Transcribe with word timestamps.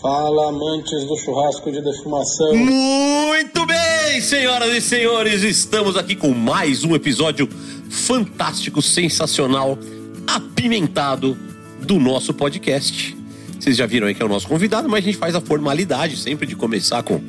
Fala, 0.00 0.48
amantes 0.48 1.04
do 1.04 1.16
churrasco 1.18 1.70
de 1.70 1.82
defumação. 1.82 2.56
Muito 2.56 3.66
bem, 3.66 4.20
senhoras 4.22 4.74
e 4.74 4.80
senhores, 4.80 5.42
estamos 5.42 5.96
aqui 5.96 6.16
com 6.16 6.30
mais 6.32 6.82
um 6.82 6.94
episódio 6.94 7.46
fantástico, 7.90 8.80
sensacional, 8.80 9.78
apimentado 10.26 11.36
do 11.82 11.98
nosso 11.98 12.32
podcast. 12.32 13.14
Vocês 13.60 13.76
já 13.76 13.84
viram 13.84 14.06
aí 14.06 14.14
que 14.14 14.22
é 14.22 14.24
o 14.24 14.28
nosso 14.28 14.48
convidado, 14.48 14.88
mas 14.88 15.04
a 15.04 15.06
gente 15.06 15.18
faz 15.18 15.34
a 15.34 15.40
formalidade 15.42 16.16
sempre 16.16 16.46
de 16.46 16.56
começar 16.56 17.02
com, 17.02 17.20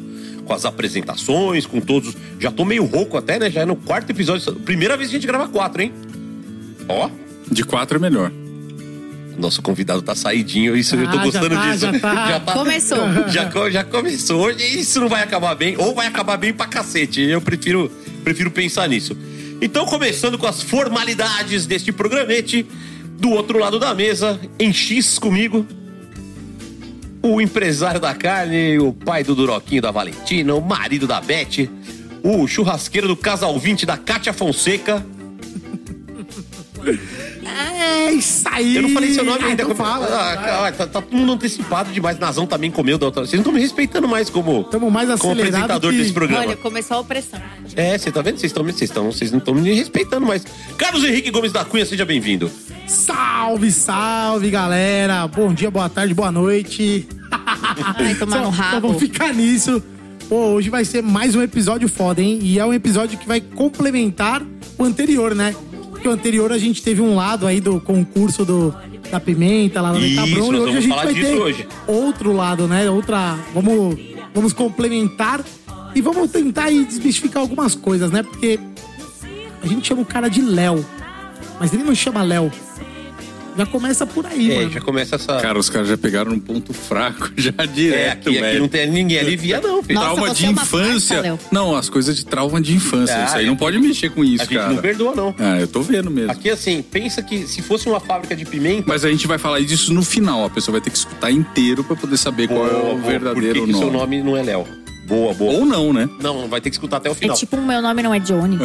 com 0.45 0.53
as 0.53 0.63
apresentações, 0.63 1.65
com 1.65 1.81
todos. 1.81 2.15
Já 2.39 2.49
tô 2.49 2.63
meio 2.63 2.85
rouco 2.85 3.17
até, 3.17 3.37
né? 3.39 3.51
Já 3.51 3.61
é 3.61 3.65
no 3.65 3.75
quarto 3.75 4.09
episódio. 4.09 4.53
Primeira 4.55 4.95
vez 4.95 5.09
que 5.09 5.17
a 5.17 5.19
gente 5.19 5.27
grava 5.27 5.49
quatro, 5.49 5.81
hein? 5.81 5.91
Ó. 6.87 7.09
De 7.51 7.63
quatro 7.63 7.97
é 7.97 7.99
melhor. 7.99 8.31
Nosso 9.37 9.61
convidado 9.61 10.01
tá 10.01 10.15
saidinho, 10.15 10.75
isso 10.75 10.95
eu 10.95 11.03
tô 11.03 11.09
Ah, 11.09 11.15
já 11.17 11.23
gostando 11.23 11.49
tá, 11.55 11.71
disso. 11.71 11.85
já 12.01 12.39
tá. 12.39 12.53
Começou. 12.53 12.97
Já, 13.29 13.69
já 13.69 13.83
começou. 13.83 14.41
Hoje 14.41 14.79
isso 14.79 14.99
não 14.99 15.07
vai 15.07 15.21
acabar 15.21 15.53
bem, 15.55 15.75
ou 15.77 15.93
vai 15.93 16.07
acabar 16.07 16.37
bem 16.37 16.51
pra 16.53 16.65
cacete. 16.65 17.21
Eu 17.21 17.39
prefiro, 17.39 17.91
prefiro 18.23 18.49
pensar 18.49 18.87
nisso. 18.89 19.15
Então, 19.61 19.85
começando 19.85 20.37
com 20.37 20.47
as 20.47 20.61
formalidades 20.63 21.65
deste 21.67 21.91
programete, 21.91 22.65
do 23.19 23.29
outro 23.29 23.59
lado 23.59 23.79
da 23.79 23.93
mesa, 23.93 24.39
em 24.59 24.71
X 24.73 25.17
comigo, 25.19 25.65
o 27.21 27.39
empresário 27.41 27.99
da 27.99 28.13
carne, 28.15 28.77
o 28.79 28.91
pai 28.93 29.23
do 29.23 29.35
Duroquinho 29.35 29.81
da 29.81 29.91
Valentina, 29.91 30.53
o 30.55 30.61
marido 30.61 31.05
da 31.07 31.19
Beth, 31.21 31.67
o 32.23 32.47
churrasqueiro 32.47 33.07
do 33.07 33.15
casal 33.15 33.57
20 33.59 33.85
da 33.85 33.97
Cátia 33.97 34.33
Fonseca. 34.33 35.05
É 37.47 38.11
isso 38.11 38.47
aí. 38.51 38.75
Eu 38.75 38.81
não 38.83 38.89
falei 38.89 39.13
seu 39.13 39.23
nome 39.23 39.39
Ah, 39.43 39.47
ainda. 39.47 39.63
Então 39.63 39.75
como- 39.75 39.89
fala. 39.89 40.05
Ah, 40.05 40.37
cara, 40.37 40.71
tá, 40.71 40.87
tá 40.87 41.01
todo 41.01 41.15
mundo 41.15 41.31
antecipado 41.33 41.91
demais. 41.91 42.19
Nazão 42.19 42.45
também 42.45 42.69
comeu 42.69 42.97
da 42.97 43.05
outra. 43.07 43.21
Vocês 43.21 43.33
não 43.33 43.39
estão 43.41 43.53
me 43.53 43.59
respeitando 43.61 44.07
mais 44.07 44.29
como, 44.29 44.63
Tamo 44.65 44.89
mais 44.91 45.07
como 45.19 45.33
apresentador 45.33 45.91
que- 45.91 45.97
desse 45.97 46.13
programa. 46.13 46.41
Olha, 46.43 46.55
começou 46.57 46.97
a 46.97 46.99
opressão. 47.01 47.39
É, 47.75 47.97
você 47.97 48.11
tá 48.11 48.21
vendo? 48.21 48.37
Vocês 48.39 48.49
estão 48.51 48.63
vocês 48.63 48.81
estão 48.81 49.11
vocês 49.11 49.31
não 49.31 49.39
estão 49.39 49.53
me 49.55 49.73
respeitando 49.73 50.25
mais. 50.25 50.43
Carlos 50.77 51.03
Henrique 51.03 51.31
Gomes 51.31 51.51
da 51.51 51.63
Cunha, 51.65 51.85
seja 51.85 52.05
bem-vindo. 52.05 52.49
Salve, 52.87 53.71
salve, 53.71 54.49
galera. 54.49 55.27
Bom 55.27 55.53
dia, 55.53 55.69
boa 55.69 55.89
tarde, 55.89 56.13
boa 56.13 56.31
noite. 56.31 57.07
Ai, 57.97 58.15
tomar 58.15 58.37
no 58.39 58.43
Só 58.45 58.49
rabo. 58.51 58.87
vamos 58.87 59.01
ficar 59.01 59.33
nisso. 59.33 59.81
Pô, 60.29 60.35
hoje 60.53 60.69
vai 60.69 60.83
ser 60.83 61.01
mais 61.01 61.35
um 61.35 61.41
episódio 61.41 61.87
foda, 61.87 62.21
hein? 62.21 62.39
E 62.41 62.59
é 62.59 62.65
um 62.65 62.73
episódio 62.73 63.17
que 63.17 63.27
vai 63.27 63.39
complementar 63.39 64.41
o 64.77 64.83
anterior, 64.83 65.33
né? 65.33 65.55
Anterior 66.11 66.51
a 66.51 66.57
gente 66.57 66.81
teve 66.81 67.01
um 67.01 67.15
lado 67.15 67.47
aí 67.47 67.59
do 67.59 67.79
concurso 67.79 68.45
do, 68.45 68.73
da 69.11 69.19
pimenta 69.19 69.81
lá 69.81 69.93
no 69.93 69.99
Metabron. 69.99 70.53
E 70.53 70.59
hoje 70.59 70.77
a 70.77 70.81
gente 70.81 70.95
vai 70.95 71.13
ter 71.13 71.35
hoje. 71.35 71.67
outro 71.87 72.33
lado, 72.33 72.67
né? 72.67 72.89
Outra. 72.89 73.37
Vamos, 73.53 73.97
vamos 74.33 74.53
complementar 74.53 75.43
e 75.95 76.01
vamos 76.01 76.31
tentar 76.31 76.65
aí 76.65 76.85
desmistificar 76.85 77.41
algumas 77.41 77.75
coisas, 77.75 78.11
né? 78.11 78.23
Porque 78.23 78.59
a 79.61 79.67
gente 79.67 79.87
chama 79.87 80.01
o 80.01 80.05
cara 80.05 80.29
de 80.29 80.41
Léo, 80.41 80.85
mas 81.59 81.73
ele 81.73 81.83
não 81.83 81.95
chama 81.95 82.21
Léo. 82.21 82.51
Já 83.57 83.65
começa 83.65 84.05
por 84.05 84.25
aí, 84.25 84.51
É, 84.51 84.55
mano. 84.59 84.71
já 84.71 84.81
começa 84.81 85.15
essa. 85.15 85.37
Cara, 85.37 85.57
os 85.57 85.69
caras 85.69 85.87
já 85.87 85.97
pegaram 85.97 86.31
um 86.31 86.39
ponto 86.39 86.73
fraco 86.73 87.31
já 87.35 87.51
é, 87.57 87.65
direto, 87.67 88.29
aqui, 88.29 88.37
aqui 88.37 88.39
velho. 88.39 88.59
não 88.61 88.67
tem 88.67 88.89
ninguém 88.89 89.19
alivia, 89.19 89.59
não, 89.59 89.81
filho. 89.81 89.99
Nossa, 89.99 90.13
Trauma 90.15 90.33
de 90.33 90.45
é 90.45 90.49
infância. 90.49 91.17
farsa, 91.23 91.39
não, 91.51 91.75
as 91.75 91.89
coisas 91.89 92.15
de 92.15 92.25
trauma 92.25 92.61
de 92.61 92.73
infância. 92.75 93.15
Ah, 93.17 93.25
isso 93.25 93.35
aí 93.37 93.45
é. 93.45 93.47
não 93.47 93.55
pode 93.55 93.79
mexer 93.79 94.09
com 94.11 94.23
isso, 94.23 94.43
A 94.43 94.45
gente 94.45 94.55
cara. 94.57 94.73
não 94.73 94.77
perdoa, 94.81 95.15
não. 95.15 95.35
Ah, 95.39 95.59
eu 95.59 95.67
tô 95.67 95.81
vendo 95.81 96.11
mesmo. 96.11 96.31
Aqui, 96.31 96.49
assim, 96.49 96.81
pensa 96.81 97.21
que 97.23 97.47
se 97.47 97.61
fosse 97.61 97.87
uma 97.89 97.99
fábrica 97.99 98.35
de 98.35 98.45
pimenta. 98.45 98.83
Mas 98.87 99.03
a 99.03 99.09
gente 99.09 99.25
vai 99.27 99.37
falar 99.37 99.59
disso 99.61 99.93
no 99.93 100.03
final. 100.03 100.45
A 100.45 100.49
pessoa 100.49 100.73
vai 100.73 100.81
ter 100.81 100.89
que 100.91 100.97
escutar 100.97 101.31
inteiro 101.31 101.83
pra 101.83 101.95
poder 101.95 102.17
saber 102.17 102.47
qual 102.47 102.65
é 102.67 102.69
boa, 102.69 102.93
o 102.93 102.97
boa, 102.97 103.09
verdadeiro 103.09 103.59
por 103.59 103.65
que 103.65 103.65
que 103.65 103.71
nome. 103.71 103.83
seu 103.83 103.91
nome 103.91 104.21
não 104.23 104.37
é 104.37 104.43
Léo? 104.43 104.86
Boa, 105.07 105.33
boa. 105.33 105.53
Ou 105.53 105.65
não, 105.65 105.93
né? 105.93 106.09
Não, 106.21 106.47
vai 106.49 106.59
ter 106.59 106.69
que 106.69 106.75
escutar 106.75 106.97
até 106.97 107.09
o 107.09 107.13
É 107.13 107.15
final. 107.15 107.35
tipo, 107.37 107.55
o 107.55 107.65
meu 107.65 107.81
nome 107.81 108.03
não 108.03 108.13
é 108.13 108.19
Johnny. 108.19 108.57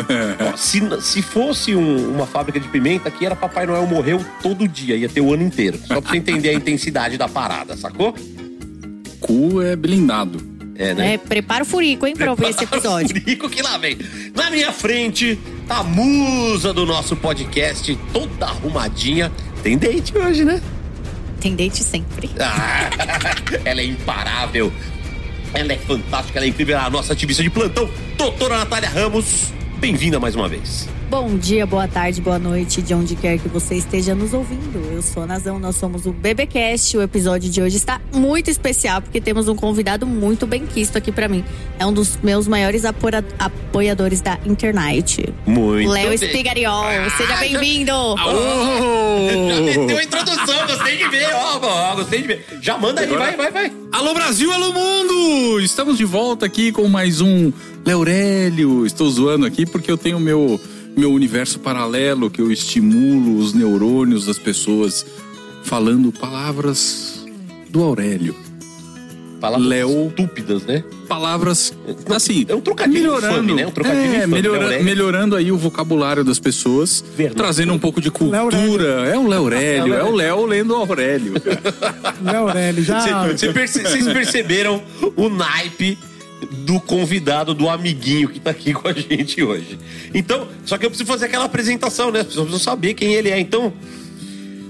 Ó, 0.52 0.56
se, 0.58 0.80
se 1.00 1.22
fosse 1.22 1.74
um- 1.76 2.14
uma 2.14 2.26
fábrica 2.26 2.58
de 2.58 2.66
pimenta, 2.68 3.08
aqui 3.08 3.24
era 3.24 3.36
Papai 3.36 3.64
Noel 3.64 3.86
morreu 3.86 4.24
todo 4.42 4.66
dia, 4.66 4.96
ia 4.96 5.08
ter 5.08 5.20
o 5.20 5.32
ano 5.32 5.44
inteiro. 5.44 5.78
Só 5.86 6.00
pra 6.00 6.10
você 6.10 6.16
entender 6.16 6.48
a 6.48 6.52
intensidade 6.54 7.16
da 7.16 7.28
parada, 7.28 7.76
sacou? 7.76 8.14
Cu 9.20 9.62
é 9.62 9.76
blindado. 9.76 10.50
É, 10.74 10.94
né? 10.94 11.14
É, 11.14 11.18
prepara 11.18 11.62
o 11.62 11.66
furico, 11.66 12.06
hein, 12.06 12.14
pra 12.16 12.30
ouvir 12.30 12.46
esse 12.48 12.64
episódio. 12.64 13.20
Furico 13.20 13.48
que 13.48 13.62
lá 13.62 13.78
vem. 13.78 13.96
Na 14.34 14.50
minha 14.50 14.72
frente, 14.72 15.38
a 15.68 15.82
musa 15.84 16.72
do 16.72 16.84
nosso 16.84 17.14
podcast, 17.14 17.96
toda 18.12 18.46
arrumadinha. 18.46 19.30
Tem 19.62 19.78
date 19.78 20.16
hoje, 20.16 20.44
né? 20.44 20.60
Tem 21.40 21.54
date 21.54 21.84
sempre. 21.84 22.30
Ah, 22.40 22.88
ela 23.64 23.80
é 23.80 23.84
imparável. 23.84 24.72
Ela 25.54 25.72
é 25.74 25.78
fantástica, 25.78 26.38
ela 26.38 26.46
é 26.46 26.48
incrível. 26.48 26.74
Ela 26.74 26.84
é 26.84 26.86
a 26.86 26.90
nossa 26.90 27.12
ativista 27.12 27.42
de 27.42 27.50
plantão, 27.50 27.90
doutora 28.16 28.58
Natália 28.58 28.88
Ramos. 28.88 29.52
Bem-vinda 29.78 30.18
mais 30.18 30.34
uma 30.34 30.48
vez. 30.48 30.88
Bom 31.12 31.36
dia, 31.36 31.66
boa 31.66 31.86
tarde, 31.86 32.22
boa 32.22 32.38
noite, 32.38 32.80
de 32.80 32.94
onde 32.94 33.14
quer 33.14 33.38
que 33.38 33.46
você 33.46 33.74
esteja 33.74 34.14
nos 34.14 34.32
ouvindo. 34.32 34.82
Eu 34.90 35.02
sou 35.02 35.22
a 35.22 35.26
Nazão, 35.26 35.58
nós 35.58 35.76
somos 35.76 36.06
o 36.06 36.10
BBcast. 36.10 36.96
O 36.96 37.02
episódio 37.02 37.50
de 37.50 37.60
hoje 37.60 37.76
está 37.76 38.00
muito 38.14 38.48
especial 38.48 39.02
porque 39.02 39.20
temos 39.20 39.46
um 39.46 39.54
convidado 39.54 40.06
muito 40.06 40.46
bem 40.46 40.64
quisto 40.64 40.96
aqui 40.96 41.12
pra 41.12 41.28
mim. 41.28 41.44
É 41.78 41.84
um 41.84 41.92
dos 41.92 42.16
meus 42.22 42.48
maiores 42.48 42.84
apoiadores 42.86 44.22
da 44.22 44.38
internet. 44.46 45.28
Muito 45.44 45.90
Léo 45.90 46.08
bem. 46.08 46.16
Spigariol, 46.16 46.86
seja 47.18 47.34
Ah, 47.34 47.40
bem-vindo! 47.40 47.92
Já 48.16 49.60
meteu 49.60 49.98
a 49.98 50.04
introdução, 50.04 50.66
gostei 50.66 50.96
de 50.96 51.08
ver, 51.10 51.28
ó, 51.34 51.60
ó, 51.62 51.94
gostei 51.94 52.22
de 52.22 52.26
ver. 52.28 52.46
Já 52.62 52.78
manda 52.78 53.02
aí, 53.02 53.06
vai, 53.06 53.36
vai, 53.36 53.50
vai. 53.50 53.72
Alô 53.92 54.14
Brasil, 54.14 54.50
alô 54.50 54.72
mundo! 54.72 55.60
Estamos 55.60 55.98
de 55.98 56.06
volta 56.06 56.46
aqui 56.46 56.72
com 56.72 56.88
mais 56.88 57.20
um 57.20 57.52
Leurélio. 57.84 58.86
Estou 58.86 59.10
zoando 59.10 59.44
aqui 59.44 59.66
porque 59.66 59.90
eu 59.90 59.98
tenho 59.98 60.18
meu 60.18 60.58
meu 60.96 61.12
universo 61.12 61.58
paralelo 61.60 62.30
que 62.30 62.40
eu 62.40 62.50
estimulo 62.50 63.38
os 63.38 63.52
neurônios 63.54 64.26
das 64.26 64.38
pessoas 64.38 65.04
falando 65.64 66.12
palavras 66.12 67.24
do 67.70 67.82
Aurélio. 67.82 68.34
Palavras 69.40 69.68
Léo. 69.68 70.06
estúpidas, 70.06 70.62
né? 70.64 70.84
Palavras 71.08 71.74
assim, 72.14 72.46
É 72.48 72.54
um 72.54 72.60
trocadilho 72.60 73.00
melhorando, 73.02 73.34
infame, 73.42 73.54
né? 73.54 73.66
Um 73.66 73.70
trocadilho 73.72 74.04
é, 74.14 74.16
infame, 74.18 74.34
melhora- 74.34 74.58
Leurélio. 74.60 74.84
melhorando 74.84 75.36
aí 75.36 75.50
o 75.50 75.56
vocabulário 75.58 76.22
das 76.22 76.38
pessoas, 76.38 77.04
Vernáculo. 77.16 77.42
trazendo 77.44 77.72
um 77.72 77.78
pouco 77.78 78.00
de 78.00 78.08
cultura. 78.10 78.40
Leurélio. 78.40 78.88
É 79.04 79.18
o 79.18 79.26
Leurélio, 79.26 79.94
é 79.94 80.04
o 80.04 80.14
Léo 80.14 80.46
lendo 80.46 80.70
o 80.74 80.76
Aurélio. 80.76 81.32
Léo 82.22 82.36
Aurélio, 82.48 82.84
já. 82.84 83.00
Cê- 83.30 83.38
cê 83.38 83.52
perce- 83.52 83.82
Vocês 83.82 84.06
perceberam 84.12 84.80
o 85.16 85.28
naipe 85.28 85.98
do 86.50 86.80
convidado, 86.80 87.54
do 87.54 87.68
amiguinho 87.68 88.28
que 88.28 88.40
tá 88.40 88.50
aqui 88.50 88.72
com 88.72 88.88
a 88.88 88.92
gente 88.92 89.42
hoje. 89.42 89.78
Então, 90.12 90.48
só 90.64 90.76
que 90.76 90.86
eu 90.86 90.90
preciso 90.90 91.08
fazer 91.08 91.26
aquela 91.26 91.44
apresentação, 91.44 92.10
né? 92.10 92.20
As 92.20 92.26
pessoas 92.26 92.48
precisam 92.48 92.72
saber 92.72 92.94
quem 92.94 93.14
ele 93.14 93.30
é. 93.30 93.38
Então, 93.38 93.72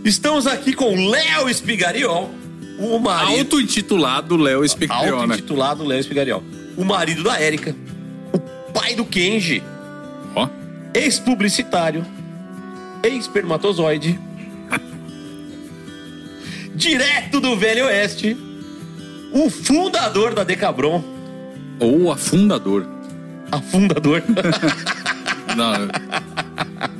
estamos 0.04 0.46
aqui 0.46 0.72
com 0.72 1.08
Léo 1.08 1.48
Espigariol, 1.48 2.30
o 2.78 2.98
marido... 2.98 3.38
Auto-intitulado 3.38 4.36
Léo 4.36 4.64
Espectriona. 4.64 5.22
Auto-intitulado 5.22 5.84
Léo 5.84 6.00
Espigariol. 6.00 6.42
O 6.76 6.84
marido 6.84 7.22
da 7.22 7.40
Érica, 7.40 7.76
o 8.32 8.38
pai 8.72 8.94
do 8.94 9.04
Kenji, 9.04 9.62
Ó. 10.34 10.48
ex-publicitário, 10.94 12.04
ex-espermatozoide, 13.02 14.18
direto 16.74 17.40
do 17.40 17.56
Velho 17.56 17.84
Oeste, 17.84 18.36
o 19.32 19.50
fundador 19.50 20.34
da 20.34 20.44
Decabron, 20.44 21.11
Ou 21.84 22.10
afundador. 22.12 22.84
a 23.50 23.60
fundador. 23.60 24.22
Não, 25.56 25.72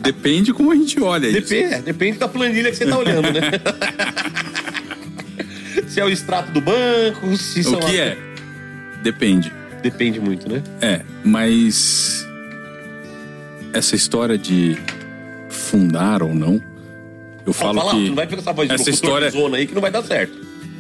depende 0.02 0.52
como 0.52 0.70
a 0.73 0.75
gente 0.75 1.00
olha 1.00 1.26
isso. 1.26 1.40
depende, 1.49 1.75
é, 1.75 1.81
depende 1.81 2.19
da 2.19 2.29
planilha 2.29 2.70
que 2.70 2.76
você 2.76 2.84
tá 2.87 2.99
olhando, 2.99 3.23
né? 3.32 3.40
se 5.88 6.00
é 6.00 6.05
o 6.05 6.08
extrato 6.11 6.50
do 6.52 6.61
banco, 6.61 7.34
se 7.37 7.62
são 7.62 7.75
O 7.75 7.79
que 7.81 7.99
as- 8.00 8.08
é? 8.08 8.19
Depende. 9.02 9.52
Depende 9.82 10.20
muito, 10.20 10.49
né? 10.49 10.62
É, 10.81 11.00
mas 11.25 12.26
essa 13.73 13.96
história 13.96 14.37
de 14.38 14.76
fundar 15.49 16.23
ou 16.23 16.34
não, 16.34 16.62
eu 17.44 17.52
Fala, 17.52 17.81
falo 17.82 17.90
que 18.02 18.08
não 18.08 18.14
vai 18.14 18.26
ficar 18.26 18.40
essa 18.43 18.52
voz 18.52 18.69
de 18.69 18.75
essa 18.75 18.90
história- 18.90 19.31
zona 19.31 19.56
aí 19.56 19.67
que 19.67 19.75
não 19.75 19.81
vai 19.81 19.90
dar 19.90 20.02
certo. 20.05 20.38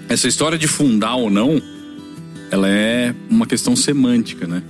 essa 0.08 0.28
história 0.28 0.56
de 0.58 0.68
fundar 0.68 1.16
ou 1.16 1.28
não, 1.30 1.60
ela 2.52 2.68
é 2.68 3.14
uma 3.30 3.46
questão 3.46 3.74
semântica, 3.74 4.46
né? 4.46 4.62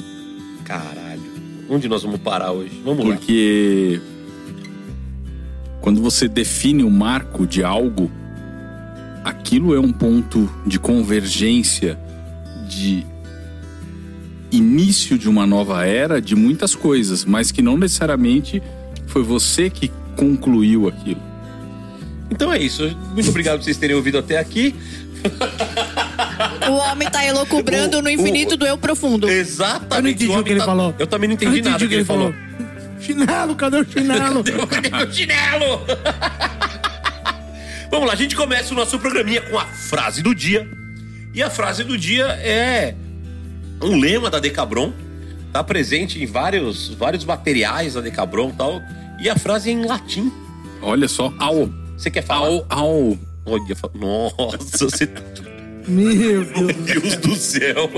Caralho. 0.65 1.21
Onde 1.69 1.89
nós 1.89 2.05
vamos 2.05 2.21
parar 2.21 2.53
hoje? 2.53 2.81
Vamos 2.85 3.05
lá. 3.05 3.17
Porque 3.17 4.01
quando 5.81 6.01
você 6.01 6.29
define 6.29 6.85
o 6.85 6.91
marco 6.91 7.45
de 7.45 7.65
algo, 7.65 8.09
aquilo 9.25 9.75
é 9.75 9.81
um 9.81 9.93
ponto 9.93 10.49
de 10.65 10.79
convergência, 10.79 11.99
de 12.69 13.05
início 14.53 15.19
de 15.19 15.29
uma 15.29 15.45
nova 15.45 15.85
era, 15.85 16.23
de 16.23 16.37
muitas 16.37 16.77
coisas, 16.77 17.25
mas 17.25 17.51
que 17.51 17.63
não 17.63 17.77
necessariamente 17.77 18.63
foi 19.09 19.25
você 19.25 19.69
que 19.69 19.91
concluiu 20.17 20.87
aquilo. 20.87 21.21
Então 22.31 22.53
é 22.53 22.63
isso. 22.63 22.85
Muito 23.13 23.29
obrigado 23.29 23.59
por 23.59 23.65
vocês 23.65 23.77
terem 23.77 23.97
ouvido 23.97 24.19
até 24.19 24.39
aqui. 24.39 24.73
O 26.71 26.73
homem 26.73 27.09
tá 27.11 27.25
elocubrando 27.25 27.99
O- 27.99 28.03
no 28.03 28.11
infinito 28.11 28.55
o- 28.55 28.57
do 28.57 28.67
eu 28.67 28.77
profundo. 28.79 29.29
Exatamente. 29.29 29.95
Eu 29.97 30.03
não 30.03 30.11
entendi 30.11 30.27
o 30.29 30.33
homem 30.33 30.45
que 30.45 30.51
ele 30.53 30.61
tá- 30.61 30.67
falou. 30.67 30.95
Eu 30.99 31.07
também 31.07 31.29
não 31.29 31.35
Eu 31.35 31.37
entendi 31.37 31.63
nada 31.63 31.79
do 31.79 31.89
que 31.89 31.95
ele 31.95 32.05
falou. 32.05 32.35
Chinelo, 33.01 33.55
cadê 33.57 33.77
o 33.79 33.85
chinelo? 33.85 34.45
Cadê 34.69 34.89
meu 34.91 35.13
chinelo? 35.13 35.81
Vamos 37.91 38.07
lá, 38.07 38.13
a 38.13 38.17
gente 38.17 38.35
começa 38.35 38.73
o 38.73 38.77
nosso 38.77 38.99
programinha 38.99 39.43
com 39.43 39.59
a 39.59 39.65
frase 39.67 40.23
do 40.23 40.35
dia. 40.35 40.67
E 41.35 41.43
a 41.43 41.51
frase 41.51 41.85
do 41.85 41.97
dia 41.99 42.27
é 42.41 42.95
um 43.83 43.99
lema 43.99 44.31
da 44.31 44.39
Decabron. 44.39 44.93
Tá 45.53 45.63
presente 45.63 46.23
em 46.23 46.27
vários, 46.27 46.89
vários 46.95 47.25
materiais 47.25 47.95
da 47.95 48.01
Decabron 48.01 48.51
e 48.51 48.53
tal. 48.53 48.81
E 49.21 49.29
a 49.29 49.37
frase 49.37 49.69
é 49.69 49.73
em 49.73 49.85
latim. 49.85 50.33
Olha 50.81 51.07
só. 51.09 51.33
Au. 51.39 51.69
Você 51.97 52.11
quer 52.11 52.23
falar? 52.23 52.47
Au, 52.49 52.67
au. 52.71 53.19
Olha, 53.45 53.77
nossa, 53.95 54.89
você... 54.89 55.07
Meu 55.89 56.45
Deus. 56.45 56.49
Meu 56.57 56.73
Deus 56.73 57.17
do 57.17 57.35
céu. 57.35 57.91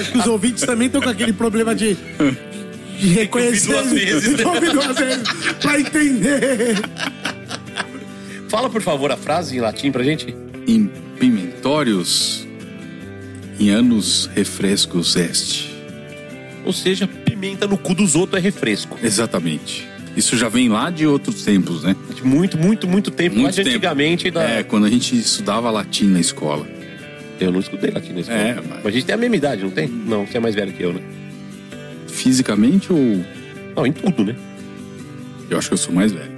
Acho 0.00 0.12
que 0.12 0.18
os 0.18 0.26
ouvintes 0.26 0.64
também 0.64 0.86
estão 0.86 1.00
com 1.00 1.10
aquele 1.10 1.32
problema 1.32 1.74
de, 1.74 1.96
de 2.98 3.08
reconhecer. 3.08 3.72
duas 3.72 3.92
vezes, 3.92 4.38
né? 4.38 4.44
Ouvi 4.46 4.70
duas 4.70 4.96
vezes 4.96 5.28
pra 5.60 5.80
entender. 5.80 6.76
Fala, 8.48 8.70
por 8.70 8.82
favor, 8.82 9.10
a 9.10 9.16
frase 9.16 9.56
em 9.56 9.60
latim 9.60 9.90
pra 9.90 10.02
gente. 10.02 10.34
Impimentórios 10.66 12.46
em 13.58 13.70
anos 13.70 14.30
refrescos 14.34 15.16
este. 15.16 15.74
Ou 16.64 16.72
seja, 16.72 17.06
pimenta 17.06 17.66
no 17.66 17.78
cu 17.78 17.94
dos 17.94 18.14
outros 18.14 18.38
é 18.38 18.42
refresco. 18.42 18.98
Exatamente. 19.02 19.86
Isso 20.16 20.36
já 20.36 20.48
vem 20.48 20.68
lá 20.68 20.90
de 20.90 21.06
outros 21.06 21.44
tempos, 21.44 21.82
né? 21.82 21.94
De 22.14 22.24
muito, 22.24 22.56
muito, 22.56 22.88
muito 22.88 23.10
tempo. 23.10 23.34
Muito 23.34 23.44
mais 23.44 23.54
de 23.54 23.62
tempo. 23.62 23.76
antigamente. 23.76 24.30
Da... 24.30 24.42
É, 24.42 24.62
quando 24.62 24.86
a 24.86 24.90
gente 24.90 25.14
estudava 25.16 25.70
latim 25.70 26.06
na 26.06 26.20
escola. 26.20 26.66
Eu 27.40 27.52
não 27.52 27.60
escutei 27.60 27.90
na 27.90 28.00
escola. 28.00 28.38
É, 28.38 28.54
mas... 28.54 28.66
mas- 28.68 28.86
a 28.86 28.90
gente 28.90 29.04
tem 29.06 29.14
a 29.14 29.18
mesma 29.18 29.36
idade, 29.36 29.62
não 29.62 29.70
tem? 29.70 29.88
Não, 29.88 30.26
você 30.26 30.36
é 30.38 30.40
mais 30.40 30.54
velho 30.54 30.72
que 30.72 30.82
eu, 30.82 30.92
né? 30.92 31.00
Fisicamente 32.08 32.92
ou. 32.92 33.24
Não, 33.76 33.86
em 33.86 33.92
tudo, 33.92 34.24
né? 34.24 34.34
Eu 35.50 35.58
acho 35.58 35.68
que 35.68 35.74
eu 35.74 35.78
sou 35.78 35.92
mais 35.94 36.12
velho. 36.12 36.30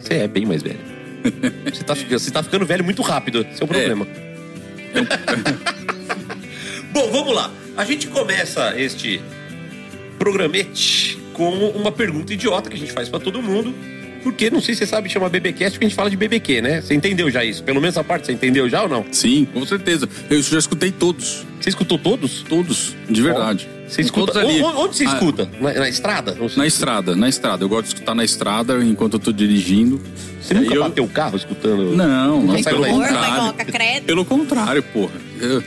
Você 0.00 0.14
é 0.14 0.28
bem 0.28 0.46
mais 0.46 0.62
velho. 0.62 0.78
você, 1.72 1.84
tá, 1.84 1.94
fica- 1.94 2.18
você 2.18 2.30
tá 2.30 2.42
ficando 2.42 2.64
velho 2.64 2.84
muito 2.84 3.02
rápido. 3.02 3.46
Esse 3.52 3.60
é 3.60 3.64
o 3.64 3.68
problema. 3.68 4.06
Bom, 6.92 7.10
vamos 7.12 7.34
lá. 7.34 7.50
A 7.76 7.84
gente 7.84 8.06
começa 8.08 8.74
este 8.80 9.20
programete 10.18 11.18
com 11.34 11.50
uma 11.70 11.92
pergunta 11.92 12.32
idiota 12.32 12.70
que 12.70 12.76
a 12.76 12.78
gente 12.78 12.92
faz 12.92 13.08
pra 13.08 13.20
todo 13.20 13.42
mundo. 13.42 13.74
Porque, 14.26 14.50
não 14.50 14.60
sei 14.60 14.74
se 14.74 14.80
você 14.80 14.86
sabe, 14.86 15.08
chama 15.08 15.28
BBcast 15.28 15.74
porque 15.74 15.84
a 15.84 15.88
gente 15.88 15.94
fala 15.94 16.10
de 16.10 16.16
BBQ, 16.16 16.60
né? 16.60 16.80
Você 16.80 16.94
entendeu 16.94 17.30
já 17.30 17.44
isso? 17.44 17.62
Pelo 17.62 17.80
menos 17.80 17.94
essa 17.96 18.02
parte 18.02 18.26
você 18.26 18.32
entendeu 18.32 18.68
já 18.68 18.82
ou 18.82 18.88
não? 18.88 19.06
Sim, 19.12 19.46
com 19.54 19.64
certeza. 19.64 20.08
Eu 20.28 20.42
já 20.42 20.58
escutei 20.58 20.90
todos. 20.90 21.46
Você 21.60 21.68
escutou 21.68 21.96
todos? 21.96 22.42
Todos, 22.42 22.92
de 23.08 23.22
verdade. 23.22 23.68
Você 23.86 24.00
escuta? 24.00 24.32
Todos 24.32 24.50
ali. 24.50 24.60
Onde, 24.60 24.96
você 24.96 25.04
Ah, 25.06 25.12
escuta? 25.14 25.48
Na, 25.60 25.72
na 25.74 25.88
estrada? 25.88 26.36
Na 26.56 26.66
estrada, 26.66 27.14
na 27.14 27.28
estrada. 27.28 27.62
Eu 27.64 27.68
gosto 27.68 27.82
de 27.84 27.94
escutar 27.94 28.16
na 28.16 28.24
estrada 28.24 28.82
enquanto 28.84 29.12
eu 29.12 29.20
tô 29.20 29.30
dirigindo. 29.32 30.00
Você 30.42 30.54
E 30.54 30.56
nunca 30.58 30.74
eu- 30.74 30.82
bateu 30.82 31.04
o 31.04 31.08
carro 31.08 31.36
escutando? 31.36 31.94
Não, 31.94 32.42
não, 32.42 32.60
pelo 32.64 32.84
contrário. 32.84 33.54
Pelo 34.04 34.24
contrário, 34.24 34.82
porra. 34.82 35.12
Eu, 35.40 35.62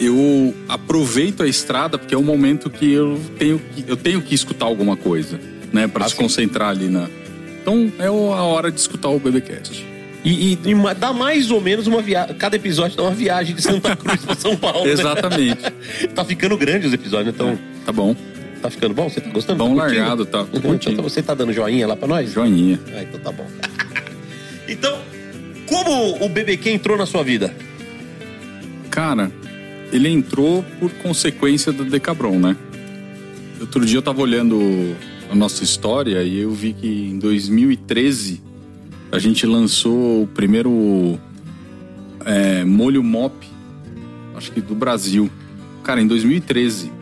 eu 0.00 0.54
aproveito 0.68 1.42
a 1.42 1.48
estrada 1.48 1.98
porque 1.98 2.14
é 2.14 2.18
o 2.18 2.22
momento 2.22 2.70
que 2.70 2.92
eu 2.92 3.20
tenho 3.38 3.58
que, 3.58 3.84
eu 3.88 3.96
tenho 3.96 4.22
que 4.22 4.34
escutar 4.36 4.66
alguma 4.66 4.96
coisa, 4.96 5.38
né? 5.72 5.88
Pra 5.88 6.04
Ah, 6.04 6.08
se 6.08 6.14
sim. 6.16 6.22
concentrar 6.22 6.68
ali 6.70 6.88
na. 6.88 7.08
Então 7.60 7.92
é 7.98 8.06
a 8.06 8.12
hora 8.12 8.70
de 8.70 8.80
escutar 8.80 9.08
o 9.08 9.18
BBcast. 9.18 9.86
E, 10.24 10.52
e- 10.52 10.58
e 10.70 10.94
dá 10.94 11.12
mais 11.12 11.50
ou 11.50 11.60
menos 11.60 11.86
uma 11.86 12.02
viagem. 12.02 12.34
Cada 12.36 12.56
episódio 12.56 12.96
dá 12.96 13.02
uma 13.04 13.12
viagem 13.14 13.54
de 13.54 13.62
Santa 13.62 13.94
Cruz 13.96 14.22
pra 14.24 14.34
São 14.34 14.56
Paulo. 14.56 14.84
né? 14.84 14.92
Exatamente. 14.92 15.60
tá 16.14 16.24
ficando 16.24 16.56
grande 16.58 16.86
os 16.86 16.92
episódios, 16.92 17.26
né? 17.28 17.32
então. 17.34 17.58
Tá 17.86 17.92
bom. 17.92 18.14
Tá 18.60 18.68
ficando 18.68 18.92
bom? 18.94 19.08
Você 19.08 19.20
tá 19.22 19.30
gostando? 19.30 19.58
Bom 19.64 19.74
Tá 19.74 19.84
largado, 19.84 20.26
tá. 20.26 20.44
Tô 20.44 20.58
Então, 20.74 21.02
você 21.02 21.22
tá 21.22 21.32
dando 21.32 21.52
joinha 21.52 21.86
lá 21.86 21.96
pra 21.96 22.06
nós? 22.06 22.30
Joinha. 22.32 22.78
Ah, 22.94 23.02
então 23.02 23.18
tá 23.20 23.32
bom. 23.32 23.46
então, 24.68 24.98
como 25.66 26.22
o 26.22 26.28
BBQ 26.28 26.70
entrou 26.70 26.98
na 26.98 27.06
sua 27.06 27.22
vida? 27.22 27.54
Cara, 28.90 29.30
ele 29.92 30.08
entrou 30.10 30.62
por 30.78 30.90
consequência 30.94 31.72
da 31.72 31.84
Decabron, 31.84 32.38
né? 32.38 32.56
Outro 33.60 33.84
dia 33.86 33.96
eu 33.98 34.02
tava 34.02 34.20
olhando 34.20 34.94
a 35.30 35.34
nossa 35.34 35.62
história 35.62 36.22
e 36.24 36.38
eu 36.38 36.50
vi 36.50 36.72
que 36.72 36.88
em 36.88 37.18
2013 37.18 38.42
a 39.12 39.18
gente 39.18 39.46
lançou 39.46 40.24
o 40.24 40.26
primeiro 40.26 41.18
é, 42.24 42.64
molho 42.64 43.02
mop, 43.02 43.34
acho 44.34 44.50
que 44.50 44.60
do 44.60 44.74
Brasil. 44.74 45.30
Cara, 45.84 46.00
em 46.02 46.06
2013. 46.06 46.92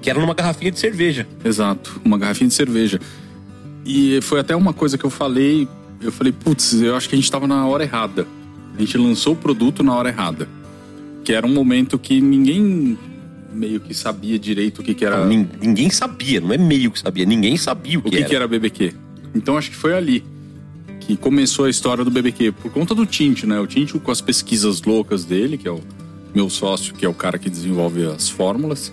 Que 0.00 0.08
era 0.08 0.20
numa 0.20 0.34
garrafinha 0.34 0.70
de 0.70 0.78
cerveja. 0.78 1.26
Exato, 1.44 2.00
uma 2.04 2.16
garrafinha 2.16 2.48
de 2.48 2.54
cerveja. 2.54 3.00
E 3.84 4.20
foi 4.22 4.38
até 4.38 4.54
uma 4.54 4.72
coisa 4.72 4.96
que 4.96 5.04
eu 5.04 5.10
falei, 5.10 5.66
eu 6.00 6.12
falei, 6.12 6.32
putz, 6.32 6.74
eu 6.74 6.94
acho 6.94 7.08
que 7.08 7.14
a 7.16 7.18
gente 7.18 7.30
tava 7.30 7.46
na 7.46 7.66
hora 7.66 7.82
errada. 7.82 8.26
A 8.76 8.80
gente 8.80 8.96
lançou 8.96 9.32
o 9.32 9.36
produto 9.36 9.82
na 9.82 9.94
hora 9.94 10.08
errada. 10.08 10.48
Que 11.24 11.32
era 11.32 11.46
um 11.46 11.52
momento 11.52 11.98
que 11.98 12.20
ninguém 12.20 12.96
meio 13.52 13.80
que 13.80 13.94
sabia 13.94 14.38
direito 14.38 14.80
o 14.80 14.84
que, 14.84 14.94
que 14.94 15.04
era 15.04 15.24
Nin- 15.26 15.48
Ninguém 15.60 15.90
sabia, 15.90 16.40
não 16.40 16.52
é 16.52 16.58
meio 16.58 16.90
que 16.90 16.98
sabia, 17.00 17.24
ninguém 17.24 17.56
sabia 17.56 17.98
o 17.98 18.02
que, 18.02 18.08
o 18.08 18.10
que, 18.10 18.16
era. 18.18 18.28
que 18.28 18.36
era 18.36 18.48
BBQ. 18.48 18.92
Então 19.34 19.56
acho 19.56 19.70
que 19.70 19.76
foi 19.76 19.94
ali 19.94 20.24
que 21.00 21.16
começou 21.16 21.64
a 21.64 21.70
história 21.70 22.04
do 22.04 22.10
BBQ, 22.10 22.52
por 22.52 22.70
conta 22.70 22.94
do 22.94 23.06
Tinte, 23.06 23.46
né? 23.46 23.58
O 23.58 23.66
Tinte 23.66 23.98
com 23.98 24.10
as 24.10 24.20
pesquisas 24.20 24.82
loucas 24.82 25.24
dele, 25.24 25.56
que 25.56 25.66
é 25.66 25.70
o 25.70 25.80
meu 26.34 26.50
sócio, 26.50 26.92
que 26.94 27.04
é 27.06 27.08
o 27.08 27.14
cara 27.14 27.38
que 27.38 27.48
desenvolve 27.48 28.04
as 28.04 28.28
fórmulas. 28.28 28.92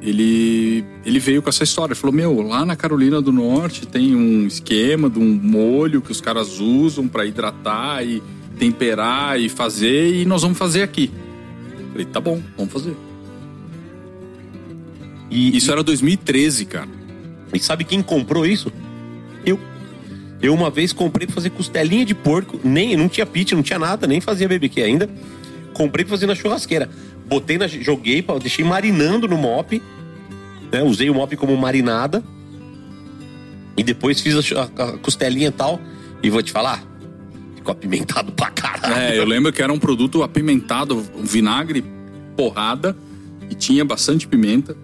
Ele, 0.00 0.84
ele 1.04 1.18
veio 1.18 1.42
com 1.42 1.48
essa 1.48 1.64
história. 1.64 1.92
Ele 1.92 2.00
falou: 2.00 2.14
Meu, 2.14 2.40
lá 2.40 2.64
na 2.64 2.76
Carolina 2.76 3.20
do 3.20 3.32
Norte 3.32 3.86
tem 3.86 4.14
um 4.14 4.46
esquema 4.46 5.10
de 5.10 5.18
um 5.18 5.26
molho 5.34 6.00
que 6.00 6.12
os 6.12 6.20
caras 6.20 6.60
usam 6.60 7.08
para 7.08 7.26
hidratar 7.26 8.06
e 8.06 8.22
temperar 8.58 9.38
e 9.40 9.48
fazer, 9.48 10.14
e 10.14 10.24
nós 10.24 10.42
vamos 10.42 10.56
fazer 10.56 10.82
aqui. 10.82 11.10
Eu 11.78 11.86
falei: 11.90 12.06
Tá 12.06 12.20
bom, 12.20 12.40
vamos 12.56 12.72
fazer. 12.72 12.94
E, 15.30 15.56
Isso 15.56 15.70
era 15.70 15.82
2013, 15.82 16.64
cara. 16.64 16.88
E 17.52 17.58
sabe 17.58 17.84
quem 17.84 18.02
comprou 18.02 18.44
isso? 18.46 18.72
Eu. 19.44 19.58
Eu 20.40 20.54
uma 20.54 20.70
vez 20.70 20.92
comprei 20.92 21.26
pra 21.26 21.34
fazer 21.34 21.50
costelinha 21.50 22.04
de 22.04 22.14
porco, 22.14 22.60
nem 22.62 22.96
não 22.96 23.08
tinha 23.08 23.26
pit, 23.26 23.54
não 23.54 23.62
tinha 23.62 23.78
nada, 23.78 24.06
nem 24.06 24.20
fazia 24.20 24.46
BBQ 24.48 24.82
ainda. 24.82 25.10
Comprei 25.74 26.04
pra 26.04 26.12
fazer 26.14 26.26
na 26.26 26.34
churrasqueira. 26.34 26.88
Botei 27.26 27.58
na 27.58 27.66
joguei, 27.66 28.24
deixei 28.40 28.64
marinando 28.64 29.26
no 29.28 29.36
mop, 29.36 29.82
né? 30.72 30.82
Usei 30.82 31.10
o 31.10 31.14
mop 31.14 31.36
como 31.36 31.56
marinada. 31.56 32.22
E 33.76 33.82
depois 33.82 34.20
fiz 34.20 34.34
a, 34.52 34.60
a- 34.62 34.88
a 34.88 34.98
costelinha 34.98 35.48
e 35.48 35.52
tal. 35.52 35.80
E 36.22 36.30
vou 36.30 36.42
te 36.42 36.50
falar, 36.52 36.82
ficou 37.56 37.72
apimentado 37.72 38.32
pra 38.32 38.50
caralho. 38.50 38.94
É, 38.94 39.18
eu 39.18 39.24
lembro 39.24 39.52
que 39.52 39.62
era 39.62 39.72
um 39.72 39.78
produto 39.78 40.22
apimentado, 40.22 41.04
um 41.16 41.22
vinagre 41.22 41.84
porrada 42.36 42.96
e 43.50 43.54
tinha 43.54 43.84
bastante 43.84 44.26
pimenta. 44.26 44.76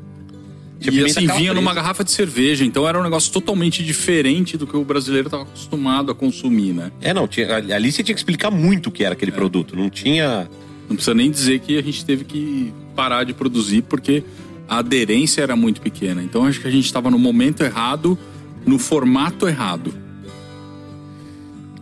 Tinha 0.91 1.03
e 1.03 1.05
assim, 1.11 1.27
vinha 1.27 1.55
numa 1.55 1.73
garrafa 1.75 2.05
de 2.05 2.11
cerveja, 2.11 2.65
então 2.65 2.87
era 2.89 2.99
um 2.99 3.03
negócio 3.03 3.33
totalmente 3.33 3.83
diferente 3.83 4.57
do 4.57 4.67
que 4.67 4.77
o 4.77 4.85
brasileiro 4.85 5.29
estava 5.29 5.43
acostumado 5.45 6.11
a 6.11 6.15
consumir, 6.15 6.73
né? 6.73 6.91
É, 7.01 7.13
não, 7.15 7.27
tinha, 7.27 7.57
ali 7.57 7.91
você 7.93 8.03
tinha 8.03 8.15
que 8.15 8.21
explicar 8.21 8.51
muito 8.51 8.89
o 8.89 8.93
que 8.93 9.05
era 9.05 9.15
aquele 9.15 9.33
produto. 9.33 9.75
Não 9.77 9.89
tinha. 9.91 10.49
Não 10.89 10.97
precisa 10.97 11.15
nem 11.15 11.31
dizer 11.31 11.61
que 11.61 11.79
a 11.79 11.83
gente 11.83 12.05
teve 12.05 12.25
que 12.25 12.73
parar 12.95 13.25
de 13.25 13.33
produzir 13.33 13.83
porque 13.83 14.23
a 14.69 14.79
aderência 14.79 15.43
era 15.43 15.57
muito 15.57 15.81
pequena. 15.81 16.23
Então 16.23 16.45
acho 16.45 16.61
que 16.61 16.69
a 16.69 16.71
gente 16.71 16.85
estava 16.85 17.11
no 17.11 17.19
momento 17.19 17.63
errado, 17.63 18.19
no 18.67 18.79
formato 18.79 19.49
errado. 19.49 19.95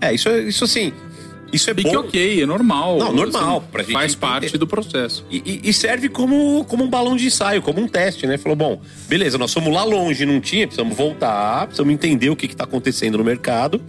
É, 0.00 0.14
isso, 0.14 0.28
é- 0.28 0.42
isso 0.48 0.64
assim. 0.64 0.92
Isso 1.52 1.68
é 1.68 1.74
E 1.76 1.82
bom. 1.82 1.90
que 1.90 1.96
ok, 1.96 2.42
é 2.42 2.46
normal. 2.46 2.98
Não, 2.98 3.12
normal, 3.12 3.58
assim, 3.58 3.66
pra 3.70 3.82
gente 3.82 3.92
faz 3.92 4.12
entender. 4.12 4.26
parte 4.26 4.58
do 4.58 4.66
processo. 4.66 5.24
E, 5.30 5.60
e- 5.62 5.72
serve 5.72 6.08
como, 6.08 6.64
como 6.64 6.82
um 6.84 6.88
balão 6.88 7.14
de 7.14 7.26
ensaio, 7.26 7.60
como 7.60 7.80
um 7.80 7.86
teste, 7.88 8.26
né? 8.26 8.38
Falou, 8.38 8.56
bom, 8.56 8.80
beleza, 9.08 9.36
nós 9.36 9.52
fomos 9.52 9.72
lá 9.72 9.84
longe, 9.84 10.24
não 10.24 10.40
tinha, 10.40 10.66
precisamos 10.66 10.96
voltar, 10.96 11.66
precisamos 11.66 11.92
entender 11.92 12.30
o 12.30 12.36
que 12.36 12.46
está 12.46 12.64
acontecendo 12.64 13.18
no 13.18 13.24
mercado, 13.24 13.80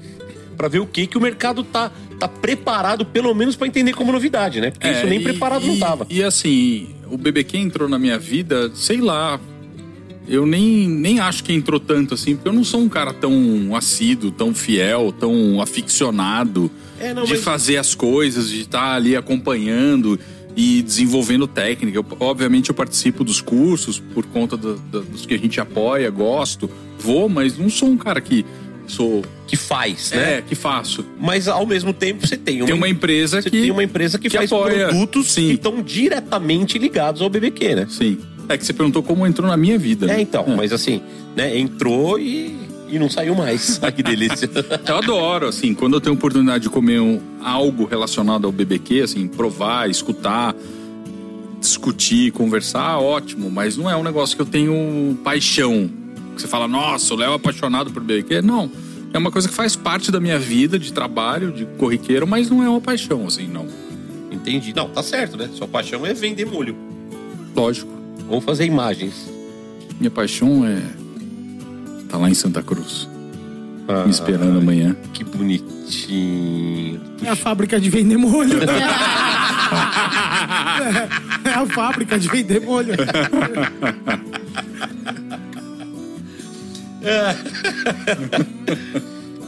para 0.58 0.68
ver 0.68 0.80
o 0.80 0.86
que, 0.86 1.08
que 1.08 1.18
o 1.18 1.22
mercado 1.22 1.64
tá, 1.64 1.90
tá 2.20 2.28
preparado, 2.28 3.06
pelo 3.06 3.34
menos 3.34 3.56
para 3.56 3.66
entender 3.68 3.94
como 3.94 4.12
novidade, 4.12 4.60
né? 4.60 4.70
Porque 4.72 4.88
isso 4.90 5.06
nem 5.08 5.20
É, 5.20 5.22
e- 5.22 5.24
preparado 5.24 5.66
não 5.66 5.76
e- 5.76 5.80
tava. 5.80 6.06
E 6.10 6.22
assim, 6.22 6.90
o 7.10 7.18
BBQ 7.18 7.58
entrou 7.58 7.88
na 7.88 7.98
minha 7.98 8.20
vida, 8.20 8.72
sei 8.76 8.98
lá. 9.00 9.40
Eu 10.28 10.46
nem, 10.46 10.88
nem 10.88 11.20
acho 11.20 11.44
que 11.44 11.52
entrou 11.52 11.80
tanto 11.80 12.14
assim, 12.14 12.36
porque 12.36 12.48
eu 12.48 12.54
não 12.54 12.64
sou 12.64 12.80
um 12.80 12.88
cara 12.88 13.12
tão 13.12 13.76
assíduo, 13.76 14.32
tão 14.32 14.54
fiel, 14.54 15.12
tão 15.12 15.62
aficionado 15.62 16.72
É, 17.04 17.14
não, 17.14 17.24
de 17.24 17.32
mas- 17.34 17.44
fazer 17.44 17.78
as 17.78 17.94
coisas, 17.96 18.50
de 18.50 18.62
estar 18.62 18.94
ali 18.96 19.16
acompanhando 19.16 20.20
e 20.56 20.82
desenvolvendo 20.84 21.48
técnica. 21.48 21.98
Eu, 21.98 22.06
obviamente 22.20 22.70
eu 22.70 22.76
participo 22.76 23.24
dos 23.24 23.42
cursos 23.42 24.00
por 24.00 24.26
conta 24.28 24.56
do- 24.56 24.76
do- 24.76 25.02
dos 25.02 25.26
que 25.26 25.34
a 25.34 25.38
gente 25.40 25.60
apoia, 25.60 26.10
gosto, 26.10 26.70
vou, 27.00 27.28
mas 27.28 27.58
não 27.58 27.70
sou 27.70 27.90
um 27.90 27.98
cara 27.98 28.22
que 28.22 28.46
sou 28.86 29.24
que 29.48 29.56
faz, 29.56 30.12
né? 30.12 30.38
É, 30.38 30.42
que 30.42 30.56
faço. 30.56 31.06
Mas 31.20 31.48
ao 31.48 31.66
mesmo 31.66 31.94
tempo 31.94 32.28
você 32.28 32.36
tem 32.38 32.58
uma, 32.62 32.66
Tem 32.66 32.76
uma 32.76 32.88
empresa 32.90 33.42
você 33.42 33.50
que. 33.50 33.62
tem 33.62 33.72
uma 33.72 33.84
empresa 33.84 34.18
que, 34.20 34.30
que 34.30 34.36
faz 34.38 34.52
apoia. 34.52 34.88
produtos 34.90 35.32
Sim. 35.32 35.48
que 35.50 35.54
estão 35.54 35.82
diretamente 35.82 36.78
ligados 36.78 37.22
ao 37.22 37.30
BBQ, 37.30 37.76
né? 37.76 37.88
Sim. 37.90 38.18
É 38.50 38.58
que 38.58 38.66
você 38.66 38.74
perguntou 38.74 39.02
como 39.02 39.26
entrou 39.26 39.48
na 39.48 39.56
minha 39.56 39.78
vida. 39.80 40.06
É, 40.06 40.16
né? 40.18 40.22
então, 40.22 40.46
mas 40.56 40.74
assim, 40.74 41.02
né, 41.36 41.58
entrou 41.58 42.20
e, 42.20 42.63
e 42.96 43.00
não 43.00 43.10
saiu 43.10 43.36
mais. 43.36 43.80
Ah, 43.84 43.92
que 43.92 44.02
delícia. 44.04 44.50
Eu 44.88 44.96
adoro, 44.98 45.48
assim, 45.48 45.74
quando 45.74 45.94
eu 45.96 46.02
tenho 46.02 46.16
oportunidade 46.16 46.64
de 46.64 46.70
comer 46.70 47.00
um- 47.02 47.20
algo 47.44 47.86
relacionado 47.86 48.46
ao 48.46 48.52
BBQ, 48.52 49.02
assim, 49.02 49.28
provar, 49.28 49.90
escutar, 49.90 50.56
discutir, 51.60 52.32
conversar, 52.32 53.00
ótimo. 53.00 53.50
Mas 53.50 53.78
não 53.78 53.90
é 53.90 53.96
um 53.96 54.04
negócio 54.04 54.36
que 54.36 54.42
eu 54.42 54.46
tenho 54.46 55.18
paixão. 55.24 55.90
Que 56.36 56.42
você 56.42 56.48
fala, 56.48 56.68
nossa, 56.68 57.14
o 57.14 57.18
Léo 57.18 57.32
é 57.34 57.36
apaixonado 57.36 57.92
por 57.92 58.02
BBQ. 58.04 58.42
Não. 58.42 58.70
É 59.14 59.18
uma 59.18 59.32
coisa 59.32 59.48
que 59.48 59.54
faz 59.54 59.76
parte 59.76 60.12
da 60.12 60.20
minha 60.20 60.40
vida, 60.40 60.80
de 60.80 60.92
trabalho, 60.92 61.52
de 61.52 61.66
corriqueiro, 61.78 62.26
mas 62.26 62.50
não 62.50 62.64
é 62.64 62.70
uma 62.70 62.82
paixão, 62.82 63.28
assim, 63.28 63.48
não. 63.48 63.68
Entendi. 64.32 64.74
Não, 64.76 64.90
tá 64.90 65.04
certo, 65.04 65.38
né? 65.38 65.50
Sua 65.54 65.68
paixão 65.68 66.06
é 66.06 66.14
vender 66.14 66.46
molho. 66.46 66.76
Lógico. 67.56 67.92
Ou 68.28 68.42
fazer 68.42 68.66
imagens. 68.66 69.30
Minha 70.00 70.10
paixão 70.10 70.66
é. 70.66 70.82
Tá 72.14 72.20
lá 72.20 72.30
em 72.30 72.36
Santa 72.36 72.62
Cruz, 72.62 73.10
Ah, 73.88 74.04
me 74.06 74.12
esperando 74.12 74.60
amanhã. 74.60 74.96
Que 75.12 75.24
bonitinho. 75.24 77.02
É 77.24 77.30
a 77.30 77.36
fábrica 77.36 77.80
de 77.80 77.90
vender 77.90 78.18
molho. 78.18 78.60
é, 81.44 81.50
é 81.50 81.54
a 81.56 81.66
fábrica 81.66 82.20
de 82.20 82.28
vender 82.30 82.62
molho. 82.62 82.94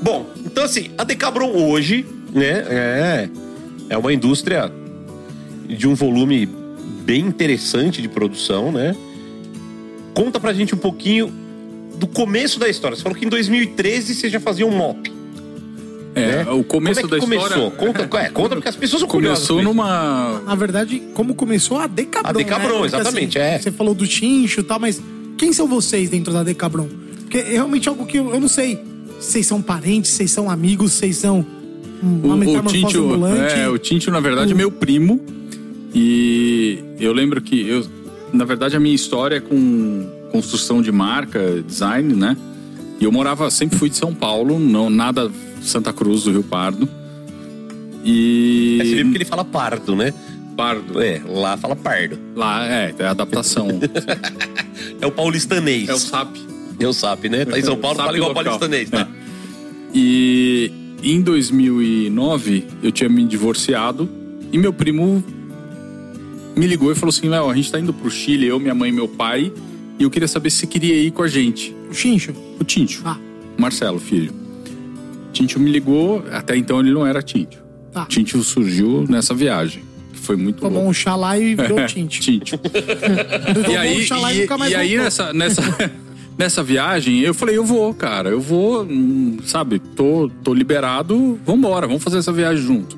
Bom, 0.01 0.25
então 0.43 0.63
assim, 0.63 0.89
a 0.97 1.03
Decabron 1.03 1.51
hoje, 1.51 2.03
né, 2.33 2.65
é, 2.67 3.29
é 3.89 3.97
uma 3.97 4.11
indústria 4.11 4.71
de 5.67 5.87
um 5.87 5.93
volume 5.93 6.49
bem 7.05 7.21
interessante 7.21 8.01
de 8.01 8.09
produção, 8.09 8.71
né? 8.71 8.95
Conta 10.15 10.39
pra 10.39 10.51
gente 10.51 10.73
um 10.73 10.79
pouquinho 10.79 11.44
do 11.97 12.07
começo 12.07 12.59
da 12.59 12.67
história. 12.69 12.95
Você 12.95 13.03
falou 13.03 13.17
que 13.17 13.25
em 13.25 13.29
2013 13.29 14.15
você 14.15 14.29
já 14.29 14.39
fazia 14.39 14.65
um 14.65 14.71
mop. 14.71 15.11
É, 16.15 16.45
né? 16.45 16.51
o 16.51 16.63
começo 16.63 17.01
Como 17.01 17.15
é 17.15 17.19
que 17.19 17.19
da 17.19 17.19
começou? 17.19 17.47
história. 17.47 17.71
Conta, 17.77 18.17
é, 18.19 18.29
conta 18.29 18.55
porque 18.55 18.69
as 18.69 18.75
pessoas 18.75 19.01
são 19.01 19.09
curiosas. 19.09 19.45
Começou 19.47 19.61
numa. 19.61 20.41
Na 20.45 20.55
verdade, 20.55 21.01
como 21.13 21.35
começou 21.35 21.77
a 21.77 21.87
Decabron. 21.87 22.29
A 22.29 22.33
Decabron, 22.33 22.79
né? 22.81 22.85
Exatamente, 22.85 23.37
é. 23.37 23.59
Você 23.59 23.69
falou 23.71 23.93
do 23.93 24.07
Tincho 24.07 24.61
e 24.61 24.63
tal, 24.63 24.79
mas 24.79 25.01
quem 25.37 25.51
são 25.51 25.67
vocês 25.67 26.09
dentro 26.09 26.31
da 26.31 26.41
Decabron? 26.41 26.87
Porque 27.21 27.39
é 27.39 27.51
realmente 27.51 27.89
algo 27.89 28.05
que 28.05 28.17
eu, 28.17 28.29
eu 28.33 28.39
não 28.39 28.47
sei. 28.47 28.79
Vocês 29.19 29.45
são 29.45 29.61
parentes, 29.61 30.11
vocês 30.11 30.31
são 30.31 30.49
amigos, 30.49 30.93
vocês 30.93 31.17
são 31.17 31.45
O, 32.01 32.05
uma 32.05 32.35
o 32.37 32.59
ambulante. 32.59 33.53
é, 33.55 33.67
o 33.67 33.77
Tintio, 33.77 34.11
na 34.11 34.19
verdade, 34.21 34.53
é 34.53 34.55
meu 34.55 34.71
primo. 34.71 35.19
E 35.93 36.79
eu 36.99 37.11
lembro 37.11 37.41
que 37.41 37.67
eu, 37.67 37.85
na 38.31 38.45
verdade, 38.45 38.75
a 38.75 38.79
minha 38.79 38.95
história 38.95 39.37
é 39.37 39.39
com 39.39 40.05
construção 40.35 40.81
de 40.81 40.91
marca, 40.91 41.63
design, 41.65 42.13
né? 42.13 42.35
E 42.99 43.05
eu 43.05 43.11
morava, 43.11 43.49
sempre 43.49 43.77
fui 43.77 43.89
de 43.89 43.95
São 43.95 44.13
Paulo, 44.13 44.59
não 44.59 44.89
nada 44.89 45.31
Santa 45.61 45.93
Cruz 45.93 46.23
do 46.23 46.31
Rio 46.31 46.43
Pardo. 46.43 46.89
E 48.03 48.79
É, 48.81 49.03
porque 49.03 49.17
ele 49.17 49.25
fala 49.25 49.45
pardo, 49.45 49.95
né? 49.95 50.13
Pardo, 50.57 51.01
É, 51.01 51.21
lá 51.25 51.55
fala 51.55 51.75
pardo. 51.75 52.19
lá 52.35 52.67
é, 52.67 52.93
é 52.99 53.07
adaptação. 53.07 53.67
É 55.01 55.07
o 55.07 55.11
paulistanês. 55.11 55.89
é 55.89 55.93
o 55.93 55.97
SAP. 55.97 56.35
É 56.79 56.87
o 56.87 56.93
SAP, 56.93 57.25
né? 57.25 57.45
Tá 57.45 57.57
em 57.57 57.61
São 57.61 57.77
Paulo, 57.77 57.97
fala 57.97 58.15
igual 58.15 58.29
local. 58.29 58.43
paulistanês, 58.43 58.89
tá? 58.89 59.07
E 59.93 60.71
em 61.01 61.21
2009 61.21 62.65
eu 62.83 62.91
tinha 62.91 63.09
me 63.09 63.25
divorciado 63.25 64.09
e 64.51 64.57
meu 64.57 64.71
primo 64.73 65.23
me 66.55 66.67
ligou 66.67 66.91
e 66.91 66.95
falou 66.95 67.09
assim: 67.09 67.27
Léo, 67.29 67.49
a 67.49 67.55
gente 67.55 67.71
tá 67.71 67.79
indo 67.79 67.93
pro 67.93 68.09
Chile, 68.09 68.47
eu, 68.47 68.59
minha 68.59 68.75
mãe 68.75 68.89
e 68.89 68.93
meu 68.93 69.07
pai, 69.07 69.51
e 69.99 70.03
eu 70.03 70.09
queria 70.09 70.27
saber 70.27 70.49
se 70.49 70.57
você 70.59 70.67
queria 70.67 70.95
ir 70.95 71.11
com 71.11 71.23
a 71.23 71.27
gente. 71.27 71.75
O 71.89 71.93
Chincho. 71.93 72.33
O 72.59 72.63
Tintio, 72.63 73.01
Ah, 73.05 73.17
Marcelo, 73.57 73.99
filho. 73.99 74.33
Tintio 75.33 75.59
me 75.59 75.69
ligou, 75.71 76.23
até 76.31 76.55
então 76.55 76.79
ele 76.79 76.91
não 76.91 77.05
era 77.05 77.21
Tintio. 77.21 77.59
tá. 77.91 78.05
Tintio 78.05 78.41
surgiu 78.43 79.05
nessa 79.09 79.33
viagem, 79.33 79.83
que 80.13 80.19
foi 80.19 80.35
muito 80.35 80.59
Tomou 80.59 80.73
louco. 80.75 80.89
um 80.89 80.93
chá 80.93 81.15
lá 81.15 81.37
e 81.37 81.55
virou 81.55 81.85
Tincho. 81.85 82.21
Tintio. 82.21 82.57
Tomou 83.53 83.71
E 83.71 83.77
aí, 83.77 83.97
um 83.97 83.99
e, 83.99 84.35
e, 84.37 84.41
nunca 84.41 84.57
mais 84.57 84.71
e 84.71 84.75
aí 84.75 84.97
nessa, 84.97 85.33
nessa, 85.33 85.61
nessa 86.37 86.63
viagem, 86.63 87.19
eu 87.19 87.33
falei, 87.33 87.57
eu 87.57 87.65
vou, 87.65 87.93
cara, 87.93 88.29
eu 88.29 88.39
vou, 88.39 88.83
hum, 88.83 89.37
sabe, 89.45 89.79
tô, 89.79 90.29
tô 90.43 90.53
liberado, 90.53 91.39
vambora, 91.45 91.87
vamos 91.87 92.03
fazer 92.03 92.17
essa 92.19 92.31
viagem 92.31 92.63
junto. 92.65 92.97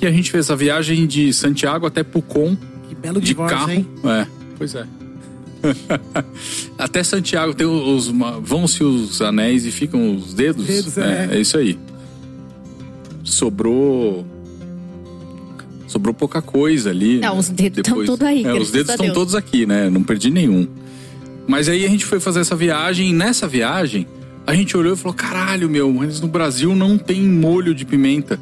E 0.00 0.06
a 0.06 0.10
gente 0.10 0.30
fez 0.32 0.50
a 0.50 0.56
viagem 0.56 1.06
de 1.06 1.32
Santiago 1.32 1.86
até 1.86 2.02
Pucon, 2.02 2.56
Que 2.88 2.94
belo 2.94 3.20
de 3.20 3.26
divórcio, 3.28 3.56
carro. 3.58 3.70
hein? 3.70 3.86
É, 4.04 4.26
pois 4.58 4.74
é. 4.74 4.84
até 6.78 7.02
Santiago 7.02 7.54
tem 7.54 7.66
os, 7.66 8.12
vão-se 8.42 8.82
os 8.82 9.20
anéis 9.20 9.64
e 9.64 9.70
ficam 9.70 10.14
os 10.16 10.34
dedos. 10.34 10.66
Dedos, 10.66 10.98
é, 10.98 11.28
é. 11.30 11.36
é 11.36 11.40
isso 11.40 11.56
aí. 11.56 11.78
Sobrou 13.24 14.24
sobrou 15.86 16.12
pouca 16.12 16.42
coisa 16.42 16.90
ali. 16.90 17.18
Não, 17.18 17.34
né? 17.34 17.40
os 17.40 17.48
dedos 17.48 17.82
tão 17.82 18.04
tudo 18.04 18.24
aí, 18.24 18.44
É, 18.44 18.54
os 18.54 18.70
dedos 18.70 18.90
estão 18.90 19.10
todos 19.12 19.34
aqui, 19.34 19.66
né? 19.66 19.88
Não 19.88 20.02
perdi 20.02 20.30
nenhum. 20.30 20.66
Mas 21.46 21.68
aí 21.68 21.84
a 21.84 21.88
gente 21.88 22.04
foi 22.04 22.18
fazer 22.18 22.40
essa 22.40 22.56
viagem, 22.56 23.10
e 23.10 23.12
nessa 23.12 23.46
viagem, 23.46 24.06
a 24.46 24.54
gente 24.54 24.76
olhou 24.76 24.94
e 24.94 24.96
falou: 24.96 25.14
caralho, 25.14 25.70
meu, 25.70 25.92
mas 25.92 26.20
no 26.20 26.28
Brasil 26.28 26.74
não 26.74 26.98
tem 26.98 27.22
molho 27.22 27.74
de 27.74 27.84
pimenta 27.84 28.38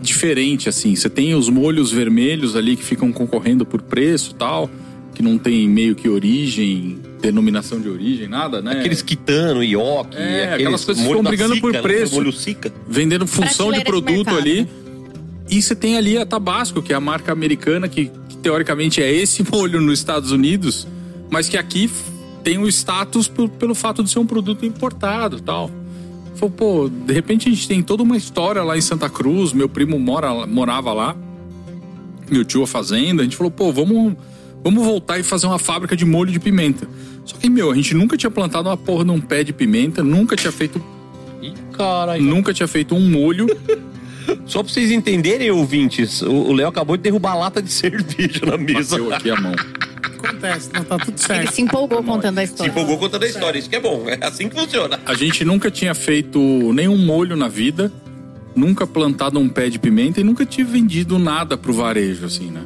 diferente, 0.00 0.68
assim. 0.68 0.94
Você 0.94 1.10
tem 1.10 1.34
os 1.34 1.48
molhos 1.48 1.90
vermelhos 1.90 2.56
ali 2.56 2.76
que 2.76 2.84
ficam 2.84 3.12
concorrendo 3.12 3.66
por 3.66 3.82
preço 3.82 4.30
e 4.30 4.34
tal, 4.34 4.70
que 5.20 5.22
não 5.22 5.36
tem 5.36 5.68
meio 5.68 5.94
que 5.94 6.08
origem, 6.08 6.98
denominação 7.20 7.78
de 7.78 7.88
origem, 7.88 8.26
nada, 8.26 8.62
né? 8.62 8.72
Aqueles 8.72 9.02
quitano, 9.02 9.62
ioki, 9.62 10.16
É, 10.16 10.44
aqueles 10.44 10.54
aquelas 10.54 10.84
coisas 10.84 11.04
que 11.06 11.22
da 11.22 11.28
brigando 11.28 11.60
por 11.60 11.72
né? 11.72 11.82
preço. 11.82 12.14
Vendendo 12.88 13.26
função 13.26 13.70
de 13.70 13.78
de 13.78 13.84
produto 13.84 14.14
mercado, 14.26 14.38
ali. 14.38 14.68
E 15.50 15.60
você 15.60 15.74
tem 15.74 15.96
ali 15.98 16.16
a 16.16 16.24
Tabasco, 16.24 16.80
que 16.80 16.92
é 16.92 16.96
a 16.96 17.00
marca 17.00 17.32
americana, 17.32 17.88
que, 17.88 18.10
que 18.28 18.36
teoricamente 18.38 19.02
é 19.02 19.12
esse 19.12 19.44
molho 19.52 19.80
nos 19.80 19.98
Estados 19.98 20.32
Unidos, 20.32 20.86
mas 21.28 21.48
que 21.48 21.56
aqui 21.58 21.90
tem 22.42 22.56
o 22.56 22.66
status 22.68 23.28
p- 23.28 23.48
pelo 23.58 23.74
fato 23.74 24.02
de 24.02 24.08
ser 24.10 24.20
um 24.20 24.26
produto 24.26 24.64
importado 24.64 25.36
e 25.36 25.42
tal. 25.42 25.70
Falei, 26.36 26.54
pô, 26.56 26.88
de 26.88 27.12
repente 27.12 27.48
a 27.48 27.52
gente 27.52 27.68
tem 27.68 27.82
toda 27.82 28.02
uma 28.02 28.16
história 28.16 28.62
lá 28.62 28.78
em 28.78 28.80
Santa 28.80 29.10
Cruz, 29.10 29.52
meu 29.52 29.68
primo 29.68 29.98
mora, 29.98 30.46
morava 30.46 30.92
lá, 30.94 31.14
meu 32.30 32.44
tio 32.44 32.62
a 32.62 32.66
fazenda, 32.66 33.20
a 33.20 33.24
gente 33.24 33.36
falou, 33.36 33.50
pô, 33.50 33.70
vamos, 33.72 34.14
vamos 34.62 34.84
voltar 34.84 35.18
e 35.18 35.22
fazer 35.22 35.46
uma 35.46 35.58
fábrica 35.58 35.96
de 35.96 36.04
molho 36.04 36.30
de 36.32 36.38
pimenta. 36.40 36.86
Só 37.24 37.36
que, 37.36 37.48
meu, 37.48 37.70
a 37.70 37.74
gente 37.74 37.94
nunca 37.94 38.16
tinha 38.16 38.30
plantado 38.30 38.68
uma 38.68 38.76
porra 38.76 39.04
num 39.04 39.20
pé 39.20 39.44
de 39.44 39.52
pimenta, 39.52 40.02
nunca 40.02 40.34
tinha 40.36 40.50
feito, 40.52 40.82
Ih, 41.42 41.52
caralho. 41.72 42.22
nunca 42.22 42.52
tinha 42.52 42.66
feito 42.66 42.94
um 42.94 43.10
molho. 43.10 43.46
Só 44.46 44.62
pra 44.62 44.72
vocês 44.72 44.90
entenderem, 44.90 45.50
ouvintes, 45.50 46.22
o 46.22 46.52
Léo 46.52 46.68
acabou 46.68 46.96
de 46.96 47.02
derrubar 47.02 47.32
a 47.32 47.36
lata 47.36 47.62
de 47.62 47.70
cerveja 47.72 48.44
na 48.46 48.56
mesa. 48.56 48.96
Bateu 48.98 49.14
aqui 49.14 49.30
a 49.30 49.36
mão. 49.40 49.54
Acontece, 50.02 50.70
não 50.74 50.84
tá 50.84 50.98
tudo 50.98 51.10
Ele 51.10 51.18
certo. 51.18 51.52
se 51.54 51.62
empolgou 51.62 52.02
contando 52.02 52.38
a 52.38 52.46
Se 52.46 52.52
história. 52.52 52.70
empolgou 52.70 52.98
contando 52.98 53.22
a 53.22 53.26
história, 53.26 53.58
isso 53.58 53.70
que 53.70 53.76
é 53.76 53.80
bom. 53.80 54.04
É 54.08 54.18
assim 54.26 54.48
que 54.48 54.54
funciona. 54.54 55.00
A 55.06 55.14
gente 55.14 55.44
nunca 55.44 55.70
tinha 55.70 55.94
feito 55.94 56.38
nenhum 56.72 56.96
molho 56.98 57.36
na 57.36 57.48
vida, 57.48 57.90
nunca 58.54 58.86
plantado 58.86 59.38
um 59.38 59.48
pé 59.48 59.68
de 59.70 59.78
pimenta 59.78 60.20
e 60.20 60.24
nunca 60.24 60.44
tinha 60.44 60.66
vendido 60.66 61.18
nada 61.18 61.56
pro 61.56 61.72
varejo, 61.72 62.26
assim, 62.26 62.50
né? 62.50 62.62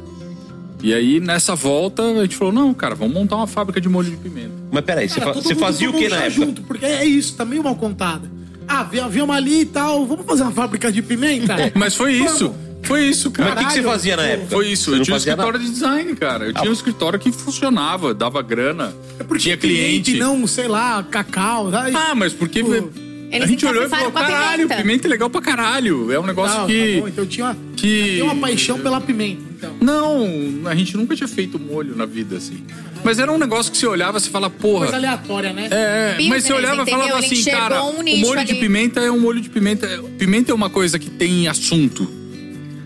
E 0.83 0.93
aí, 0.93 1.19
nessa 1.19 1.55
volta, 1.55 2.03
a 2.03 2.21
gente 2.23 2.35
falou: 2.35 2.53
não, 2.53 2.73
cara, 2.73 2.93
vamos 2.95 3.13
montar 3.13 3.37
uma 3.37 3.47
fábrica 3.47 3.79
de 3.81 3.89
molho 3.89 4.09
de 4.11 4.17
pimenta. 4.17 4.51
Mas 4.71 4.83
peraí, 4.83 5.09
você, 5.09 5.19
Cara, 5.19 5.33
fa- 5.33 5.41
você 5.41 5.53
mundo 5.53 5.59
fazia 5.59 5.89
o 5.89 5.93
que 5.93 6.07
na 6.09 6.17
época? 6.17 6.29
Junto, 6.31 6.61
porque 6.63 6.85
é 6.85 7.05
isso, 7.05 7.35
tá 7.35 7.43
meio 7.45 7.63
mal 7.63 7.75
contado. 7.75 8.29
Ah, 8.67 8.83
vi- 8.83 8.99
viemos 9.09 9.35
ali 9.35 9.61
e 9.61 9.65
tal, 9.65 10.05
vamos 10.05 10.25
fazer 10.25 10.43
uma 10.43 10.51
fábrica 10.51 10.91
de 10.91 11.01
pimenta? 11.01 11.55
Mas 11.75 11.95
foi 11.95 12.13
isso, 12.13 12.53
foi 12.83 13.03
isso, 13.07 13.31
Mas 13.35 13.37
cara. 13.37 13.53
o 13.53 13.57
que, 13.57 13.65
que 13.65 13.73
você 13.73 13.83
fazia 13.83 14.17
na 14.17 14.23
época? 14.23 14.49
Foi 14.55 14.67
isso, 14.67 14.91
Você 14.91 14.99
eu 14.99 15.03
tinha 15.03 15.13
um 15.13 15.17
escritório 15.17 15.53
nada? 15.53 15.63
de 15.63 15.71
design, 15.71 16.15
cara. 16.15 16.45
Eu 16.45 16.53
tinha 16.53 16.69
um 16.69 16.73
escritório 16.73 17.17
que 17.19 17.31
funcionava, 17.31 18.13
dava 18.13 18.41
grana, 18.41 18.93
É 19.19 19.23
porque 19.23 19.43
tinha 19.43 19.57
cliente. 19.57 20.17
não, 20.17 20.45
sei 20.47 20.67
lá, 20.67 21.01
cacau. 21.03 21.69
Ah, 21.95 22.13
mas 22.15 22.33
porque 22.33 22.63
Pô. 22.63 22.89
A 23.31 23.35
Eles 23.35 23.49
gente 23.49 23.65
olhou 23.65 23.83
e 23.83 23.89
falou: 23.89 24.07
a 24.07 24.11
caralho, 24.11 24.63
pimenta." 24.63 24.81
pimenta 24.81 25.07
é 25.07 25.09
legal 25.09 25.29
pra 25.29 25.41
caralho. 25.41 26.11
É 26.11 26.19
um 26.19 26.25
negócio 26.25 26.57
Tá, 26.57 26.65
que. 26.65 26.95
tá 26.95 27.01
bom, 27.01 27.07
então 27.07 27.23
eu 27.23 27.29
tinha, 27.29 27.57
que... 27.75 28.03
tem 28.15 28.21
uma 28.21 28.35
paixão 28.35 28.79
pela 28.79 29.01
pimenta. 29.01 29.41
Então. 29.57 29.75
Não, 29.81 30.67
a 30.69 30.75
gente 30.75 30.95
nunca 30.97 31.15
tinha 31.15 31.27
feito 31.27 31.57
molho 31.59 31.95
na 31.95 32.05
vida, 32.05 32.37
assim. 32.37 32.63
Mas 33.03 33.19
era 33.19 33.31
um 33.31 33.37
negócio 33.37 33.71
que 33.71 33.77
você 33.77 33.85
olhava 33.85 34.17
e 34.17 34.21
você 34.21 34.29
fala, 34.29 34.49
porra. 34.49 34.79
Coisa 34.87 34.95
aleatória, 34.97 35.53
né? 35.53 35.67
É, 35.69 36.11
Business, 36.13 36.29
mas 36.29 36.43
você 36.43 36.53
olhava 36.53 36.83
e 36.83 36.89
falava 36.89 37.19
assim, 37.19 37.43
cara, 37.45 37.83
um 37.83 37.99
o 37.99 38.17
molho 38.17 38.43
de 38.45 38.51
ali. 38.51 38.59
pimenta 38.59 38.99
é 38.99 39.11
um 39.11 39.19
molho 39.19 39.39
de 39.39 39.49
pimenta. 39.49 39.87
Pimenta 40.17 40.51
é 40.51 40.55
uma 40.55 40.69
coisa 40.69 40.97
que 40.97 41.09
tem 41.09 41.47
assunto, 41.47 42.09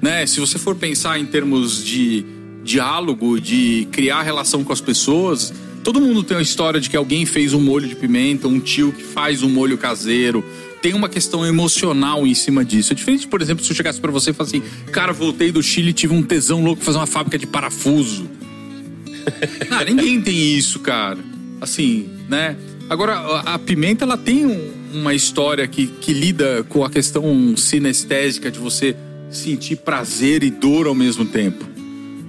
né? 0.02 0.26
Se 0.26 0.40
você 0.40 0.60
for 0.60 0.76
pensar 0.76 1.18
em 1.20 1.26
termos 1.26 1.84
de 1.84 2.26
diálogo, 2.64 3.40
de 3.40 3.88
criar 3.92 4.22
relação 4.22 4.64
com 4.64 4.74
as 4.74 4.82
pessoas, 4.82 5.54
Todo 5.84 6.00
mundo 6.02 6.24
tem 6.24 6.36
uma 6.38 6.44
história 6.44 6.80
de 6.80 6.90
que 6.90 6.98
alguém 6.98 7.26
fez 7.26 7.54
um 7.54 7.62
molho 7.62 7.88
de 7.88 7.96
pimenta, 7.96 8.48
um 8.48 8.60
tio 8.60 8.92
que 8.92 9.04
faz 9.04 9.42
um 9.42 9.50
molho 9.50 9.78
caseiro. 9.78 10.44
Tem 10.82 10.94
uma 10.94 11.10
questão 11.10 11.46
emocional 11.46 12.26
em 12.28 12.34
cima 12.34 12.64
disso. 12.64 12.94
É 12.94 12.96
diferente, 12.96 13.28
por 13.28 13.42
exemplo, 13.42 13.64
se 13.64 13.72
eu 13.72 13.76
chegasse 13.76 14.00
pra 14.00 14.12
você 14.12 14.30
e 14.32 14.34
falasse 14.34 14.58
assim: 14.58 14.66
Cara, 14.92 15.12
voltei 15.14 15.52
do 15.52 15.62
Chile 15.64 15.90
e 15.90 15.94
tive 15.94 16.14
um 16.14 16.22
tesão 16.24 16.64
louco 16.64 16.82
fazer 16.84 16.98
uma 16.98 17.08
fábrica 17.08 17.38
de 17.38 17.48
parafuso. 17.48 18.30
Ah, 19.70 19.84
ninguém 19.86 20.20
tem 20.22 20.58
isso, 20.58 20.80
cara. 20.80 21.18
Assim, 21.62 22.10
né? 22.28 22.56
Agora, 22.90 23.14
a, 23.14 23.54
a 23.56 23.60
pimenta, 23.60 24.04
ela 24.04 24.18
tem 24.18 24.46
um- 24.46 24.72
uma 24.94 25.14
história 25.14 25.68
que, 25.68 25.86
que 25.86 26.12
lida 26.14 26.66
com 26.68 26.84
a 26.84 26.90
questão 26.90 27.56
sinestésica 27.56 28.50
de 28.50 28.58
você 28.58 28.96
sentir 29.30 29.76
prazer 29.78 30.42
e 30.44 30.50
dor 30.50 30.88
ao 30.88 30.96
mesmo 30.96 31.26
tempo. 31.26 31.64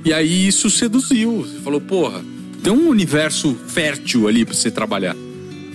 E 0.04 0.12
aí 0.12 0.46
isso 0.46 0.68
seduziu. 0.68 1.38
Você 1.42 1.58
falou, 1.60 1.80
porra, 1.80 2.22
tem 2.60 2.72
um 2.72 2.88
universo 2.88 3.56
fértil 3.66 4.28
ali 4.28 4.44
pra 4.44 4.54
você 4.54 4.70
trabalhar. 4.70 5.16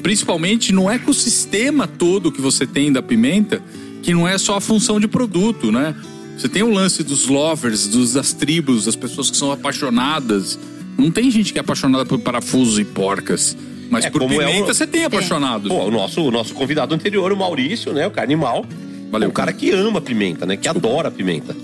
Principalmente 0.01 0.71
no 0.71 0.89
ecossistema 0.89 1.87
todo 1.87 2.31
que 2.31 2.41
você 2.41 2.65
tem 2.67 2.91
da 2.91 3.01
pimenta, 3.01 3.61
que 4.03 4.13
não 4.13 4.27
é 4.27 4.37
só 4.37 4.57
a 4.57 4.61
função 4.61 4.99
de 4.99 5.07
produto, 5.07 5.71
né? 5.71 5.95
Você 6.37 6.47
tem 6.49 6.61
o 6.63 6.69
lance 6.69 7.01
dos 7.01 7.27
lovers, 7.27 7.87
dos, 7.87 8.13
das 8.13 8.33
tribos, 8.33 8.85
das 8.85 8.95
pessoas 8.95 9.31
que 9.31 9.37
são 9.37 9.51
apaixonadas. 9.51 10.59
Não 10.97 11.09
tem 11.09 11.31
gente 11.31 11.51
que 11.53 11.57
é 11.57 11.61
apaixonada 11.61 12.05
por 12.05 12.19
parafusos 12.19 12.77
e 12.77 12.83
porcas. 12.85 13.57
Mas 13.89 14.05
É, 14.05 14.09
por 14.09 14.19
como 14.21 14.33
é 14.41 14.45
pimenta 14.45 14.71
o- 14.71 14.75
você 14.75 14.85
tem 14.85 15.05
apaixonados. 15.05 15.69
Pô, 15.69 15.85
o 15.85 15.91
nosso, 15.91 16.21
o 16.21 16.31
nosso 16.31 16.53
convidado 16.53 16.93
anterior, 16.93 17.31
o 17.31 17.37
Maurício, 17.37 17.93
né? 17.93 18.05
O 18.05 18.11
Carnimal. 18.11 18.65
Valeu, 19.11 19.27
É 19.27 19.29
um 19.29 19.33
cara 19.33 19.53
que 19.53 19.71
ama 19.71 20.01
pimenta, 20.01 20.45
né? 20.45 20.57
Que 20.57 20.67
adora 20.67 21.09
pimenta. 21.09 21.55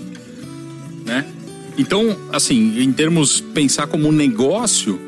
né? 1.04 1.24
Então, 1.76 2.16
assim, 2.32 2.80
em 2.82 2.92
termos 2.92 3.40
pensar 3.40 3.86
como 3.86 4.08
um 4.08 4.12
negócio, 4.12 4.98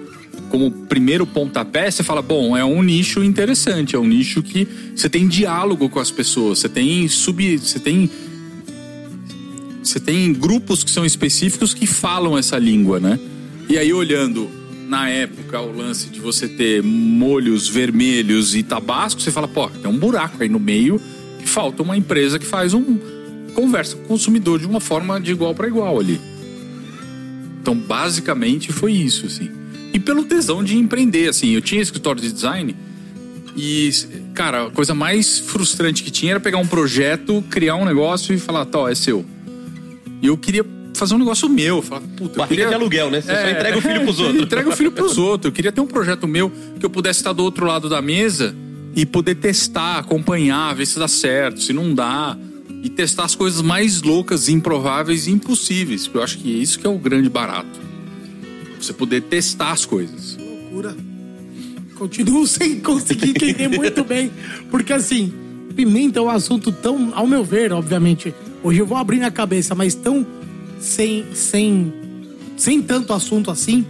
como 0.54 0.70
primeiro 0.70 1.26
pontapé, 1.26 1.90
você 1.90 2.04
fala, 2.04 2.22
bom, 2.22 2.56
é 2.56 2.64
um 2.64 2.80
nicho 2.80 3.24
interessante, 3.24 3.96
é 3.96 3.98
um 3.98 4.06
nicho 4.06 4.40
que 4.40 4.68
você 4.94 5.08
tem 5.08 5.26
diálogo 5.26 5.88
com 5.88 5.98
as 5.98 6.12
pessoas, 6.12 6.60
você 6.60 6.68
tem 6.68 7.08
sub, 7.08 7.58
você 7.58 7.80
tem 7.80 8.08
você 9.82 9.98
tem 9.98 10.32
grupos 10.32 10.84
que 10.84 10.92
são 10.92 11.04
específicos 11.04 11.74
que 11.74 11.88
falam 11.88 12.38
essa 12.38 12.56
língua, 12.56 13.00
né? 13.00 13.18
E 13.68 13.76
aí 13.76 13.92
olhando 13.92 14.48
na 14.86 15.08
época 15.08 15.60
o 15.60 15.76
lance 15.76 16.08
de 16.08 16.20
você 16.20 16.46
ter 16.46 16.84
molhos 16.84 17.68
vermelhos 17.68 18.54
e 18.54 18.62
tabasco, 18.62 19.20
você 19.20 19.32
fala, 19.32 19.48
pô, 19.48 19.68
tem 19.68 19.90
um 19.90 19.98
buraco 19.98 20.40
aí 20.40 20.48
no 20.48 20.60
meio 20.60 21.00
que 21.40 21.48
falta 21.48 21.82
uma 21.82 21.96
empresa 21.96 22.38
que 22.38 22.46
faz 22.46 22.74
um 22.74 22.96
conversa 23.56 23.96
com 23.96 24.04
o 24.04 24.06
consumidor 24.06 24.60
de 24.60 24.66
uma 24.66 24.78
forma 24.78 25.20
de 25.20 25.32
igual 25.32 25.52
para 25.52 25.66
igual 25.66 25.98
ali. 25.98 26.20
Então, 27.60 27.74
basicamente 27.74 28.72
foi 28.72 28.92
isso, 28.92 29.26
assim. 29.26 29.63
E 29.94 30.00
pelo 30.00 30.24
tesão 30.24 30.64
de 30.64 30.76
empreender, 30.76 31.28
assim, 31.28 31.50
eu 31.50 31.62
tinha 31.62 31.80
escritório 31.80 32.20
de 32.20 32.32
design 32.32 32.74
e, 33.56 33.90
cara, 34.34 34.66
a 34.66 34.70
coisa 34.70 34.92
mais 34.92 35.38
frustrante 35.38 36.02
que 36.02 36.10
tinha 36.10 36.32
era 36.32 36.40
pegar 36.40 36.58
um 36.58 36.66
projeto, 36.66 37.42
criar 37.48 37.76
um 37.76 37.84
negócio 37.84 38.34
e 38.34 38.38
falar, 38.38 38.64
tá, 38.66 38.80
ó, 38.80 38.88
é 38.88 38.94
seu. 38.96 39.24
E 40.20 40.26
eu 40.26 40.36
queria 40.36 40.66
fazer 40.94 41.14
um 41.14 41.18
negócio 41.18 41.48
meu, 41.48 41.80
falar, 41.80 42.00
puta, 42.00 42.34
eu 42.34 42.38
Barriga 42.38 42.48
queria... 42.48 42.68
de 42.68 42.74
aluguel, 42.74 43.10
né? 43.10 43.20
Você 43.20 43.32
só 43.32 43.50
entrega 43.50 43.78
o 43.78 43.80
filho 43.80 44.00
pros 44.02 44.18
é, 44.18 44.22
outros. 44.22 44.42
Entrega 44.42 44.68
o 44.68 44.72
filho 44.72 44.92
pros 44.92 45.18
outros. 45.18 45.44
Eu 45.46 45.52
queria 45.52 45.70
ter 45.70 45.80
um 45.80 45.86
projeto 45.86 46.26
meu 46.26 46.50
que 46.80 46.84
eu 46.84 46.90
pudesse 46.90 47.20
estar 47.20 47.32
do 47.32 47.44
outro 47.44 47.64
lado 47.64 47.88
da 47.88 48.02
mesa 48.02 48.52
e 48.96 49.06
poder 49.06 49.36
testar, 49.36 49.98
acompanhar, 49.98 50.74
ver 50.74 50.86
se 50.86 50.98
dá 50.98 51.06
certo, 51.06 51.62
se 51.62 51.72
não 51.72 51.94
dá. 51.94 52.36
E 52.82 52.88
testar 52.90 53.24
as 53.24 53.34
coisas 53.34 53.62
mais 53.62 54.02
loucas, 54.02 54.48
improváveis 54.48 55.26
e 55.26 55.30
impossíveis. 55.30 56.10
Eu 56.12 56.22
acho 56.22 56.38
que 56.38 56.50
isso 56.50 56.78
que 56.78 56.86
é 56.86 56.90
o 56.90 56.98
grande 56.98 57.30
barato. 57.30 57.83
Você 58.84 58.92
poder 58.92 59.22
testar 59.22 59.72
as 59.72 59.86
coisas. 59.86 60.36
loucura. 60.36 60.94
Continuo 61.96 62.44
sem 62.46 62.80
conseguir 62.80 63.30
entender 63.30 63.68
muito 63.68 64.04
bem. 64.04 64.30
Porque 64.70 64.92
assim, 64.92 65.32
pimenta 65.74 66.18
é 66.18 66.22
um 66.22 66.28
assunto 66.28 66.70
tão, 66.70 67.12
ao 67.14 67.26
meu 67.26 67.42
ver, 67.42 67.72
obviamente. 67.72 68.34
Hoje 68.62 68.80
eu 68.80 68.86
vou 68.86 68.98
abrir 68.98 69.16
minha 69.16 69.30
cabeça, 69.30 69.74
mas 69.74 69.94
tão 69.94 70.26
sem, 70.78 71.24
sem, 71.34 71.92
sem 72.58 72.82
tanto 72.82 73.14
assunto 73.14 73.50
assim. 73.50 73.86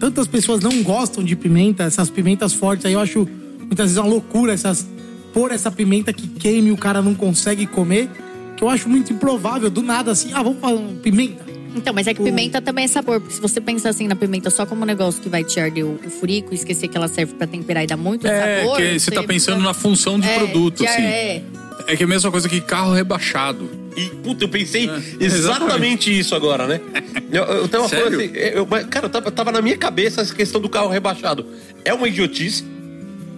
Tantas 0.00 0.26
pessoas 0.26 0.60
não 0.62 0.82
gostam 0.82 1.22
de 1.22 1.36
pimenta, 1.36 1.82
essas 1.82 2.08
pimentas 2.08 2.54
fortes 2.54 2.86
aí 2.86 2.92
eu 2.92 3.00
acho 3.00 3.28
muitas 3.58 3.90
vezes 3.90 3.98
uma 3.98 4.06
loucura 4.06 4.52
essas 4.52 4.86
pôr 5.34 5.52
essa 5.52 5.70
pimenta 5.70 6.12
que 6.12 6.26
queime 6.26 6.68
e 6.68 6.72
o 6.72 6.76
cara 6.76 7.02
não 7.02 7.14
consegue 7.14 7.66
comer. 7.66 8.08
Que 8.56 8.64
eu 8.64 8.70
acho 8.70 8.88
muito 8.88 9.12
improvável, 9.12 9.68
do 9.68 9.82
nada 9.82 10.10
assim, 10.10 10.32
ah, 10.32 10.42
vamos 10.42 10.58
fazer 10.58 10.82
pimenta. 11.02 11.47
Então, 11.74 11.92
mas 11.94 12.06
é 12.06 12.14
que 12.14 12.22
pimenta 12.22 12.60
também 12.60 12.84
é 12.84 12.88
sabor, 12.88 13.20
porque 13.20 13.34
se 13.34 13.40
você 13.40 13.60
pensar 13.60 13.90
assim 13.90 14.08
na 14.08 14.16
pimenta 14.16 14.50
só 14.50 14.64
como 14.66 14.82
um 14.82 14.84
negócio 14.84 15.20
que 15.22 15.28
vai 15.28 15.44
te 15.44 15.60
arder 15.60 15.84
o, 15.84 15.98
o 16.04 16.10
furico 16.10 16.52
e 16.52 16.54
esquecer 16.56 16.88
que 16.88 16.96
ela 16.96 17.08
serve 17.08 17.34
pra 17.34 17.46
temperar 17.46 17.84
e 17.84 17.86
dar 17.86 17.96
muito 17.96 18.26
É, 18.26 18.60
sabor. 18.62 18.76
que 18.76 18.98
você 18.98 19.10
tá 19.10 19.22
pensando 19.22 19.62
na 19.62 19.72
função 19.74 20.18
de 20.18 20.28
É, 20.28 20.34
produto, 20.38 20.84
assim. 20.84 21.02
É, 21.02 21.42
É 21.86 21.96
que 21.96 22.02
é 22.02 22.06
a 22.06 22.08
mesma 22.08 22.30
coisa 22.30 22.48
que 22.48 22.60
carro 22.60 22.92
rebaixado. 22.92 23.70
E, 23.96 24.06
puta, 24.22 24.44
eu 24.44 24.48
pensei 24.48 24.88
É, 24.88 25.24
exatamente 25.24 26.16
isso 26.16 26.34
agora, 26.34 26.66
né? 26.66 26.80
Eu, 27.30 27.42
eu 27.44 27.68
tava 27.68 27.86
falando 27.90 28.16
Sério? 28.18 28.30
assim, 28.30 28.56
eu- 28.56 28.66
cara, 28.88 29.06
tava, 29.08 29.30
tava 29.30 29.52
na 29.52 29.60
minha 29.60 29.76
cabeça 29.76 30.22
essa 30.22 30.34
questão 30.34 30.58
do 30.58 30.68
carro 30.68 30.88
rebaixado. 30.88 31.44
É 31.84 31.92
uma 31.92 32.08
idiotice, 32.08 32.64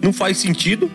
não 0.01 0.13
faz 0.13 0.37
sentido. 0.37 0.89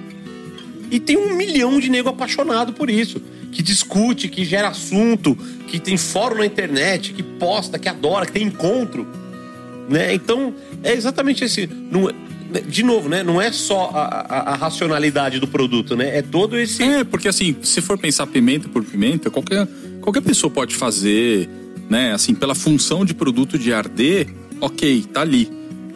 E 0.91 0.99
tem 0.99 1.17
um 1.17 1.35
milhão 1.37 1.79
de 1.79 1.91
nego 1.91 2.09
apaixonado 2.09 2.73
por 2.73 2.89
isso. 2.89 3.21
Que 3.53 3.63
discute, 3.63 4.29
que 4.29 4.45
gera 4.47 4.69
assunto, 4.69 5.37
que 5.67 5.79
tem 5.81 5.97
fórum 5.97 6.39
na 6.39 6.47
internet, 6.47 7.13
que 7.13 7.23
posta, 7.23 7.79
que 7.79 7.89
adora, 7.89 8.25
que 8.27 8.33
tem 8.33 8.45
encontro. 8.45 9.07
Né? 9.89 10.15
Então, 10.15 10.55
é 10.83 10.93
exatamente 10.95 11.45
esse. 11.45 11.69
não 11.91 12.09
é- 12.11 12.15
de 12.69 12.83
novo, 12.85 13.09
né? 13.09 13.23
Não 13.25 13.43
é 13.43 13.51
só 13.53 13.91
a, 13.93 14.05
a- 14.05 14.53
a 14.53 14.55
racionalidade 14.57 15.39
do 15.41 15.47
produto, 15.49 15.97
né? 15.97 16.19
É 16.19 16.23
todo 16.23 16.57
esse. 16.57 16.83
É, 16.83 17.03
porque 17.05 17.29
assim, 17.29 17.57
se 17.63 17.81
for 17.81 17.99
pensar 17.99 18.27
pimenta 18.29 18.69
por 18.69 18.85
pimenta, 18.85 19.29
qualquer, 19.31 19.67
qualquer 20.01 20.23
pessoa 20.23 20.49
pode 20.51 20.75
fazer, 20.75 21.49
né? 21.91 22.13
Assim, 22.13 22.35
pela 22.35 22.55
função 22.55 23.05
de 23.05 23.13
produto 23.15 23.59
de 23.59 23.73
arder, 23.73 24.29
ok, 24.61 25.05
tá 25.13 25.21
ali. 25.23 25.51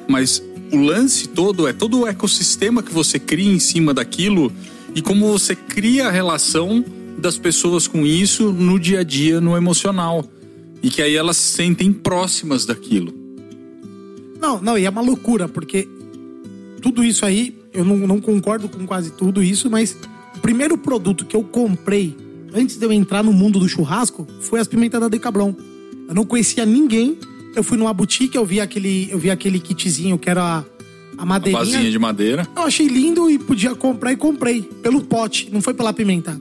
Mas 0.09 0.43
o 0.73 0.77
lance 0.79 1.29
todo 1.29 1.67
é 1.69 1.73
todo 1.73 2.01
o 2.01 2.07
ecossistema 2.07 2.83
que 2.83 2.93
você 2.93 3.19
cria 3.19 3.51
em 3.51 3.61
cima 3.61 3.95
daquilo 3.95 4.53
e 4.95 5.01
como 5.01 5.29
você 5.29 5.55
cria 5.55 6.09
a 6.09 6.11
relação 6.11 6.85
das 7.21 7.39
pessoas 7.39 7.87
com 7.87 8.05
isso 8.07 8.53
no 8.53 8.79
dia 8.79 9.01
a 9.01 9.05
dia, 9.05 9.41
no 9.41 9.57
emocional. 9.57 10.25
E 10.83 10.89
que 10.89 11.03
aí 11.03 11.15
elas 11.15 11.37
se 11.37 11.57
sentem 11.57 11.93
próximas 11.93 12.65
daquilo. 12.65 13.13
Não, 14.41 14.61
não, 14.61 14.79
e 14.79 14.87
é 14.87 14.91
uma 14.91 15.03
loucura, 15.03 15.47
porque 15.47 15.87
tudo 16.81 17.05
isso 17.05 17.27
aí, 17.27 17.55
eu 17.75 17.85
não, 17.85 17.97
não 17.99 18.21
concordo 18.21 18.69
com 18.69 18.87
quase 18.87 19.11
tudo 19.11 19.43
isso, 19.43 19.71
mas 19.71 19.97
o 20.35 20.41
primeiro 20.41 20.79
produto 20.79 21.27
que 21.27 21.37
eu 21.37 21.45
comprei 21.45 22.17
antes 22.55 22.77
de 22.77 22.85
eu 22.85 22.93
entrar 22.93 23.23
no 23.23 23.33
mundo 23.33 23.59
do 23.59 23.69
churrasco 23.69 24.27
foi 24.41 24.59
as 24.59 24.67
pimentas 24.67 25.01
da 25.01 25.09
Decabron. 25.09 25.55
Eu 26.09 26.15
não 26.15 26.25
conhecia 26.25 26.65
ninguém. 26.65 27.19
Eu 27.55 27.63
fui 27.63 27.77
numa 27.77 27.93
boutique, 27.93 28.37
eu 28.37 28.45
vi 28.45 28.61
aquele, 28.61 29.09
eu 29.11 29.19
vi 29.19 29.31
aquele 29.31 29.59
kitzinho 29.59 30.19
que 30.19 30.31
era 30.31 30.65
a, 31.17 31.21
a 31.21 31.25
Uma 31.25 31.27
madeirinha. 31.27 31.65
vasinha 31.65 31.91
de 31.91 31.99
madeira. 31.99 32.47
Eu 32.57 32.63
achei 32.63 32.87
lindo 32.87 33.31
e 33.31 33.39
podia 33.39 33.75
comprar 33.75 34.13
e 34.13 34.17
comprei. 34.17 34.63
Pelo 34.63 35.03
pote, 35.03 35.49
não 35.53 35.61
foi 35.61 35.75
pela 35.75 35.93
pimenta. 35.93 36.41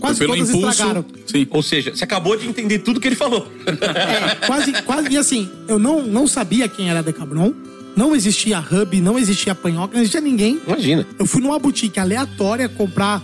Quase 0.00 0.18
pelo 0.18 0.34
todas 0.34 0.48
impulso. 0.48 0.68
estragaram. 0.70 1.04
Sim. 1.26 1.46
Ou 1.50 1.62
seja, 1.62 1.94
você 1.94 2.04
acabou 2.04 2.36
de 2.36 2.46
entender 2.48 2.78
tudo 2.80 2.98
que 3.00 3.08
ele 3.08 3.16
falou. 3.16 3.46
É, 3.66 4.46
quase, 4.46 4.72
quase. 4.82 5.08
E 5.12 5.16
assim, 5.18 5.48
eu 5.68 5.78
não, 5.78 6.02
não 6.06 6.26
sabia 6.26 6.66
quem 6.68 6.88
era 6.90 6.98
a 7.00 7.02
Decabron. 7.02 7.52
Não 7.96 8.14
existia 8.16 8.58
Hub, 8.60 9.00
não 9.00 9.18
existia 9.18 9.54
Panhoca, 9.54 9.94
não 9.94 10.00
existia 10.00 10.20
ninguém. 10.20 10.60
Imagina. 10.66 11.06
Eu 11.18 11.26
fui 11.26 11.42
numa 11.42 11.58
boutique 11.58 11.98
aleatória 12.00 12.68
comprar 12.68 13.20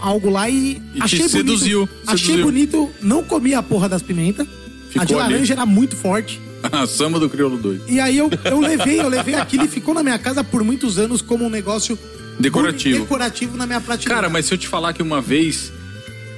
algo 0.00 0.30
lá 0.30 0.48
e, 0.48 0.80
E 0.94 0.98
te 0.98 1.02
achei 1.02 1.18
bonito. 1.20 1.32
seduziu, 1.32 1.88
Achei 2.06 2.18
seduziu. 2.26 2.44
bonito, 2.44 2.90
não 3.02 3.22
comi 3.22 3.54
a 3.54 3.62
porra 3.62 3.88
das 3.88 4.02
pimentas. 4.02 4.46
a 4.46 5.00
de 5.04 5.06
Ficou 5.08 5.20
ali. 5.20 5.32
laranja 5.34 5.54
era 5.54 5.66
muito 5.66 5.96
forte. 5.96 6.40
A 6.72 6.86
samba 6.86 7.18
do 7.18 7.28
crioulo 7.28 7.56
doido. 7.56 7.84
E 7.88 8.00
aí 8.00 8.16
eu, 8.18 8.30
eu 8.44 8.60
levei, 8.60 9.00
eu 9.00 9.08
levei 9.08 9.34
aquilo 9.34 9.64
e 9.64 9.68
ficou 9.68 9.94
na 9.94 10.02
minha 10.02 10.18
casa 10.18 10.42
por 10.44 10.62
muitos 10.64 10.98
anos 10.98 11.22
como 11.22 11.44
um 11.44 11.50
negócio 11.50 11.98
Decorativo. 12.38 13.00
decorativo 13.00 13.56
na 13.56 13.66
minha 13.66 13.80
prateleira. 13.80 14.14
Cara, 14.14 14.28
mas 14.28 14.46
se 14.46 14.54
eu 14.54 14.58
te 14.58 14.68
falar 14.68 14.92
que 14.92 15.02
uma 15.02 15.20
vez, 15.20 15.72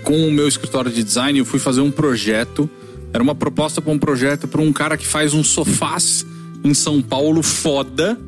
com 0.02 0.28
o 0.28 0.32
meu 0.32 0.46
escritório 0.48 0.90
de 0.90 1.02
design, 1.02 1.38
eu 1.38 1.44
fui 1.44 1.58
fazer 1.58 1.80
um 1.80 1.90
projeto. 1.90 2.68
Era 3.12 3.22
uma 3.22 3.34
proposta 3.34 3.80
para 3.80 3.92
um 3.92 3.98
projeto 3.98 4.46
para 4.46 4.60
um 4.60 4.72
cara 4.72 4.96
que 4.96 5.06
faz 5.06 5.32
uns 5.34 5.48
sofás 5.48 6.24
em 6.62 6.74
São 6.74 7.00
Paulo 7.00 7.42
foda. 7.42 8.18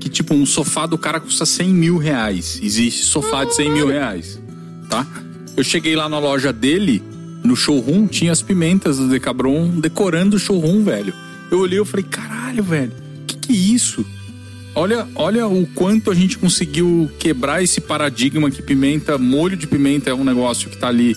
Que 0.00 0.08
tipo, 0.08 0.34
um 0.34 0.44
sofá 0.44 0.86
do 0.86 0.98
cara 0.98 1.18
custa 1.18 1.46
100 1.46 1.68
mil 1.68 1.96
reais. 1.96 2.60
Existe 2.62 3.04
sofá 3.04 3.44
de 3.44 3.54
100 3.54 3.70
mil 3.70 3.88
reais. 3.88 4.40
Tá? 4.88 5.06
Eu 5.56 5.64
cheguei 5.64 5.96
lá 5.96 6.08
na 6.08 6.18
loja 6.18 6.52
dele, 6.52 7.02
no 7.46 7.56
showroom, 7.56 8.06
tinha 8.06 8.32
as 8.32 8.42
pimentas 8.42 8.98
do 8.98 9.08
Decabron 9.08 9.68
decorando 9.80 10.36
o 10.36 10.38
showroom, 10.38 10.84
velho. 10.84 11.14
Eu 11.50 11.60
olhei 11.60 11.80
e 11.80 11.84
falei, 11.84 12.04
caralho, 12.04 12.62
velho, 12.62 12.92
que 13.26 13.36
que 13.36 13.52
é 13.52 13.56
isso? 13.56 14.04
Olha, 14.74 15.06
olha 15.14 15.46
o 15.46 15.66
quanto 15.68 16.10
a 16.10 16.14
gente 16.14 16.36
conseguiu 16.36 17.10
quebrar 17.18 17.62
esse 17.62 17.80
paradigma 17.80 18.50
que 18.50 18.60
pimenta, 18.60 19.16
molho 19.16 19.56
de 19.56 19.66
pimenta 19.66 20.10
é 20.10 20.14
um 20.14 20.24
negócio 20.24 20.68
que 20.68 20.76
tá 20.76 20.88
ali 20.88 21.16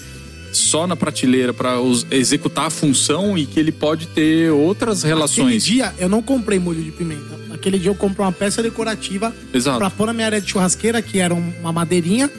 só 0.54 0.88
na 0.88 0.96
prateleira 0.96 1.54
para 1.54 1.74
executar 2.10 2.68
a 2.68 2.70
função 2.70 3.38
e 3.38 3.46
que 3.46 3.60
ele 3.60 3.72
pode 3.72 4.08
ter 4.08 4.50
outras 4.52 5.00
Aquele 5.00 5.14
relações. 5.14 5.64
dia 5.66 5.94
eu 6.00 6.08
não 6.10 6.22
comprei 6.24 6.58
molho 6.58 6.82
de 6.82 6.92
pimenta. 6.92 7.38
aquele 7.54 7.78
dia 7.78 7.92
eu 7.92 7.96
comprei 7.96 8.26
uma 8.26 8.32
peça 8.32 8.64
decorativa 8.64 9.36
pra 9.78 9.90
pôr 9.90 10.08
na 10.08 10.14
minha 10.14 10.26
área 10.28 10.40
de 10.40 10.50
churrasqueira, 10.50 11.02
que 11.02 11.20
era 11.20 11.36
um- 11.36 11.54
uma 11.60 11.74
madeirinha, 11.74 12.32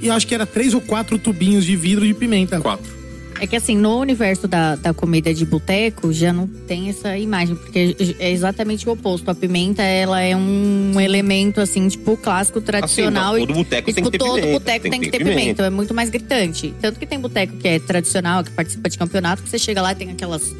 e 0.00 0.06
eu 0.06 0.12
acho 0.14 0.24
que 0.26 0.34
era 0.34 0.46
três 0.46 0.72
ou 0.72 0.80
quatro 0.80 1.18
tubinhos 1.18 1.64
de 1.64 1.74
vidro 1.74 2.06
de 2.06 2.14
pimenta. 2.14 2.60
Quatro. 2.60 2.96
É 3.40 3.46
que 3.46 3.54
assim, 3.56 3.76
no 3.76 4.00
universo 4.00 4.48
da, 4.48 4.74
da 4.76 4.92
comida 4.92 5.32
de 5.32 5.44
boteco, 5.44 6.12
já 6.12 6.32
não 6.32 6.46
tem 6.46 6.88
essa 6.88 7.16
imagem, 7.16 7.54
porque 7.54 7.94
é 8.18 8.30
exatamente 8.32 8.88
o 8.88 8.92
oposto. 8.92 9.30
A 9.30 9.34
pimenta, 9.34 9.82
ela 9.82 10.20
é 10.20 10.34
um 10.36 11.00
elemento, 11.00 11.60
assim, 11.60 11.86
tipo, 11.88 12.16
clássico, 12.16 12.60
tradicional. 12.60 13.34
Assim, 13.34 13.46
todo 13.46 13.54
boteco 13.56 13.90
e, 13.90 13.94
tem 13.94 14.02
tipo, 14.04 14.10
que 14.10 14.18
ter 14.18 14.24
todo 14.24 14.34
pimenta, 14.36 14.52
boteco 14.58 14.90
tem, 14.90 15.00
que 15.00 15.10
ter 15.10 15.24
pimenta. 15.24 15.62
É 15.64 15.70
muito 15.70 15.94
mais 15.94 16.10
gritante. 16.10 16.74
Tanto 16.80 16.98
que 16.98 17.06
tem 17.06 17.18
boteco 17.18 17.56
que 17.56 17.68
é 17.68 17.78
tradicional, 17.78 18.42
que 18.42 18.50
participa 18.50 18.88
de 18.88 18.98
campeonato, 18.98 19.42
que 19.42 19.50
você 19.50 19.58
chega 19.58 19.80
lá 19.82 19.92
e 19.92 19.94
tem 19.94 20.10
aquelas... 20.10 20.54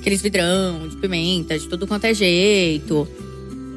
Aqueles 0.00 0.20
vidrão 0.20 0.86
de 0.86 0.96
pimenta, 0.96 1.58
de 1.58 1.66
tudo 1.66 1.86
quanto 1.86 2.04
é 2.04 2.12
jeito. 2.12 3.08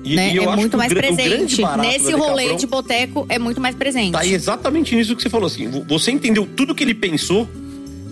E, 0.03 0.15
né? 0.15 0.33
e 0.35 0.39
é 0.39 0.55
muito 0.55 0.77
mais 0.77 0.93
presente. 0.93 1.61
Nesse 1.79 2.11
rolê 2.13 2.55
de 2.55 2.67
boteco, 2.67 3.25
é 3.29 3.39
muito 3.39 3.61
mais 3.61 3.75
presente. 3.75 4.11
Tá 4.11 4.25
exatamente 4.25 4.93
nisso 4.93 5.15
que 5.15 5.21
você 5.23 5.29
falou 5.29 5.47
assim. 5.47 5.69
vo- 5.69 5.85
Você 5.87 6.11
entendeu 6.11 6.45
tudo 6.45 6.75
que 6.75 6.83
ele 6.83 6.93
pensou, 6.93 7.47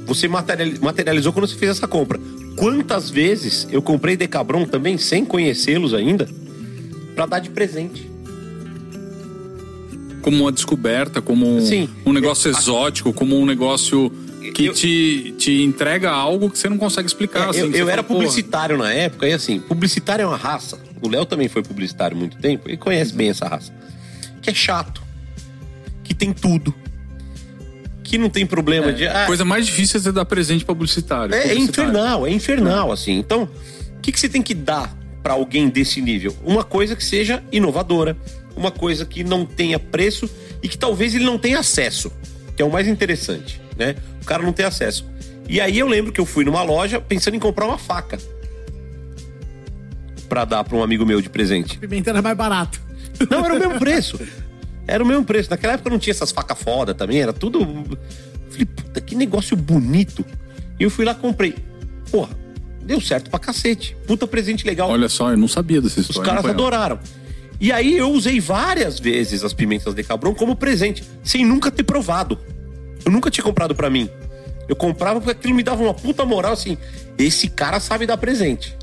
você 0.05 0.27
materiali- 0.27 0.79
materializou 0.79 1.33
quando 1.33 1.47
você 1.47 1.55
fez 1.55 1.71
essa 1.71 1.87
compra. 1.87 2.19
Quantas 2.55 3.09
vezes 3.09 3.67
eu 3.71 3.81
comprei 3.81 4.15
Decabron 4.15 4.65
também, 4.65 4.97
sem 4.97 5.25
conhecê-los 5.25 5.93
ainda, 5.93 6.27
pra 7.15 7.25
dar 7.25 7.39
de 7.39 7.49
presente? 7.49 8.09
Como 10.21 10.41
uma 10.43 10.51
descoberta, 10.51 11.21
como 11.21 11.57
um, 11.57 11.61
Sim. 11.65 11.89
um 12.05 12.11
negócio 12.11 12.49
exótico, 12.49 13.13
como 13.13 13.37
um 13.39 13.45
negócio 13.45 14.11
que 14.55 14.65
Eu- 14.67 14.73
te, 14.73 15.35
te 15.37 15.61
entrega 15.61 16.09
algo 16.11 16.49
que 16.49 16.57
você 16.57 16.67
não 16.69 16.77
consegue 16.77 17.07
explicar. 17.07 17.47
É, 17.47 17.49
assim, 17.49 17.59
eu 17.59 17.65
eu 17.67 17.77
fala, 17.79 17.91
era 17.91 18.03
"Porra". 18.03 18.19
publicitário 18.19 18.77
na 18.77 18.91
época, 18.91 19.27
e 19.27 19.33
assim, 19.33 19.59
publicitário 19.59 20.23
é 20.23 20.25
uma 20.25 20.37
raça. 20.37 20.79
O 21.01 21.07
Léo 21.09 21.25
também 21.25 21.47
foi 21.47 21.61
publicitário 21.61 22.15
há 22.15 22.19
muito 22.19 22.37
tempo 22.37 22.69
e 22.69 22.77
conhece 22.77 23.13
bem 23.13 23.29
essa 23.29 23.47
raça. 23.47 23.71
Que 24.41 24.49
é 24.49 24.53
chato. 24.53 25.03
Que 26.03 26.13
tem 26.13 26.31
tudo. 26.33 26.73
Que 28.15 28.17
não 28.17 28.30
tem 28.30 28.45
problema 28.45 28.93
de. 28.93 29.06
A 29.06 29.23
ah, 29.23 29.25
coisa 29.25 29.43
mais 29.43 29.65
difícil 29.65 29.99
é 29.99 30.04
você 30.04 30.10
dar 30.10 30.23
presente 30.23 30.63
pra 30.63 30.73
publicitário. 30.73 31.36
É, 31.36 31.38
é 31.38 31.41
publicitário. 31.49 31.89
infernal, 31.89 32.25
é 32.25 32.32
infernal, 32.32 32.91
assim. 32.93 33.12
Então, 33.17 33.43
o 33.97 34.01
que, 34.01 34.10
que 34.10 34.17
você 34.17 34.30
tem 34.30 34.41
que 34.41 34.54
dar 34.54 34.95
pra 35.21 35.34
alguém 35.34 35.67
desse 35.67 35.99
nível? 35.99 36.34
Uma 36.41 36.63
coisa 36.63 36.95
que 36.95 37.04
seja 37.04 37.43
inovadora, 37.51 38.15
uma 38.56 38.71
coisa 38.71 39.06
que 39.06 39.21
não 39.21 39.45
tenha 39.45 39.78
preço 39.78 40.30
e 40.63 40.69
que 40.69 40.78
talvez 40.78 41.13
ele 41.13 41.25
não 41.25 41.38
tenha 41.38 41.60
acesso, 41.60 42.10
que 42.56 42.62
é 42.62 42.65
o 42.65 42.71
mais 42.71 42.88
interessante, 42.88 43.60
né? 43.78 43.97
O 44.21 44.25
cara 44.25 44.41
não 44.41 44.54
tem 44.54 44.65
acesso. 44.65 45.06
E 45.49 45.60
aí 45.60 45.78
eu 45.78 45.88
lembro 45.88 46.13
que 46.13 46.21
eu 46.21 46.25
fui 46.25 46.45
numa 46.45 46.63
loja 46.63 47.01
pensando 47.01 47.36
em 47.36 47.39
comprar 47.39 47.65
uma 47.65 47.78
faca 47.78 48.17
Pra 50.30 50.45
dar 50.45 50.63
pra 50.63 50.78
um 50.78 50.82
amigo 50.82 51.06
meu 51.06 51.19
de 51.21 51.30
presente. 51.30 51.78
Pimenta 51.78 52.12
era 52.12 52.21
mais 52.21 52.38
barato. 52.38 52.80
Não, 53.30 53.43
era 53.45 53.56
o 53.56 53.60
mesmo 53.60 53.78
preço. 53.80 54.17
Era 54.88 55.04
o 55.04 55.08
mesmo 55.08 55.24
preço. 55.26 55.50
Naquela 55.50 55.74
época 55.74 55.89
não 55.89 56.00
tinha 56.00 56.12
essas 56.12 56.32
facas 56.32 56.58
foda 56.60 56.93
também, 56.93 57.21
era 57.21 57.34
tudo. 57.34 57.60
Falei, 58.50 58.65
puta, 58.65 59.02
que 59.02 59.15
negócio 59.15 59.56
bonito. 59.58 60.26
E 60.80 60.84
eu 60.84 60.89
fui 60.89 61.06
lá 61.06 61.13
comprei. 61.15 61.56
Porra, 62.12 62.30
deu 62.82 63.02
certo 63.02 63.30
pra 63.30 63.39
cacete. 63.39 63.95
Puta 64.06 64.28
presente 64.28 64.65
legal. 64.65 64.89
Olha 64.89 65.10
só, 65.10 65.32
eu 65.32 65.38
não 65.38 65.48
sabia 65.48 65.82
dessa 65.82 66.00
Os 66.00 66.10
história. 66.10 66.30
caras 66.30 66.41
foi 66.41 66.52
ela. 66.52 66.60
adoraram. 66.60 67.00
E 67.60 67.71
aí 67.71 67.98
eu 67.98 68.12
usei 68.12 68.39
várias 68.39 69.00
vezes 69.00 69.43
as 69.43 69.54
pimentas 69.54 69.93
de 69.95 70.04
Cabron 70.04 70.36
como 70.36 70.56
presente, 70.56 71.04
sem 71.24 71.45
nunca 71.45 71.71
ter 71.71 71.84
provado. 71.84 72.38
Eu 73.06 73.12
nunca 73.12 73.32
tinha 73.32 73.43
comprado 73.43 73.74
pra 73.74 73.89
mim. 73.89 74.10
Eu 74.67 74.76
comprava 74.76 75.19
porque 75.21 75.32
aquilo 75.32 75.56
me 75.56 75.63
dava 75.63 75.82
uma 75.82 75.93
puta 75.93 76.26
moral 76.26 76.52
assim. 76.54 76.78
Esse 77.17 77.48
cara 77.48 77.80
sabe 77.80 78.06
dar 78.06 78.17
presente. 78.17 78.76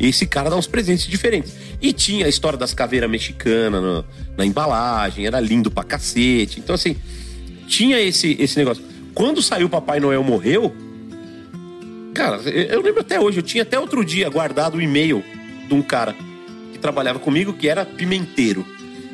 Esse 0.00 0.26
cara 0.26 0.48
dá 0.48 0.56
uns 0.56 0.66
presentes 0.66 1.06
diferentes. 1.06 1.52
E 1.80 1.92
tinha 1.92 2.24
a 2.24 2.28
história 2.28 2.58
das 2.58 2.72
caveiras 2.72 3.10
mexicanas 3.10 4.04
na, 4.36 4.46
embalagem, 4.46 5.26
era 5.26 5.38
lindo 5.38 5.70
pra 5.70 5.84
cacete. 5.84 6.58
Então, 6.58 6.74
assim, 6.74 6.96
tinha 7.66 8.00
esse, 8.00 8.34
esse 8.40 8.58
negócio. 8.58 8.82
Quando 9.12 9.42
saiu 9.42 9.68
Papai 9.68 10.00
Noel 10.00 10.24
Morreu, 10.24 10.74
cara, 12.14 12.36
eu 12.38 12.80
lembro 12.80 13.02
até 13.02 13.20
hoje, 13.20 13.38
eu 13.38 13.42
tinha 13.42 13.62
até 13.62 13.78
outro 13.78 14.02
dia 14.02 14.28
guardado 14.30 14.78
o 14.78 14.82
e-mail 14.82 15.22
de 15.68 15.74
um 15.74 15.82
cara 15.82 16.14
que 16.72 16.78
trabalhava 16.78 17.18
comigo 17.18 17.52
que 17.52 17.68
era 17.68 17.84
pimenteiro. 17.84 18.64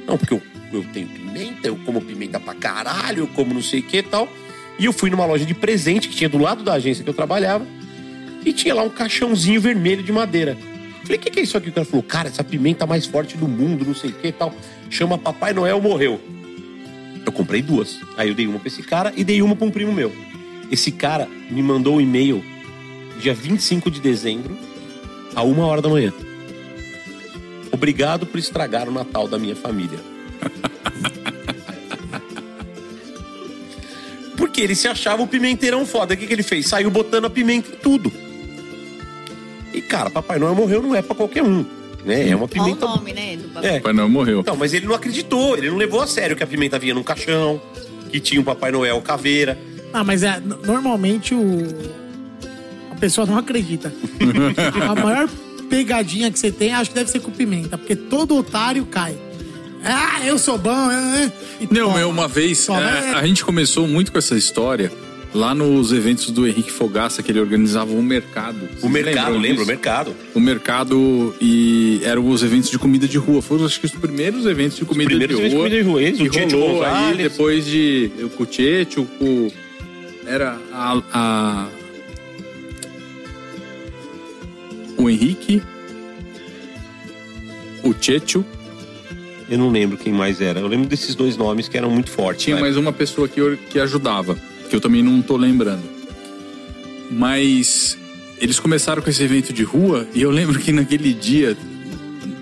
Não, 0.06 0.16
porque 0.16 0.34
eu, 0.34 0.42
eu 0.72 0.84
tenho 0.92 1.08
pimenta, 1.08 1.66
eu 1.66 1.76
como 1.84 2.00
pimenta 2.00 2.38
pra 2.38 2.54
caralho, 2.54 3.24
eu 3.24 3.26
como 3.28 3.52
não 3.52 3.62
sei 3.62 3.80
o 3.80 3.82
que 3.82 3.98
e 3.98 4.02
tal. 4.02 4.28
E 4.78 4.84
eu 4.84 4.92
fui 4.92 5.10
numa 5.10 5.26
loja 5.26 5.44
de 5.44 5.54
presente 5.54 6.08
que 6.08 6.14
tinha 6.14 6.28
do 6.28 6.38
lado 6.38 6.62
da 6.62 6.74
agência 6.74 7.02
que 7.02 7.10
eu 7.10 7.14
trabalhava 7.14 7.66
e 8.44 8.52
tinha 8.52 8.74
lá 8.74 8.82
um 8.82 8.90
caixãozinho 8.90 9.60
vermelho 9.60 10.02
de 10.02 10.12
madeira. 10.12 10.56
Falei, 11.06 11.18
o 11.18 11.20
que, 11.20 11.30
que 11.30 11.38
é 11.38 11.42
isso 11.44 11.56
aqui? 11.56 11.68
O 11.68 11.72
cara 11.72 11.86
falou, 11.86 12.02
cara, 12.02 12.28
essa 12.28 12.42
pimenta 12.42 12.84
mais 12.84 13.06
forte 13.06 13.36
do 13.36 13.46
mundo, 13.46 13.84
não 13.84 13.94
sei 13.94 14.10
o 14.10 14.12
que 14.12 14.26
e 14.26 14.32
tal. 14.32 14.52
Chama 14.90 15.16
Papai 15.16 15.52
Noel 15.52 15.80
Morreu. 15.80 16.20
Eu 17.24 17.30
comprei 17.30 17.62
duas. 17.62 18.00
Aí 18.16 18.28
eu 18.28 18.34
dei 18.34 18.48
uma 18.48 18.58
pra 18.58 18.66
esse 18.66 18.82
cara 18.82 19.12
e 19.16 19.22
dei 19.22 19.40
uma 19.40 19.54
pra 19.54 19.64
um 19.64 19.70
primo 19.70 19.92
meu. 19.92 20.12
Esse 20.68 20.90
cara 20.90 21.28
me 21.48 21.62
mandou 21.62 21.94
um 21.96 22.00
e-mail 22.00 22.44
dia 23.20 23.32
25 23.32 23.88
de 23.88 24.00
dezembro, 24.00 24.58
a 25.32 25.44
uma 25.44 25.64
hora 25.64 25.80
da 25.80 25.88
manhã. 25.88 26.12
Obrigado 27.70 28.26
por 28.26 28.40
estragar 28.40 28.88
o 28.88 28.92
Natal 28.92 29.28
da 29.28 29.38
minha 29.38 29.54
família. 29.54 30.00
Porque 34.36 34.60
ele 34.60 34.74
se 34.74 34.88
achava 34.88 35.22
o 35.22 35.28
pimenteirão 35.28 35.86
foda. 35.86 36.14
O 36.14 36.16
que, 36.16 36.26
que 36.26 36.32
ele 36.32 36.42
fez? 36.42 36.66
Saiu 36.66 36.90
botando 36.90 37.26
a 37.26 37.30
pimenta 37.30 37.70
em 37.70 37.76
tudo. 37.76 38.25
E, 39.76 39.82
cara, 39.82 40.08
Papai 40.08 40.38
Noel 40.38 40.54
morreu 40.54 40.82
não 40.82 40.94
é 40.94 41.02
pra 41.02 41.14
qualquer 41.14 41.42
um. 41.42 41.64
Né? 42.04 42.30
É 42.30 42.34
uma 42.36 42.36
Olha 42.36 42.44
o 42.44 42.48
pimenta. 42.48 42.86
nome, 42.86 43.12
né? 43.12 43.36
Do 43.36 43.48
bagulho. 43.48 43.72
É. 43.72 43.76
Papai 43.78 43.92
Noel 43.92 44.08
morreu. 44.08 44.40
Então, 44.40 44.56
mas 44.56 44.72
ele 44.72 44.86
não 44.86 44.94
acreditou, 44.94 45.56
ele 45.56 45.68
não 45.70 45.76
levou 45.76 46.00
a 46.00 46.06
sério 46.06 46.34
que 46.34 46.42
a 46.42 46.46
pimenta 46.46 46.78
vinha 46.78 46.94
num 46.94 47.02
caixão, 47.02 47.60
que 48.10 48.18
tinha 48.18 48.40
um 48.40 48.44
Papai 48.44 48.72
Noel 48.72 49.00
caveira. 49.02 49.58
Ah, 49.92 50.02
mas 50.02 50.22
é, 50.22 50.40
normalmente 50.64 51.34
o. 51.34 51.66
A 52.90 52.94
pessoa 52.94 53.26
não 53.26 53.36
acredita. 53.36 53.92
a 54.88 54.94
maior 54.94 55.28
pegadinha 55.68 56.30
que 56.30 56.38
você 56.38 56.50
tem, 56.50 56.72
acho 56.72 56.90
que 56.90 56.96
deve 56.96 57.10
ser 57.10 57.20
com 57.20 57.30
pimenta, 57.30 57.76
porque 57.76 57.94
todo 57.94 58.34
otário 58.36 58.86
cai. 58.86 59.14
Ah, 59.84 60.24
eu 60.24 60.38
sou 60.38 60.56
bom. 60.56 60.90
é, 60.90 61.24
é. 61.24 61.32
E 61.60 61.66
Não, 61.72 61.86
toma. 61.88 61.98
meu, 61.98 62.08
uma 62.08 62.26
vez, 62.26 62.68
é, 62.68 62.72
é. 62.72 63.14
a 63.14 63.26
gente 63.26 63.44
começou 63.44 63.86
muito 63.86 64.10
com 64.10 64.18
essa 64.18 64.34
história 64.36 64.90
lá 65.36 65.54
nos 65.54 65.92
eventos 65.92 66.30
do 66.30 66.46
Henrique 66.46 66.72
Fogaça, 66.72 67.22
que 67.22 67.30
ele 67.30 67.38
organizava 67.40 67.92
um 67.92 68.02
mercado. 68.02 68.56
O 68.82 68.88
Vocês 68.88 68.92
mercado, 68.92 69.32
lembram 69.32 69.40
lembra? 69.40 69.62
O 69.62 69.66
mercado. 69.66 70.14
O 70.34 70.40
mercado 70.40 71.36
e 71.40 72.00
eram 72.02 72.28
os 72.28 72.42
eventos 72.42 72.70
de 72.70 72.78
comida 72.78 73.06
de 73.06 73.18
rua. 73.18 73.40
Foram, 73.42 73.64
acho 73.66 73.78
que, 73.78 73.86
os 73.86 73.92
primeiros 73.92 74.46
eventos 74.46 74.76
de 74.78 74.84
comida 74.84 75.08
primeiros 75.10 75.36
de 75.36 75.42
eventos 75.42 75.50
de 75.50 75.56
rua. 75.56 75.64
comida 75.64 75.82
de 75.82 75.88
rua, 75.88 76.28
o 76.28 76.30
que 76.48 76.56
rolou 76.56 76.84
aí 76.84 77.16
depois 77.16 77.64
de 77.66 78.10
o 78.22 78.28
Cuchete, 78.30 78.98
o, 78.98 79.02
o- 79.20 79.52
Era 80.26 80.58
a, 80.72 81.00
a- 81.12 81.68
O 84.98 85.08
Henrique. 85.10 85.62
O 87.82 87.94
Checho. 88.00 88.44
Eu 89.48 89.58
não 89.58 89.70
lembro 89.70 89.96
quem 89.96 90.12
mais 90.12 90.40
era. 90.40 90.58
Eu 90.58 90.66
lembro 90.66 90.88
desses 90.88 91.14
dois 91.14 91.36
nomes 91.36 91.68
que 91.68 91.76
eram 91.78 91.88
muito 91.90 92.10
fortes. 92.10 92.42
Tinha 92.44 92.56
né? 92.56 92.62
mais 92.62 92.76
uma 92.76 92.92
pessoa 92.92 93.28
que, 93.28 93.40
que 93.70 93.78
ajudava, 93.78 94.36
que 94.68 94.76
eu 94.76 94.80
também 94.80 95.02
não 95.02 95.22
tô 95.22 95.36
lembrando. 95.36 95.82
Mas 97.10 97.96
eles 98.38 98.58
começaram 98.58 99.00
com 99.00 99.08
esse 99.08 99.22
evento 99.22 99.52
de 99.52 99.62
rua 99.62 100.06
e 100.14 100.22
eu 100.22 100.30
lembro 100.30 100.58
que 100.58 100.72
naquele 100.72 101.12
dia, 101.12 101.56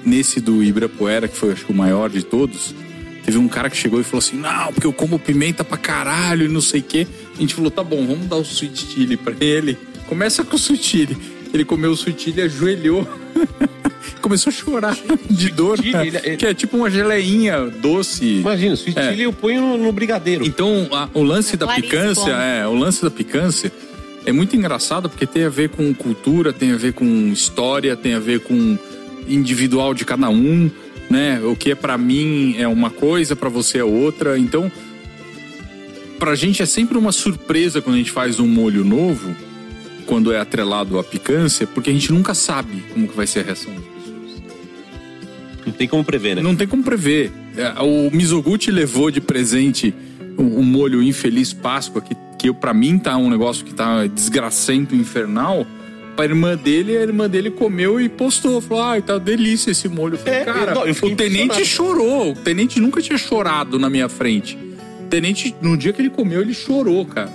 nesse 0.04 0.40
do 0.40 0.62
Ibirapuera, 0.62 1.28
que 1.28 1.36
foi 1.36 1.52
acho 1.52 1.64
que 1.64 1.72
o 1.72 1.74
maior 1.74 2.10
de 2.10 2.22
todos, 2.22 2.74
teve 3.24 3.38
um 3.38 3.48
cara 3.48 3.70
que 3.70 3.76
chegou 3.76 4.00
e 4.00 4.04
falou 4.04 4.18
assim: 4.18 4.36
Não, 4.36 4.72
porque 4.72 4.86
eu 4.86 4.92
como 4.92 5.18
pimenta 5.18 5.62
pra 5.64 5.76
caralho 5.76 6.46
e 6.46 6.48
não 6.48 6.60
sei 6.60 6.80
o 6.80 6.84
quê. 6.84 7.06
A 7.36 7.40
gente 7.40 7.54
falou: 7.54 7.70
Tá 7.70 7.84
bom, 7.84 8.06
vamos 8.06 8.26
dar 8.26 8.36
o 8.36 8.42
sweet 8.42 8.86
chili 8.92 9.16
pra 9.16 9.34
ele. 9.40 9.78
Começa 10.06 10.44
com 10.44 10.56
o 10.56 10.58
sweet 10.58 10.84
chili. 10.84 11.16
Ele 11.52 11.64
comeu 11.64 11.90
o 11.90 11.94
sweet 11.94 12.22
chili, 12.22 12.42
ajoelhou. 12.42 13.06
Começou 14.20 14.50
a 14.50 14.54
chorar 14.54 14.96
de 15.30 15.50
dor. 15.50 15.78
ele- 15.84 16.36
Que 16.36 16.46
é 16.46 16.54
tipo 16.54 16.76
uma 16.76 16.90
geleinha 16.90 17.60
doce. 17.80 18.38
Imagina, 18.40 18.72
o 18.72 18.74
sweet 18.74 18.98
É. 18.98 19.10
chili 19.10 19.22
eu 19.24 19.32
ponho 19.32 19.60
no, 19.60 19.78
no 19.78 19.92
brigadeiro. 19.92 20.44
Então, 20.46 20.88
a- 20.92 21.08
o 21.14 21.22
lance 21.22 21.56
da 21.56 21.66
picância, 21.68 22.30
é, 22.32 22.66
o 22.66 22.74
lance 22.74 23.02
da 23.02 23.10
picância 23.10 23.72
é 24.26 24.32
muito 24.32 24.56
engraçado 24.56 25.08
porque 25.08 25.26
tem 25.26 25.44
a 25.44 25.48
ver 25.50 25.68
com 25.70 25.92
cultura, 25.94 26.52
tem 26.52 26.72
a 26.72 26.76
ver 26.76 26.92
com 26.94 27.04
história, 27.32 27.94
tem 27.96 28.14
a 28.14 28.18
ver 28.18 28.40
com 28.40 28.78
individual 29.28 29.92
de 29.94 30.04
cada 30.04 30.28
um, 30.30 30.70
né? 31.10 31.40
O 31.44 31.54
que 31.56 31.70
é 31.70 31.74
pra 31.74 31.96
mim 31.98 32.54
é 32.58 32.66
uma 32.68 32.90
coisa, 32.90 33.34
pra 33.36 33.48
você 33.48 33.78
é 33.78 33.84
outra. 33.84 34.38
Então, 34.38 34.70
pra 36.18 36.34
gente 36.34 36.62
é 36.62 36.66
sempre 36.66 36.96
uma 36.96 37.12
surpresa 37.12 37.80
quando 37.82 37.96
a 37.96 37.98
gente 37.98 38.10
faz 38.10 38.38
um 38.40 38.46
molho 38.46 38.84
novo, 38.84 39.34
quando 40.06 40.32
é 40.32 40.38
atrelado 40.38 40.98
à 40.98 41.04
picância, 41.04 41.66
porque 41.66 41.90
a 41.90 41.92
gente 41.92 42.12
nunca 42.12 42.34
sabe 42.34 42.82
como 42.92 43.08
que 43.08 43.16
vai 43.16 43.26
ser 43.26 43.40
a 43.40 43.42
reação. 43.42 43.74
Não 45.66 45.72
tem 45.72 45.88
como 45.88 46.04
prever, 46.04 46.36
né? 46.36 46.42
Não 46.42 46.54
tem 46.54 46.66
como 46.66 46.82
prever. 46.82 47.32
É, 47.56 47.80
O 47.82 48.10
Mizoguchi 48.14 48.70
levou 48.70 49.10
de 49.10 49.20
presente 49.20 49.94
um, 50.38 50.62
molho 50.62 51.02
infeliz 51.02 51.52
Páscoa, 51.52 52.00
que, 52.02 52.14
que 52.38 52.52
para 52.52 52.74
mim 52.74 52.98
tá 52.98 53.16
um 53.16 53.30
negócio 53.30 53.64
que 53.64 53.72
tá 53.74 54.06
desgracento, 54.06 54.94
infernal. 54.94 55.66
pra 56.16 56.26
irmã 56.26 56.56
dele, 56.56 56.96
a 56.96 57.02
irmã 57.02 57.28
dele 57.28 57.50
comeu 57.50 58.00
e 58.00 58.08
postou. 58.08 58.60
Falou, 58.60 58.82
ai, 58.84 59.02
tá 59.02 59.18
delícia 59.18 59.70
esse 59.70 59.88
molho. 59.88 60.14
Eu 60.14 60.18
falei, 60.18 60.40
É, 60.40 60.44
cara, 60.44 60.70
eu- 60.70 60.74
não, 60.74 60.86
eu 60.86 60.94
o 61.02 61.16
tenente 61.16 61.64
chorou. 61.64 62.32
O 62.32 62.34
tenente 62.36 62.78
nunca 62.80 63.00
tinha 63.00 63.18
chorado 63.18 63.78
na 63.78 63.88
minha 63.90 64.08
frente. 64.08 64.56
O 65.04 65.08
tenente, 65.08 65.54
no 65.62 65.76
dia 65.76 65.92
que 65.92 66.00
ele 66.02 66.10
comeu, 66.10 66.40
ele 66.40 66.54
chorou, 66.54 67.04
cara. 67.06 67.30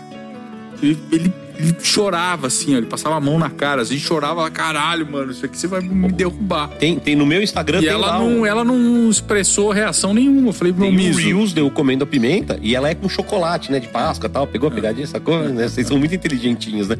Ele, 0.81 0.97
ele- 1.11 1.33
ele 1.59 1.75
chorava 1.81 2.47
assim, 2.47 2.73
ó, 2.73 2.77
ele 2.77 2.85
passava 2.85 3.15
a 3.15 3.19
mão 3.19 3.37
na 3.37 3.49
cara, 3.49 3.81
assim, 3.81 3.97
chorava, 3.97 4.49
caralho, 4.49 5.05
mano, 5.11 5.31
isso 5.31 5.45
aqui 5.45 5.57
você 5.57 5.67
vai 5.67 5.81
me 5.81 6.09
derrubar. 6.09 6.69
Tem, 6.79 6.97
tem 6.97 7.15
no 7.15 7.25
meu 7.25 7.43
Instagram, 7.43 7.79
E 7.79 7.81
tem 7.81 7.89
ela 7.89 8.07
lá 8.07 8.19
não, 8.19 8.39
um, 8.39 8.45
ela 8.45 8.63
não 8.63 9.09
expressou 9.09 9.71
reação 9.71 10.13
nenhuma. 10.13 10.49
Eu 10.49 10.53
falei, 10.53 10.71
meu 10.71 10.83
tem 10.83 10.91
um 10.91 10.95
miso. 10.95 11.19
Reels 11.19 11.53
de 11.53 11.59
eu 11.59 11.69
comendo 11.69 12.05
a 12.05 12.07
pimenta 12.07 12.57
e 12.61 12.75
ela 12.75 12.89
é 12.89 12.95
com 12.95 13.09
chocolate, 13.09 13.71
né? 13.71 13.79
De 13.79 13.89
Páscoa 13.89 14.27
e 14.27 14.31
tal. 14.31 14.47
Pegou 14.47 14.69
a 14.69 14.71
pegadinha, 14.71 15.05
sacou? 15.05 15.37
Né? 15.49 15.67
Vocês 15.67 15.85
são 15.87 15.99
muito 15.99 16.15
inteligentinhos, 16.15 16.87
né? 16.87 16.95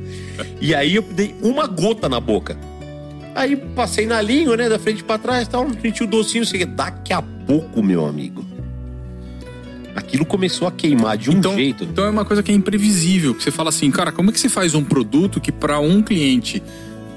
E 0.60 0.76
aí 0.76 0.95
eu 0.95 1.02
dei 1.02 1.34
uma 1.41 1.65
gota 1.65 2.10
na 2.10 2.19
boca. 2.19 2.58
Aí 3.36 3.56
passei 3.56 4.06
na 4.06 4.22
língua, 4.22 4.58
né? 4.58 4.67
Da 4.67 4.78
frente 4.78 5.04
pra 5.04 5.17
trás 5.17 5.48
e 5.48 5.50
tal. 5.50 5.67
Senti 5.82 6.04
o 6.04 6.08
docinho. 6.08 6.45
Sei, 6.45 6.60
que 6.60 6.65
daqui 6.65 7.13
a 7.13 7.22
pouco, 7.22 7.82
meu 7.82 8.06
amigo. 8.06 8.49
Aquilo 9.95 10.25
começou 10.25 10.67
a 10.67 10.71
queimar 10.71 11.17
de 11.17 11.30
um 11.30 11.34
Então, 11.34 11.56
jeito. 11.56 11.84
então 11.84 12.06
é 12.06 12.10
uma 12.10 12.23
coisa 12.25 12.41
que 12.43 12.52
é 12.52 12.56
imprevisível. 12.56 13.34
Que 13.36 13.43
você 13.43 13.52
fala 13.52 13.69
assim, 13.69 13.89
cara, 13.91 14.12
como 14.12 14.30
é 14.30 14.34
que 14.34 14.39
você 14.39 14.49
faz 14.49 14.73
um 14.75 14.84
produto 14.84 15.39
que 15.41 15.52
para 15.52 15.80
um 15.80 16.02
cliente 16.02 16.62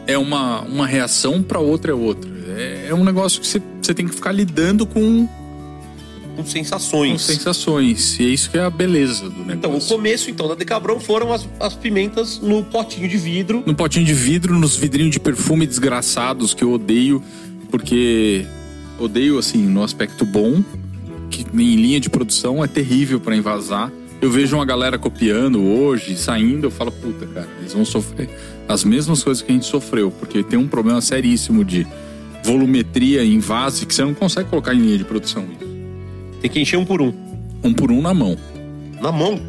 é 0.06 0.16
uma, 0.18 0.60
uma 0.62 0.86
reação, 0.86 1.42
para 1.42 1.58
outro 1.60 1.90
é 1.90 1.94
outra? 1.94 2.30
É, 2.56 2.86
é 2.88 2.94
um 2.94 3.04
negócio 3.04 3.40
que 3.40 3.46
você, 3.46 3.62
você 3.80 3.94
tem 3.94 4.06
que 4.06 4.14
ficar 4.14 4.32
lidando 4.32 4.84
com, 4.86 5.28
Com 6.36 6.42
com 6.42 6.44
sensações. 6.46 7.22
sensações. 7.22 8.18
E 8.18 8.24
é 8.24 8.28
isso 8.28 8.50
que 8.50 8.58
é 8.58 8.62
a 8.62 8.70
beleza 8.70 9.28
do 9.30 9.42
Então, 9.42 9.70
o 9.70 9.74
negócio. 9.74 9.96
começo 9.96 10.30
então 10.30 10.48
da 10.48 10.54
Decabrão 10.54 10.98
foram 10.98 11.32
as, 11.32 11.46
as 11.60 11.74
pimentas 11.74 12.40
no 12.40 12.64
potinho 12.64 13.08
de 13.08 13.16
vidro. 13.16 13.62
no 13.66 13.74
potinho 13.74 14.04
de 14.04 14.14
vidro, 14.14 14.58
nos 14.58 14.76
vidrinhos 14.76 15.12
de 15.12 15.20
perfume 15.20 15.66
desgraçados 15.66 16.52
que 16.54 16.64
eu 16.64 16.72
odeio, 16.72 17.22
porque 17.70 18.44
odeio 18.98 19.38
assim 19.38 19.58
no 19.58 19.82
aspecto 19.82 20.24
bom, 20.24 20.62
que 21.32 21.46
em 21.54 21.76
linha 21.76 21.98
de 21.98 22.10
produção 22.10 22.62
é 22.62 22.66
terrível 22.68 23.18
para 23.18 23.34
invasar. 23.34 23.90
Eu 24.20 24.30
vejo 24.30 24.54
uma 24.54 24.64
galera 24.64 24.98
copiando 24.98 25.60
hoje, 25.60 26.16
saindo, 26.16 26.66
eu 26.66 26.70
falo, 26.70 26.92
puta, 26.92 27.26
cara, 27.26 27.48
eles 27.58 27.72
vão 27.72 27.84
sofrer 27.84 28.30
as 28.68 28.84
mesmas 28.84 29.24
coisas 29.24 29.42
que 29.42 29.50
a 29.50 29.54
gente 29.54 29.66
sofreu, 29.66 30.12
porque 30.12 30.44
tem 30.44 30.58
um 30.58 30.68
problema 30.68 31.00
seríssimo 31.00 31.64
de 31.64 31.84
volumetria 32.44 33.24
em 33.24 33.40
vase 33.40 33.86
que 33.86 33.94
você 33.94 34.04
não 34.04 34.14
consegue 34.14 34.48
colocar 34.48 34.74
em 34.74 34.78
linha 34.78 34.98
de 34.98 35.04
produção. 35.04 35.44
Tem 36.40 36.50
que 36.50 36.60
encher 36.60 36.76
um 36.76 36.84
por 36.84 37.00
um. 37.02 37.12
Um 37.64 37.72
por 37.72 37.90
um 37.90 38.00
na 38.00 38.14
mão. 38.14 38.36
Na 39.00 39.10
mão. 39.10 39.40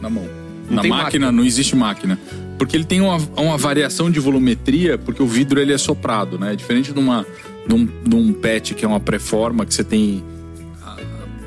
Na 0.00 0.10
mão. 0.10 0.24
Não 0.68 0.76
Na 0.76 0.82
máquina, 0.82 1.02
máquina. 1.02 1.32
não 1.32 1.44
existe 1.44 1.76
máquina. 1.76 2.18
Porque 2.58 2.76
ele 2.76 2.84
tem 2.84 3.00
uma, 3.00 3.18
uma 3.36 3.56
variação 3.56 4.10
de 4.10 4.18
volumetria, 4.18 4.96
porque 4.96 5.22
o 5.22 5.26
vidro 5.26 5.60
ele 5.60 5.72
é 5.72 5.78
soprado, 5.78 6.38
né? 6.38 6.56
Diferente 6.56 6.92
de, 6.92 6.98
uma, 6.98 7.26
de, 7.66 7.74
um, 7.74 7.86
de 7.86 8.16
um 8.16 8.32
PET, 8.32 8.74
que 8.74 8.84
é 8.84 8.88
uma 8.88 9.00
pré-forma, 9.00 9.66
que 9.66 9.74
você 9.74 9.84
tem 9.84 10.24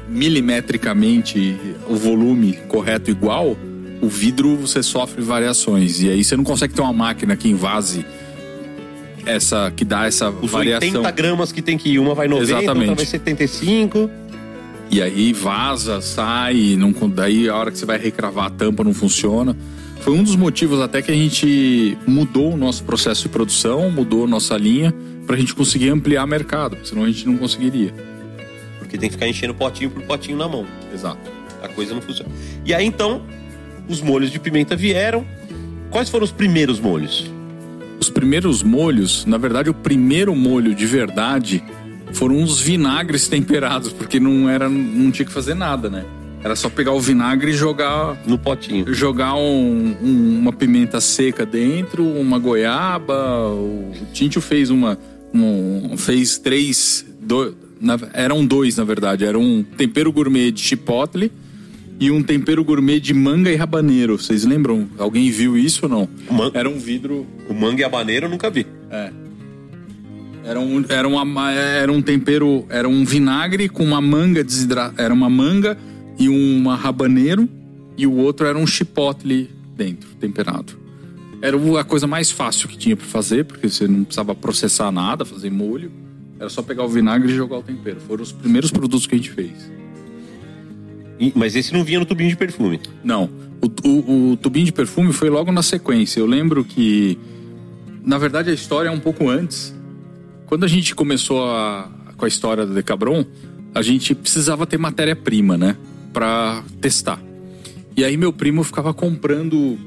milimetricamente 0.09 1.57
o 1.87 1.95
volume 1.95 2.53
correto 2.67 3.11
igual, 3.11 3.55
o 4.01 4.07
vidro 4.07 4.55
você 4.55 4.81
sofre 4.81 5.21
variações. 5.21 6.01
E 6.01 6.09
aí 6.09 6.23
você 6.23 6.35
não 6.35 6.43
consegue 6.43 6.73
ter 6.73 6.81
uma 6.81 6.93
máquina 6.93 7.35
que 7.35 7.47
invase 7.49 8.05
essa, 9.25 9.71
que 9.75 9.85
dá 9.85 10.07
essa 10.07 10.29
Os 10.29 10.51
variação. 10.51 11.01
80 11.01 11.11
gramas 11.11 11.51
que 11.51 11.61
tem 11.61 11.77
que 11.77 11.89
ir. 11.89 11.99
Uma 11.99 12.15
vai 12.15 12.27
90, 12.27 12.53
outra 12.53 12.63
Exatamente. 12.63 12.95
vai 12.95 13.05
75. 13.05 14.09
E 14.91 15.01
aí 15.01 15.33
vaza, 15.33 16.01
sai, 16.01 16.75
não, 16.75 16.91
daí 17.09 17.47
a 17.47 17.55
hora 17.55 17.71
que 17.71 17.77
você 17.77 17.85
vai 17.85 17.99
recravar 17.99 18.45
a 18.45 18.49
tampa 18.49 18.83
não 18.83 18.93
funciona. 18.93 19.55
Foi 20.01 20.13
um 20.13 20.23
dos 20.23 20.35
motivos 20.35 20.79
até 20.79 21.01
que 21.01 21.11
a 21.11 21.15
gente 21.15 21.97
mudou 22.07 22.53
o 22.53 22.57
nosso 22.57 22.83
processo 22.83 23.23
de 23.23 23.29
produção, 23.29 23.91
mudou 23.91 24.23
a 24.23 24.27
nossa 24.27 24.57
linha, 24.57 24.93
pra 25.27 25.37
gente 25.37 25.53
conseguir 25.53 25.89
ampliar 25.89 26.25
mercado, 26.25 26.75
porque 26.75 26.89
senão 26.89 27.03
a 27.03 27.07
gente 27.07 27.27
não 27.27 27.37
conseguiria. 27.37 27.93
Porque 28.89 28.97
tem 28.97 29.08
que 29.08 29.13
ficar 29.13 29.28
enchendo 29.28 29.54
potinho 29.54 29.91
por 29.91 30.02
potinho 30.02 30.36
na 30.36 30.47
mão. 30.47 30.65
Exato. 30.91 31.19
A 31.62 31.67
coisa 31.67 31.93
não 31.93 32.02
funciona. 32.02 32.32
E 32.65 32.73
aí 32.73 32.84
então, 32.88 33.21
os 33.88 34.02
molhos 34.02 34.32
de 34.32 34.39
pimenta 34.39 34.75
vieram. 34.75 35.23
Quais 35.91 36.10
foram 36.10 36.23
os 36.25 36.32
primeiros 36.32 36.80
molhos? 36.80 37.30
Os 37.99 38.10
primeiros 38.10 38.63
molhos, 38.63 39.25
na 39.25 39.38
verdade, 39.38 39.69
o 39.69 39.73
primeiro 39.75 40.36
molho 40.36 40.73
de 40.73 40.88
verdade 40.88 41.63
foram 42.13 42.41
os 42.41 42.60
vinagres 42.60 43.28
temperados, 43.28 43.93
porque 43.93 44.19
não 44.19 44.49
era, 44.49 44.67
não 44.67 45.12
tinha 45.12 45.25
que 45.25 45.32
fazer 45.32 45.54
nada, 45.54 45.88
né? 45.88 46.04
Era 46.43 46.56
só 46.56 46.67
pegar 46.67 46.93
o 46.93 46.99
vinagre 46.99 47.52
e 47.52 47.54
jogar 47.54 48.17
No 48.25 48.39
potinho. 48.39 48.91
jogar 48.91 49.36
um- 49.36 49.95
um- 50.02 50.39
uma 50.39 50.54
pimenta 50.54 50.99
seca 50.99 51.45
dentro, 51.45 52.04
uma 52.04 52.39
goiaba. 52.39 53.49
O 53.52 53.91
Tintio 54.13 54.41
fez 54.41 54.71
uma. 54.71 54.97
um- 55.32 55.95
fez 55.95 56.39
três. 56.39 57.06
do- 57.21 57.56
na- 57.79 57.97
eram 58.13 58.45
dois, 58.45 58.77
na 58.77 58.83
verdade. 58.83 59.25
Era 59.25 59.37
um 59.37 59.63
tempero 59.63 60.11
gourmet 60.11 60.51
de 60.51 60.61
chipotle 60.61 61.31
e 61.99 62.09
um 62.11 62.21
tempero 62.23 62.63
gourmet 62.63 62.99
de 62.99 63.13
manga 63.13 63.51
e 63.51 63.55
rabaneiro. 63.55 64.17
Vocês 64.17 64.45
lembram? 64.45 64.87
Alguém 64.97 65.29
viu 65.31 65.57
isso 65.57 65.81
ou 65.83 65.89
não? 65.89 66.09
Man- 66.31 66.51
Era 66.53 66.69
um 66.69 66.77
vidro. 66.79 67.25
O 67.49 67.53
manga 67.53 67.81
e 67.81 67.83
habaneiro 67.83 68.25
eu 68.25 68.29
nunca 68.29 68.49
vi. 68.49 68.65
Era 70.43 70.59
um, 70.59 70.83
era, 70.89 71.07
uma, 71.07 71.51
era 71.51 71.91
um 71.91 72.01
tempero, 72.01 72.65
era 72.69 72.87
um 72.87 73.03
vinagre 73.05 73.69
com 73.69 73.83
uma 73.83 74.01
manga 74.01 74.43
desidratada. 74.43 75.01
Era 75.03 75.13
uma 75.13 75.29
manga 75.29 75.77
e 76.17 76.27
uma 76.27 76.75
rabaneiro, 76.75 77.47
e 77.97 78.07
o 78.07 78.13
outro 78.15 78.45
era 78.47 78.57
um 78.57 78.65
chipotle 78.65 79.49
dentro, 79.77 80.09
temperado. 80.19 80.73
Era 81.41 81.55
a 81.79 81.83
coisa 81.83 82.07
mais 82.07 82.31
fácil 82.31 82.67
que 82.67 82.77
tinha 82.77 82.95
pra 82.97 83.05
fazer, 83.05 83.45
porque 83.45 83.69
você 83.69 83.87
não 83.87 84.03
precisava 84.03 84.33
processar 84.35 84.91
nada, 84.91 85.23
fazer 85.23 85.49
molho. 85.49 85.91
Era 86.39 86.49
só 86.49 86.62
pegar 86.62 86.84
o 86.86 86.88
vinagre 86.88 87.32
e 87.32 87.36
jogar 87.36 87.58
o 87.58 87.62
tempero. 87.63 87.99
Foram 87.99 88.23
os 88.23 88.32
primeiros 88.32 88.71
produtos 88.71 89.06
que 89.06 89.15
a 89.15 89.17
gente 89.17 89.32
fez. 89.32 89.71
E- 91.19 91.34
mas 91.36 91.56
esse 91.56 91.73
não 91.73 91.84
vinha 91.84 91.99
no 91.99 92.06
tubinho 92.06 92.30
de 92.30 92.38
perfume. 92.38 92.80
Não. 93.04 93.30
O, 93.62 93.67
o- 93.89 94.32
o 94.32 94.38
tubinho 94.38 94.65
de 94.65 94.71
perfume 94.71 95.12
foi 95.12 95.30
logo 95.30 95.52
na 95.52 95.62
sequência. 95.62 96.19
Eu 96.19 96.25
lembro 96.25 96.63
que, 96.63 97.17
na 98.06 98.17
verdade, 98.17 98.49
a 98.49 98.54
história 98.54 98.88
é 98.88 98.91
um 98.91 98.99
pouco 98.99 99.28
antes. 99.30 99.75
Quando 100.45 100.63
a 100.63 100.67
gente 100.67 100.95
começou 100.95 101.43
a- 101.43 101.89
com 102.15 102.23
a 102.23 102.28
história 102.28 102.65
do 102.65 102.73
Decabron, 102.73 103.25
a 103.75 103.82
gente 103.82 104.15
precisava 104.15 104.65
ter 104.65 104.78
matéria-prima, 104.78 105.58
né? 105.58 105.75
Pra 106.13 106.63
testar. 106.80 107.21
E 107.97 108.04
aí 108.04 108.15
meu 108.15 108.32
primo 108.32 108.63
ficava 108.63 108.93
comprando 108.93 109.78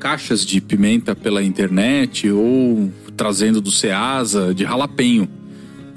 caixas 0.00 0.44
de 0.44 0.60
pimenta 0.60 1.14
pela 1.14 1.42
internet 1.42 2.28
ou 2.30 2.90
trazendo 3.16 3.60
do 3.60 3.70
Ceasa 3.70 4.52
de 4.52 4.64
jalapenho. 4.64 5.28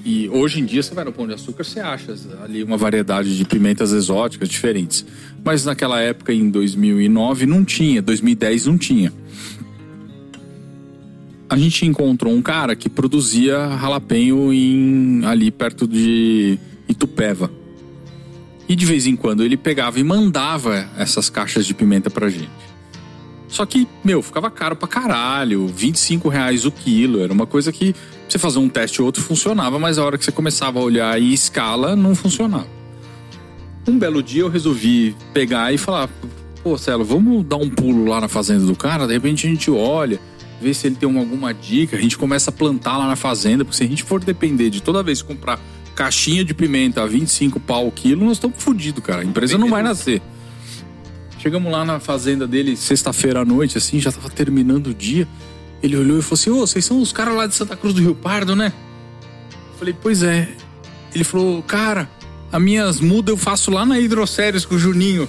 E 0.04 0.28
hoje 0.30 0.60
em 0.60 0.66
dia 0.66 0.82
você 0.82 0.94
vai 0.96 1.06
no 1.06 1.12
Pão 1.12 1.28
de 1.28 1.34
Açúcar, 1.34 1.64
você 1.64 1.80
acha 1.80 2.16
ali 2.44 2.64
uma 2.64 2.78
variedade 2.78 3.38
de 3.38 3.46
pimentas 3.46 3.92
exóticas 3.92 4.50
diferentes. 4.50 5.06
Mas 5.44 5.66
naquela 5.66 6.02
época, 6.02 6.34
em 6.34 6.50
2009, 6.50 7.46
não 7.46 7.64
tinha, 7.64 8.02
2010 8.02 8.66
não 8.66 8.78
tinha. 8.78 9.14
A 11.48 11.58
gente 11.58 11.86
encontrou 11.86 12.34
um 12.34 12.42
cara 12.42 12.76
que 12.76 12.90
produzia 12.90 13.78
jalapenho 13.80 14.52
em, 14.54 15.22
ali 15.26 15.52
perto 15.52 15.88
de 15.88 16.58
Itupeva. 16.88 17.52
E 18.68 18.76
de 18.76 18.86
vez 18.86 19.06
em 19.06 19.16
quando 19.16 19.44
ele 19.44 19.58
pegava 19.58 20.00
e 20.00 20.04
mandava 20.04 20.90
essas 20.98 21.30
caixas 21.30 21.66
de 21.66 21.74
pimenta 21.74 22.10
pra 22.10 22.30
gente. 22.30 22.50
Só 23.50 23.66
que, 23.66 23.86
meu, 24.02 24.22
ficava 24.22 24.50
caro 24.50 24.78
pra 24.78 24.88
caralho, 24.88 25.68
25 25.68 26.30
reais 26.30 26.66
o 26.66 26.72
quilo. 26.72 27.20
Era 27.20 27.34
uma 27.34 27.46
coisa 27.46 27.70
que 27.70 27.94
você 28.32 28.40
fazer 28.40 28.60
um 28.60 28.70
teste 28.70 29.02
ou 29.02 29.06
outro 29.06 29.22
funcionava, 29.22 29.78
mas 29.78 29.98
a 29.98 30.06
hora 30.06 30.18
que 30.18 30.24
você 30.24 30.32
começava 30.32 30.80
a 30.80 30.82
olhar 30.82 31.22
em 31.22 31.34
escala, 31.34 31.96
não 31.96 32.16
funcionava. 32.16 32.68
Um 33.88 33.98
belo 33.98 34.22
dia 34.22 34.42
eu 34.42 34.50
resolvi 34.50 35.16
pegar 35.34 35.74
e 35.74 35.78
falar: 35.78 36.10
pô, 36.64 36.78
Celo, 36.78 37.04
vamos 37.04 37.46
dar 37.46 37.58
um 37.58 37.70
pulo 37.70 38.06
lá 38.06 38.22
na 38.22 38.28
fazenda 38.28 38.66
do 38.66 38.76
cara? 38.76 39.08
De 39.08 39.14
repente 39.14 39.48
a 39.48 39.50
gente 39.50 39.70
olha, 39.70 40.20
vê 40.62 40.74
se 40.74 40.88
ele 40.88 40.96
tem 40.96 41.18
alguma 41.18 41.54
dica, 41.54 41.98
a 41.98 42.00
gente 42.00 42.18
começa 42.18 42.52
a 42.52 42.54
plantar 42.54 42.98
lá 42.98 43.08
na 43.08 43.16
fazenda, 43.16 43.66
porque 43.66 43.78
se 43.78 43.84
a 43.84 43.88
gente 43.88 44.04
for 44.04 44.24
depender 44.24 44.70
de 44.70 44.82
toda 44.82 45.02
vez 45.02 45.22
comprar 45.22 45.60
caixinha 45.96 46.46
de 46.46 46.54
pimenta 46.54 47.02
a 47.02 47.06
25 47.06 47.60
pau 47.60 47.88
o 47.88 47.92
quilo, 47.92 48.24
nós 48.24 48.38
estamos 48.38 48.62
fodidos, 48.64 49.04
cara. 49.04 49.22
A 49.22 49.26
empresa 49.26 49.58
não 49.58 49.70
vai 49.70 49.84
nascer. 49.84 50.22
Chegamos 51.38 51.72
lá 51.72 51.84
na 51.84 52.00
fazenda 52.00 52.48
dele 52.48 52.78
sexta-feira 52.78 53.42
à 53.42 53.46
noite, 53.46 53.78
assim, 53.78 54.00
já 54.00 54.12
tava 54.12 54.30
terminando 54.30 54.88
o 54.88 54.94
dia. 54.94 55.28
Ele 55.84 55.98
olhou 55.98 56.20
e 56.20 56.22
falou 56.22 56.34
assim: 56.36 56.50
Ô, 56.50 56.60
vocês 56.66 56.86
são 56.86 57.02
os 57.02 57.12
caras 57.12 57.36
lá 57.36 57.48
de 57.48 57.56
Santa 57.56 57.76
Cruz 57.76 57.94
do 57.94 58.02
Rio 58.02 58.16
Pardo, 58.16 58.56
né? 58.56 58.72
Eu 59.74 59.78
falei, 59.80 59.96
pois 60.00 60.22
é. 60.24 60.48
Ele 61.14 61.24
falou, 61.24 61.62
cara, 61.64 62.10
as 62.52 62.62
minhas 62.62 63.00
mudas 63.02 63.32
eu 63.34 63.38
faço 63.38 63.72
lá 63.72 63.86
na 63.86 64.00
Hidrocéries 64.00 64.64
com 64.66 64.76
o 64.76 64.80
Juninho. 64.80 65.28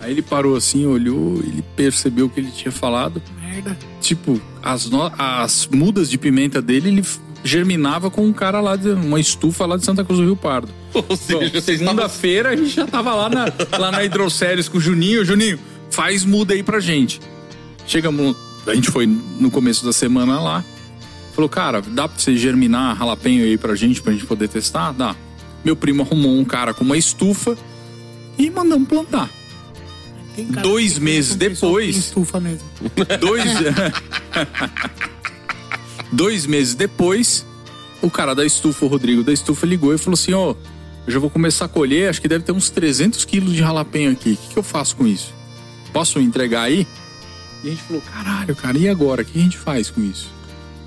Aí 0.00 0.10
ele 0.12 0.22
parou 0.22 0.54
assim, 0.56 0.86
olhou, 0.86 1.38
ele 1.38 1.64
percebeu 1.76 2.26
o 2.26 2.28
que 2.28 2.40
ele 2.40 2.50
tinha 2.50 2.70
falado. 2.72 3.20
Merda. 3.40 3.76
Tipo, 4.00 4.40
as, 4.62 4.88
no- 4.88 5.10
as 5.18 5.66
mudas 5.66 6.08
de 6.10 6.16
pimenta 6.18 6.60
dele, 6.62 6.88
ele 6.88 7.04
germinava 7.42 8.10
com 8.10 8.24
um 8.26 8.32
cara 8.32 8.60
lá, 8.60 8.76
de 8.76 8.90
uma 8.90 9.18
estufa 9.18 9.66
lá 9.66 9.76
de 9.76 9.84
Santa 9.84 10.04
Cruz 10.04 10.20
do 10.20 10.24
Rio 10.26 10.36
Pardo. 10.36 10.68
Segunda-feira 11.62 12.50
a 12.50 12.56
gente 12.56 12.70
já 12.70 12.86
tava 12.86 13.14
lá 13.14 13.28
na, 13.28 13.46
lá 13.78 13.90
na 13.90 14.04
Hidrocéries 14.04 14.68
com 14.68 14.78
o 14.78 14.80
Juninho. 14.80 15.24
Juninho, 15.24 15.58
faz 15.90 16.24
muda 16.24 16.54
aí 16.54 16.62
pra 16.62 16.80
gente. 16.80 17.20
Chegamos, 17.86 18.36
A 18.70 18.74
gente 18.74 18.90
foi 18.90 19.06
no 19.06 19.50
começo 19.50 19.84
da 19.84 19.92
semana 19.92 20.40
lá. 20.40 20.64
Falou, 21.34 21.48
cara, 21.48 21.80
dá 21.80 22.08
pra 22.08 22.18
você 22.18 22.36
germinar 22.36 22.96
ralapenho 22.96 23.44
aí 23.44 23.56
pra 23.56 23.74
gente, 23.74 24.00
pra 24.02 24.12
gente 24.12 24.26
poder 24.26 24.48
testar? 24.48 24.92
Dá. 24.92 25.14
Meu 25.64 25.74
primo 25.76 26.02
arrumou 26.02 26.38
um 26.38 26.44
cara 26.44 26.72
com 26.74 26.84
uma 26.84 26.96
estufa 26.96 27.56
e 28.38 28.50
mandamos 28.50 28.88
plantar. 28.88 29.30
Dois 30.62 30.98
meses 30.98 31.34
depois- 31.34 31.96
Estufa 31.96 32.40
mesmo. 32.40 32.64
Dois... 33.20 33.44
Dois 36.12 36.46
meses 36.46 36.74
depois, 36.74 37.46
o 38.02 38.10
cara 38.10 38.34
da 38.34 38.44
estufa, 38.44 38.84
o 38.84 38.88
Rodrigo 38.88 39.22
da 39.22 39.32
estufa, 39.32 39.66
ligou 39.66 39.94
e 39.94 39.98
falou 39.98 40.14
assim: 40.14 40.32
Ó, 40.32 40.54
eu 41.06 41.12
já 41.12 41.18
vou 41.18 41.30
começar 41.30 41.66
a 41.66 41.68
colher, 41.68 42.08
acho 42.10 42.20
que 42.20 42.26
deve 42.28 42.44
ter 42.44 42.52
uns 42.52 42.68
300 42.70 43.24
quilos 43.24 43.52
de 43.52 43.58
jalapenho 43.58 44.10
aqui. 44.10 44.32
O 44.32 44.36
que, 44.36 44.48
que 44.54 44.56
eu 44.58 44.62
faço 44.62 44.96
com 44.96 45.06
isso? 45.06 45.32
Posso 45.92 46.18
entregar 46.18 46.62
aí? 46.62 46.86
E 47.62 47.68
a 47.68 47.70
gente 47.70 47.82
falou: 47.82 48.02
caralho, 48.02 48.56
cara, 48.56 48.78
e 48.78 48.88
agora? 48.88 49.22
O 49.22 49.24
que 49.24 49.38
a 49.38 49.42
gente 49.42 49.58
faz 49.58 49.90
com 49.90 50.02
isso? 50.02 50.30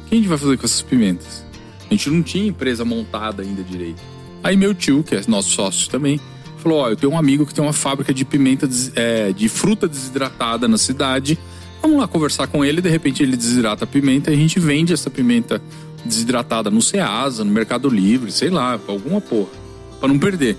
O 0.05 0.09
que 0.09 0.15
a 0.15 0.17
gente 0.17 0.27
vai 0.27 0.37
fazer 0.37 0.57
com 0.57 0.65
essas 0.65 0.81
pimentas? 0.81 1.45
A 1.89 1.93
gente 1.93 2.09
não 2.09 2.23
tinha 2.23 2.47
empresa 2.47 2.83
montada 2.83 3.43
ainda 3.43 3.63
direito. 3.63 4.01
Aí 4.43 4.57
meu 4.57 4.73
tio, 4.73 5.03
que 5.03 5.15
é 5.15 5.21
nosso 5.27 5.51
sócio 5.51 5.89
também, 5.89 6.19
falou: 6.57 6.79
Ó, 6.79 6.89
eu 6.89 6.95
tenho 6.95 7.13
um 7.13 7.17
amigo 7.17 7.45
que 7.45 7.53
tem 7.53 7.63
uma 7.63 7.73
fábrica 7.73 8.13
de 8.13 8.25
pimenta, 8.25 8.67
é, 8.95 9.31
de 9.31 9.47
fruta 9.47 9.87
desidratada 9.87 10.67
na 10.67 10.77
cidade. 10.77 11.37
Vamos 11.81 11.99
lá 11.99 12.07
conversar 12.07 12.47
com 12.47 12.63
ele, 12.63 12.81
de 12.81 12.89
repente 12.89 13.21
ele 13.21 13.35
desidrata 13.35 13.83
a 13.83 13.87
pimenta 13.87 14.31
e 14.31 14.33
a 14.33 14.37
gente 14.37 14.57
vende 14.57 14.93
essa 14.93 15.09
pimenta 15.09 15.61
desidratada 16.05 16.71
no 16.71 16.81
Ceasa, 16.81 17.43
no 17.43 17.51
Mercado 17.51 17.89
Livre, 17.89 18.31
sei 18.31 18.49
lá, 18.49 18.79
alguma 18.87 19.19
porra. 19.19 19.49
Pra 19.99 20.07
não 20.07 20.17
perder. 20.17 20.57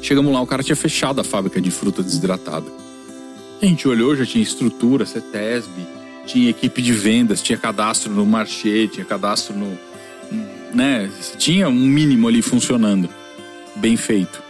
Chegamos 0.00 0.32
lá, 0.32 0.40
o 0.40 0.46
cara 0.46 0.62
tinha 0.62 0.76
fechado 0.76 1.20
a 1.20 1.24
fábrica 1.24 1.60
de 1.60 1.70
fruta 1.70 2.02
desidratada. 2.02 2.83
A 3.64 3.66
gente 3.66 3.88
olhou, 3.88 4.14
já 4.14 4.26
tinha 4.26 4.42
estrutura, 4.42 5.06
CETESB, 5.06 5.86
tinha 6.26 6.50
equipe 6.50 6.82
de 6.82 6.92
vendas, 6.92 7.40
tinha 7.40 7.56
cadastro 7.56 8.12
no 8.12 8.26
Marché, 8.26 8.86
tinha 8.88 9.06
cadastro 9.06 9.56
no. 9.56 9.78
né? 10.74 11.10
Tinha 11.38 11.66
um 11.70 11.72
mínimo 11.72 12.28
ali 12.28 12.42
funcionando. 12.42 13.08
Bem 13.74 13.96
feito. 13.96 14.42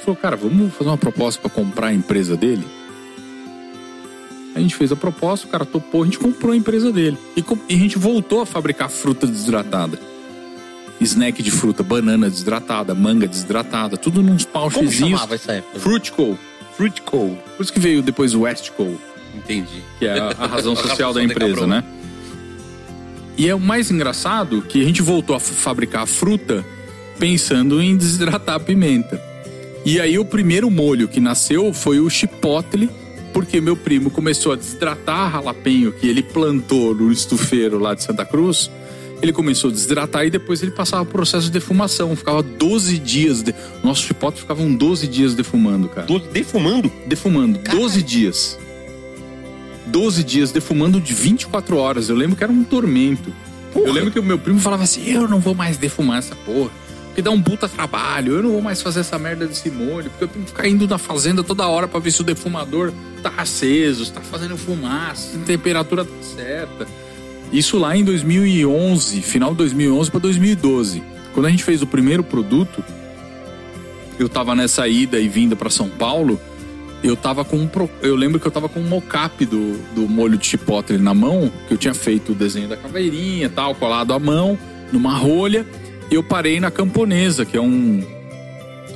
Falou, 0.00 0.16
cara, 0.16 0.34
vamos 0.34 0.74
fazer 0.74 0.90
uma 0.90 0.98
proposta 0.98 1.40
pra 1.40 1.48
comprar 1.48 1.86
a 1.88 1.94
empresa 1.94 2.36
dele? 2.36 2.66
A 4.56 4.58
gente 4.58 4.74
fez 4.74 4.90
a 4.90 4.96
proposta, 4.96 5.46
o 5.46 5.50
cara 5.50 5.64
topou, 5.64 6.02
a 6.02 6.06
gente 6.06 6.18
comprou 6.18 6.52
a 6.52 6.56
empresa 6.56 6.90
dele. 6.90 7.16
E, 7.36 7.44
e 7.68 7.74
a 7.76 7.78
gente 7.78 7.96
voltou 7.96 8.40
a 8.40 8.46
fabricar 8.46 8.90
fruta 8.90 9.24
desidratada. 9.24 10.00
Snack 11.00 11.44
de 11.44 11.52
fruta, 11.52 11.84
banana 11.84 12.28
desidratada, 12.28 12.92
manga 12.92 13.28
desidratada, 13.28 13.96
tudo 13.96 14.20
nos 14.20 14.44
Como 14.44 14.52
pauchezinhos. 14.52 14.96
chamava 15.12 15.36
essa 15.36 15.52
época? 15.52 15.78
Fruit 16.78 17.02
Co. 17.02 17.36
Por 17.56 17.62
isso 17.64 17.72
que 17.72 17.80
veio 17.80 18.00
depois 18.02 18.34
o 18.34 18.42
West 18.42 18.70
Co 18.70 18.96
Entendi. 19.36 19.82
que 19.98 20.06
é 20.06 20.16
a, 20.16 20.28
a 20.38 20.46
razão 20.46 20.74
A 20.74 20.76
social 20.76 21.08
razão 21.08 21.14
da 21.14 21.24
empresa, 21.24 21.66
né? 21.66 21.82
E 23.36 23.48
é 23.48 23.54
o 23.54 23.58
mais 23.58 23.90
engraçado 23.90 24.62
que 24.62 24.80
a 24.80 24.84
gente 24.84 25.02
voltou 25.02 25.34
a 25.34 25.40
fabricar 25.40 26.02
a 26.02 26.06
fruta 26.06 26.64
pensando 27.18 27.82
em 27.82 27.96
desidratar 27.96 28.54
a 28.54 28.60
pimenta. 28.60 29.20
E 29.84 30.00
aí 30.00 30.20
o 30.20 30.24
primeiro 30.24 30.70
molho 30.70 31.08
que 31.08 31.18
nasceu 31.18 31.72
foi 31.72 31.98
o 31.98 32.08
chipotle, 32.08 32.88
porque 33.32 33.60
meu 33.60 33.76
primo 33.76 34.08
começou 34.08 34.52
a 34.52 34.56
desidratar 34.56 35.32
ralapenho 35.32 35.90
que 35.90 36.06
ele 36.06 36.22
plantou 36.22 36.94
no 36.94 37.10
estufeiro 37.10 37.78
lá 37.80 37.92
de 37.92 38.04
Santa 38.04 38.24
Cruz. 38.24 38.70
Ele 39.20 39.32
começou 39.32 39.70
a 39.70 39.72
desidratar 39.72 40.26
e 40.26 40.30
depois 40.30 40.62
ele 40.62 40.70
passava 40.70 41.04
por 41.04 41.12
processo 41.12 41.46
de 41.46 41.52
defumação. 41.52 42.14
Ficava 42.14 42.42
12 42.42 42.98
dias. 42.98 43.42
De... 43.42 43.54
Nosso 43.82 44.02
chipotle 44.02 44.40
ficava 44.40 44.62
uns 44.62 44.76
12 44.78 45.06
dias 45.08 45.34
defumando, 45.34 45.88
cara 45.88 46.06
Tô 46.06 46.18
defumando? 46.18 46.90
defumando 47.06 47.58
12 47.58 48.02
dias. 48.02 48.58
12 49.86 50.22
dias 50.22 50.52
defumando 50.52 51.00
de 51.00 51.14
24 51.14 51.76
horas. 51.76 52.08
Eu 52.08 52.16
lembro 52.16 52.36
que 52.36 52.44
era 52.44 52.52
um 52.52 52.62
tormento. 52.62 53.32
Eu 53.74 53.92
lembro 53.92 54.10
que 54.10 54.18
o 54.18 54.22
meu 54.22 54.38
primo 54.38 54.60
falava 54.60 54.84
assim: 54.84 55.08
Eu 55.10 55.26
não 55.28 55.40
vou 55.40 55.54
mais 55.54 55.76
defumar 55.76 56.18
essa 56.18 56.36
porra. 56.36 56.70
Porque 57.06 57.22
dá 57.22 57.30
um 57.30 57.42
puta 57.42 57.68
trabalho. 57.68 58.34
Eu 58.34 58.42
não 58.42 58.50
vou 58.50 58.62
mais 58.62 58.80
fazer 58.80 59.00
essa 59.00 59.18
merda 59.18 59.46
desse 59.46 59.70
molho. 59.70 60.10
Porque 60.10 60.24
eu 60.24 60.28
tenho 60.28 60.44
que 60.44 60.50
ficar 60.52 60.68
indo 60.68 60.86
na 60.86 60.98
fazenda 60.98 61.42
toda 61.42 61.66
hora 61.66 61.88
pra 61.88 61.98
ver 61.98 62.12
se 62.12 62.20
o 62.20 62.24
defumador 62.24 62.92
tá 63.22 63.32
aceso, 63.36 64.04
se 64.04 64.12
tá 64.12 64.20
fazendo 64.20 64.56
fumaça, 64.56 65.32
se 65.32 65.36
a 65.36 65.40
temperatura 65.40 66.04
tá 66.04 66.10
certa. 66.36 66.86
Isso 67.52 67.78
lá 67.78 67.96
em 67.96 68.04
2011, 68.04 69.22
final 69.22 69.50
de 69.52 69.56
2011 69.58 70.10
pra 70.10 70.20
2012. 70.20 71.02
Quando 71.32 71.46
a 71.46 71.50
gente 71.50 71.64
fez 71.64 71.80
o 71.82 71.86
primeiro 71.86 72.22
produto, 72.22 72.84
eu 74.18 74.28
tava 74.28 74.54
nessa 74.54 74.86
ida 74.88 75.18
e 75.18 75.28
vinda 75.28 75.54
pra 75.56 75.70
São 75.70 75.88
Paulo 75.88 76.38
eu 77.00 77.14
tava 77.14 77.44
com 77.44 77.56
um 77.56 77.68
pro- 77.68 77.88
eu 78.02 78.16
lembro 78.16 78.40
que 78.40 78.46
eu 78.48 78.50
tava 78.50 78.68
com 78.68 78.80
um 78.80 78.88
mocap 78.88 79.46
do, 79.46 79.78
do 79.94 80.08
molho 80.08 80.36
de 80.36 80.44
chipotle 80.48 80.98
na 80.98 81.14
mão, 81.14 81.48
que 81.68 81.72
eu 81.74 81.78
tinha 81.78 81.94
feito 81.94 82.32
o 82.32 82.34
desenho 82.34 82.66
da 82.68 82.76
caveirinha 82.76 83.46
e 83.46 83.48
tal, 83.48 83.72
colado 83.72 84.12
à 84.12 84.18
mão, 84.18 84.58
numa 84.92 85.14
rolha, 85.16 85.64
e 86.10 86.14
eu 86.16 86.24
parei 86.24 86.58
na 86.58 86.72
camponesa, 86.72 87.44
que 87.44 87.56
é 87.56 87.60
um 87.60 88.02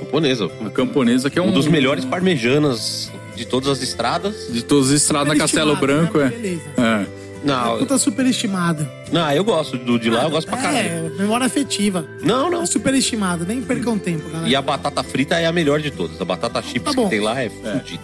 Camponesa. 0.00 0.50
a 0.66 0.70
camponesa 0.70 1.30
que 1.30 1.38
é 1.38 1.42
um, 1.42 1.50
Um 1.50 1.52
dos 1.52 1.68
melhores 1.68 2.04
parmejanas 2.04 3.08
de 3.36 3.44
todas 3.46 3.68
as 3.68 3.80
estradas. 3.82 4.48
de 4.52 4.64
todas 4.64 4.88
as 4.88 4.94
estradas 5.00 5.28
na 5.28 5.36
Castelo 5.36 5.74
Superestimado, 5.76 6.12
Branco, 6.12 6.18
né? 6.18 6.26
é. 6.26 6.40
Beleza. 6.40 6.62
é. 6.78 7.21
Não, 7.44 7.78
Puta 7.78 7.98
superestimada. 7.98 8.90
não, 9.10 9.30
eu 9.32 9.42
gosto 9.44 9.76
do 9.76 9.98
de 9.98 10.08
lá, 10.10 10.24
eu 10.24 10.30
gosto 10.30 10.46
pra 10.48 10.58
caralho. 10.58 10.78
É, 10.88 11.10
memória 11.18 11.46
afetiva. 11.46 12.06
Não, 12.22 12.50
não. 12.50 12.62
É 12.62 12.66
superestimado, 12.66 13.44
nem 13.44 13.60
percam 13.60 13.98
tempo, 13.98 14.28
galera. 14.28 14.48
E 14.48 14.54
a 14.54 14.62
batata 14.62 15.02
frita 15.02 15.36
é 15.36 15.46
a 15.46 15.52
melhor 15.52 15.80
de 15.80 15.90
todas. 15.90 16.20
A 16.20 16.24
batata 16.24 16.62
chips 16.62 16.94
Tá 16.94 17.02
que 17.02 17.08
tem 17.08 17.20
lá 17.20 17.40
é 17.42 17.48
fodida. 17.50 18.02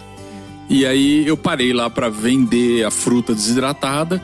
E 0.69 0.85
aí 0.85 1.25
eu 1.25 1.35
parei 1.37 1.73
lá 1.73 1.89
pra 1.89 2.09
vender 2.09 2.85
a 2.85 2.91
fruta 2.91 3.33
desidratada. 3.33 4.21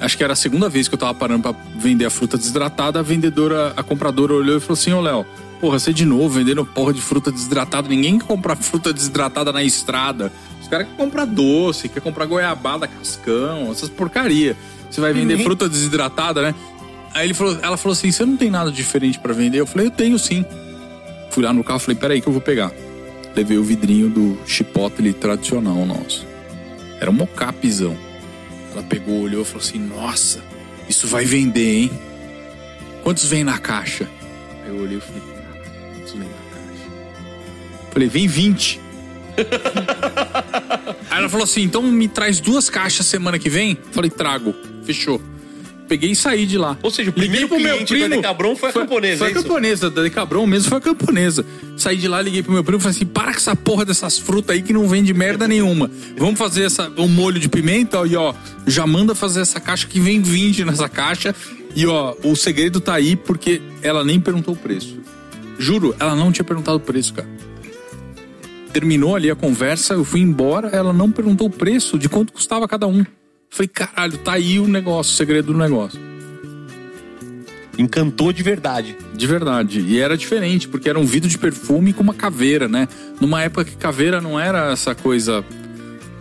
Acho 0.00 0.16
que 0.16 0.22
era 0.22 0.32
a 0.34 0.36
segunda 0.36 0.68
vez 0.68 0.86
que 0.86 0.94
eu 0.94 0.98
tava 0.98 1.14
parando 1.14 1.42
pra 1.42 1.54
vender 1.76 2.04
a 2.04 2.10
fruta 2.10 2.36
desidratada. 2.36 3.00
A 3.00 3.02
vendedora, 3.02 3.72
a 3.76 3.82
compradora 3.82 4.34
olhou 4.34 4.56
e 4.56 4.60
falou 4.60 4.74
assim: 4.74 4.92
Ô 4.92 5.00
Léo, 5.00 5.24
porra, 5.60 5.78
você 5.78 5.92
de 5.92 6.04
novo 6.04 6.28
vendendo 6.30 6.64
porra 6.64 6.92
de 6.92 7.00
fruta 7.00 7.30
desidratada. 7.30 7.88
Ninguém 7.88 8.18
quer 8.18 8.26
comprar 8.26 8.56
fruta 8.56 8.92
desidratada 8.92 9.52
na 9.52 9.62
estrada. 9.62 10.32
Os 10.60 10.68
caras 10.68 10.86
querem 10.86 10.96
comprar 10.96 11.24
doce, 11.24 11.88
quer 11.88 12.00
comprar 12.00 12.26
goiabada, 12.26 12.86
cascão, 12.86 13.70
essas 13.70 13.88
porcaria. 13.88 14.56
Você 14.90 15.00
vai 15.00 15.12
vender 15.12 15.32
Ninguém- 15.34 15.44
fruta 15.44 15.68
desidratada, 15.68 16.40
né? 16.42 16.54
Aí 17.14 17.26
ele 17.26 17.34
falou, 17.34 17.58
ela 17.62 17.76
falou 17.76 17.92
assim: 17.92 18.10
você 18.10 18.24
não 18.24 18.36
tem 18.36 18.50
nada 18.50 18.70
diferente 18.70 19.18
pra 19.18 19.32
vender? 19.32 19.58
Eu 19.60 19.66
falei, 19.66 19.86
eu 19.86 19.90
tenho 19.90 20.18
sim. 20.18 20.44
Fui 21.30 21.42
lá 21.42 21.52
no 21.52 21.62
carro, 21.64 21.78
falei, 21.78 21.96
peraí 21.96 22.20
que 22.20 22.26
eu 22.28 22.32
vou 22.32 22.40
pegar. 22.42 22.72
Levei 23.36 23.56
o 23.58 23.62
vidrinho 23.64 24.08
do 24.08 24.38
chipotle 24.46 25.12
tradicional 25.12 25.84
nosso. 25.86 26.26
Era 27.00 27.10
um 27.10 27.14
mocapzão. 27.14 27.96
Ela 28.72 28.82
pegou, 28.82 29.20
olhou 29.22 29.42
e 29.42 29.44
falou 29.44 29.62
assim: 29.62 29.78
Nossa, 29.78 30.40
isso 30.88 31.06
vai 31.06 31.24
vender, 31.24 31.82
hein? 31.82 31.90
Quantos 33.02 33.24
vem 33.26 33.44
na 33.44 33.58
caixa? 33.58 34.08
Aí 34.64 34.70
eu 34.70 34.82
olhei 34.82 34.98
e 34.98 35.00
falei: 35.00 35.22
Falei: 37.98 38.08
Vem 38.08 38.28
20. 38.28 38.80
Aí 41.10 41.18
ela 41.18 41.28
falou 41.28 41.42
assim: 41.42 41.62
Então 41.62 41.82
me 41.82 42.06
traz 42.06 42.38
duas 42.38 42.70
caixas 42.70 43.06
semana 43.06 43.40
que 43.40 43.50
vem? 43.50 43.76
Falei: 43.90 44.08
Trago. 44.08 44.54
Fechou. 44.84 45.20
Peguei 45.88 46.12
e 46.12 46.16
saí 46.16 46.46
de 46.46 46.56
lá. 46.56 46.78
Ou 46.82 46.90
seja, 46.90 47.10
o 47.10 47.14
Liguei 47.18 47.46
primeiro 47.46 47.48
pro 47.48 47.58
meu 47.58 47.84
cliente 47.84 47.94
da 47.94 48.06
primo. 48.06 48.22
Decabron 48.22 48.54
foi 48.54 48.68
a 48.68 48.72
camponesa, 48.72 49.18
Foi 49.18 49.28
é 49.28 49.30
a 49.30 49.34
camponesa, 49.34 49.90
da 49.90 50.02
Decabron 50.02 50.46
mesmo 50.46 50.68
foi 50.68 50.78
a 50.78 50.80
camponesa. 50.80 51.44
Saí 51.78 51.96
de 51.96 52.06
lá, 52.06 52.20
liguei 52.20 52.42
pro 52.42 52.52
meu 52.52 52.62
primo 52.62 52.78
e 52.78 52.82
falei 52.82 52.96
assim: 52.96 53.06
para 53.06 53.32
com 53.32 53.38
essa 53.38 53.56
porra 53.56 53.84
dessas 53.84 54.16
frutas 54.16 54.54
aí 54.54 54.62
que 54.62 54.72
não 54.72 54.86
vende 54.86 55.12
merda 55.12 55.48
nenhuma. 55.48 55.90
Vamos 56.16 56.38
fazer 56.38 56.64
essa, 56.64 56.92
um 56.96 57.08
molho 57.08 57.40
de 57.40 57.48
pimenta 57.48 58.06
e 58.06 58.14
ó, 58.14 58.32
já 58.66 58.86
manda 58.86 59.12
fazer 59.12 59.40
essa 59.40 59.58
caixa 59.58 59.88
que 59.88 59.98
vem 59.98 60.22
20 60.22 60.64
nessa 60.66 60.88
caixa. 60.88 61.34
E 61.74 61.84
ó, 61.86 62.14
o 62.22 62.36
segredo 62.36 62.80
tá 62.80 62.94
aí 62.94 63.16
porque 63.16 63.60
ela 63.82 64.04
nem 64.04 64.20
perguntou 64.20 64.54
o 64.54 64.56
preço. 64.56 64.98
Juro, 65.58 65.96
ela 65.98 66.14
não 66.14 66.30
tinha 66.30 66.44
perguntado 66.44 66.76
o 66.76 66.80
preço, 66.80 67.14
cara. 67.14 67.47
Terminou 68.78 69.16
ali 69.16 69.28
a 69.28 69.34
conversa, 69.34 69.94
eu 69.94 70.04
fui 70.04 70.20
embora, 70.20 70.68
ela 70.68 70.92
não 70.92 71.10
perguntou 71.10 71.48
o 71.48 71.50
preço 71.50 71.98
de 71.98 72.08
quanto 72.08 72.32
custava 72.32 72.68
cada 72.68 72.86
um. 72.86 73.04
Falei, 73.50 73.66
caralho, 73.66 74.16
tá 74.18 74.34
aí 74.34 74.60
o 74.60 74.68
negócio, 74.68 75.12
o 75.14 75.16
segredo 75.16 75.52
do 75.52 75.58
negócio. 75.58 75.98
Encantou 77.76 78.32
de 78.32 78.40
verdade. 78.40 78.96
De 79.16 79.26
verdade. 79.26 79.80
E 79.80 79.98
era 79.98 80.16
diferente, 80.16 80.68
porque 80.68 80.88
era 80.88 80.96
um 80.96 81.04
vidro 81.04 81.28
de 81.28 81.36
perfume 81.36 81.92
com 81.92 82.04
uma 82.04 82.14
caveira, 82.14 82.68
né? 82.68 82.86
Numa 83.20 83.42
época 83.42 83.64
que 83.64 83.76
caveira 83.76 84.20
não 84.20 84.38
era 84.38 84.70
essa 84.70 84.94
coisa 84.94 85.44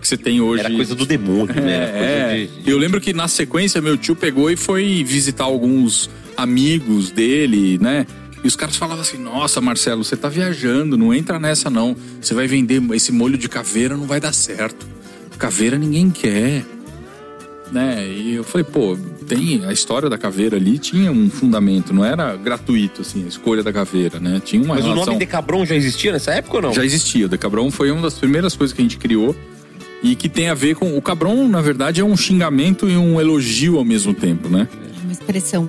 que 0.02 0.08
você 0.08 0.18
tem 0.18 0.42
hoje. 0.42 0.64
Era 0.66 0.74
coisa 0.74 0.96
do 0.96 1.06
demônio, 1.06 1.54
né? 1.54 1.72
É, 1.72 2.42
é. 2.44 2.48
de- 2.64 2.72
Eu 2.72 2.80
lembro 2.80 3.00
que 3.00 3.14
na 3.14 3.28
sequência 3.28 3.80
meu 3.80 3.96
tio 3.98 4.16
pegou 4.16 4.50
e 4.50 4.56
foi 4.58 5.04
visitar 5.04 5.44
alguns 5.44 6.10
amigos 6.36 7.12
dele, 7.12 7.78
né? 7.80 8.08
E 8.44 8.48
os 8.48 8.56
caras 8.56 8.76
falavam 8.76 9.02
assim: 9.02 9.18
Nossa, 9.18 9.60
Marcelo, 9.60 10.04
você 10.04 10.16
tá 10.16 10.30
viajando, 10.30 10.98
não 10.98 11.14
entra 11.14 11.40
nessa 11.40 11.70
não. 11.70 11.96
Você 12.22 12.34
vai 12.34 12.48
vender 12.48 12.82
esse 12.94 13.12
molho 13.12 13.38
de 13.38 13.50
caveira, 13.50 13.98
não 13.98 14.06
vai 14.06 14.20
dar 14.20 14.34
certo. 14.34 14.88
Caveira 15.38 15.78
ninguém 15.78 16.10
quer. 16.10 16.66
Né? 17.72 18.08
E 18.08 18.36
eu 18.36 18.46
falei, 18.46 18.64
pô, 18.64 18.98
tem 19.28 19.66
a 19.66 19.74
história 19.74 20.10
da 20.10 20.18
caveira 20.18 20.56
ali 20.56 20.80
tinha 20.80 21.12
um 21.12 21.30
fundamento, 21.30 21.94
não 21.94 22.06
era 22.06 22.34
gratuito 22.38 23.02
assim, 23.02 23.26
a 23.26 23.28
escolha 23.28 23.62
da 23.62 23.74
caveira, 23.74 24.22
né? 24.22 24.42
Tinha 24.44 24.64
uma 24.64 24.76
Mas 24.76 24.86
o 24.86 24.88
relação 24.88 25.08
nome 25.08 25.20
Decabron 25.20 25.66
já 25.66 25.76
existia 25.76 26.14
nessa 26.14 26.32
época 26.32 26.56
ou 26.56 26.62
não? 26.62 26.74
já 26.74 26.86
existia. 26.86 27.26
O 27.26 27.30
Decabron 27.30 27.70
foi 27.70 27.92
uma 27.92 28.02
das 28.02 28.14
primeiras 28.14 28.56
coisas 28.56 28.74
que 28.74 28.82
a 28.82 28.86
gente 28.86 28.98
criou. 28.98 29.36
E 30.02 30.16
que 30.16 30.30
tem 30.30 30.48
a 30.48 30.54
ver 30.54 30.76
com. 30.76 30.96
O 30.96 31.02
cabron, 31.02 31.48
na 31.48 31.60
verdade, 31.60 32.00
é 32.02 32.04
um 32.06 32.16
xingamento 32.16 32.88
e 32.88 32.96
um 32.96 33.20
elogio 33.20 33.78
ao 33.80 33.84
mesmo 33.84 34.14
tempo, 34.14 34.48
né? 34.48 34.68
É 34.72 35.04
uma 35.04 35.12
expressão. 35.12 35.68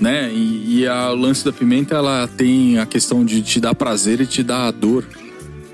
Né? 0.00 0.30
E, 0.32 0.80
e 0.80 0.86
a 0.86 1.08
lance 1.10 1.44
da 1.44 1.52
pimenta, 1.52 1.94
ela 1.94 2.28
tem 2.28 2.78
a 2.78 2.86
questão 2.86 3.24
de 3.24 3.42
te 3.42 3.60
dar 3.60 3.74
prazer 3.74 4.20
e 4.20 4.26
te 4.26 4.42
dar 4.42 4.70
dor. 4.70 5.04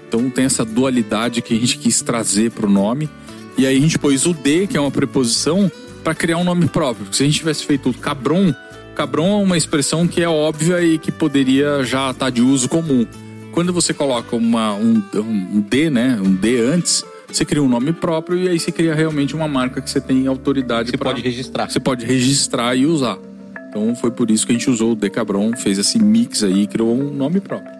Então 0.09 0.31
tem 0.31 0.45
essa 0.45 0.65
dualidade 0.65 1.43
que 1.43 1.55
a 1.55 1.59
gente 1.59 1.79
quis 1.79 2.01
trazer 2.03 2.51
pro 2.51 2.69
nome. 2.71 3.09
E 3.59 3.67
aí 3.67 3.77
a 3.77 3.81
gente 3.81 3.99
pôs 3.99 4.27
o 4.27 4.33
D, 4.33 4.67
que 4.67 4.77
é 4.77 4.81
uma 4.81 4.91
preposição, 4.91 5.71
para 6.03 6.15
criar 6.15 6.39
um 6.39 6.45
nome 6.45 6.67
próprio. 6.69 7.05
Porque 7.05 7.17
se 7.17 7.23
a 7.23 7.27
gente 7.27 7.39
tivesse 7.39 7.65
feito 7.65 7.89
o 7.91 7.95
cabron, 7.95 8.53
cabron 8.95 9.41
é 9.41 9.43
uma 9.45 9.57
expressão 9.57 10.07
que 10.07 10.23
é 10.23 10.29
óbvia 10.29 10.83
e 10.83 10.99
que 10.99 11.11
poderia 11.13 11.83
já 11.85 12.11
estar 12.11 12.31
de 12.31 12.43
uso 12.43 12.69
comum. 12.69 13.07
Quando 13.53 13.73
você 13.73 13.95
coloca 13.95 14.35
uma, 14.35 14.75
um, 14.75 15.01
um 15.15 15.61
D, 15.61 15.89
né? 15.91 16.19
Um 16.21 16.35
D 16.35 16.61
antes, 16.61 17.05
você 17.31 17.45
cria 17.45 17.63
um 17.63 17.69
nome 17.69 17.93
próprio 17.93 18.37
e 18.39 18.49
aí 18.49 18.59
você 18.59 18.73
cria 18.73 18.95
realmente 18.95 19.35
uma 19.37 19.47
marca 19.47 19.81
que 19.81 19.89
você 19.89 20.01
tem 20.01 20.27
autoridade 20.27 20.91
Você 20.91 20.97
pra- 20.97 21.11
pode 21.13 21.23
registrar. 21.23 21.71
você 21.71 21.79
pode 21.81 22.05
registrar 22.05 22.75
e 22.77 22.85
usar. 22.87 23.17
Então 23.75 23.93
foi 23.97 24.13
por 24.13 24.31
isso 24.31 24.47
que 24.47 24.53
a 24.53 24.55
gente 24.55 24.71
usou 24.71 24.93
o 24.93 24.95
Decabron, 24.95 25.51
fez 25.57 25.79
esse 25.79 25.99
mix 25.99 26.45
aí 26.45 26.63
e 26.63 26.67
criou 26.69 26.95
um 26.95 27.13
nome 27.13 27.41
próprio. 27.41 27.73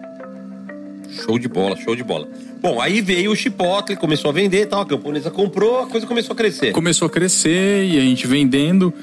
Show 1.09 1.39
de 1.39 1.47
bola, 1.47 1.77
show 1.77 1.95
de 1.95 2.03
bola. 2.03 2.27
Bom, 2.61 2.81
aí 2.81 2.99
veio 2.99 3.31
o 3.31 3.35
Chipotle, 3.35 3.95
começou 3.95 4.29
a 4.29 4.33
vender 4.33 4.63
e 4.63 4.65
tal, 4.65 4.81
a 4.81 4.85
camponesa 4.85 5.31
comprou, 5.31 5.79
a 5.79 5.87
coisa 5.87 6.05
começou 6.05 6.33
a 6.33 6.35
crescer. 6.35 6.73
Começou 6.73 7.05
a 7.05 7.09
crescer 7.09 7.85
e 7.85 7.97
a 7.97 8.01
gente 8.01 8.27
vendendo. 8.27 8.93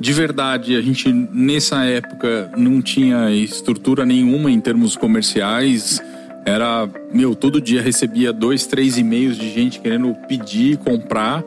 De 0.00 0.10
verdade, 0.12 0.74
a 0.74 0.80
gente 0.80 1.12
nessa 1.12 1.84
época 1.84 2.50
não 2.56 2.80
tinha 2.80 3.30
estrutura 3.30 4.06
nenhuma 4.06 4.50
em 4.50 4.58
termos 4.58 4.96
comerciais. 4.96 6.00
Era, 6.46 6.88
meu, 7.12 7.34
todo 7.34 7.60
dia 7.60 7.82
recebia 7.82 8.32
dois, 8.32 8.64
três 8.64 8.96
e-mails 8.96 9.36
de 9.36 9.52
gente 9.52 9.80
querendo 9.80 10.14
pedir, 10.26 10.78
comprar. 10.78 11.44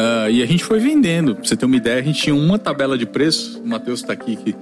Ah, 0.00 0.30
e 0.30 0.44
a 0.44 0.46
gente 0.46 0.64
foi 0.64 0.78
vendendo. 0.78 1.34
Pra 1.34 1.44
você 1.44 1.56
ter 1.56 1.66
uma 1.66 1.74
ideia, 1.74 1.98
a 1.98 2.02
gente 2.02 2.22
tinha 2.22 2.34
uma 2.34 2.56
tabela 2.56 2.96
de 2.96 3.04
preço. 3.04 3.60
O 3.60 3.66
Matheus 3.66 4.00
tá 4.00 4.12
aqui 4.12 4.36
que 4.36 4.54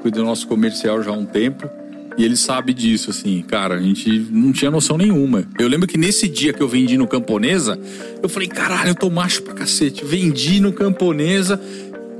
cuida 0.00 0.20
do 0.20 0.24
nosso 0.24 0.46
comercial 0.46 1.02
já 1.02 1.10
há 1.10 1.14
um 1.14 1.26
tempo. 1.26 1.68
E 2.16 2.24
ele 2.24 2.36
sabe 2.36 2.72
disso, 2.72 3.10
assim, 3.10 3.42
cara, 3.42 3.74
a 3.74 3.80
gente 3.80 4.08
não 4.30 4.52
tinha 4.52 4.70
noção 4.70 4.96
nenhuma. 4.96 5.44
Eu 5.58 5.66
lembro 5.66 5.88
que 5.88 5.98
nesse 5.98 6.28
dia 6.28 6.52
que 6.52 6.62
eu 6.62 6.68
vendi 6.68 6.96
no 6.96 7.08
Camponesa, 7.08 7.76
eu 8.22 8.28
falei, 8.28 8.46
caralho, 8.46 8.90
eu 8.90 8.94
tô 8.94 9.10
macho 9.10 9.42
pra 9.42 9.52
cacete. 9.52 10.04
Vendi 10.04 10.60
no 10.60 10.72
Camponesa, 10.72 11.60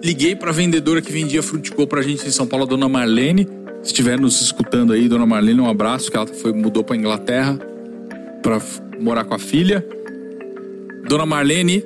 liguei 0.03 0.35
pra 0.35 0.51
vendedora 0.51 1.01
que 1.01 1.13
vendia 1.13 1.45
fruticô 1.45 1.87
pra 1.87 2.03
gente 2.03 2.27
em 2.27 2.31
São 2.33 2.45
Paulo, 2.45 2.65
a 2.65 2.69
dona 2.69 2.89
Marlene. 2.89 3.47
Se 3.85 3.91
estiver 3.91 4.19
nos 4.19 4.41
escutando 4.41 4.93
aí, 4.93 5.09
dona 5.09 5.27
Marlene, 5.27 5.61
um 5.61 5.71
abraço, 5.71 6.11
que 6.11 6.17
ela 6.17 6.27
foi, 6.27 6.53
mudou 6.53 6.83
pra 6.83 6.97
Inglaterra 6.97 7.57
pra 8.43 8.61
morar 8.99 9.23
com 9.23 9.35
a 9.35 9.39
filha. 9.39 9.87
Dona 11.07 11.25
Marlene, 11.25 11.85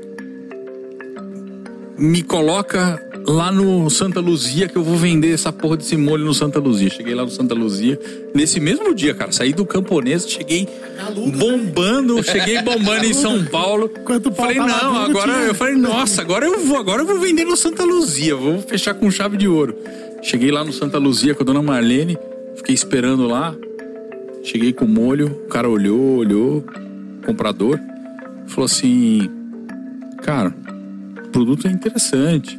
me 1.99 2.23
coloca 2.23 3.03
lá 3.27 3.51
no 3.51 3.91
Santa 3.91 4.21
Luzia 4.21 4.69
que 4.69 4.77
eu 4.77 4.85
vou 4.85 4.97
vender 4.97 5.33
essa 5.33 5.53
porra 5.53 5.77
desse 5.77 5.97
molho 5.97 6.25
no 6.25 6.33
Santa 6.33 6.61
Luzia. 6.61 6.89
Cheguei 6.89 7.15
lá 7.15 7.25
no 7.25 7.31
Santa 7.31 7.55
Luzia, 7.55 7.99
nesse 8.33 8.61
mesmo 8.61 8.95
dia, 8.95 9.15
cara, 9.15 9.33
saí 9.33 9.53
do 9.53 9.67
camponês, 9.67 10.29
cheguei 10.29 10.69
bombando, 11.37 12.23
cheguei 12.23 12.63
bombando 12.63 13.05
em 13.05 13.13
São 13.13 13.45
Paulo. 13.47 13.91
Enquanto 14.01 14.27
o 14.27 14.33
pau 14.33 14.47
falei, 14.47 14.57
tava 14.57 14.69
não, 14.69 14.97
agora 15.03 15.33
eu 15.45 15.55
falei, 15.55 15.75
nossa, 15.75 16.23
agora 16.23 16.47
eu 16.47 16.61
vou, 16.61 16.79
agora 16.79 17.03
eu 17.03 17.07
vou 17.07 17.19
vender 17.19 17.45
no 17.45 17.57
Santa 17.57 17.85
Luzia, 17.85 18.37
vou 18.37 18.61
fechar 18.63 18.95
com 18.95 19.11
chave 19.11 19.37
de 19.37 19.49
ouro. 19.49 19.77
Cheguei 20.23 20.53
lá 20.53 20.65
no 20.65 20.73
Santa 20.73 20.99
Luzia 20.99 21.35
com 21.35 21.43
a 21.43 21.47
dona 21.47 21.63
Marlene, 21.63 22.17
fiquei 22.57 22.75
esperando 22.75 23.27
lá. 23.27 23.55
Cheguei 24.45 24.73
com 24.73 24.85
o 24.85 24.89
molho, 24.89 25.27
o 25.45 25.49
cara 25.49 25.69
olhou, 25.69 26.19
olhou, 26.19 26.65
comprador, 27.27 27.79
falou 28.47 28.67
assim: 28.67 29.29
Cara, 30.23 30.55
produto 31.39 31.69
é 31.69 31.71
interessante, 31.71 32.59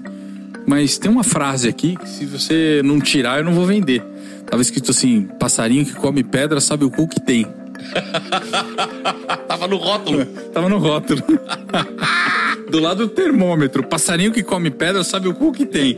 mas 0.65 0.97
tem 0.97 1.11
uma 1.11 1.23
frase 1.23 1.67
aqui 1.67 1.97
que 1.97 2.07
se 2.07 2.25
você 2.25 2.82
não 2.82 3.01
tirar, 3.01 3.39
eu 3.39 3.43
não 3.43 3.53
vou 3.53 3.65
vender. 3.65 4.01
Tava 4.45 4.61
escrito 4.61 4.91
assim: 4.91 5.23
Passarinho 5.38 5.86
que 5.86 5.93
come 5.93 6.23
pedra 6.23 6.61
sabe 6.61 6.86
o 6.86 6.89
cu 6.89 7.05
que 7.05 7.19
tem. 7.19 7.45
Tava 9.49 9.67
no 9.67 9.75
rótulo. 9.75 10.25
Tava 10.53 10.69
no 10.69 10.77
rótulo. 10.77 11.21
Do 12.71 12.80
lado 12.80 13.07
do 13.07 13.09
termômetro. 13.09 13.84
Passarinho 13.84 14.32
que 14.32 14.43
come 14.43 14.69
pedra 14.69 15.03
sabe 15.03 15.27
o 15.27 15.34
cu 15.34 15.51
que 15.51 15.65
tem. 15.65 15.97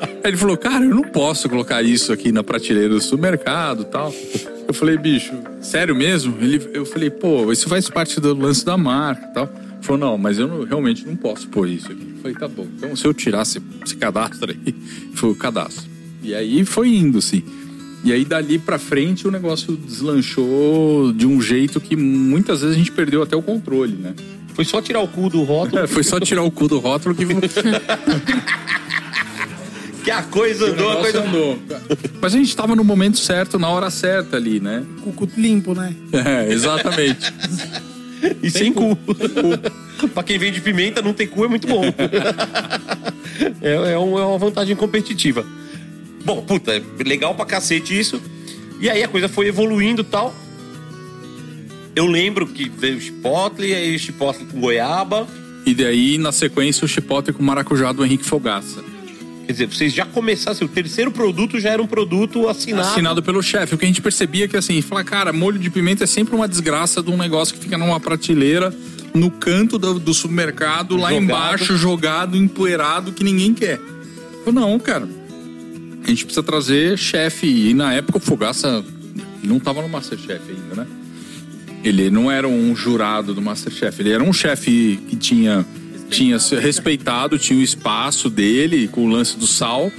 Aí 0.00 0.30
ele 0.30 0.36
falou, 0.36 0.56
cara, 0.56 0.84
eu 0.84 0.94
não 0.94 1.04
posso 1.04 1.48
colocar 1.48 1.80
isso 1.82 2.12
aqui 2.12 2.32
na 2.32 2.42
prateleira 2.42 2.90
do 2.90 3.00
supermercado 3.00 3.84
tal. 3.84 4.12
Eu 4.66 4.74
falei, 4.74 4.98
bicho, 4.98 5.32
sério 5.62 5.94
mesmo? 5.94 6.36
Ele, 6.40 6.68
eu 6.74 6.84
falei, 6.84 7.10
pô, 7.10 7.50
isso 7.52 7.68
faz 7.68 7.88
parte 7.88 8.20
do 8.20 8.34
lance 8.34 8.64
da 8.64 8.76
marca 8.76 9.26
tal. 9.28 9.48
Ele 9.88 9.98
falou, 9.98 9.98
não, 10.12 10.18
mas 10.18 10.38
eu 10.38 10.46
não- 10.46 10.64
realmente 10.64 11.06
não 11.06 11.16
posso 11.16 11.48
pôr 11.48 11.68
isso 11.68 11.90
aqui. 11.90 12.06
Eu 12.16 12.20
falei, 12.22 12.36
tá 12.36 12.46
bom. 12.48 12.66
Então 12.76 12.94
se 12.94 13.04
eu 13.06 13.14
tirar, 13.14 13.44
você, 13.44 13.60
você 13.84 13.96
cadastra 13.96 14.52
aí. 14.52 14.58
Ele 14.66 14.76
falou, 15.14 15.34
cadastro. 15.34 15.86
E 16.22 16.34
aí 16.34 16.64
foi 16.64 16.88
indo, 16.94 17.18
assim. 17.18 17.42
E 18.04 18.12
aí 18.12 18.24
dali 18.24 18.58
pra 18.58 18.78
frente 18.78 19.26
o 19.26 19.30
negócio 19.30 19.76
deslanchou 19.76 21.12
de 21.12 21.26
um 21.26 21.40
jeito 21.40 21.80
que 21.80 21.96
muitas 21.96 22.60
vezes 22.60 22.76
a 22.76 22.78
gente 22.78 22.92
perdeu 22.92 23.22
até 23.22 23.34
o 23.34 23.42
controle, 23.42 23.94
né? 23.94 24.14
Foi 24.54 24.64
só 24.64 24.80
tirar 24.82 25.00
o 25.00 25.08
cu 25.08 25.28
do 25.28 25.42
rótulo 25.42 25.82
É, 25.84 25.86
foi 25.86 26.02
só 26.04 26.18
tirar 26.20 26.42
o 26.42 26.50
cu 26.50 26.68
do 26.68 26.78
rótulo 26.78 27.14
que 27.14 27.24
o 27.24 27.28
que 30.04 30.10
a 30.10 30.22
coisa 30.22 30.66
andou, 30.70 30.90
a 30.92 30.96
coisa 30.96 31.22
andou. 31.22 31.58
Mas 32.20 32.34
a 32.34 32.38
gente 32.38 32.56
tava 32.56 32.74
no 32.76 32.82
momento 32.84 33.18
certo, 33.18 33.58
na 33.58 33.68
hora 33.68 33.90
certa 33.90 34.36
ali, 34.36 34.58
né? 34.60 34.84
Com 35.02 35.10
o 35.10 35.12
cu 35.12 35.28
limpo, 35.36 35.74
né? 35.74 35.94
É, 36.12 36.52
exatamente. 36.52 37.32
E 38.42 38.50
sem 38.50 38.72
cu. 38.72 38.96
pra 40.14 40.22
quem 40.22 40.38
vende 40.38 40.60
pimenta, 40.60 41.02
não 41.02 41.12
ter 41.12 41.26
cu 41.28 41.44
é 41.44 41.48
muito 41.48 41.66
bom. 41.66 41.82
é, 43.62 43.92
é 43.92 43.98
um- 43.98 44.18
é 44.18 44.24
uma 44.24 44.38
vantagem 44.38 44.76
competitiva. 44.76 45.44
Bom, 46.24 46.42
puta, 46.42 46.72
é 46.76 46.82
legal 47.04 47.34
pra 47.34 47.46
cacete 47.46 47.98
isso. 47.98 48.20
E 48.80 48.88
aí 48.88 49.02
a 49.02 49.08
coisa 49.08 49.28
foi 49.28 49.46
evoluindo 49.48 50.02
e 50.02 50.04
tal. 50.04 50.34
Eu 51.96 52.06
lembro 52.06 52.46
que 52.46 52.68
veio 52.68 52.96
o 52.98 53.00
Chipotle, 53.00 53.74
aí 53.74 53.96
o 53.96 53.98
Chipotle 53.98 54.46
com 54.46 54.60
goiaba. 54.60 55.26
E 55.66 55.74
daí, 55.74 56.16
na 56.16 56.32
sequência, 56.32 56.84
o 56.84 56.88
chipotle 56.88 57.32
com 57.34 57.42
maracujá 57.42 57.92
do 57.92 58.04
Henrique 58.04 58.24
Fogaça. 58.24 58.82
Quer 59.48 59.52
dizer, 59.52 59.66
vocês 59.66 59.94
já 59.94 60.04
começaram, 60.04 60.52
assim, 60.52 60.66
o 60.66 60.68
terceiro 60.68 61.10
produto 61.10 61.58
já 61.58 61.70
era 61.70 61.82
um 61.82 61.86
produto 61.86 62.46
assinado. 62.50 62.86
Assinado 62.86 63.22
pelo 63.22 63.42
chefe. 63.42 63.74
O 63.74 63.78
que 63.78 63.86
a 63.86 63.88
gente 63.88 64.02
percebia 64.02 64.44
é 64.44 64.48
que, 64.48 64.58
assim, 64.58 64.82
fala, 64.82 65.02
cara, 65.02 65.32
molho 65.32 65.58
de 65.58 65.70
pimenta 65.70 66.04
é 66.04 66.06
sempre 66.06 66.36
uma 66.36 66.46
desgraça 66.46 67.02
de 67.02 67.10
um 67.10 67.16
negócio 67.16 67.54
que 67.54 67.60
fica 67.60 67.78
numa 67.78 67.98
prateleira 67.98 68.70
no 69.14 69.30
canto 69.30 69.78
do, 69.78 69.98
do 69.98 70.12
supermercado, 70.12 70.96
lá 70.96 71.08
Jogado. 71.08 71.24
embaixo, 71.24 71.76
jogado, 71.78 72.36
empoeirado, 72.36 73.10
que 73.10 73.24
ninguém 73.24 73.54
quer. 73.54 73.80
Eu, 74.44 74.52
não, 74.52 74.78
cara. 74.78 75.08
A 76.04 76.08
gente 76.08 76.26
precisa 76.26 76.42
trazer 76.42 76.98
chefe. 76.98 77.46
E 77.46 77.72
na 77.72 77.94
época 77.94 78.18
o 78.18 78.20
Fogaça 78.20 78.84
não 79.42 79.58
tava 79.58 79.80
no 79.80 79.88
Masterchef 79.88 80.42
ainda, 80.46 80.74
né? 80.82 80.86
Ele 81.82 82.10
não 82.10 82.30
era 82.30 82.46
um 82.46 82.76
jurado 82.76 83.32
do 83.32 83.40
Masterchef. 83.40 83.98
Ele 84.02 84.10
era 84.10 84.22
um 84.22 84.32
chefe 84.32 85.00
que 85.08 85.16
tinha, 85.16 85.64
tinha 86.10 86.38
respeitado, 86.60 87.38
tinha 87.38 87.58
o 87.58 87.62
espaço 87.62 88.28
dele 88.30 88.88
com 88.88 89.06
o 89.06 89.08
lance 89.08 89.36
do 89.36 89.46
sal. 89.46 89.90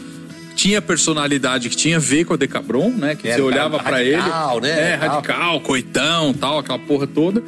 Tinha 0.55 0.81
personalidade 0.81 1.69
que 1.69 1.75
tinha 1.75 1.95
a 1.97 1.99
ver 1.99 2.25
com 2.25 2.33
a 2.33 2.37
Decabron, 2.37 2.89
né? 2.89 3.15
Que 3.15 3.27
Era 3.29 3.37
você 3.37 3.41
olhava 3.41 3.79
pra 3.79 4.03
ele. 4.03 4.17
radical, 4.17 4.59
né? 4.59 4.91
É, 4.91 4.95
radical, 4.95 5.61
coitão, 5.61 6.33
tal, 6.33 6.59
aquela 6.59 6.79
porra 6.79 7.07
toda. 7.07 7.41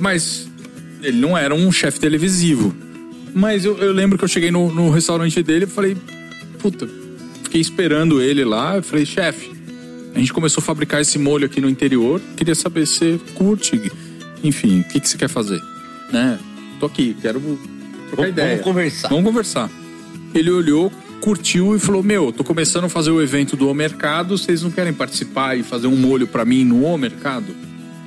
Mas 0.00 0.48
ele 1.02 1.18
não 1.18 1.36
era 1.36 1.54
um 1.54 1.70
chefe 1.70 2.00
televisivo. 2.00 2.74
Mas 3.34 3.64
eu, 3.64 3.76
eu 3.78 3.92
lembro 3.92 4.16
que 4.16 4.24
eu 4.24 4.28
cheguei 4.28 4.50
no, 4.50 4.72
no 4.72 4.90
restaurante 4.90 5.42
dele 5.42 5.64
e 5.64 5.68
falei, 5.68 5.96
puta, 6.58 6.88
fiquei 7.44 7.60
esperando 7.60 8.22
ele 8.22 8.44
lá. 8.44 8.76
Eu 8.76 8.82
falei, 8.82 9.04
chefe, 9.04 9.52
a 10.14 10.18
gente 10.18 10.32
começou 10.32 10.62
a 10.62 10.64
fabricar 10.64 11.02
esse 11.02 11.18
molho 11.18 11.44
aqui 11.44 11.60
no 11.60 11.68
interior. 11.68 12.18
Queria 12.34 12.54
saber 12.54 12.86
se 12.86 12.94
você 12.94 13.20
curte. 13.34 13.92
Enfim, 14.42 14.80
o 14.80 14.84
que, 14.84 15.00
que 15.00 15.08
você 15.08 15.18
quer 15.18 15.28
fazer? 15.28 15.60
Né? 16.10 16.38
Tô 16.80 16.86
aqui, 16.86 17.14
quero 17.20 17.40
trocar 18.08 18.16
Vamos- 18.22 18.30
ideia. 18.30 18.48
vamos 18.50 18.64
conversar. 18.64 19.08
Vamos 19.08 19.24
conversar. 19.24 19.70
Ele 20.34 20.50
olhou, 20.50 20.92
curtiu 21.20 21.74
e 21.74 21.78
falou: 21.78 22.02
Meu, 22.02 22.32
tô 22.32 22.42
começando 22.44 22.84
a 22.84 22.88
fazer 22.88 23.10
o 23.10 23.22
evento 23.22 23.56
do 23.56 23.68
O 23.68 23.74
Mercado. 23.74 24.36
Vocês 24.36 24.62
não 24.62 24.70
querem 24.70 24.92
participar 24.92 25.56
e 25.58 25.62
fazer 25.62 25.86
um 25.86 25.96
molho 25.96 26.26
pra 26.26 26.44
mim 26.44 26.64
no 26.64 26.84
O 26.84 26.96
Mercado? 26.98 27.54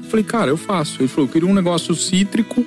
Eu 0.03 0.09
falei, 0.09 0.23
cara, 0.25 0.49
eu 0.51 0.57
faço. 0.57 1.01
Ele 1.01 1.07
falou: 1.07 1.27
Eu 1.27 1.31
queria 1.33 1.47
um 1.47 1.53
negócio 1.53 1.95
cítrico, 1.95 2.65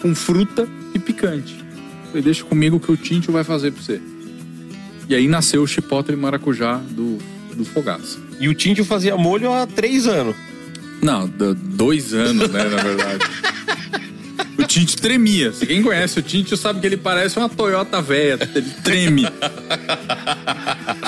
com 0.00 0.14
fruta 0.14 0.68
e 0.94 0.98
picante. 0.98 1.54
Eu 1.58 2.08
falei, 2.08 2.22
deixa 2.22 2.42
comigo 2.44 2.80
que 2.80 2.90
o 2.90 2.96
Tinto 2.96 3.30
vai 3.30 3.44
fazer 3.44 3.70
pra 3.70 3.82
você. 3.82 4.00
E 5.08 5.14
aí 5.14 5.28
nasceu 5.28 5.62
o 5.62 5.66
chipotle 5.66 6.16
maracujá 6.16 6.76
do, 6.90 7.18
do 7.54 7.64
Fogaça. 7.64 8.18
E 8.40 8.48
o 8.48 8.54
Tindio 8.54 8.84
fazia 8.84 9.16
molho 9.16 9.52
há 9.52 9.66
três 9.66 10.06
anos. 10.06 10.34
Não, 11.02 11.28
dois 11.56 12.12
anos, 12.14 12.48
né, 12.50 12.64
na 12.64 12.82
verdade. 12.82 13.24
O 14.58 14.64
Tinto 14.64 14.96
tremia. 14.96 15.52
Se 15.52 15.66
quem 15.66 15.82
conhece 15.82 16.18
o 16.18 16.22
Tinto 16.22 16.56
sabe 16.56 16.80
que 16.80 16.86
ele 16.86 16.96
parece 16.96 17.38
uma 17.38 17.48
Toyota 17.48 18.00
velha. 18.00 18.48
Ele 18.54 18.70
treme. 18.82 19.26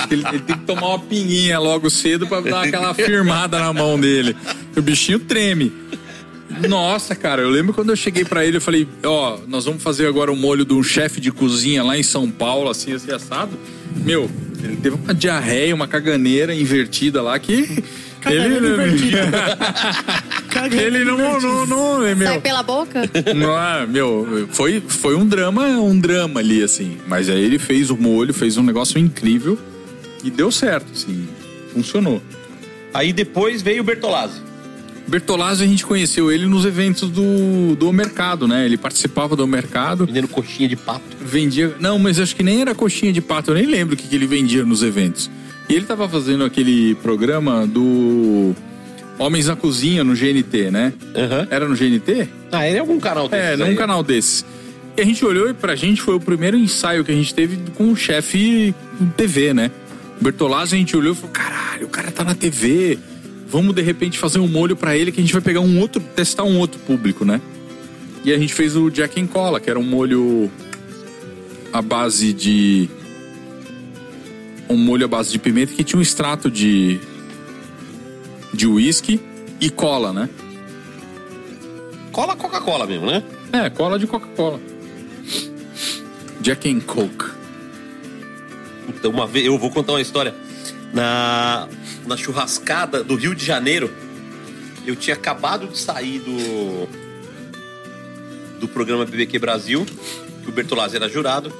Ele, 0.09 0.23
ele 0.27 0.39
tem 0.39 0.57
que 0.57 0.65
tomar 0.65 0.87
uma 0.87 0.99
pinguinha 0.99 1.59
logo 1.59 1.89
cedo 1.89 2.27
pra 2.27 2.41
dar 2.41 2.63
aquela 2.63 2.93
firmada 2.93 3.59
na 3.59 3.71
mão 3.73 3.99
dele. 3.99 4.35
O 4.75 4.81
bichinho 4.81 5.19
treme. 5.19 5.71
Nossa, 6.67 7.15
cara, 7.15 7.41
eu 7.41 7.49
lembro 7.49 7.73
quando 7.73 7.89
eu 7.89 7.95
cheguei 7.95 8.23
pra 8.23 8.45
ele, 8.45 8.57
eu 8.57 8.61
falei, 8.61 8.87
ó, 9.03 9.39
nós 9.47 9.65
vamos 9.65 9.81
fazer 9.81 10.05
agora 10.07 10.31
o 10.31 10.35
molho 10.35 10.63
de 10.63 10.73
um 10.73 10.83
chefe 10.83 11.19
de 11.19 11.31
cozinha 11.31 11.83
lá 11.83 11.97
em 11.97 12.03
São 12.03 12.29
Paulo, 12.29 12.69
assim, 12.69 12.93
assim, 12.93 13.11
assado. 13.11 13.57
Meu, 13.95 14.29
ele 14.63 14.75
teve 14.77 14.95
uma 14.95 15.13
diarreia, 15.13 15.73
uma 15.73 15.87
caganeira 15.87 16.53
invertida 16.53 17.21
lá 17.21 17.37
que... 17.39 17.83
Caganeira 18.23 18.67
invertida. 18.67 19.57
ele 20.71 21.03
não, 21.03 21.17
não, 21.39 21.39
não, 21.39 21.65
não, 21.65 22.15
meu... 22.15 22.27
Sai 22.27 22.41
pela 22.41 22.63
boca? 22.63 23.09
Não, 23.35 23.61
é, 23.61 23.85
meu, 23.85 24.47
foi, 24.51 24.81
foi 24.87 25.15
um 25.15 25.27
drama, 25.27 25.63
um 25.79 25.99
drama 25.99 26.39
ali, 26.39 26.63
assim. 26.63 26.97
Mas 27.07 27.29
aí 27.29 27.43
ele 27.43 27.59
fez 27.59 27.89
o 27.89 27.97
molho, 27.97 28.33
fez 28.33 28.57
um 28.57 28.63
negócio 28.63 28.97
incrível 28.97 29.57
e 30.23 30.29
deu 30.29 30.51
certo, 30.51 30.91
assim. 30.93 31.27
Funcionou. 31.73 32.21
Aí 32.93 33.11
depois 33.11 33.61
veio 33.61 33.81
o 33.81 33.83
Bertolazzi. 33.83 34.41
Bertolazzi, 35.05 35.63
a 35.63 35.67
gente 35.67 35.85
conheceu 35.85 36.31
ele 36.31 36.45
nos 36.45 36.63
eventos 36.65 37.09
do, 37.09 37.75
do 37.75 37.91
mercado, 37.91 38.47
né? 38.47 38.65
Ele 38.65 38.77
participava 38.77 39.35
do 39.35 39.45
mercado, 39.45 40.05
Vendendo 40.05 40.29
coxinha 40.29 40.69
de 40.69 40.77
pato. 40.77 41.03
vendia. 41.19 41.75
Não, 41.79 41.99
mas 41.99 42.19
acho 42.19 42.35
que 42.35 42.43
nem 42.43 42.61
era 42.61 42.73
coxinha 42.73 43.11
de 43.11 43.19
pato, 43.19 43.51
eu 43.51 43.55
nem 43.55 43.65
lembro 43.65 43.95
o 43.95 43.97
que, 43.97 44.07
que 44.07 44.15
ele 44.15 44.25
vendia 44.25 44.63
nos 44.63 44.81
eventos. 44.81 45.29
E 45.69 45.73
ele 45.75 45.85
tava 45.85 46.07
fazendo 46.09 46.43
aquele 46.43 46.95
programa 46.95 47.65
do 47.65 48.53
Homens 49.17 49.47
na 49.47 49.55
Cozinha 49.55 50.03
no 50.03 50.13
GNT, 50.13 50.71
né? 50.71 50.93
Aham. 51.15 51.47
Era 51.49 51.67
no 51.67 51.75
GNT? 51.75 52.27
Ah, 52.51 52.67
ele 52.67 52.77
é 52.77 52.79
algum 52.79 52.99
canal 52.99 53.27
desses 53.29 53.45
É, 53.53 53.57
num 53.57 53.65
aí. 53.65 53.75
canal 53.75 54.03
desses. 54.03 54.45
E 54.97 55.01
a 55.01 55.05
gente 55.05 55.23
olhou 55.25 55.49
e 55.49 55.53
pra 55.53 55.75
gente 55.75 56.01
foi 56.01 56.15
o 56.15 56.19
primeiro 56.19 56.57
ensaio 56.57 57.03
que 57.03 57.11
a 57.11 57.15
gente 57.15 57.33
teve 57.33 57.57
com 57.75 57.91
o 57.91 57.95
chefe 57.95 58.75
TV, 59.17 59.53
né? 59.53 59.71
Bertolazzi, 60.21 60.75
a 60.75 60.77
gente 60.77 60.95
olhou 60.95 61.13
e 61.13 61.15
falou: 61.15 61.31
caralho, 61.31 61.87
o 61.87 61.89
cara 61.89 62.11
tá 62.11 62.23
na 62.23 62.35
TV. 62.35 62.99
Vamos 63.47 63.73
de 63.75 63.81
repente 63.81 64.19
fazer 64.19 64.39
um 64.39 64.47
molho 64.47 64.75
pra 64.75 64.95
ele 64.97 65.11
que 65.11 65.19
a 65.19 65.23
gente 65.23 65.33
vai 65.33 65.41
pegar 65.41 65.61
um 65.61 65.79
outro, 65.79 66.01
testar 66.15 66.43
um 66.43 66.57
outro 66.59 66.79
público, 66.81 67.23
né? 67.25 67.39
E 68.25 68.31
a 68.31 68.37
gente 68.37 68.53
fez 68.53 68.75
o 68.75 68.89
Jack 68.89 69.19
and 69.19 69.27
Cola, 69.27 69.59
que 69.59 69.69
era 69.69 69.79
um 69.79 69.83
molho 69.83 70.49
à 71.71 71.81
base 71.81 72.33
de. 72.33 72.89
Um 74.73 74.77
molho 74.77 75.05
à 75.05 75.07
base 75.07 75.31
de 75.31 75.37
pimenta 75.37 75.71
que 75.71 75.83
tinha 75.83 75.99
um 75.99 76.01
extrato 76.01 76.49
de. 76.49 76.99
de 78.51 78.65
uísque 78.65 79.21
e 79.61 79.69
cola, 79.69 80.11
né? 80.11 80.27
Cola 82.11 82.35
Coca-Cola 82.35 82.87
mesmo, 82.87 83.05
né? 83.05 83.23
É, 83.51 83.69
cola 83.69 83.99
de 83.99 84.07
Coca-Cola. 84.07 84.59
Jack 86.41 86.67
and 86.67 86.79
Coke. 86.81 87.25
Puta, 88.87 89.09
uma 89.09 89.27
vez, 89.27 89.45
eu 89.45 89.57
vou 89.59 89.69
contar 89.69 89.93
uma 89.93 90.01
história. 90.01 90.33
Na, 90.91 91.67
na 92.07 92.17
churrascada 92.17 93.03
do 93.03 93.15
Rio 93.15 93.35
de 93.35 93.45
Janeiro, 93.45 93.91
eu 94.87 94.95
tinha 94.95 95.15
acabado 95.15 95.67
de 95.67 95.77
sair 95.77 96.19
do, 96.19 96.87
do 98.59 98.67
programa 98.67 99.05
BBQ 99.05 99.37
Brasil, 99.37 99.85
que 100.43 100.49
o 100.49 100.51
Bertolazzi 100.51 100.95
era 100.95 101.07
jurado. 101.07 101.53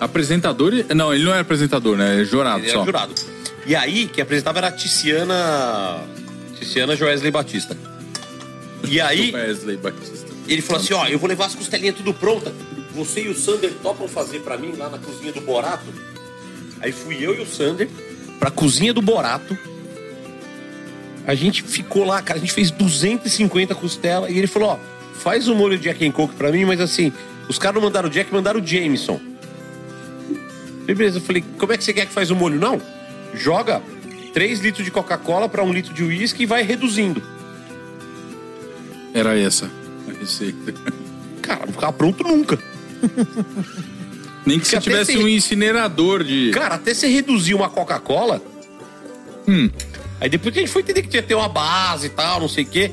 Apresentador. 0.00 0.72
Não, 0.94 1.14
ele 1.14 1.24
não 1.24 1.32
era 1.32 1.40
apresentador, 1.42 1.96
né? 1.96 2.20
É 2.20 2.24
jurado 2.24 2.58
Ele 2.60 2.68
era 2.68 2.78
só. 2.78 2.84
jurado. 2.84 3.14
E 3.66 3.74
aí, 3.74 4.06
quem 4.08 4.22
apresentava 4.22 4.58
era 4.58 4.68
a 4.68 4.72
Tiziana. 4.72 6.00
Tiziana 6.58 6.94
Joesley 6.96 7.30
Batista. 7.30 7.76
E 8.86 9.00
aí, 9.00 9.32
Wesley 9.34 9.76
Batista. 9.76 10.26
ele 10.46 10.60
falou 10.62 10.82
assim: 10.82 10.92
ó, 10.94 11.06
eu 11.06 11.18
vou 11.18 11.28
levar 11.28 11.46
as 11.46 11.54
costelinhas 11.54 11.96
tudo 11.96 12.12
pronta. 12.12 12.52
Você 12.94 13.22
e 13.22 13.28
o 13.28 13.34
Sander 13.34 13.72
topam 13.82 14.06
fazer 14.06 14.40
pra 14.40 14.56
mim 14.56 14.72
lá 14.76 14.88
na 14.88 14.98
cozinha 14.98 15.32
do 15.32 15.40
Borato? 15.40 15.86
Aí 16.80 16.92
fui 16.92 17.16
eu 17.24 17.34
e 17.34 17.40
o 17.40 17.46
Sander 17.46 17.88
pra 18.38 18.50
cozinha 18.50 18.92
do 18.92 19.00
Borato. 19.02 19.56
A 21.26 21.34
gente 21.34 21.62
ficou 21.62 22.04
lá, 22.04 22.20
cara, 22.20 22.38
a 22.38 22.40
gente 22.40 22.52
fez 22.52 22.70
250 22.70 23.74
costelas 23.74 24.30
e 24.30 24.36
ele 24.36 24.46
falou: 24.46 24.70
ó, 24.70 24.78
faz 25.20 25.48
o 25.48 25.54
molho 25.54 25.78
de 25.78 25.84
Jack 25.84 26.06
and 26.06 26.12
Coke 26.12 26.34
pra 26.34 26.52
mim, 26.52 26.64
mas 26.66 26.80
assim, 26.80 27.10
os 27.48 27.58
caras 27.58 27.76
não 27.76 27.82
mandaram 27.82 28.08
o 28.08 28.12
Jack, 28.12 28.30
mandaram 28.32 28.60
o 28.60 28.66
Jameson. 28.66 29.18
Falei, 30.84 30.94
Beleza, 30.94 31.18
eu 31.18 31.22
falei, 31.22 31.44
como 31.58 31.72
é 31.72 31.76
que 31.78 31.84
você 31.84 31.92
quer 31.92 32.06
que 32.06 32.12
faz 32.12 32.30
o 32.30 32.36
molho? 32.36 32.58
Não, 32.58 32.80
joga 33.34 33.80
3 34.32 34.60
litros 34.60 34.84
de 34.84 34.90
Coca-Cola 34.90 35.48
pra 35.48 35.62
1 35.64 35.72
litro 35.72 35.94
de 35.94 36.02
uísque 36.04 36.42
e 36.42 36.46
vai 36.46 36.62
reduzindo. 36.62 37.22
Era 39.14 39.38
essa 39.38 39.70
a 40.08 40.12
receita. 40.20 40.74
Cara, 41.40 41.66
não 41.66 41.72
ficava 41.72 41.92
pronto 41.92 42.22
nunca. 42.24 42.58
Nem 44.44 44.58
que 44.60 44.66
se 44.66 44.76
Até 44.76 44.84
tivesse 44.90 45.12
se- 45.12 45.18
um 45.18 45.28
incinerador 45.28 46.22
de. 46.22 46.50
Cara, 46.52 46.74
até 46.74 46.92
você 46.92 47.06
reduzir 47.06 47.54
uma 47.54 47.68
Coca-Cola. 47.70 48.42
Hum. 49.48 49.70
Aí 50.20 50.28
depois 50.28 50.52
que 50.52 50.58
a 50.60 50.62
gente 50.62 50.72
foi 50.72 50.82
entender 50.82 51.02
que 51.02 51.08
tinha 51.08 51.22
que 51.22 51.28
ter 51.28 51.34
uma 51.34 51.48
base 51.48 52.06
e 52.06 52.10
tal, 52.10 52.40
não 52.40 52.48
sei 52.48 52.64
o 52.64 52.66
quê. 52.66 52.92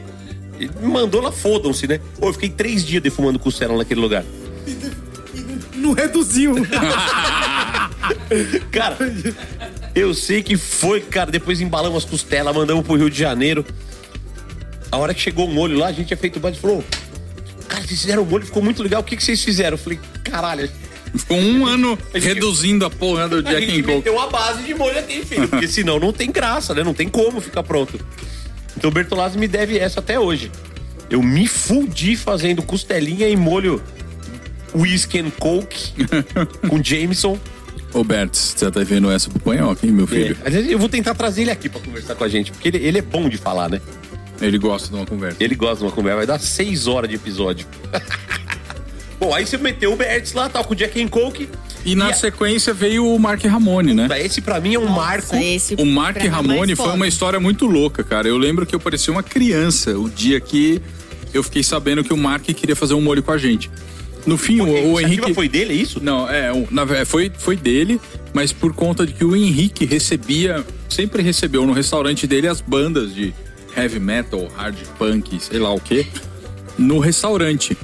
Ele 0.59 0.71
me 0.79 0.87
mandou 0.87 1.21
lá, 1.21 1.31
fodam-se, 1.31 1.87
né? 1.87 1.99
Pô, 2.19 2.27
eu 2.29 2.33
fiquei 2.33 2.49
três 2.49 2.85
dias 2.85 3.01
defumando 3.03 3.37
costela 3.39 3.75
naquele 3.77 3.99
lugar. 3.99 4.23
Não 5.75 5.91
reduziu. 5.93 6.55
Cara, 8.71 8.97
eu 9.95 10.13
sei 10.13 10.41
que 10.43 10.57
foi, 10.57 11.01
cara. 11.01 11.31
Depois 11.31 11.59
embalamos 11.61 12.03
as 12.03 12.09
costelas, 12.09 12.55
mandamos 12.55 12.85
pro 12.85 12.95
Rio 12.95 13.09
de 13.09 13.17
Janeiro. 13.19 13.65
A 14.91 14.97
hora 14.97 15.13
que 15.13 15.21
chegou 15.21 15.45
o 15.47 15.51
molho 15.51 15.77
lá, 15.77 15.87
a 15.87 15.91
gente 15.91 16.07
tinha 16.07 16.17
feito 16.17 16.37
o 16.37 16.39
bode 16.39 16.57
e 16.57 16.59
falou: 16.59 16.83
Cara, 17.67 17.83
vocês 17.83 18.01
fizeram 18.01 18.23
o 18.23 18.25
molho, 18.25 18.45
ficou 18.45 18.61
muito 18.63 18.81
legal. 18.83 19.01
O 19.01 19.03
que, 19.03 19.15
que 19.15 19.23
vocês 19.23 19.43
fizeram? 19.43 19.73
Eu 19.75 19.77
falei: 19.77 19.99
Caralho, 20.23 20.69
Ficou 21.15 21.37
um 21.37 21.65
ano 21.67 21.97
A 22.13 22.19
gente- 22.19 22.33
reduzindo 22.35 22.85
a 22.85 22.89
porra 22.89 23.27
do 23.27 23.43
Jack 23.43 23.65
and 23.69 23.81
Coke. 23.83 23.95
meteu 23.95 24.19
a 24.19 24.27
base 24.27 24.63
de 24.63 24.73
molho 24.73 24.97
aqui, 24.97 25.25
filho. 25.25 25.47
Porque 25.47 25.67
senão 25.69 25.99
não 25.99 26.13
tem 26.13 26.31
graça, 26.31 26.73
né? 26.73 26.83
Não 26.83 26.93
tem 26.93 27.09
como 27.09 27.41
ficar 27.41 27.63
pronto. 27.63 27.99
Então 28.77 28.89
o 28.89 28.93
Bertolazzi 28.93 29.37
me 29.37 29.47
deve 29.47 29.77
essa 29.77 29.99
até 29.99 30.17
hoje. 30.19 30.49
Eu 31.09 31.21
me 31.21 31.45
fudi 31.47 32.15
fazendo 32.15 32.61
costelinha 32.63 33.27
em 33.27 33.35
molho 33.35 33.83
whisky 34.73 35.19
and 35.19 35.29
coke 35.37 35.91
com 36.69 36.81
Jameson. 36.81 37.37
Ô, 37.93 38.03
Bert, 38.03 38.33
você 38.33 38.71
tá 38.71 38.79
vendo 38.83 39.11
essa 39.11 39.29
pro 39.29 39.39
panhoca, 39.39 39.85
hein, 39.85 39.91
meu 39.91 40.07
filho? 40.07 40.37
É. 40.45 40.73
Eu 40.73 40.79
vou 40.79 40.87
tentar 40.87 41.13
trazer 41.13 41.41
ele 41.41 41.51
aqui 41.51 41.67
pra 41.67 41.79
conversar 41.81 42.15
com 42.15 42.23
a 42.23 42.27
gente, 42.29 42.51
porque 42.51 42.69
ele, 42.69 42.77
ele 42.77 42.97
é 42.99 43.01
bom 43.01 43.27
de 43.27 43.37
falar, 43.37 43.69
né? 43.69 43.81
Ele 44.41 44.57
gosta 44.57 44.89
de 44.89 44.95
uma 44.95 45.05
conversa. 45.05 45.37
Ele 45.39 45.55
gosta 45.55 45.77
de 45.77 45.83
uma 45.83 45.91
conversa, 45.91 46.17
vai 46.17 46.25
dar 46.25 46.39
seis 46.39 46.87
horas 46.87 47.09
de 47.09 47.15
episódio. 47.15 47.67
bom, 49.19 49.33
aí 49.33 49.45
você 49.45 49.57
meteu 49.57 49.93
o 49.93 49.95
Bertz 49.95 50.33
lá, 50.33 50.49
tal, 50.49 50.63
com 50.63 50.73
o 50.73 50.75
Jack 50.75 51.01
and 51.01 51.09
Coke. 51.09 51.47
E 51.85 51.95
na 51.95 52.09
a- 52.09 52.13
sequência 52.13 52.73
veio 52.73 53.05
o 53.07 53.19
Mark 53.19 53.43
Ramone, 53.43 53.93
né? 53.93 54.07
Esse 54.23 54.39
pra 54.41 54.59
mim 54.59 54.75
é 54.75 54.79
um 54.79 54.87
marco. 54.87 55.35
Nossa, 55.35 55.45
esse 55.45 55.75
O 55.75 55.85
Mark 55.85 56.17
é 56.17 56.27
Ramone 56.27 56.75
foi 56.75 56.91
uma 56.93 57.07
história 57.07 57.39
muito 57.39 57.65
louca, 57.65 58.03
cara. 58.03 58.27
Eu 58.27 58.37
lembro 58.37 58.65
que 58.65 58.73
eu 58.75 58.79
parecia 58.79 59.11
uma 59.11 59.23
criança 59.23 59.97
o 59.97 60.09
dia 60.09 60.39
que 60.39 60.81
eu 61.33 61.41
fiquei 61.43 61.63
sabendo 61.63 62.03
que 62.03 62.13
o 62.13 62.17
Mark 62.17 62.43
queria 62.43 62.75
fazer 62.75 62.93
um 62.93 63.01
molho 63.01 63.23
com 63.23 63.31
a 63.31 63.37
gente. 63.37 63.69
No 64.25 64.37
fim, 64.37 64.61
o, 64.61 64.93
o 64.93 64.99
Henrique. 64.99 65.33
foi 65.33 65.49
dele, 65.49 65.73
é 65.73 65.75
isso? 65.75 66.03
Não, 66.03 66.29
é, 66.29 66.51
na 66.69 66.85
foi, 67.05 67.31
foi 67.35 67.55
dele, 67.55 67.99
mas 68.33 68.53
por 68.53 68.73
conta 68.73 69.05
de 69.05 69.13
que 69.13 69.25
o 69.25 69.35
Henrique 69.35 69.85
recebia, 69.85 70.63
sempre 70.89 71.23
recebeu 71.23 71.65
no 71.65 71.73
restaurante 71.73 72.27
dele 72.27 72.47
as 72.47 72.61
bandas 72.61 73.13
de 73.13 73.33
heavy 73.75 73.99
metal, 73.99 74.47
hard 74.55 74.77
punk, 74.97 75.39
sei 75.39 75.59
lá 75.59 75.73
o 75.73 75.79
quê, 75.79 76.05
no 76.77 76.99
restaurante. 76.99 77.77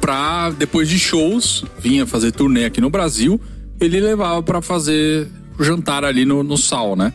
Pra, 0.00 0.50
depois 0.50 0.88
de 0.88 0.98
shows, 0.98 1.64
vinha 1.78 2.06
fazer 2.06 2.30
turnê 2.30 2.64
aqui 2.64 2.80
no 2.80 2.90
Brasil, 2.90 3.40
ele 3.80 4.00
levava 4.00 4.42
pra 4.42 4.62
fazer 4.62 5.26
o 5.58 5.64
jantar 5.64 6.04
ali 6.04 6.24
no, 6.24 6.42
no 6.42 6.56
sal, 6.56 6.94
né? 6.94 7.12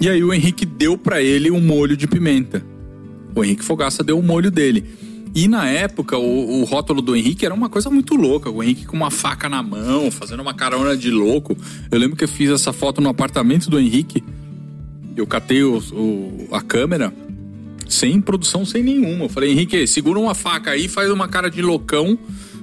E 0.00 0.08
aí 0.08 0.24
o 0.24 0.34
Henrique 0.34 0.66
deu 0.66 0.98
pra 0.98 1.22
ele 1.22 1.50
um 1.50 1.60
molho 1.60 1.96
de 1.96 2.08
pimenta. 2.08 2.64
O 3.34 3.44
Henrique 3.44 3.64
Fogaça 3.64 4.02
deu 4.02 4.18
o 4.18 4.22
molho 4.22 4.50
dele. 4.50 4.84
E 5.34 5.48
na 5.48 5.68
época, 5.68 6.16
o, 6.16 6.60
o 6.60 6.64
rótulo 6.64 7.02
do 7.02 7.16
Henrique 7.16 7.44
era 7.44 7.52
uma 7.54 7.68
coisa 7.68 7.90
muito 7.90 8.14
louca. 8.14 8.48
O 8.48 8.62
Henrique 8.62 8.86
com 8.86 8.96
uma 8.96 9.10
faca 9.10 9.48
na 9.48 9.62
mão, 9.62 10.10
fazendo 10.10 10.40
uma 10.40 10.54
carona 10.54 10.96
de 10.96 11.10
louco. 11.10 11.56
Eu 11.90 11.98
lembro 11.98 12.16
que 12.16 12.22
eu 12.22 12.28
fiz 12.28 12.50
essa 12.50 12.72
foto 12.72 13.00
no 13.00 13.08
apartamento 13.08 13.68
do 13.68 13.78
Henrique. 13.80 14.22
Eu 15.16 15.26
catei 15.26 15.64
o- 15.64 15.78
o- 15.92 16.48
a 16.52 16.60
câmera 16.60 17.12
sem 17.88 18.20
produção, 18.20 18.64
sem 18.64 18.82
nenhuma. 18.82 19.24
Eu 19.24 19.28
falei, 19.28 19.50
Henrique, 19.50 19.86
segura 19.88 20.18
uma 20.20 20.34
faca 20.34 20.70
aí, 20.70 20.86
faz 20.88 21.10
uma 21.10 21.26
cara 21.26 21.50
de 21.50 21.60
loucão, 21.62 22.16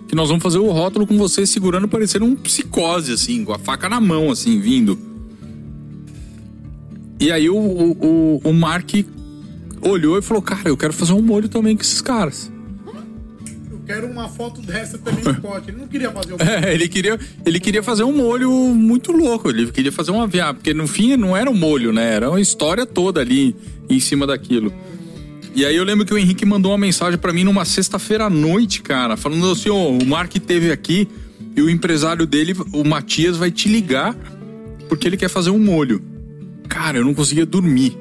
que 0.07 0.15
nós 0.15 0.29
vamos 0.29 0.41
fazer 0.43 0.57
o 0.59 0.69
rótulo 0.71 1.05
com 1.05 1.17
você 1.17 1.45
segurando, 1.45 1.87
parecendo 1.89 2.25
um 2.25 2.35
psicose, 2.35 3.11
assim, 3.11 3.43
com 3.45 3.53
a 3.53 3.59
faca 3.59 3.87
na 3.89 3.99
mão, 3.99 4.31
assim, 4.31 4.59
vindo. 4.59 4.97
E 7.19 7.31
aí 7.31 7.49
o, 7.49 7.55
o, 7.55 7.91
o, 8.45 8.49
o 8.49 8.53
Mark 8.53 8.89
olhou 9.81 10.17
e 10.17 10.21
falou, 10.21 10.41
cara, 10.41 10.67
eu 10.69 10.75
quero 10.77 10.91
fazer 10.93 11.13
um 11.13 11.21
molho 11.21 11.47
também 11.47 11.75
com 11.75 11.81
esses 11.81 12.01
caras. 12.01 12.50
Quero 13.91 14.07
uma 14.07 14.29
foto 14.29 14.61
dessa 14.61 14.97
também. 14.97 15.21
Ele 15.67 15.77
não 15.77 15.85
queria 15.85 16.09
fazer 16.11 16.33
o 16.33 16.37
É, 16.39 16.73
ele 16.73 16.87
queria, 16.87 17.19
ele 17.45 17.59
queria 17.59 17.83
fazer 17.83 18.03
um 18.03 18.15
molho 18.15 18.49
muito 18.49 19.11
louco. 19.11 19.49
Ele 19.49 19.69
queria 19.69 19.91
fazer 19.91 20.11
uma 20.11 20.25
viagem, 20.25 20.55
porque 20.55 20.73
no 20.73 20.87
fim 20.87 21.17
não 21.17 21.35
era 21.35 21.51
um 21.51 21.53
molho, 21.53 21.91
né? 21.91 22.13
Era 22.13 22.29
uma 22.29 22.39
história 22.39 22.85
toda 22.85 23.19
ali 23.19 23.53
em 23.89 23.99
cima 23.99 24.25
daquilo. 24.25 24.73
E 25.53 25.65
aí 25.65 25.75
eu 25.75 25.83
lembro 25.83 26.05
que 26.05 26.13
o 26.13 26.17
Henrique 26.17 26.45
mandou 26.45 26.71
uma 26.71 26.77
mensagem 26.77 27.19
pra 27.19 27.33
mim 27.33 27.43
numa 27.43 27.65
sexta-feira 27.65 28.27
à 28.27 28.29
noite, 28.29 28.81
cara, 28.81 29.17
falando 29.17 29.51
assim: 29.51 29.69
ó, 29.69 29.89
o 29.89 30.05
Mark 30.05 30.31
teve 30.35 30.71
aqui 30.71 31.05
e 31.53 31.61
o 31.61 31.69
empresário 31.69 32.25
dele, 32.25 32.55
o 32.71 32.85
Matias, 32.85 33.35
vai 33.35 33.51
te 33.51 33.67
ligar 33.67 34.15
porque 34.87 35.05
ele 35.05 35.17
quer 35.17 35.29
fazer 35.29 35.49
um 35.49 35.59
molho. 35.59 36.01
Cara, 36.69 36.99
eu 36.99 37.03
não 37.03 37.13
conseguia 37.13 37.45
dormir. 37.45 37.97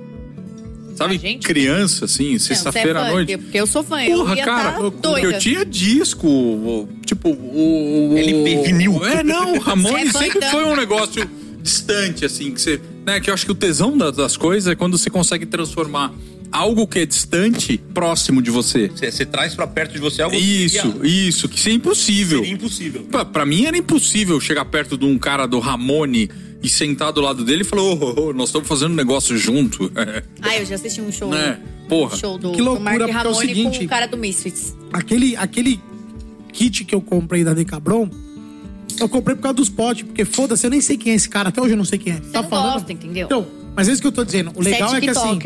Sabe, 1.01 1.19
Gente. 1.19 1.47
criança, 1.47 2.05
assim, 2.05 2.35
é 2.35 2.39
sexta-feira 2.39 3.01
à 3.01 3.11
noite. 3.11 3.37
Porque 3.39 3.59
eu 3.59 3.67
sou 3.67 3.83
fã. 3.83 4.05
Porra, 4.05 4.35
eu 4.37 4.45
cara, 4.45 4.73
tá 4.73 4.81
eu, 4.81 4.91
doida. 4.91 5.27
eu 5.29 5.39
tinha 5.39 5.65
disco, 5.65 6.89
tipo, 7.07 7.31
o. 7.31 8.15
LP, 8.17 8.63
vinil. 8.65 9.05
É, 9.07 9.23
não, 9.23 9.55
o 9.57 9.59
Ramones 9.59 10.15
é 10.15 10.19
sempre 10.19 10.41
fã, 10.43 10.51
foi 10.51 10.61
então. 10.63 10.73
um 10.73 10.77
negócio 10.77 11.31
distante, 11.63 12.25
assim, 12.25 12.53
que 12.53 12.61
você. 12.61 12.81
Né, 13.07 13.19
que 13.21 13.31
eu 13.31 13.35
acho 13.35 13.47
que 13.47 13.53
o 13.53 13.55
tesão 13.55 13.97
da- 13.97 14.11
das 14.11 14.37
coisas 14.37 14.71
é 14.71 14.75
quando 14.77 14.99
você 14.99 15.09
consegue 15.09 15.47
transformar 15.47 16.13
algo 16.53 16.87
que 16.87 16.99
é 16.99 17.07
distante 17.07 17.79
próximo 17.95 18.43
de 18.43 18.51
você. 18.51 18.89
Você, 18.95 19.25
traz 19.25 19.55
pra 19.55 19.67
perto 19.67 19.93
de 19.93 20.01
você 20.01 20.21
algo 20.21 20.37
que 20.37 20.43
Isso, 20.43 20.83
seria- 20.93 21.07
isso, 21.29 21.49
que 21.49 21.59
isso 21.59 21.69
é 21.69 21.73
impossível. 21.73 22.39
seria 22.41 22.55
impossível. 22.55 23.03
Pra, 23.11 23.25
pra 23.25 23.47
mim 23.47 23.65
era 23.65 23.77
impossível 23.77 24.39
chegar 24.41 24.65
perto 24.67 24.99
de 24.99 25.07
um 25.07 25.17
cara 25.17 25.47
do 25.47 25.59
Ramone 25.61 26.29
e 26.63 26.69
sentar 26.69 27.13
do 27.13 27.21
lado 27.21 27.45
dele 27.45 27.63
e 27.63 27.65
falar: 27.65 27.83
Ô, 27.83 27.95
ô, 27.95 28.21
ô, 28.29 28.33
nós 28.33 28.49
estamos 28.49 28.69
fazendo 28.69 28.93
um 28.93 28.97
negócio 28.97 29.37
junto. 29.37 29.91
Ah, 30.43 30.57
eu 30.57 30.65
já 30.67 30.75
assisti 30.75 31.01
um 31.01 31.13
show. 31.13 31.31
né? 31.31 31.59
Porra. 31.89 32.15
Um 32.15 32.19
show 32.19 32.39
do, 32.39 32.53
Que 32.53 32.61
loucura, 32.63 32.79
do 32.79 32.85
Mark 32.85 32.99
porque 32.99 33.11
é 33.11 33.15
o 33.15 33.17
Ramone 33.33 33.47
seguinte- 33.49 33.79
com 33.81 33.85
o 33.85 33.89
cara 33.89 34.07
do 34.07 34.17
Misfits. 34.17 34.77
Aquele, 34.93 35.37
aquele 35.37 35.81
kit 36.53 36.85
que 36.85 36.95
eu 36.95 37.01
comprei 37.01 37.45
da 37.45 37.53
Decabron, 37.55 38.09
eu 38.99 39.09
comprei 39.09 39.37
por 39.37 39.43
causa 39.43 39.55
dos 39.57 39.69
potes, 39.69 40.03
porque 40.05 40.25
foda-se, 40.25 40.67
eu 40.67 40.71
nem 40.71 40.81
sei 40.81 40.97
quem 40.97 41.13
é 41.13 41.17
esse 41.17 41.29
cara, 41.29 41.49
até 41.51 41.61
hoje 41.61 41.73
eu 41.75 41.77
não 41.77 41.85
sei 41.85 41.99
quem 41.99 42.13
é. 42.15 42.17
Você 42.17 42.33
não 42.43 42.49
gosta, 42.49 42.93
entendeu? 42.93 43.27
Então, 43.27 43.47
mas 43.75 43.89
é 43.89 43.93
isso 43.93 44.01
que 44.03 44.09
eu 44.09 44.13
tô 44.13 44.25
dizendo. 44.25 44.53
O 44.55 44.63
legal 44.63 44.95
é 44.95 45.01
que 45.01 45.11
assim. 45.11 45.39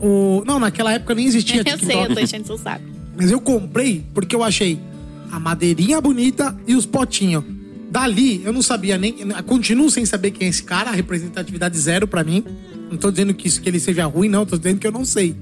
O... 0.00 0.42
Não, 0.46 0.58
naquela 0.58 0.92
época 0.92 1.14
nem 1.14 1.26
existia 1.26 1.60
Eu 1.64 1.64
sei, 1.64 1.76
TikTok. 1.78 2.08
eu 2.10 2.14
tô 2.16 2.20
enchendo 2.20 2.46
seu 2.46 2.58
saco. 2.58 2.84
Mas 3.16 3.30
eu 3.30 3.40
comprei 3.40 4.04
porque 4.12 4.34
eu 4.34 4.42
achei 4.42 4.78
a 5.30 5.38
madeirinha 5.38 6.00
bonita 6.00 6.56
e 6.66 6.74
os 6.74 6.84
potinhos. 6.84 7.44
Dali, 7.94 8.42
eu 8.44 8.52
não 8.52 8.60
sabia 8.60 8.98
nem. 8.98 9.14
Continuo 9.46 9.88
sem 9.88 10.04
saber 10.04 10.32
quem 10.32 10.48
é 10.48 10.50
esse 10.50 10.64
cara, 10.64 10.90
representatividade 10.90 11.78
zero 11.78 12.08
pra 12.08 12.24
mim. 12.24 12.44
Não 12.90 12.98
tô 12.98 13.08
dizendo 13.08 13.32
que, 13.32 13.46
isso, 13.46 13.62
que 13.62 13.68
ele 13.68 13.78
seja 13.78 14.04
ruim, 14.06 14.28
não, 14.28 14.44
tô 14.44 14.58
dizendo 14.58 14.80
que 14.80 14.86
eu 14.88 14.90
não 14.90 15.04
sei. 15.04 15.36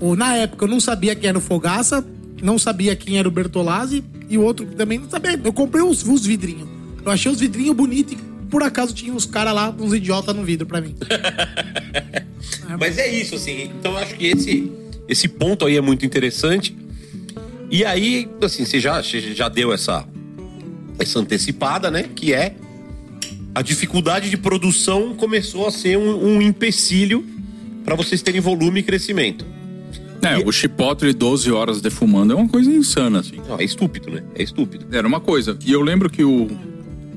Ou, 0.00 0.16
na 0.16 0.34
época 0.34 0.64
eu 0.64 0.68
não 0.68 0.80
sabia 0.80 1.14
quem 1.14 1.28
era 1.28 1.36
o 1.36 1.42
Fogaça, 1.42 2.02
não 2.42 2.58
sabia 2.58 2.96
quem 2.96 3.18
era 3.18 3.28
o 3.28 3.30
Bertolazzi 3.30 4.02
e 4.30 4.38
o 4.38 4.40
outro 4.40 4.64
também 4.64 4.98
não 4.98 5.10
sabia. 5.10 5.38
Eu 5.44 5.52
comprei 5.52 5.84
os, 5.84 6.02
os 6.08 6.24
vidrinhos. 6.24 6.66
Eu 7.04 7.12
achei 7.12 7.30
os 7.30 7.38
vidrinhos 7.38 7.76
bonitos 7.76 8.14
e 8.14 8.16
por 8.46 8.62
acaso 8.62 8.94
tinha 8.94 9.12
uns 9.12 9.26
caras 9.26 9.54
lá, 9.54 9.68
uns 9.78 9.92
idiotas 9.92 10.34
no 10.34 10.42
vidro 10.42 10.66
pra 10.66 10.80
mim. 10.80 10.94
Mas 12.80 12.96
é 12.96 13.14
isso, 13.14 13.34
assim. 13.34 13.64
Então 13.78 13.92
eu 13.92 13.98
acho 13.98 14.14
que 14.14 14.24
esse, 14.24 14.72
esse 15.06 15.28
ponto 15.28 15.66
aí 15.66 15.76
é 15.76 15.82
muito 15.82 16.06
interessante. 16.06 16.74
E 17.70 17.84
aí, 17.84 18.26
assim, 18.40 18.64
você 18.64 18.80
já, 18.80 19.02
você 19.02 19.34
já 19.34 19.50
deu 19.50 19.70
essa, 19.70 20.08
essa 20.98 21.18
antecipada, 21.18 21.90
né? 21.90 22.04
Que 22.14 22.32
é 22.32 22.56
a 23.54 23.62
dificuldade 23.62 24.28
de 24.30 24.36
produção 24.36 25.14
começou 25.14 25.66
a 25.66 25.70
ser 25.70 25.96
um, 25.96 26.36
um 26.36 26.42
empecilho 26.42 27.24
para 27.84 27.94
vocês 27.94 28.20
terem 28.22 28.40
volume 28.40 28.80
e 28.80 28.82
crescimento. 28.82 29.44
É, 30.22 30.38
o 30.38 30.50
chipotle 30.50 31.12
12 31.12 31.52
horas 31.52 31.80
defumando 31.80 32.32
é 32.32 32.36
uma 32.36 32.48
coisa 32.48 32.70
insana, 32.70 33.20
assim. 33.20 33.36
Não, 33.46 33.60
é 33.60 33.64
estúpido, 33.64 34.10
né? 34.10 34.24
É 34.34 34.42
estúpido. 34.42 34.86
Era 34.90 35.06
uma 35.06 35.20
coisa. 35.20 35.56
E 35.64 35.70
eu 35.70 35.82
lembro 35.82 36.08
que 36.08 36.24
o. 36.24 36.48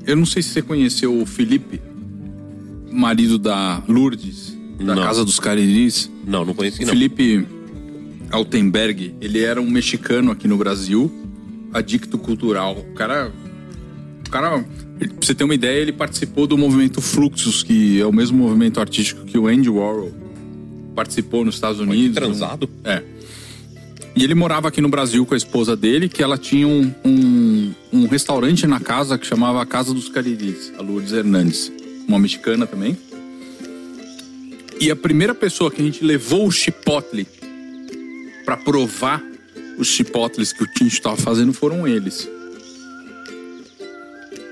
Eu 0.06 0.14
não 0.14 0.26
sei 0.26 0.42
se 0.42 0.50
você 0.50 0.62
conheceu 0.62 1.20
o 1.20 1.26
Felipe, 1.26 1.80
marido 2.90 3.38
da 3.38 3.82
Lourdes, 3.88 4.56
da 4.78 4.94
Não. 4.94 5.02
Casa 5.02 5.24
dos 5.24 5.40
Cariris. 5.40 6.10
Não, 6.26 6.44
não 6.44 6.54
conheci, 6.54 6.82
O 6.82 6.86
não. 6.86 6.92
Felipe 6.92 7.46
Altenberg, 8.30 9.14
ele 9.20 9.42
era 9.42 9.60
um 9.60 9.70
mexicano 9.70 10.30
aqui 10.30 10.46
no 10.46 10.58
Brasil, 10.58 11.10
adicto 11.72 12.18
cultural. 12.18 12.76
O 12.78 12.94
cara. 12.94 13.32
O 14.28 14.30
cara. 14.30 14.58
Pra 14.60 15.08
você 15.20 15.34
ter 15.34 15.44
uma 15.44 15.54
ideia, 15.54 15.80
ele 15.80 15.92
participou 15.92 16.46
do 16.46 16.58
movimento 16.58 17.00
Fluxus, 17.00 17.62
que 17.62 18.00
é 18.00 18.06
o 18.06 18.12
mesmo 18.12 18.36
movimento 18.36 18.78
artístico 18.78 19.24
que 19.24 19.38
o 19.38 19.46
Andy 19.46 19.70
Warhol 19.70 20.12
participou 20.94 21.44
nos 21.44 21.54
Estados 21.54 21.80
Unidos. 21.80 22.14
transado. 22.14 22.68
É. 22.84 23.02
E 24.14 24.24
ele 24.24 24.34
morava 24.34 24.68
aqui 24.68 24.80
no 24.80 24.88
Brasil 24.88 25.24
com 25.24 25.32
a 25.32 25.36
esposa 25.36 25.76
dele, 25.76 26.08
que 26.08 26.22
ela 26.22 26.36
tinha 26.36 26.66
um, 26.66 26.92
um, 27.04 27.72
um 27.92 28.06
restaurante 28.06 28.66
na 28.66 28.80
casa 28.80 29.16
que 29.16 29.26
chamava 29.26 29.62
a 29.62 29.66
Casa 29.66 29.94
dos 29.94 30.08
Cariris, 30.08 30.72
a 30.76 30.82
Lourdes 30.82 31.12
Hernandes, 31.12 31.72
uma 32.06 32.18
mexicana 32.18 32.66
também. 32.66 32.98
E 34.80 34.90
a 34.90 34.96
primeira 34.96 35.34
pessoa 35.34 35.70
que 35.70 35.80
a 35.80 35.84
gente 35.84 36.04
levou 36.04 36.46
o 36.46 36.50
chipotle 36.50 37.26
pra 38.44 38.56
provar 38.56 39.22
os 39.78 39.86
chipotles 39.86 40.52
que 40.52 40.64
o 40.64 40.66
Tincho 40.66 40.96
estava 40.96 41.16
fazendo 41.16 41.52
foram 41.52 41.86
eles. 41.86 42.28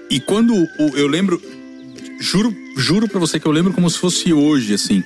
E 0.09 0.21
quando 0.21 0.55
o- 0.55 0.97
eu 0.97 1.07
lembro, 1.09 1.41
juro, 2.21 2.55
juro 2.77 3.09
para 3.09 3.19
você 3.19 3.41
que 3.41 3.47
eu 3.47 3.53
lembro 3.53 3.73
como 3.73 3.89
se 3.91 3.99
fosse 3.99 4.33
hoje, 4.33 4.75
assim. 4.75 5.03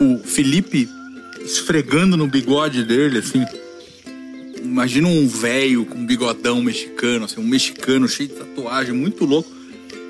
O 0.00 0.18
Felipe 0.18 0.88
esfregando 1.44 2.16
no 2.16 2.26
bigode 2.26 2.84
dele, 2.84 3.18
assim. 3.18 3.44
Imagina 4.62 5.08
um 5.08 5.26
velho 5.28 5.84
com 5.84 5.98
um 5.98 6.06
bigodão 6.06 6.62
mexicano, 6.62 7.24
assim, 7.24 7.40
um 7.40 7.46
mexicano 7.46 8.08
cheio 8.08 8.28
de 8.28 8.34
tatuagem, 8.36 8.94
muito 8.94 9.24
louco. 9.24 9.50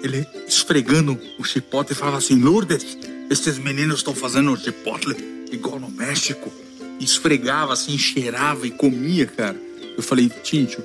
Ele 0.02 0.24
esfregando 0.46 1.18
o 1.38 1.44
chipotle 1.44 1.92
e 1.92 1.96
falava 1.96 2.18
assim: 2.18 2.38
Lourdes, 2.38 2.96
esses 3.30 3.58
meninos 3.58 3.98
estão 3.98 4.14
fazendo 4.14 4.56
chipotle 4.56 5.16
igual 5.50 5.80
no 5.80 5.90
México. 5.90 6.52
E 7.00 7.04
esfregava 7.04 7.72
assim, 7.72 7.96
cheirava 7.98 8.66
e 8.66 8.70
comia, 8.70 9.26
cara. 9.26 9.56
Eu 9.96 10.02
falei: 10.02 10.30
Tincho, 10.42 10.82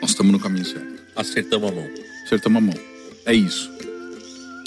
nós 0.00 0.10
estamos 0.10 0.32
no 0.32 0.38
caminho 0.38 0.64
certo 0.64 0.99
Acertamos 1.20 1.70
a 1.70 1.72
mão. 1.74 1.88
acertamos 2.24 2.58
a 2.58 2.66
mão. 2.66 2.74
É 3.26 3.34
isso. 3.34 3.70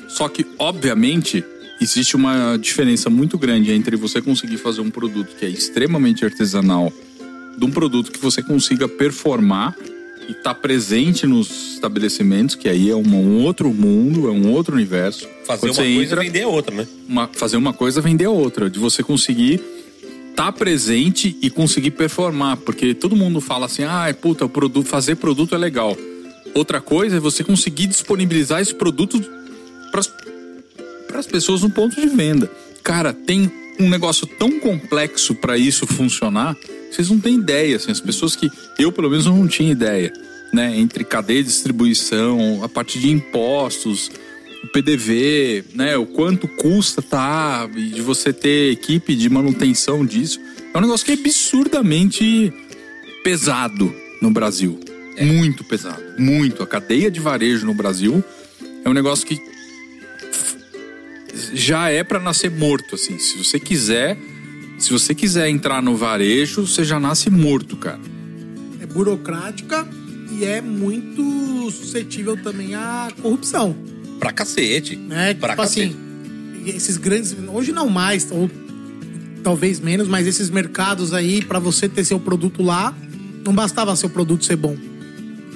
Só 0.08 0.28
que, 0.30 0.45
obviamente, 0.60 1.43
existe 1.82 2.16
uma 2.16 2.58
diferença 2.58 3.10
muito 3.10 3.38
grande 3.38 3.72
entre 3.72 3.95
você 3.95 4.22
conseguir 4.22 4.58
fazer 4.58 4.82
um 4.82 4.89
produto 4.91 5.30
que 5.39 5.45
é 5.45 5.49
extremamente 5.49 6.24
artesanal 6.24 6.93
de 7.58 7.66
um 7.66 7.72
produto 7.72 8.12
que 8.12 8.20
você 8.20 8.41
consiga 8.41 8.88
performar 8.88 9.76
e 10.28 10.32
estar 10.32 10.54
presente 10.56 11.26
nos 11.28 11.74
estabelecimentos, 11.74 12.56
que 12.56 12.70
aí 12.70 12.89
é 12.89 12.95
uma- 12.95 13.18
um 13.18 13.43
outro 13.43 13.74
mundo, 13.74 14.28
é 14.28 14.32
um 14.32 14.51
outro 14.51 14.76
universo. 14.76 15.28
Fazer 15.45 15.62
Quando 15.62 15.72
uma 15.72 15.76
você 15.76 15.93
coisa 15.95 16.01
entra, 16.14 16.24
e 16.24 16.28
vender 16.28 16.45
outra, 16.45 16.76
né? 16.76 16.88
uma- 17.08 17.28
fazer 17.34 17.58
uma 17.58 17.74
coisa 17.74 17.99
vender 17.99 18.28
outra, 18.28 18.70
de 18.70 18.80
você 18.80 19.04
conseguir 19.04 19.60
estar 20.30 20.51
presente 20.54 21.36
e 21.41 21.49
conseguir 21.49 21.91
performar, 21.91 22.58
porque 22.58 22.93
todo 22.93 23.16
mundo 23.16 23.41
fala 23.41 23.66
assim, 23.66 23.84
ah, 23.84 24.16
puta, 24.20 24.47
produto, 24.47 24.88
fazer 24.88 25.16
produto 25.16 25.54
é 25.56 25.58
legal. 25.58 25.95
Outra 26.54 26.80
coisa 26.80 27.18
é 27.18 27.20
você 27.20 27.43
conseguir 27.43 27.88
disponibilizar 27.88 28.62
esse 28.62 28.76
produto 28.76 29.20
para 29.91 31.20
as 31.20 31.28
pessoas 31.28 31.62
no 31.62 31.70
ponto 31.70 31.99
de 31.99 32.08
venda. 32.08 32.49
Cara, 32.84 33.14
tem 33.14 33.51
um 33.80 33.89
negócio 33.89 34.28
tão 34.28 34.60
complexo 34.60 35.34
para 35.36 35.58
isso 35.58 35.88
funcionar, 35.88 36.56
vocês 36.91 37.10
não 37.10 37.20
têm 37.20 37.36
ideia, 37.36 37.76
assim, 37.76 37.91
as 37.91 37.99
pessoas 37.99 38.36
que 38.36 38.49
eu 38.78 38.91
pelo 38.91 39.10
menos 39.10 39.26
não 39.26 39.47
tinha 39.47 39.72
ideia, 39.72 40.14
né, 40.54 40.78
entre 40.78 41.04
cadeia 41.04 41.41
de 41.41 41.49
distribuição, 41.49 42.64
a 42.64 42.70
parte 42.70 42.99
de 42.99 43.10
impostos, 43.10 44.12
o 44.64 44.68
PDV, 44.68 45.66
né, 45.74 45.97
o 45.97 46.06
quanto 46.06 46.47
custa 46.47 47.01
tá, 47.01 47.66
de 47.66 48.01
você 48.01 48.32
ter 48.32 48.72
equipe 48.72 49.16
de 49.16 49.28
manutenção 49.28 50.06
disso. 50.06 50.39
É 50.74 50.78
um 50.78 50.82
negócio 50.82 51.06
que 51.06 51.12
é 51.12 51.16
absurdamente 51.16 52.54
pesado 53.24 53.93
no 54.22 54.30
Brasil. 54.30 54.80
Muito 55.20 55.64
pesado, 55.64 56.01
muito. 56.18 56.64
A 56.64 56.68
cadeia 56.68 57.09
de 57.09 57.20
varejo 57.20 57.66
no 57.66 57.74
Brasil 57.74 58.24
é 58.84 58.89
um 58.89 58.93
negócio 58.93 59.26
que 59.26 59.38
já 61.53 61.89
é 61.89 62.03
para 62.03 62.20
nascer 62.20 62.49
morto, 62.51 62.95
assim. 62.95 63.18
Se 63.20 63.38
você 63.38 63.59
quiser, 63.59 64.18
se 64.78 64.91
você 64.91 65.14
quiser 65.14 65.49
entrar 65.49 65.82
no 65.82 65.95
varejo, 65.95 66.66
você 66.66 66.84
já 66.84 66.99
nasce 66.99 67.30
morto, 67.30 67.78
cara. 67.78 67.99
É 68.82 68.86
burocrática 68.86 69.88
e 70.32 70.45
é 70.45 70.61
muito 70.61 71.72
suscetível 71.72 72.36
também 72.41 72.76
à 72.76 73.09
corrupção. 73.22 73.76
Pra 74.20 74.32
cacete. 74.32 74.95
né? 74.95 75.34
Pra 75.34 75.49
tipo 75.49 75.61
cacete. 75.61 75.95
assim, 75.95 76.70
esses 76.70 76.97
grandes, 76.97 77.36
hoje 77.47 77.72
não 77.72 77.89
mais, 77.89 78.32
ou 78.32 78.49
talvez 79.43 79.80
menos, 79.80 80.07
mas 80.07 80.26
esses 80.26 80.49
mercados 80.49 81.14
aí, 81.14 81.43
pra 81.43 81.59
você 81.59 81.89
ter 81.89 82.03
seu 82.03 82.20
produto 82.20 82.64
lá, 82.64 82.95
não 83.45 83.53
bastava 83.53 83.95
seu 83.95 84.09
produto 84.09 84.45
ser 84.45 84.55
bom. 84.55 84.78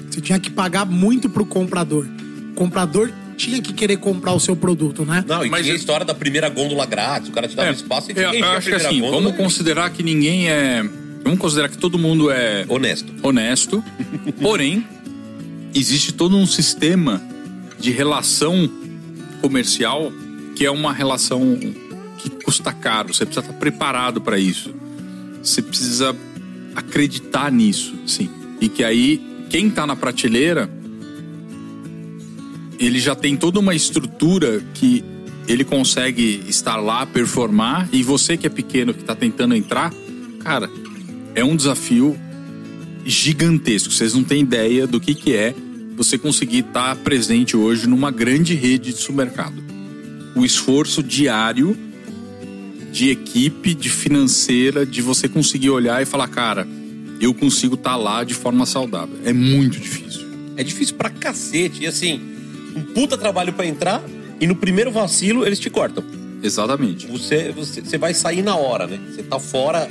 Você 0.09 0.21
tinha 0.21 0.39
que 0.39 0.49
pagar 0.49 0.85
muito 0.85 1.29
pro 1.29 1.45
comprador. 1.45 2.07
O 2.51 2.53
comprador 2.55 3.11
tinha 3.35 3.61
que 3.61 3.71
querer 3.73 3.97
comprar 3.97 4.33
o 4.33 4.39
seu 4.39 4.55
produto, 4.55 5.05
né? 5.05 5.23
Não, 5.27 5.45
e 5.45 5.49
Mas 5.49 5.61
tinha 5.63 5.73
a 5.75 5.77
história 5.77 6.05
da 6.05 6.15
primeira 6.15 6.49
gôndola 6.49 6.85
grátis. 6.85 7.29
O 7.29 7.31
cara 7.31 7.47
te 7.47 7.55
dava 7.55 7.69
É, 7.69 7.71
espaço 7.71 8.11
e 8.11 8.19
eu, 8.19 8.31
tinha 8.31 8.43
eu 8.43 8.51
acho 8.51 8.69
que 8.69 8.75
assim, 8.75 8.99
gôndola. 8.99 9.21
vamos 9.21 9.37
considerar 9.37 9.89
que 9.91 10.01
ninguém 10.01 10.49
é. 10.49 10.83
Vamos 11.23 11.39
considerar 11.39 11.69
que 11.69 11.77
todo 11.77 11.99
mundo 11.99 12.31
é 12.31 12.65
Honesto. 12.67 13.13
honesto. 13.21 13.83
Porém, 14.41 14.85
existe 15.75 16.13
todo 16.13 16.35
um 16.37 16.47
sistema 16.47 17.21
de 17.79 17.91
relação 17.91 18.69
comercial 19.41 20.11
que 20.55 20.65
é 20.65 20.71
uma 20.71 20.91
relação 20.91 21.59
que 22.17 22.29
custa 22.43 22.71
caro. 22.73 23.13
Você 23.13 23.25
precisa 23.25 23.45
estar 23.45 23.59
preparado 23.59 24.19
para 24.19 24.39
isso. 24.39 24.73
Você 25.43 25.61
precisa 25.61 26.15
acreditar 26.75 27.51
nisso, 27.51 27.93
sim. 28.07 28.29
E 28.59 28.67
que 28.67 28.83
aí 28.83 29.21
quem 29.49 29.69
tá 29.69 29.85
na 29.87 29.95
prateleira 29.95 30.69
ele 32.79 32.99
já 32.99 33.15
tem 33.15 33.35
toda 33.35 33.59
uma 33.59 33.73
estrutura 33.73 34.61
que 34.73 35.03
ele 35.47 35.63
consegue 35.63 36.43
estar 36.47 36.75
lá, 36.75 37.05
performar, 37.05 37.87
e 37.91 38.03
você 38.03 38.37
que 38.37 38.45
é 38.45 38.49
pequeno, 38.49 38.93
que 38.93 39.01
está 39.01 39.15
tentando 39.15 39.55
entrar, 39.55 39.93
cara, 40.39 40.69
é 41.33 41.43
um 41.43 41.55
desafio 41.55 42.19
gigantesco. 43.05 43.93
Vocês 43.93 44.13
não 44.13 44.23
têm 44.23 44.41
ideia 44.41 44.85
do 44.85 44.99
que, 44.99 45.15
que 45.15 45.33
é 45.33 45.55
você 45.95 46.17
conseguir 46.17 46.59
estar 46.59 46.95
presente 46.97 47.55
hoje 47.55 47.87
numa 47.87 48.11
grande 48.11 48.53
rede 48.53 48.93
de 48.93 48.99
supermercado. 48.99 49.63
O 50.35 50.45
esforço 50.45 51.01
diário 51.01 51.75
de 52.91 53.09
equipe, 53.09 53.73
de 53.73 53.89
financeira, 53.89 54.85
de 54.85 55.01
você 55.01 55.27
conseguir 55.27 55.69
olhar 55.69 56.01
e 56.01 56.05
falar, 56.05 56.27
cara, 56.27 56.67
eu 57.19 57.33
consigo 57.33 57.75
estar 57.75 57.95
lá 57.95 58.23
de 58.23 58.33
forma 58.33 58.65
saudável. 58.65 59.15
É 59.23 59.33
muito 59.33 59.79
difícil. 59.79 60.25
É 60.55 60.63
difícil 60.63 60.95
pra 60.95 61.09
cacete. 61.09 61.83
E 61.83 61.87
assim, 61.87 62.19
um 62.75 62.81
puta 62.81 63.17
trabalho 63.17 63.53
pra 63.53 63.65
entrar 63.65 64.03
e 64.39 64.47
no 64.47 64.55
primeiro 64.55 64.91
vacilo 64.91 65.45
eles 65.45 65.59
te 65.59 65.69
cortam. 65.69 66.03
Exatamente. 66.41 67.07
Você, 67.07 67.51
você, 67.51 67.81
você 67.81 67.97
vai 67.97 68.13
sair 68.13 68.41
na 68.43 68.55
hora, 68.55 68.85
né? 68.87 68.99
Você 69.11 69.23
tá 69.23 69.39
fora. 69.39 69.89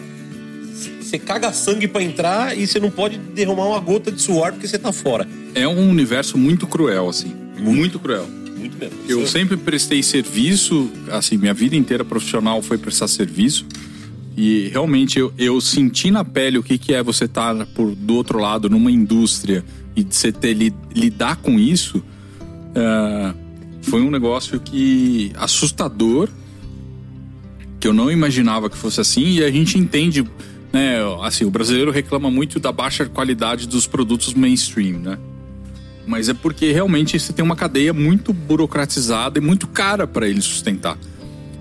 Você 1.01 1.19
caga 1.19 1.53
sangue 1.53 1.87
pra 1.89 2.03
entrar 2.03 2.57
e 2.59 2.67
você 2.67 2.81
não 2.81 2.91
pode 2.91 3.17
derramar 3.19 3.67
uma 3.67 3.81
gota 3.81 4.11
de 4.11 4.21
suor 4.21 4.53
porque 4.53 4.67
você 4.67 4.79
tá 4.79 4.93
fora. 4.93 5.27
É 5.55 5.67
um 5.67 5.89
universo 5.89 6.37
muito 6.37 6.67
cruel, 6.67 7.09
assim. 7.09 7.33
Muito 7.59 7.99
cruel. 7.99 8.29
Muito 8.57 8.77
mesmo. 8.77 8.99
Eu 9.09 9.23
Isso- 9.23 9.33
sempre 9.33 9.57
prestei 9.57 10.03
serviço, 10.03 10.91
assim, 11.11 11.37
minha 11.37 11.55
vida 11.55 11.77
inteira 11.77 12.05
profissional 12.05 12.61
foi 12.61 12.77
prestar 12.79 13.07
serviço. 13.09 13.65
E 14.37 14.69
realmente 14.69 15.19
eu, 15.19 15.33
eu 15.39 15.61
senti 15.61 16.11
na 16.11 16.23
pele 16.23 16.59
o 16.59 16.63
que, 16.63 16.77
que 16.77 16.93
é 16.93 17.03
você 17.03 17.25
estar 17.25 17.67
por, 17.69 17.95
do 17.95 18.15
outro 18.15 18.39
lado 18.39 18.69
numa 18.69 18.91
indústria 18.91 19.65
e 19.97 20.03
você 20.03 20.31
ter 20.31 20.53
li- 20.53 20.75
lidar 20.95 21.37
com 21.37 21.59
isso. 21.59 22.03
ah, 22.75 23.35
foi 23.83 24.03
um 24.03 24.11
negócio 24.11 24.59
que 24.61 25.33
assustador, 25.37 26.29
que 27.79 27.87
eu 27.87 27.93
não 27.93 28.11
imaginava 28.11 28.69
que 28.69 28.77
fosse 28.77 29.01
assim. 29.01 29.37
E 29.37 29.45
a 29.45 29.51
gente 29.51 29.79
entende, 29.79 30.27
né? 30.73 30.97
Assim, 31.23 31.45
o 31.45 31.51
brasileiro 31.51 31.91
reclama 31.91 32.31
muito 32.31 32.59
da 32.59 32.73
baixa 32.73 33.07
qualidade 33.07 33.67
dos 33.67 33.87
produtos 33.87 34.35
mainstream, 34.35 34.99
né? 34.99 35.19
Mas 36.07 36.29
é 36.29 36.35
porque 36.35 36.73
realmente 36.73 37.19
você 37.19 37.33
tem 37.33 37.45
uma 37.45 37.57
cadeia 37.57 37.93
muito 37.93 38.33
burocratizada 38.33 39.39
e 39.39 39.41
muito 39.41 39.67
cara 39.67 40.07
para 40.07 40.29
ele 40.29 40.41
sustentar. 40.43 40.99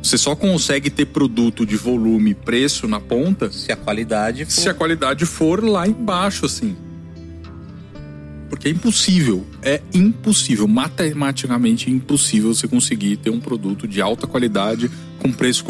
Você 0.05 0.19
só 0.19 0.35
consegue 0.35 0.91
ter 0.91 1.07
produto 1.07 1.65
de 1.65 1.75
volume 1.75 2.29
e 2.29 2.33
preço 2.35 2.87
na 2.87 2.99
ponta 2.99 3.51
Se 3.51 3.71
a 3.71 3.75
qualidade 3.75 4.45
for... 4.45 4.51
se 4.51 4.69
a 4.69 4.73
qualidade 4.73 5.25
for 5.25 5.63
lá 5.63 5.87
embaixo, 5.87 6.45
assim. 6.45 6.75
Porque 8.47 8.67
é 8.67 8.71
impossível, 8.71 9.43
é 9.63 9.81
impossível, 9.91 10.67
matematicamente 10.67 11.89
impossível 11.89 12.53
você 12.53 12.67
conseguir 12.67 13.17
ter 13.17 13.31
um 13.31 13.39
produto 13.39 13.87
de 13.87 13.99
alta 13.99 14.27
qualidade, 14.27 14.91
com 15.17 15.31
preço 15.31 15.65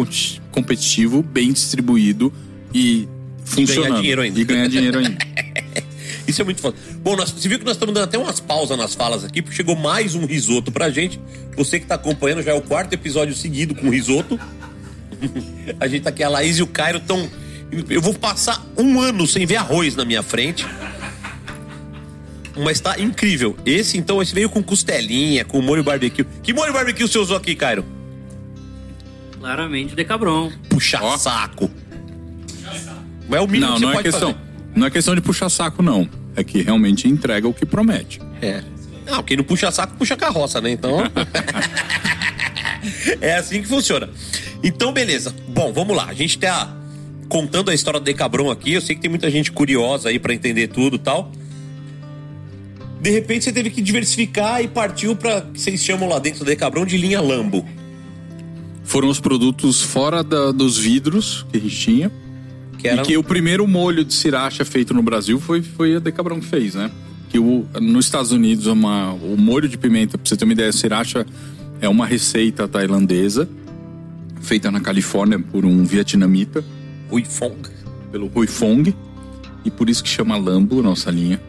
competitivo, 0.51 1.23
bem 1.23 1.53
distribuído 1.53 2.31
e 2.73 3.07
funcionando. 3.45 4.01
dinheiro 4.01 4.21
ainda. 4.21 4.37
E 4.37 4.43
ganhar 4.43 4.67
dinheiro 4.67 4.99
ainda. 4.99 5.17
Isso 6.27 6.41
é 6.41 6.45
muito 6.45 6.61
foda. 6.61 6.75
Bom, 7.03 7.15
nós, 7.15 7.31
você 7.31 7.47
viu 7.47 7.59
que 7.59 7.65
nós 7.65 7.75
estamos 7.75 7.93
dando 7.93 8.05
até 8.05 8.17
umas 8.17 8.39
pausas 8.39 8.77
nas 8.77 8.95
falas 8.95 9.23
aqui, 9.23 9.41
porque 9.41 9.55
chegou 9.55 9.75
mais 9.75 10.15
um 10.15 10.25
risoto 10.25 10.71
pra 10.71 10.89
gente. 10.89 11.19
Você 11.55 11.79
que 11.79 11.85
tá 11.85 11.95
acompanhando, 11.95 12.41
já 12.41 12.51
é 12.51 12.55
o 12.55 12.61
quarto 12.61 12.93
episódio 12.93 13.35
seguido 13.35 13.75
com 13.75 13.89
risoto. 13.89 14.39
a 15.79 15.87
gente 15.87 16.03
tá 16.03 16.09
aqui, 16.09 16.23
a 16.23 16.29
Laís 16.29 16.57
e 16.57 16.63
o 16.63 16.67
Cairo 16.67 16.97
estão. 16.97 17.29
Eu 17.89 18.01
vou 18.01 18.13
passar 18.13 18.63
um 18.77 18.99
ano 18.99 19.27
sem 19.27 19.45
ver 19.45 19.57
arroz 19.57 19.95
na 19.95 20.05
minha 20.05 20.23
frente. 20.23 20.65
Mas 22.57 22.79
tá 22.79 22.97
incrível. 22.99 23.55
Esse, 23.65 23.97
então, 23.97 24.21
esse 24.21 24.33
veio 24.33 24.49
com 24.49 24.63
costelinha, 24.63 25.43
com 25.43 25.61
molho 25.61 25.83
barbecue. 25.83 26.25
Que 26.41 26.53
molho 26.53 26.71
barbecue 26.71 27.07
você 27.07 27.17
usou 27.17 27.35
aqui, 27.35 27.53
Cairo? 27.53 27.83
Claramente 29.39 29.93
Decabron. 29.93 30.51
Puxa 30.69 30.99
Ó. 31.01 31.17
saco. 31.17 31.69
Mas 33.27 33.39
é 33.39 33.43
o 33.43 33.47
mínimo 33.47 33.71
Não, 33.71 33.73
que 33.73 33.79
você 33.79 33.85
não 33.85 33.91
é 33.91 33.93
pode 33.95 34.09
questão. 34.09 34.33
fazer. 34.33 34.44
Não 34.75 34.87
é 34.87 34.91
questão 34.91 35.15
de 35.15 35.21
puxar 35.21 35.49
saco, 35.49 35.81
não. 35.81 36.07
É 36.35 36.43
que 36.43 36.61
realmente 36.61 37.07
entrega 37.07 37.47
o 37.47 37.53
que 37.53 37.65
promete. 37.65 38.19
É. 38.41 38.61
Não, 39.05 39.23
quem 39.23 39.37
não 39.37 39.43
puxa 39.43 39.71
saco, 39.71 39.95
puxa 39.97 40.17
carroça, 40.17 40.59
né? 40.59 40.71
Então. 40.71 40.97
é 43.21 43.35
assim 43.37 43.61
que 43.61 43.67
funciona. 43.67 44.09
Então, 44.63 44.91
beleza. 44.91 45.33
Bom, 45.49 45.71
vamos 45.71 45.95
lá. 45.95 46.05
A 46.05 46.13
gente 46.13 46.37
tá 46.37 46.75
contando 47.29 47.71
a 47.71 47.73
história 47.73 47.99
do 47.99 48.03
Decabron 48.03 48.49
aqui. 48.51 48.73
Eu 48.73 48.81
sei 48.81 48.95
que 48.95 49.01
tem 49.01 49.09
muita 49.09 49.29
gente 49.29 49.51
curiosa 49.51 50.09
aí 50.09 50.19
pra 50.19 50.33
entender 50.33 50.67
tudo 50.67 50.95
e 50.97 50.99
tal. 50.99 51.31
De 53.01 53.09
repente 53.11 53.45
você 53.45 53.51
teve 53.53 53.69
que 53.69 53.81
diversificar 53.81 54.61
e 54.63 54.67
partiu 54.67 55.15
pra 55.15 55.41
que 55.41 55.59
vocês 55.61 55.83
chamam 55.83 56.09
lá 56.09 56.19
dentro 56.19 56.39
do 56.39 56.45
Decabron 56.45 56.85
de 56.85 56.97
linha 56.97 57.21
Lambo. 57.21 57.65
Foram 58.83 59.09
os 59.09 59.19
produtos 59.19 59.81
fora 59.81 60.23
da- 60.23 60.51
dos 60.51 60.77
vidros 60.77 61.45
que 61.51 61.57
a 61.57 61.61
gente 61.61 61.75
tinha. 61.75 62.11
Que 62.85 62.89
era 62.89 63.01
E 63.01 63.05
que 63.05 63.17
o 63.17 63.23
primeiro 63.23 63.67
molho 63.67 64.03
de 64.05 64.13
sriracha 64.13 64.63
feito 64.63 64.93
no 64.93 65.01
Brasil 65.01 65.39
foi, 65.39 65.61
foi 65.61 65.95
a 65.95 65.99
Decabrão 65.99 66.39
que 66.39 66.45
fez, 66.45 66.75
né? 66.75 66.91
Que 67.29 67.39
o, 67.39 67.65
nos 67.81 68.05
Estados 68.05 68.31
Unidos, 68.31 68.67
uma, 68.67 69.11
o 69.13 69.35
molho 69.37 69.67
de 69.67 69.77
pimenta, 69.77 70.17
pra 70.17 70.27
você 70.29 70.37
ter 70.37 70.45
uma 70.45 70.53
ideia, 70.53 70.71
sriracha 70.71 71.25
é 71.81 71.89
uma 71.89 72.05
receita 72.05 72.67
tailandesa, 72.67 73.49
feita 74.41 74.69
na 74.71 74.79
Califórnia 74.79 75.39
por 75.39 75.65
um 75.65 75.83
vietnamita, 75.83 76.63
Ui 77.11 77.23
Fong. 77.25 77.57
pelo 78.11 78.31
Hui 78.33 78.47
Fong, 78.47 78.95
e 79.65 79.71
por 79.71 79.89
isso 79.89 80.03
que 80.03 80.09
chama 80.09 80.37
Lambo, 80.37 80.81
nossa 80.83 81.09
linha, 81.11 81.41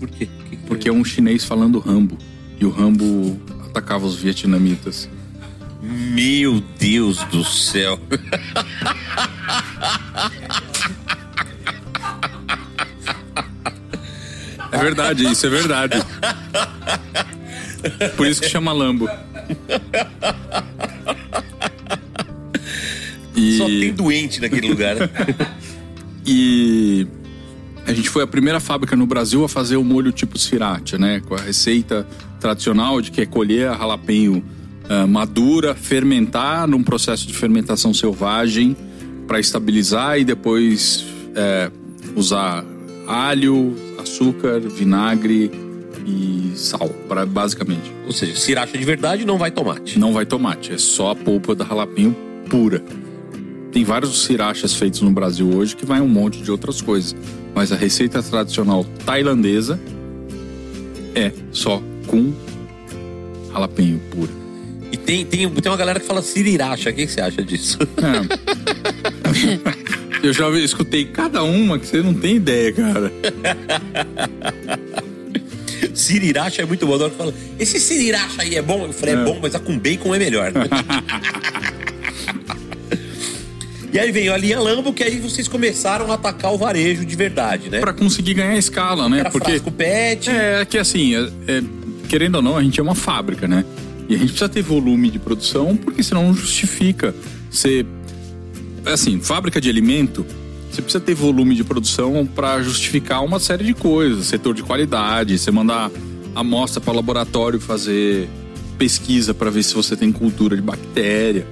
Por 0.00 0.08
quê? 0.08 0.28
Que- 0.50 0.56
porque 0.66 0.88
é 0.88 0.92
um 0.92 1.04
chinês 1.04 1.44
falando 1.44 1.78
Rambo, 1.78 2.16
e 2.60 2.64
o 2.64 2.70
Rambo 2.70 3.38
atacava 3.66 4.06
os 4.06 4.16
vietnamitas. 4.16 5.08
Meu 5.82 6.60
Deus 6.78 7.22
do 7.24 7.44
céu. 7.44 8.00
É 14.72 14.78
verdade, 14.78 15.30
isso 15.30 15.46
é 15.46 15.48
verdade. 15.48 16.02
Por 18.16 18.26
isso 18.26 18.40
que 18.40 18.48
chama 18.48 18.72
Lambo. 18.72 19.08
E... 23.34 23.58
Só 23.58 23.66
tem 23.66 23.92
doente 23.92 24.40
naquele 24.40 24.68
lugar. 24.68 24.96
E 26.28 27.06
a 27.86 27.92
gente 27.92 28.10
foi 28.10 28.24
a 28.24 28.26
primeira 28.26 28.58
fábrica 28.58 28.96
no 28.96 29.06
Brasil 29.06 29.44
a 29.44 29.48
fazer 29.48 29.76
o 29.76 29.84
molho 29.84 30.10
tipo 30.10 30.36
sriracha, 30.36 30.98
né? 30.98 31.20
Com 31.20 31.36
a 31.36 31.40
receita 31.40 32.04
tradicional 32.40 33.00
de 33.00 33.12
que 33.12 33.20
é 33.20 33.26
colher 33.26 33.68
a 33.68 33.78
jalapeño 33.78 34.42
ah, 34.88 35.06
madura, 35.06 35.74
fermentar 35.74 36.66
num 36.66 36.82
processo 36.82 37.28
de 37.28 37.32
fermentação 37.32 37.94
selvagem 37.94 38.76
para 39.26 39.40
estabilizar 39.40 40.18
e 40.18 40.24
depois 40.24 41.04
é, 41.34 41.70
usar 42.14 42.64
alho, 43.06 43.74
açúcar, 43.98 44.60
vinagre 44.60 45.50
e 46.06 46.52
sal, 46.54 46.88
pra, 47.08 47.26
basicamente. 47.26 47.92
Ou 48.06 48.12
seja, 48.12 48.34
sriracha 48.36 48.78
de 48.78 48.84
verdade 48.84 49.24
não 49.24 49.38
vai 49.38 49.50
tomate. 49.50 49.98
Não 49.98 50.12
vai 50.12 50.24
tomate, 50.24 50.72
é 50.72 50.78
só 50.78 51.10
a 51.10 51.16
polpa 51.16 51.54
da 51.54 51.64
jalapeño 51.64 52.14
pura. 52.48 52.82
Tem 53.72 53.84
vários 53.84 54.22
srirachas 54.22 54.74
feitos 54.74 55.02
no 55.02 55.10
Brasil 55.10 55.50
hoje 55.54 55.76
que 55.76 55.84
vai 55.84 56.00
um 56.00 56.08
monte 56.08 56.40
de 56.40 56.50
outras 56.50 56.80
coisas. 56.80 57.14
Mas 57.54 57.72
a 57.72 57.76
receita 57.76 58.22
tradicional 58.22 58.84
tailandesa 59.04 59.78
é 61.14 61.32
só 61.50 61.82
com 62.06 62.32
jalapeño 63.52 64.00
pura. 64.10 64.45
Tem, 65.06 65.24
tem, 65.24 65.48
tem 65.48 65.70
uma 65.70 65.78
galera 65.78 66.00
que 66.00 66.06
fala 66.06 66.20
siriracha. 66.20 66.90
O 66.90 66.92
que, 66.92 67.06
que 67.06 67.12
você 67.12 67.20
acha 67.20 67.44
disso? 67.44 67.78
É. 68.02 68.66
Eu 70.26 70.32
já 70.32 70.50
escutei 70.58 71.04
cada 71.04 71.44
uma 71.44 71.78
que 71.78 71.86
você 71.86 72.02
não 72.02 72.12
tem 72.12 72.34
ideia, 72.36 72.72
cara. 72.72 73.12
Siriracha 75.94 76.62
é 76.62 76.64
muito 76.64 76.84
bom. 76.84 76.94
Agora 76.94 77.12
fala, 77.12 77.32
esse 77.58 77.78
siriracha 77.78 78.42
aí 78.42 78.56
é 78.56 78.62
bom? 78.62 78.86
Eu 78.86 78.92
falei, 78.92 79.14
é, 79.14 79.24
bom, 79.24 79.38
mas 79.40 79.54
a 79.54 79.60
com 79.60 79.78
bacon 79.78 80.12
é 80.14 80.18
melhor. 80.18 80.52
e 83.92 83.98
aí 83.98 84.10
veio 84.10 84.34
a 84.34 84.36
linha 84.36 84.58
Lambo, 84.58 84.92
que 84.92 85.04
aí 85.04 85.20
vocês 85.20 85.46
começaram 85.46 86.10
a 86.10 86.14
atacar 86.14 86.52
o 86.52 86.58
varejo 86.58 87.04
de 87.04 87.14
verdade, 87.14 87.70
né? 87.70 87.78
Pra 87.78 87.92
conseguir 87.92 88.34
ganhar 88.34 88.58
escala, 88.58 89.08
né? 89.08 89.20
Era 89.20 89.30
Porque 89.30 89.52
frasco 89.52 89.70
pet. 89.70 90.28
É, 90.30 90.64
que 90.64 90.78
assim, 90.78 91.14
é- 91.14 91.30
é, 91.46 91.62
querendo 92.08 92.34
ou 92.36 92.42
não, 92.42 92.56
a 92.56 92.62
gente 92.62 92.80
é 92.80 92.82
uma 92.82 92.96
fábrica, 92.96 93.46
né? 93.46 93.64
E 94.08 94.14
a 94.14 94.18
gente 94.18 94.28
precisa 94.28 94.48
ter 94.48 94.62
volume 94.62 95.10
de 95.10 95.18
produção, 95.18 95.76
porque 95.76 96.02
senão 96.02 96.24
não 96.24 96.34
justifica. 96.34 97.14
Você. 97.50 97.84
Assim, 98.84 99.20
fábrica 99.20 99.60
de 99.60 99.68
alimento, 99.68 100.24
você 100.70 100.80
precisa 100.80 101.02
ter 101.02 101.14
volume 101.14 101.54
de 101.54 101.64
produção 101.64 102.24
para 102.24 102.62
justificar 102.62 103.24
uma 103.24 103.40
série 103.40 103.64
de 103.64 103.74
coisas. 103.74 104.26
Setor 104.26 104.54
de 104.54 104.62
qualidade, 104.62 105.36
você 105.38 105.50
mandar 105.50 105.90
amostra 106.34 106.80
para 106.80 106.92
laboratório 106.92 107.58
fazer 107.58 108.28
pesquisa 108.78 109.32
para 109.32 109.50
ver 109.50 109.62
se 109.62 109.74
você 109.74 109.96
tem 109.96 110.12
cultura 110.12 110.54
de 110.54 110.62
bactéria. 110.62 111.46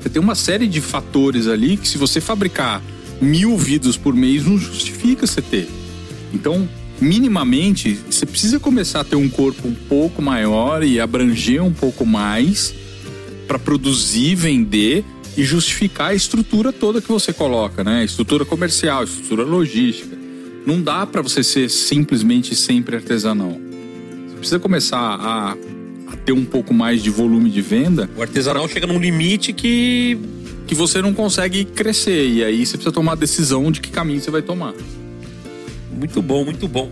Você 0.00 0.10
tem 0.10 0.20
uma 0.20 0.34
série 0.34 0.66
de 0.66 0.80
fatores 0.80 1.46
ali 1.46 1.76
que, 1.76 1.88
se 1.88 1.96
você 1.96 2.20
fabricar 2.20 2.82
mil 3.20 3.56
vidros 3.56 3.96
por 3.96 4.14
mês, 4.14 4.44
não 4.44 4.58
justifica 4.58 5.26
você 5.26 5.40
ter. 5.40 5.68
Então, 6.34 6.68
minimamente, 7.00 7.98
você 8.08 8.24
precisa 8.24 8.58
começar 8.60 9.00
a 9.00 9.04
ter 9.04 9.16
um 9.16 9.28
corpo 9.28 9.66
um 9.66 9.74
pouco 9.74 10.22
maior 10.22 10.82
e 10.82 11.00
abranger 11.00 11.62
um 11.62 11.72
pouco 11.72 12.06
mais 12.06 12.74
para 13.46 13.58
produzir, 13.58 14.34
vender 14.34 15.04
e 15.36 15.42
justificar 15.42 16.10
a 16.10 16.14
estrutura 16.14 16.72
toda 16.72 17.00
que 17.00 17.08
você 17.08 17.32
coloca, 17.32 17.82
né? 17.82 18.04
Estrutura 18.04 18.44
comercial, 18.44 19.04
estrutura 19.04 19.42
logística. 19.42 20.16
Não 20.66 20.80
dá 20.80 21.06
para 21.06 21.20
você 21.20 21.42
ser 21.42 21.68
simplesmente 21.68 22.54
sempre 22.54 22.96
artesanal. 22.96 23.52
Você 24.28 24.36
precisa 24.36 24.58
começar 24.58 24.98
a, 24.98 25.52
a 25.52 26.16
ter 26.24 26.32
um 26.32 26.44
pouco 26.44 26.72
mais 26.72 27.02
de 27.02 27.10
volume 27.10 27.50
de 27.50 27.60
venda 27.60 28.08
O 28.16 28.22
artesanal 28.22 28.68
chega 28.68 28.86
num 28.86 28.98
limite 28.98 29.52
que. 29.52 30.18
que 30.66 30.74
você 30.74 31.02
não 31.02 31.12
consegue 31.12 31.64
crescer. 31.64 32.28
E 32.28 32.44
aí 32.44 32.64
você 32.64 32.76
precisa 32.76 32.92
tomar 32.92 33.12
a 33.12 33.16
decisão 33.16 33.70
de 33.70 33.80
que 33.80 33.90
caminho 33.90 34.20
você 34.20 34.30
vai 34.30 34.42
tomar. 34.42 34.72
Muito 35.96 36.20
bom, 36.22 36.44
muito 36.44 36.66
bom. 36.68 36.90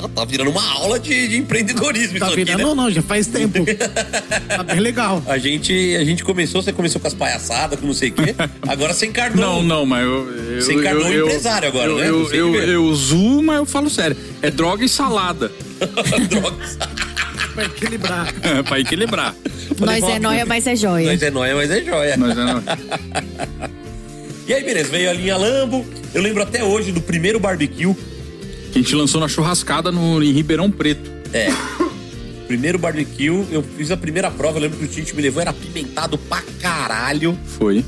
Ah, 0.00 0.08
tá 0.14 0.24
virando 0.24 0.50
uma 0.50 0.64
aula 0.74 0.96
de, 1.00 1.26
de 1.26 1.38
empreendedorismo 1.38 2.20
Tá 2.20 2.26
isso 2.26 2.34
aqui, 2.34 2.44
virando 2.44 2.58
né? 2.62 2.66
ou 2.66 2.74
não? 2.74 2.88
Já 2.88 3.02
faz 3.02 3.26
tempo. 3.26 3.64
tá 4.48 4.62
bem 4.62 4.78
legal. 4.78 5.20
A 5.26 5.38
gente, 5.38 5.96
a 5.96 6.04
gente 6.04 6.22
começou, 6.22 6.62
você 6.62 6.72
começou 6.72 7.00
com 7.00 7.08
as 7.08 7.14
palhaçadas, 7.14 7.80
com 7.80 7.86
não 7.86 7.94
sei 7.94 8.10
o 8.10 8.12
quê. 8.12 8.32
Agora 8.68 8.94
você 8.94 9.06
encarnou. 9.06 9.44
Não, 9.44 9.62
não, 9.62 9.84
mas 9.86 10.04
eu. 10.04 10.30
eu 10.30 10.62
Você 10.62 10.72
encarnou 10.74 11.02
eu, 11.02 11.08
um 11.08 11.12
eu- 11.14 11.26
empresário 11.26 11.66
agora, 11.68 11.88
eu, 11.90 11.96
né? 11.98 12.08
Eu, 12.08 12.32
eu, 12.32 12.54
eu 12.54 12.84
uso, 12.84 13.42
mas 13.42 13.56
eu 13.58 13.66
falo 13.66 13.90
sério. 13.90 14.16
É 14.40 14.50
droga 14.52 14.84
e 14.84 14.88
salada. 14.88 15.50
Drogas. 16.28 16.78
Pra 17.54 17.64
equilibrar. 17.64 18.32
pra 18.68 18.78
equilibrar. 18.78 19.34
Nós 19.80 20.04
é 20.04 20.20
nóia, 20.20 20.46
mas 20.46 20.64
é 20.64 20.76
joia. 20.76 21.10
Nós 21.10 21.20
é 21.22 21.28
nóia, 21.30 21.56
mas 21.56 21.68
é 21.72 21.82
joia. 21.84 22.16
Mas 22.16 22.38
é, 22.38 22.44
não. 22.44 22.62
E 24.46 24.54
aí, 24.54 24.64
beleza, 24.64 24.88
veio 24.90 25.10
a 25.10 25.12
linha 25.12 25.36
Lambo. 25.36 25.84
Eu 26.14 26.22
lembro 26.22 26.42
até 26.42 26.62
hoje 26.64 26.90
do 26.92 27.00
primeiro 27.02 27.38
barbecue. 27.40 27.94
Que 28.72 28.78
a 28.78 28.82
gente 28.82 28.94
lançou 28.94 29.20
na 29.20 29.28
churrascada 29.28 29.90
no, 29.90 30.22
em 30.22 30.32
Ribeirão 30.32 30.70
Preto. 30.70 31.10
É. 31.32 31.48
Primeiro 32.46 32.78
barbecue, 32.78 33.26
eu 33.50 33.62
fiz 33.76 33.90
a 33.90 33.96
primeira 33.96 34.30
prova, 34.30 34.56
eu 34.58 34.62
lembro 34.62 34.78
que 34.78 34.84
o 34.84 34.88
Tite 34.88 35.14
me 35.14 35.20
levou, 35.20 35.40
era 35.40 35.50
apimentado 35.50 36.16
pra 36.16 36.42
caralho. 36.60 37.38
Foi. 37.58 37.84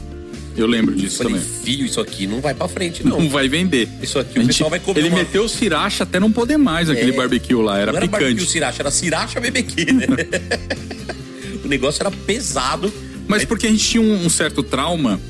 Eu 0.57 0.67
lembro 0.67 0.95
disso 0.95 1.19
Falei, 1.19 1.35
também. 1.35 1.49
filho, 1.65 1.87
isso 1.87 2.01
aqui 2.01 2.27
não 2.27 2.41
vai 2.41 2.53
pra 2.53 2.69
frente, 2.69 3.07
não. 3.07 3.19
Não 3.21 3.31
vai 3.31 3.49
vender. 3.49 3.89
Isso 4.03 4.19
aqui 4.19 4.33
A 4.37 4.41
o 4.41 4.43
gente- 4.43 4.49
pessoal 4.53 4.69
vai 4.69 4.79
comer 4.81 5.01
Ele 5.01 5.09
uma- 5.09 5.19
meteu 5.19 5.45
o 5.45 5.49
sriracha 5.49 6.03
até 6.05 6.21
não 6.21 6.31
poder 6.31 6.59
mais 6.59 6.91
É. 6.91 7.13
barbecue 7.13 7.55
lá. 7.55 7.79
Era 7.79 7.93
não 7.93 7.99
era 7.99 8.07
barbecue 8.09 8.35
picante. 8.35 8.51
sriracha, 8.51 8.83
era 8.83 8.91
sriracha 8.91 9.41
BBQ, 9.41 9.93
né? 9.93 10.07
o 11.65 11.69
negócio 11.69 12.03
era 12.03 12.11
pesado. 12.11 12.93
Mas 13.27 13.45
porque 13.45 13.67
a 13.67 13.71
gente 13.71 13.89
tinha 13.89 14.03
um, 14.03 14.27
um 14.27 14.29
certo 14.29 14.63
trauma, 14.63 15.21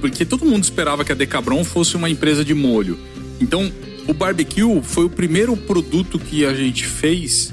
porque 0.00 0.24
todo 0.24 0.44
mundo 0.46 0.64
esperava 0.64 1.04
que 1.04 1.12
a 1.12 1.14
Decabron 1.14 1.62
fosse 1.62 1.94
uma 1.94 2.08
empresa 2.08 2.42
de 2.44 2.54
molho. 2.54 2.98
Então, 3.40 3.70
o 4.06 4.12
barbecue 4.14 4.62
foi 4.82 5.04
o 5.04 5.10
primeiro 5.10 5.56
produto 5.56 6.18
que 6.18 6.44
a 6.44 6.52
gente 6.54 6.86
fez 6.86 7.52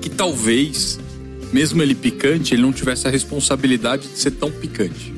que 0.00 0.08
talvez, 0.10 1.00
mesmo 1.52 1.82
ele 1.82 1.94
picante, 1.94 2.54
ele 2.54 2.62
não 2.62 2.72
tivesse 2.72 3.06
a 3.08 3.10
responsabilidade 3.10 4.06
de 4.08 4.18
ser 4.18 4.32
tão 4.32 4.50
picante. 4.50 5.12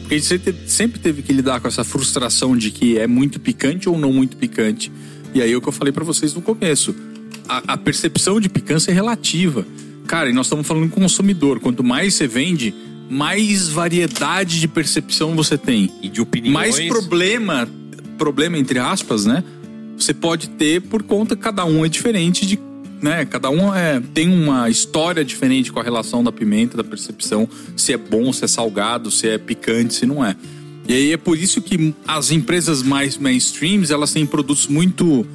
Porque 0.00 0.14
a 0.14 0.18
gente 0.18 0.54
sempre 0.66 0.98
teve- 0.98 1.22
que 1.22 1.32
lidar 1.32 1.60
com 1.60 1.68
essa 1.68 1.84
frustração 1.84 2.56
de 2.56 2.70
que 2.70 2.98
é 2.98 3.06
muito 3.06 3.38
picante 3.38 3.88
ou 3.88 3.98
não 3.98 4.12
muito 4.12 4.36
picante. 4.36 4.90
E 5.34 5.40
aí 5.42 5.52
é 5.52 5.56
o 5.56 5.60
que 5.60 5.68
eu 5.68 5.72
falei 5.72 5.92
pra 5.92 6.04
vocês 6.04 6.34
no 6.34 6.40
começo. 6.42 6.94
A, 7.48 7.74
a 7.74 7.76
percepção 7.76 8.40
de 8.40 8.48
picância 8.48 8.90
é 8.90 8.94
relativa. 8.94 9.66
Cara, 10.06 10.28
e 10.30 10.32
nós 10.32 10.46
estamos 10.46 10.66
falando 10.66 10.88
com 10.90 11.00
o 11.00 11.02
consumidor. 11.02 11.60
Quanto 11.60 11.84
mais 11.84 12.14
você 12.14 12.26
vende, 12.26 12.74
mais 13.10 13.68
variedade 13.68 14.58
de 14.60 14.68
percepção 14.68 15.34
você 15.36 15.56
tem. 15.58 15.90
E 16.02 16.08
de 16.08 16.20
opiniões. 16.20 16.52
Mais 16.54 16.88
problema, 16.88 17.68
problema 18.22 18.56
entre 18.56 18.78
aspas, 18.78 19.26
né? 19.26 19.42
Você 19.98 20.14
pode 20.14 20.48
ter 20.50 20.80
por 20.82 21.02
conta 21.02 21.34
que 21.34 21.42
cada 21.42 21.64
um 21.64 21.84
é 21.84 21.88
diferente 21.88 22.46
de, 22.46 22.56
né? 23.02 23.24
Cada 23.24 23.50
um 23.50 23.74
é, 23.74 24.00
tem 24.14 24.28
uma 24.32 24.70
história 24.70 25.24
diferente 25.24 25.72
com 25.72 25.80
a 25.80 25.82
relação 25.82 26.22
da 26.22 26.30
pimenta, 26.30 26.76
da 26.76 26.84
percepção, 26.84 27.48
se 27.76 27.92
é 27.92 27.96
bom, 27.96 28.32
se 28.32 28.44
é 28.44 28.46
salgado, 28.48 29.10
se 29.10 29.26
é 29.28 29.38
picante, 29.38 29.94
se 29.94 30.06
não 30.06 30.24
é. 30.24 30.36
E 30.88 30.94
aí 30.94 31.12
é 31.12 31.16
por 31.16 31.36
isso 31.36 31.60
que 31.60 31.92
as 32.06 32.30
empresas 32.30 32.80
mais 32.80 33.18
mainstreams, 33.18 33.90
elas 33.90 34.12
têm 34.12 34.24
produtos 34.24 34.68
muito 34.68 35.26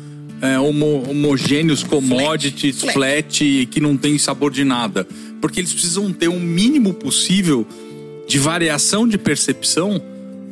é, 0.42 0.58
homo- 0.58 1.04
homogêneos, 1.10 1.84
commodities, 1.84 2.80
Flat. 2.80 2.94
flat, 2.94 3.68
que 3.70 3.82
não 3.82 3.98
tem 3.98 4.18
sabor 4.18 4.50
de 4.52 4.64
nada. 4.64 5.06
Porque 5.42 5.60
eles 5.60 5.74
precisam 5.74 6.12
ter 6.14 6.30
o 6.30 6.40
mínimo 6.40 6.94
possível 6.94 7.68
de 8.28 8.40
variação 8.40 9.06
de 9.08 9.18
percepção 9.18 10.02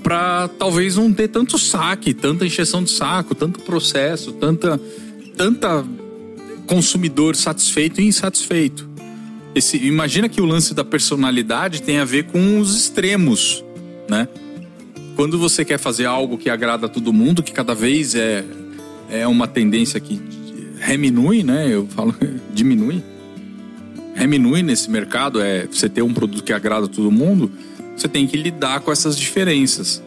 para 0.05 0.47
talvez 0.49 0.97
não 0.97 1.11
ter 1.11 1.29
tanto 1.29 1.57
saque, 1.57 2.13
tanta 2.13 2.45
encheção 2.45 2.83
de 2.83 2.91
saco, 2.91 3.33
tanto 3.33 3.59
processo, 3.61 4.33
tanta, 4.33 4.79
tanta 5.35 5.83
consumidor 6.67 7.35
satisfeito 7.35 7.99
e 7.99 8.05
insatisfeito. 8.05 8.87
Esse, 9.55 9.77
imagina 9.77 10.29
que 10.29 10.39
o 10.39 10.45
lance 10.45 10.75
da 10.75 10.85
personalidade 10.85 11.81
tem 11.81 11.97
a 11.97 12.05
ver 12.05 12.25
com 12.25 12.59
os 12.59 12.75
extremos, 12.75 13.65
né? 14.07 14.27
Quando 15.15 15.39
você 15.39 15.65
quer 15.65 15.79
fazer 15.79 16.05
algo 16.05 16.37
que 16.37 16.51
agrada 16.51 16.85
a 16.85 16.89
todo 16.89 17.11
mundo, 17.11 17.41
que 17.41 17.51
cada 17.51 17.73
vez 17.73 18.13
é, 18.13 18.45
é 19.09 19.25
uma 19.25 19.47
tendência 19.47 19.99
que 19.99 20.21
reminui, 20.81 21.41
né? 21.41 21.67
Eu 21.67 21.87
falo 21.87 22.13
diminui. 22.53 23.03
Reminui 24.13 24.61
nesse 24.61 24.87
mercado, 24.87 25.41
é 25.41 25.65
você 25.65 25.89
ter 25.89 26.03
um 26.03 26.13
produto 26.13 26.43
que 26.43 26.53
agrada 26.53 26.85
a 26.85 26.89
todo 26.89 27.09
mundo, 27.11 27.51
você 27.95 28.07
tem 28.07 28.27
que 28.27 28.37
lidar 28.37 28.79
com 28.81 28.91
essas 28.91 29.17
diferenças. 29.17 30.01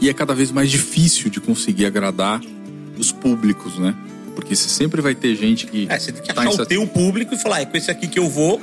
E 0.00 0.08
é 0.08 0.12
cada 0.12 0.34
vez 0.34 0.50
mais 0.50 0.70
difícil 0.70 1.30
de 1.30 1.40
conseguir 1.40 1.86
agradar 1.86 2.40
os 2.98 3.12
públicos, 3.12 3.78
né? 3.78 3.94
Porque 4.34 4.56
você 4.56 4.68
sempre 4.68 5.00
vai 5.00 5.14
ter 5.14 5.36
gente 5.36 5.66
que. 5.66 5.86
É, 5.88 5.98
você 5.98 6.10
tem 6.12 6.22
que 6.22 6.32
tá 6.34 6.40
achar 6.40 6.50
o 6.50 6.54
insat- 6.54 6.68
teu 6.68 6.86
público 6.86 7.34
e 7.34 7.38
falar, 7.38 7.60
é 7.60 7.66
com 7.66 7.76
esse 7.76 7.90
aqui 7.90 8.08
que 8.08 8.18
eu 8.18 8.28
vou. 8.28 8.60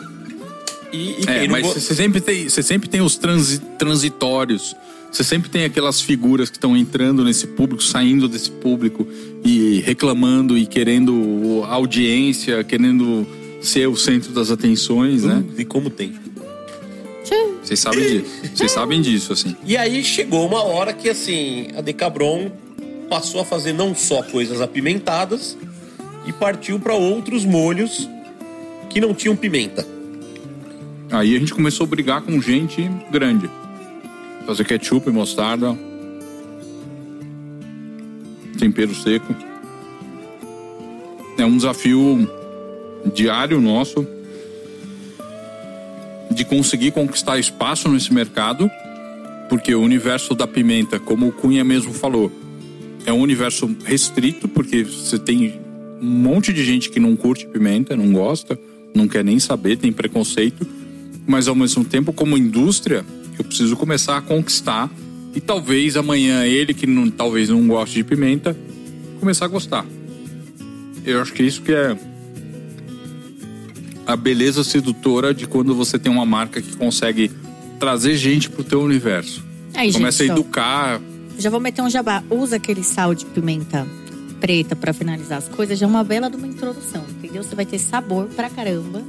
E, 0.92 0.98
e 1.22 1.24
É, 1.28 1.48
mas 1.48 1.64
vou... 1.64 1.74
você 1.74 1.96
sempre 1.96 2.20
tem, 2.20 2.50
você 2.50 2.64
sempre 2.64 2.90
tem 2.90 3.02
os 3.02 3.16
transi- 3.18 3.62
transitórios. 3.78 4.76
Você 5.12 5.24
sempre 5.24 5.50
tem 5.50 5.64
aquelas 5.64 6.02
figuras 6.02 6.50
que 6.50 6.58
estão 6.58 6.78
entrando 6.78 7.24
nesse 7.24 7.48
público, 7.48 7.82
saindo 7.82 8.28
desse 8.28 8.52
público 8.52 9.08
e 9.44 9.80
reclamando 9.86 10.56
e 10.58 10.68
querendo 10.68 11.64
audiência, 11.68 12.64
querendo 12.64 13.26
ser 13.62 13.88
o 13.88 13.96
centro 13.96 14.32
das 14.32 14.52
atenções, 14.52 15.24
né? 15.24 15.44
E 15.58 15.66
como 15.66 15.90
tem. 15.90 16.14
Vocês 17.62 17.80
sabem 17.80 18.04
disso. 18.04 18.42
Vocês 18.56 18.72
sabem 18.72 19.02
disso, 19.02 19.34
assim. 19.34 19.56
E 19.66 19.78
aí 19.78 20.04
chegou 20.04 20.46
uma 20.48 20.64
hora 20.64 20.94
que 20.94 21.10
assim, 21.10 21.68
a 21.76 21.82
Decabron 21.82 22.52
passou 23.10 23.42
a 23.42 23.46
fazer 23.46 23.74
não 23.74 23.94
só 23.96 24.22
coisas 24.24 24.62
apimentadas 24.62 25.58
e 26.26 26.32
partiu 26.34 26.80
para 26.80 26.94
outros 26.94 27.44
molhos 27.46 28.08
que 28.90 29.02
não 29.02 29.14
tinham 29.14 29.36
pimenta. 29.36 29.86
Aí 31.12 31.36
a 31.36 31.40
gente 31.40 31.54
começou 31.54 31.86
a 31.86 31.88
brigar 31.88 32.22
com 32.22 32.40
gente 32.42 32.90
grande. 33.12 33.50
Fazer 34.46 34.64
ketchup, 34.64 35.10
mostarda, 35.10 35.76
tempero 38.58 38.94
seco. 38.94 39.36
É 41.38 41.46
um 41.46 41.56
desafio 41.56 42.30
diário 43.14 43.60
nosso 43.62 44.06
de 46.32 46.46
conseguir 46.46 46.92
conquistar 46.92 47.40
espaço 47.40 47.90
nesse 47.90 48.14
mercado, 48.14 48.70
porque 49.50 49.74
o 49.74 49.82
universo 49.82 50.36
da 50.36 50.46
pimenta, 50.46 51.00
como 51.00 51.28
o 51.28 51.32
Cunha 51.32 51.64
mesmo 51.64 51.94
falou, 51.94 52.32
é 53.06 53.12
um 53.12 53.20
universo 53.20 53.70
restrito, 53.84 54.48
porque 54.48 54.84
você 54.84 55.18
tem 55.18 55.60
um 56.02 56.06
monte 56.06 56.54
de 56.54 56.64
gente 56.64 56.90
que 56.90 57.00
não 57.00 57.16
curte 57.16 57.48
pimenta, 57.48 57.96
não 57.96 58.12
gosta, 58.14 58.60
não 58.94 59.08
quer 59.08 59.24
nem 59.24 59.40
saber, 59.40 59.78
tem 59.78 59.92
preconceito, 59.92 60.66
mas 61.28 61.48
ao 61.48 61.56
mesmo 61.56 61.84
tempo, 61.84 62.14
como 62.14 62.38
indústria, 62.38 63.04
eu 63.38 63.44
preciso 63.44 63.76
começar 63.76 64.18
a 64.18 64.22
conquistar 64.22 64.90
e 65.36 65.40
talvez 65.40 65.96
amanhã 65.96 66.46
ele 66.46 66.74
que 66.74 66.88
não, 66.88 67.10
talvez 67.10 67.50
não 67.50 67.68
goste 67.68 67.96
de 67.96 68.04
pimenta 68.04 68.56
começar 69.20 69.46
a 69.46 69.48
gostar. 69.48 69.86
Eu 71.06 71.22
acho 71.22 71.34
que 71.34 71.44
isso 71.44 71.62
que 71.62 71.72
é 71.72 71.98
a 74.10 74.16
beleza 74.16 74.64
sedutora 74.64 75.34
de 75.36 75.46
quando 75.46 75.76
você 75.76 76.00
tem 76.00 76.12
uma 76.12 76.26
marca 76.26 76.60
que 76.62 76.76
consegue 76.76 77.32
trazer 77.80 78.16
gente 78.18 78.50
pro 78.50 78.64
teu 78.64 78.82
universo. 78.82 79.44
Aí, 79.76 79.94
Começa 79.94 80.24
gente, 80.24 80.32
a 80.32 80.34
educar. 80.34 81.00
Já 81.38 81.50
vou 81.52 81.60
meter 81.60 81.82
um 81.84 81.90
jabá. 81.90 82.24
Usa 82.30 82.56
aquele 82.56 82.84
sal 82.84 83.14
de 83.14 83.24
pimenta 83.26 83.86
preta 84.42 84.76
pra 84.76 84.94
finalizar 84.94 85.38
as 85.38 85.48
coisas. 85.48 85.78
Já 85.78 85.86
é 85.86 85.90
uma 85.90 86.04
bela 86.04 86.28
de 86.30 86.36
uma 86.38 86.48
introdução, 86.48 87.06
entendeu? 87.08 87.44
Você 87.44 87.54
vai 87.56 87.66
ter 87.68 87.78
sabor 87.78 88.26
pra 88.36 88.50
caramba. 88.50 89.00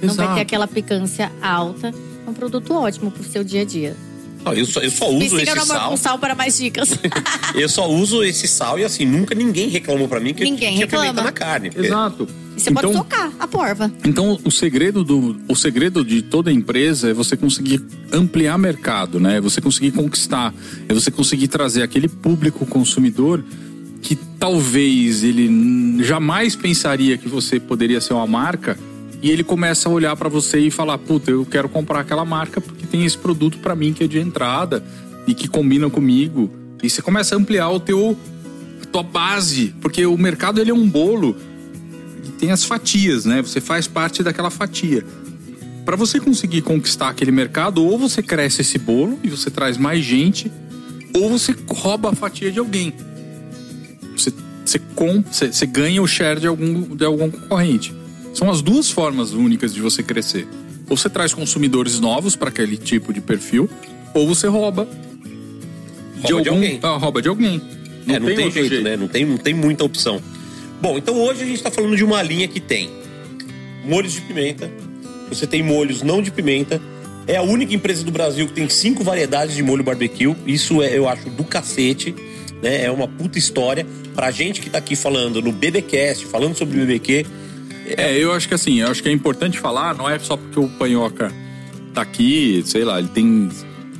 Não 0.00 0.14
vai 0.14 0.24
Exato. 0.26 0.34
ter 0.36 0.40
aquela 0.42 0.68
picância 0.68 1.32
alta. 1.42 1.92
É 2.26 2.30
um 2.30 2.34
produto 2.34 2.72
ótimo 2.74 3.10
pro 3.10 3.24
seu 3.24 3.42
dia 3.42 3.62
a 3.62 3.64
dia. 3.64 3.96
Não, 4.44 4.52
eu, 4.52 4.66
só, 4.66 4.80
eu 4.80 4.90
só 4.90 5.10
uso 5.10 5.38
esse 5.40 5.60
sal. 5.66 5.90
com 5.90 5.96
Sal 5.96 6.18
para 6.18 6.34
mais 6.34 6.58
dicas. 6.58 6.90
Eu 7.56 7.66
só 7.68 7.88
uso 7.90 8.22
esse 8.22 8.46
sal 8.46 8.78
e 8.78 8.84
assim, 8.84 9.06
nunca 9.06 9.34
ninguém 9.34 9.68
reclamou 9.70 10.06
pra 10.06 10.20
mim 10.20 10.34
que 10.34 10.44
Ninguém 10.44 10.74
tinha 10.74 10.80
reclama. 10.84 11.04
pimenta 11.06 11.22
na 11.22 11.32
carne. 11.32 11.70
porque- 11.70 11.86
Exato. 11.86 12.28
E 12.56 12.60
você 12.60 12.70
pode 12.70 12.92
socar 12.92 13.32
a 13.38 13.48
porva. 13.48 13.92
Então, 14.04 14.38
o 14.44 14.50
segredo 14.50 15.02
do 15.02 15.36
o 15.48 15.56
segredo 15.56 16.04
de 16.04 16.22
toda 16.22 16.52
empresa 16.52 17.10
é 17.10 17.12
você 17.12 17.36
conseguir 17.36 17.82
ampliar 18.12 18.56
mercado, 18.58 19.18
né? 19.18 19.36
É 19.36 19.40
Você 19.40 19.60
conseguir 19.60 19.92
conquistar, 19.92 20.54
é 20.88 20.94
você 20.94 21.10
conseguir 21.10 21.48
trazer 21.48 21.82
aquele 21.82 22.08
público 22.08 22.64
consumidor 22.66 23.44
que 24.00 24.16
talvez 24.38 25.24
ele 25.24 26.02
jamais 26.04 26.54
pensaria 26.54 27.16
que 27.16 27.28
você 27.28 27.58
poderia 27.58 28.00
ser 28.00 28.12
uma 28.12 28.26
marca 28.26 28.78
e 29.22 29.30
ele 29.30 29.42
começa 29.42 29.88
a 29.88 29.92
olhar 29.92 30.14
pra 30.16 30.28
você 30.28 30.58
e 30.58 30.70
falar: 30.70 30.98
puta, 30.98 31.30
eu 31.30 31.46
quero 31.46 31.68
comprar 31.68 32.00
aquela 32.00 32.24
marca 32.24 32.60
porque 32.60 32.86
tem 32.86 33.04
esse 33.06 33.16
produto 33.16 33.58
pra 33.58 33.74
mim 33.74 33.92
que 33.92 34.04
é 34.04 34.06
de 34.06 34.18
entrada 34.18 34.84
e 35.26 35.34
que 35.34 35.48
combina 35.48 35.88
comigo. 35.88 36.50
E 36.82 36.90
você 36.90 37.00
começa 37.00 37.34
a 37.34 37.38
ampliar 37.38 37.70
o 37.70 37.80
teu 37.80 38.16
a 38.82 38.86
tua 38.86 39.02
base, 39.02 39.74
porque 39.80 40.04
o 40.04 40.18
mercado 40.18 40.60
ele 40.60 40.70
é 40.70 40.74
um 40.74 40.86
bolo 40.86 41.34
tem 42.38 42.50
as 42.50 42.64
fatias, 42.64 43.24
né? 43.24 43.42
Você 43.42 43.60
faz 43.60 43.86
parte 43.86 44.22
daquela 44.22 44.50
fatia. 44.50 45.04
Pra 45.84 45.96
você 45.96 46.18
conseguir 46.18 46.62
conquistar 46.62 47.10
aquele 47.10 47.30
mercado, 47.30 47.84
ou 47.84 47.98
você 47.98 48.22
cresce 48.22 48.62
esse 48.62 48.78
bolo 48.78 49.18
e 49.22 49.28
você 49.28 49.50
traz 49.50 49.76
mais 49.76 50.04
gente, 50.04 50.50
ou 51.14 51.28
você 51.28 51.54
rouba 51.68 52.10
a 52.10 52.14
fatia 52.14 52.50
de 52.50 52.58
alguém. 52.58 52.92
Você, 54.16 54.32
você, 54.64 54.78
com, 54.94 55.22
você, 55.22 55.52
você 55.52 55.66
ganha 55.66 56.02
o 56.02 56.06
share 56.06 56.40
de 56.40 56.46
algum, 56.46 56.96
de 56.96 57.04
algum 57.04 57.30
concorrente. 57.30 57.94
São 58.32 58.50
as 58.50 58.62
duas 58.62 58.90
formas 58.90 59.32
únicas 59.32 59.74
de 59.74 59.80
você 59.80 60.02
crescer. 60.02 60.46
Ou 60.88 60.96
você 60.96 61.08
traz 61.08 61.32
consumidores 61.32 62.00
novos 62.00 62.34
para 62.34 62.48
aquele 62.48 62.76
tipo 62.76 63.12
de 63.12 63.20
perfil, 63.20 63.68
ou 64.12 64.26
você 64.26 64.46
rouba. 64.46 64.88
Rouba 66.22 66.42
de 66.42 66.48
alguém. 66.48 66.80
Ah, 66.82 66.96
rouba 66.96 67.22
de 67.22 67.28
alguém. 67.28 67.60
é, 68.08 68.18
não 68.18 68.26
tem, 68.26 68.44
outro 68.46 68.66
jeito, 68.66 68.84
né? 68.84 68.96
Não 68.96 69.08
tem, 69.08 69.24
não 69.24 69.36
tem 69.36 69.54
muita 69.54 69.84
opção. 69.84 70.20
Bom, 70.84 70.98
então 70.98 71.18
hoje 71.18 71.42
a 71.42 71.46
gente 71.46 71.62
tá 71.62 71.70
falando 71.70 71.96
de 71.96 72.04
uma 72.04 72.20
linha 72.20 72.46
que 72.46 72.60
tem 72.60 72.90
molhos 73.86 74.12
de 74.12 74.20
pimenta, 74.20 74.70
você 75.30 75.46
tem 75.46 75.62
molhos 75.62 76.02
não 76.02 76.20
de 76.20 76.30
pimenta. 76.30 76.78
É 77.26 77.36
a 77.36 77.42
única 77.42 77.74
empresa 77.74 78.04
do 78.04 78.10
Brasil 78.10 78.46
que 78.46 78.52
tem 78.52 78.68
cinco 78.68 79.02
variedades 79.02 79.56
de 79.56 79.62
molho 79.62 79.82
barbecue. 79.82 80.36
Isso 80.46 80.82
é, 80.82 80.94
eu 80.94 81.08
acho, 81.08 81.30
do 81.30 81.42
cacete. 81.42 82.14
Né? 82.62 82.84
É 82.84 82.90
uma 82.90 83.08
puta 83.08 83.38
história. 83.38 83.86
Pra 84.14 84.30
gente 84.30 84.60
que 84.60 84.68
tá 84.68 84.76
aqui 84.76 84.94
falando 84.94 85.40
no 85.40 85.52
BBcast, 85.52 86.26
falando 86.26 86.54
sobre 86.54 86.78
BBQ, 86.78 87.24
É, 87.96 88.18
eu 88.18 88.32
acho 88.32 88.46
que 88.46 88.52
assim, 88.52 88.82
eu 88.82 88.88
acho 88.88 89.02
que 89.02 89.08
é 89.08 89.12
importante 89.12 89.58
falar, 89.58 89.94
não 89.94 90.06
é 90.06 90.18
só 90.18 90.36
porque 90.36 90.60
o 90.60 90.68
Panhoca 90.68 91.32
tá 91.94 92.02
aqui, 92.02 92.62
sei 92.66 92.84
lá, 92.84 92.98
ele 92.98 93.08
tem. 93.08 93.48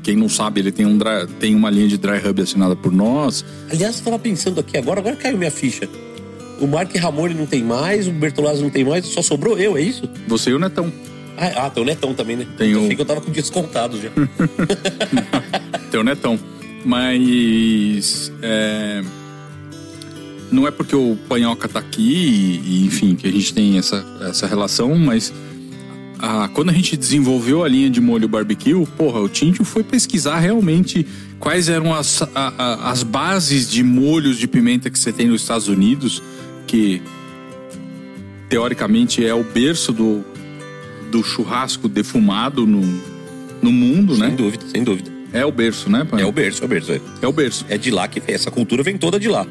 Quem 0.02 0.16
não 0.16 0.28
sabe, 0.28 0.60
ele 0.60 0.70
tem, 0.70 0.84
um 0.84 0.98
tem 1.40 1.54
uma 1.54 1.70
linha 1.70 1.88
de 1.88 1.96
dry 1.96 2.18
hub 2.18 2.42
assinada 2.42 2.76
por 2.76 2.92
nós. 2.92 3.42
Aliás, 3.70 3.96
eu 3.96 4.04
tava 4.04 4.18
pensando 4.18 4.60
aqui 4.60 4.76
agora, 4.76 5.00
agora 5.00 5.16
caiu 5.16 5.38
minha 5.38 5.50
ficha. 5.50 5.88
O 6.60 6.66
Mark 6.66 6.94
Ramone 6.96 7.34
não 7.34 7.46
tem 7.46 7.62
mais, 7.64 8.06
o 8.08 8.12
Bertolazzi 8.12 8.62
não 8.62 8.70
tem 8.70 8.84
mais, 8.84 9.04
só 9.06 9.20
sobrou 9.22 9.58
eu, 9.58 9.76
é 9.76 9.82
isso? 9.82 10.08
Você 10.28 10.50
e 10.50 10.54
o 10.54 10.58
Netão. 10.58 10.92
Ah, 11.36 11.66
ah 11.66 11.70
tem 11.70 11.82
o 11.82 11.86
Netão 11.86 12.14
também, 12.14 12.36
né? 12.36 12.46
Tem 12.56 12.70
eu 12.72 12.80
o- 12.80 12.84
achei 12.84 12.94
que 12.96 13.02
eu 13.02 13.06
tava 13.06 13.20
com 13.20 13.30
descontado 13.32 13.98
já. 14.00 14.08
Tem 15.90 16.00
o 16.00 16.04
Netão. 16.04 16.38
Mas. 16.84 18.32
é, 18.42 19.02
não 20.50 20.66
é 20.66 20.70
porque 20.70 20.94
o 20.94 21.16
Panhoca 21.28 21.68
tá 21.68 21.80
aqui, 21.80 22.02
e, 22.02 22.60
e, 22.82 22.86
enfim, 22.86 23.14
que 23.16 23.26
a 23.26 23.32
gente 23.32 23.52
tem 23.52 23.78
essa, 23.78 24.04
essa 24.22 24.46
relação, 24.46 24.94
mas. 24.96 25.32
ah, 26.20 26.48
quando 26.54 26.70
a 26.70 26.72
gente 26.72 26.96
desenvolveu 26.96 27.64
a 27.64 27.68
linha 27.68 27.90
de 27.90 28.00
molho 28.00 28.28
barbecue, 28.28 28.74
porra, 28.96 29.20
o 29.20 29.28
Tintin 29.28 29.64
foi 29.64 29.82
pesquisar 29.82 30.38
realmente 30.38 31.06
quais 31.40 31.68
eram 31.68 31.92
as, 31.92 32.22
a- 32.22 32.28
a- 32.56 32.90
as 32.90 33.02
bases 33.02 33.68
de 33.70 33.82
molhos 33.82 34.38
de 34.38 34.46
pimenta 34.46 34.88
que 34.90 34.98
você 34.98 35.12
tem 35.12 35.26
nos 35.26 35.42
Estados 35.42 35.68
Unidos, 35.68 36.22
que 36.74 37.00
teoricamente 38.48 39.24
é 39.24 39.32
o 39.32 39.44
berço 39.44 39.92
do, 39.92 40.24
do 41.08 41.22
churrasco 41.22 41.88
defumado 41.88 42.66
no, 42.66 42.80
no 43.62 43.70
mundo, 43.70 44.16
Sem 44.16 44.24
né? 44.24 44.30
dúvida, 44.30 44.64
sem 44.66 44.82
dúvida. 44.82 45.08
É 45.32 45.44
o 45.46 45.52
berço, 45.52 45.88
né, 45.88 46.04
Pan? 46.04 46.20
É 46.20 46.26
o 46.26 46.32
berço, 46.32 46.62
é 46.62 46.64
o 46.64 46.68
berço. 46.68 46.92
É, 46.92 47.00
É 47.22 47.28
o 47.28 47.32
berço. 47.32 47.64
é 47.68 47.78
de 47.78 47.92
lá 47.92 48.08
que 48.08 48.20
essa 48.26 48.50
cultura 48.50 48.82
vem 48.82 48.98
toda 48.98 49.20
de 49.20 49.28
lá. 49.28 49.46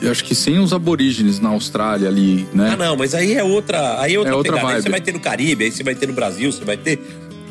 Eu 0.00 0.10
acho 0.10 0.24
que 0.24 0.34
sem 0.34 0.58
os 0.58 0.72
aborígenes 0.72 1.38
na 1.38 1.50
Austrália 1.50 2.08
ali, 2.08 2.48
né? 2.54 2.70
Ah, 2.72 2.76
não, 2.76 2.96
mas 2.96 3.14
aí 3.14 3.34
é 3.34 3.44
outra, 3.44 4.00
aí 4.00 4.14
é 4.14 4.18
outra, 4.18 4.32
É 4.32 4.34
outra 4.34 4.52
pegada. 4.54 4.74
Aí 4.74 4.82
você 4.82 4.88
vai 4.88 5.00
ter 5.02 5.12
no 5.12 5.20
Caribe, 5.20 5.64
aí 5.64 5.70
você 5.70 5.82
vai 5.82 5.94
ter 5.94 6.06
no 6.08 6.14
Brasil, 6.14 6.50
você 6.50 6.64
vai 6.64 6.78
ter. 6.78 6.98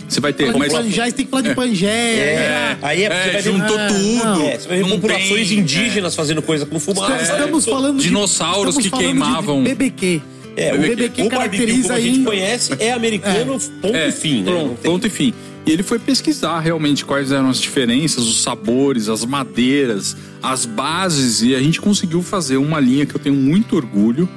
Você 0.09 0.19
vai 0.19 0.33
ter. 0.33 0.51
Mas, 0.57 0.73
de 0.85 0.91
você 0.95 1.11
tem 1.11 1.25
que 1.25 1.31
falar 1.31 1.43
de 1.43 1.53
Pangeia. 1.55 1.89
É, 1.91 2.77
aí 2.81 3.03
é, 3.03 3.09
você 3.09 3.37
é, 3.37 3.41
juntou 3.41 3.77
Ah, 3.77 3.87
tudo. 3.87 4.23
não. 4.25 4.41
É, 4.47 4.57
você 4.57 4.67
vai 4.67 4.77
ver 4.77 4.83
Não 4.83 4.89
populações 4.99 5.49
tem, 5.49 5.59
indígenas 5.59 6.15
fazendo 6.15 6.41
coisa 6.41 6.65
com 6.65 6.79
fumaça. 6.79 7.21
Estamos 7.21 7.65
falando 7.65 7.97
de 7.97 8.03
Dinossauros 8.07 8.75
estamos 8.75 8.83
que 8.83 8.89
falando 8.89 9.05
de 9.05 9.13
queimavam. 9.13 9.63
BBQ. 9.63 10.21
É, 10.57 10.73
o 10.73 10.77
o 10.77 10.79
BBQ 10.81 11.21
o 11.21 11.29
caracteriza 11.29 11.81
como 11.83 11.93
a 11.93 12.01
gente 12.01 12.17
aí. 12.19 12.25
conhece, 12.25 12.73
é 12.79 12.91
americano, 12.91 13.57
ponto 13.81 13.95
É, 13.95 14.09
e 14.09 14.11
fim, 14.11 14.41
né? 14.43 14.51
Pronto, 14.51 14.75
tem- 14.81 14.91
ponto 14.91 15.07
e 15.07 15.09
fim. 15.09 15.33
E 15.65 15.71
ele 15.71 15.83
foi 15.83 15.99
pesquisar 15.99 16.59
realmente 16.59 17.05
quais 17.05 17.31
eram 17.31 17.49
as 17.49 17.61
diferenças, 17.61 18.25
os 18.25 18.41
sabores, 18.41 19.07
as 19.07 19.23
madeiras, 19.23 20.17
as 20.41 20.65
bases, 20.65 21.41
e 21.43 21.53
a 21.55 21.59
gente 21.59 21.79
conseguiu 21.79 22.23
fazer 22.23 22.57
uma 22.57 22.79
linha 22.79 23.05
que 23.05 23.15
eu 23.15 23.19
tenho 23.19 23.35
muito 23.35 23.75
orgulho 23.75 24.27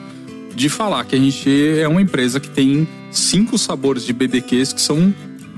de 0.54 0.68
falar 0.68 1.04
que 1.06 1.16
a 1.16 1.18
gente 1.18 1.48
é 1.80 1.88
uma 1.88 2.02
empresa 2.02 2.38
que 2.38 2.50
tem 2.50 2.86
cinco 3.10 3.56
sabores 3.56 4.04
de 4.04 4.12
BBQs 4.12 4.72
que 4.74 4.80
são 4.80 5.12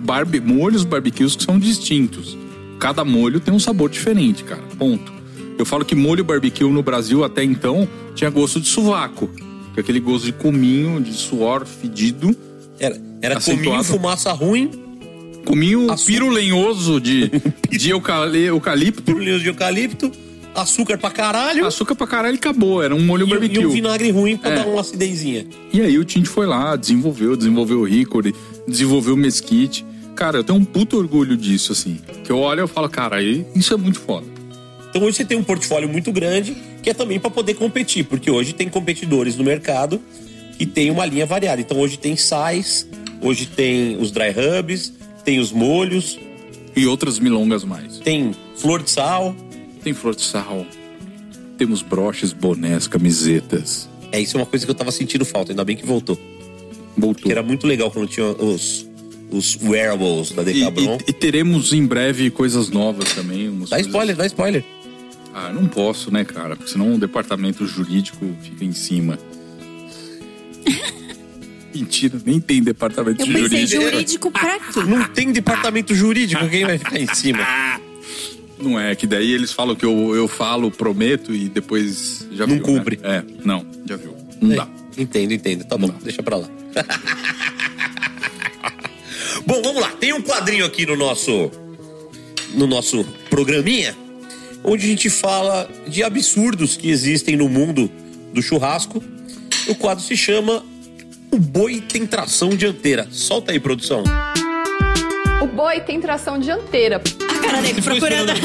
barbe 0.04 0.40
molhos 0.40 0.84
barbecues 0.84 1.34
que 1.34 1.42
são 1.44 1.58
distintos. 1.58 2.36
Cada 2.78 3.04
molho 3.04 3.40
tem 3.40 3.54
um 3.54 3.58
sabor 3.58 3.88
diferente, 3.88 4.44
cara. 4.44 4.62
Ponto. 4.78 5.12
Eu 5.58 5.64
falo 5.64 5.84
que 5.84 5.94
molho 5.94 6.24
barbecue 6.24 6.64
no 6.68 6.82
Brasil 6.82 7.24
até 7.24 7.42
então 7.44 7.88
tinha 8.14 8.28
gosto 8.28 8.60
de 8.60 8.66
sovaco, 8.68 9.28
que 9.72 9.78
é 9.78 9.80
aquele 9.80 10.00
gosto 10.00 10.24
de 10.26 10.32
cominho, 10.32 11.00
de 11.00 11.12
suor 11.12 11.64
fedido. 11.64 12.36
Era, 12.78 13.00
era 13.22 13.38
Acentuado. 13.38 13.64
cominho, 13.70 13.84
fumaça 13.84 14.32
ruim, 14.32 14.70
Cominho 15.44 15.90
Açúcar. 15.92 16.06
piro 16.12 16.28
lenhoso 16.30 17.00
de, 17.00 17.30
de 17.70 17.90
eucali- 17.90 18.44
eucalipto, 18.46 19.02
turlinhos 19.02 19.42
de 19.42 19.48
eucalipto, 19.48 20.10
açúcar 20.54 20.96
pra 20.98 21.10
caralho 21.10 21.66
açúcar 21.66 21.94
pra 21.94 22.06
caralho 22.06 22.34
e 22.34 22.38
acabou. 22.38 22.82
Era 22.82 22.94
um 22.94 23.04
molho 23.04 23.26
e, 23.26 23.30
barbecue. 23.30 23.60
e 23.62 23.66
um 23.66 23.70
vinagre 23.70 24.10
ruim 24.10 24.36
pra 24.36 24.50
É. 24.50 24.54
dar 24.56 24.66
uma 24.66 24.80
acidenzinha. 24.80 25.46
E 25.72 25.80
aí 25.82 25.98
o 25.98 26.04
Tint 26.04 26.26
foi 26.26 26.46
lá, 26.46 26.74
desenvolveu, 26.76 27.36
desenvolveu 27.36 27.80
o 27.80 27.88
Hickory, 27.88 28.34
desenvolveu 28.66 29.14
o 29.14 29.16
Mesquite. 29.16 29.84
Cara, 30.14 30.38
eu 30.38 30.44
tenho 30.44 30.58
um 30.58 30.64
puto 30.64 30.96
orgulho 30.96 31.36
disso, 31.36 31.72
assim. 31.72 31.98
Que 32.22 32.30
eu 32.30 32.38
olho 32.38 32.60
e 32.60 32.62
eu 32.62 32.68
falo, 32.68 32.88
cara, 32.88 33.20
isso 33.22 33.74
é 33.74 33.76
muito 33.76 34.00
foda. 34.00 34.26
Então 34.90 35.02
hoje 35.02 35.16
você 35.16 35.24
tem 35.24 35.36
um 35.36 35.42
portfólio 35.42 35.88
muito 35.88 36.12
grande, 36.12 36.56
que 36.82 36.88
é 36.90 36.94
também 36.94 37.18
para 37.18 37.30
poder 37.30 37.54
competir, 37.54 38.04
porque 38.04 38.30
hoje 38.30 38.52
tem 38.52 38.68
competidores 38.68 39.36
no 39.36 39.42
mercado 39.42 40.00
que 40.56 40.64
tem 40.64 40.88
uma 40.90 41.04
linha 41.04 41.26
variada. 41.26 41.60
Então 41.60 41.78
hoje 41.80 41.98
tem 41.98 42.14
sais, 42.16 42.86
hoje 43.20 43.46
tem 43.46 43.96
os 43.96 44.12
dry 44.12 44.30
hubs, 44.30 44.92
tem 45.24 45.40
os 45.40 45.50
molhos, 45.50 46.18
E 46.76 46.86
outras 46.86 47.18
milongas 47.18 47.64
mais. 47.64 47.98
tem 47.98 48.32
flor 48.56 48.82
de 48.82 48.90
sal. 48.90 49.34
Tem 49.82 49.92
flor 49.92 50.14
de 50.14 50.22
sal, 50.22 50.64
temos 51.58 51.82
broches, 51.82 52.32
bonés, 52.32 52.86
camisetas. 52.86 53.88
É 54.10 54.20
isso 54.20 54.36
é 54.36 54.40
uma 54.40 54.46
coisa 54.46 54.64
que 54.64 54.70
eu 54.70 54.74
tava 54.74 54.90
sentindo 54.90 55.24
falta, 55.24 55.52
ainda 55.52 55.64
bem 55.64 55.76
que 55.76 55.84
voltou. 55.84 56.18
Voltou. 56.96 57.24
Que 57.24 57.32
era 57.32 57.42
muito 57.42 57.66
legal 57.66 57.90
quando 57.90 58.08
tinha 58.08 58.26
os 58.26 58.86
os 59.30 59.56
wearables 59.62 60.30
da 60.32 60.42
E, 60.42 60.46
Decabron. 60.54 60.98
e- 61.06 61.10
e 61.10 61.12
teremos 61.12 61.72
em 61.72 61.84
breve 61.86 62.30
coisas 62.30 62.68
novas 62.70 63.12
também. 63.14 63.48
umas 63.48 63.70
Dá 63.70 63.76
coisas- 63.76 63.90
spoiler, 63.90 64.16
dá 64.16 64.26
spoiler. 64.26 64.64
Ah, 65.34 65.52
não 65.52 65.66
posso, 65.66 66.12
né, 66.12 66.24
cara? 66.24 66.54
Porque 66.54 66.70
senão 66.70 66.94
o 66.94 66.98
departamento 66.98 67.66
jurídico 67.66 68.24
fica 68.42 68.64
em 68.64 68.72
cima. 68.72 69.18
Mentira, 71.74 72.20
nem 72.24 72.38
tem 72.40 72.62
departamento 72.62 73.20
Eu 73.22 73.26
pensei, 73.26 73.42
jurídico. 73.66 73.82
jurídico 73.82 74.30
pra 74.30 74.58
quê? 74.60 74.80
Não 74.86 75.02
tem 75.08 75.32
departamento 75.32 75.92
jurídico, 75.94 76.48
quem 76.48 76.64
vai 76.64 76.78
ficar 76.78 77.00
em 77.00 77.12
cima? 77.12 77.40
Não 78.60 78.78
é, 78.78 78.94
que 78.94 79.06
daí 79.08 79.32
eles 79.32 79.52
falam 79.52 79.74
que 79.74 79.84
eu, 79.84 80.14
eu 80.14 80.28
falo, 80.28 80.70
prometo 80.70 81.34
e 81.34 81.48
depois 81.48 82.28
já 82.32 82.46
Não 82.46 82.54
viu, 82.54 82.62
cumpre. 82.64 83.00
Né? 83.02 83.16
É, 83.18 83.24
não, 83.44 83.66
já 83.88 83.96
viu. 83.96 84.14
Não 84.40 84.54
dá. 84.54 84.68
Entendo, 84.96 85.32
entendo. 85.32 85.64
Tá 85.64 85.76
bom, 85.76 85.92
deixa 86.02 86.22
pra 86.22 86.36
lá. 86.36 86.48
bom, 89.46 89.62
vamos 89.62 89.80
lá. 89.80 89.90
Tem 89.98 90.12
um 90.12 90.22
quadrinho 90.22 90.64
aqui 90.64 90.86
no 90.86 90.96
nosso 90.96 91.50
no 92.54 92.66
nosso 92.66 93.04
programinha 93.28 93.96
onde 94.64 94.86
a 94.86 94.88
gente 94.88 95.10
fala 95.10 95.68
de 95.86 96.02
absurdos 96.02 96.76
que 96.76 96.88
existem 96.88 97.36
no 97.36 97.48
mundo 97.48 97.90
do 98.32 98.40
churrasco. 98.40 99.04
O 99.68 99.74
quadro 99.74 100.02
se 100.02 100.16
chama 100.16 100.64
O 101.30 101.38
Boi 101.38 101.82
Tem 101.82 102.06
Tração 102.06 102.50
Dianteira. 102.50 103.06
Solta 103.10 103.52
aí, 103.52 103.60
produção. 103.60 104.02
O 105.42 105.46
boi 105.46 105.78
tem 105.80 106.00
tração 106.00 106.38
dianteira. 106.38 107.02
A 107.28 107.38
cara 107.40 107.60
dele 107.60 107.82
procurando. 107.82 108.32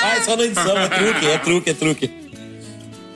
Ah, 0.00 0.16
é 0.16 0.20
só 0.20 0.36
na 0.36 0.44
edição. 0.44 0.78
É 0.78 0.88
truque, 0.88 1.26
é 1.26 1.38
truque, 1.38 1.70
é 1.70 1.74
truque. 1.74 2.10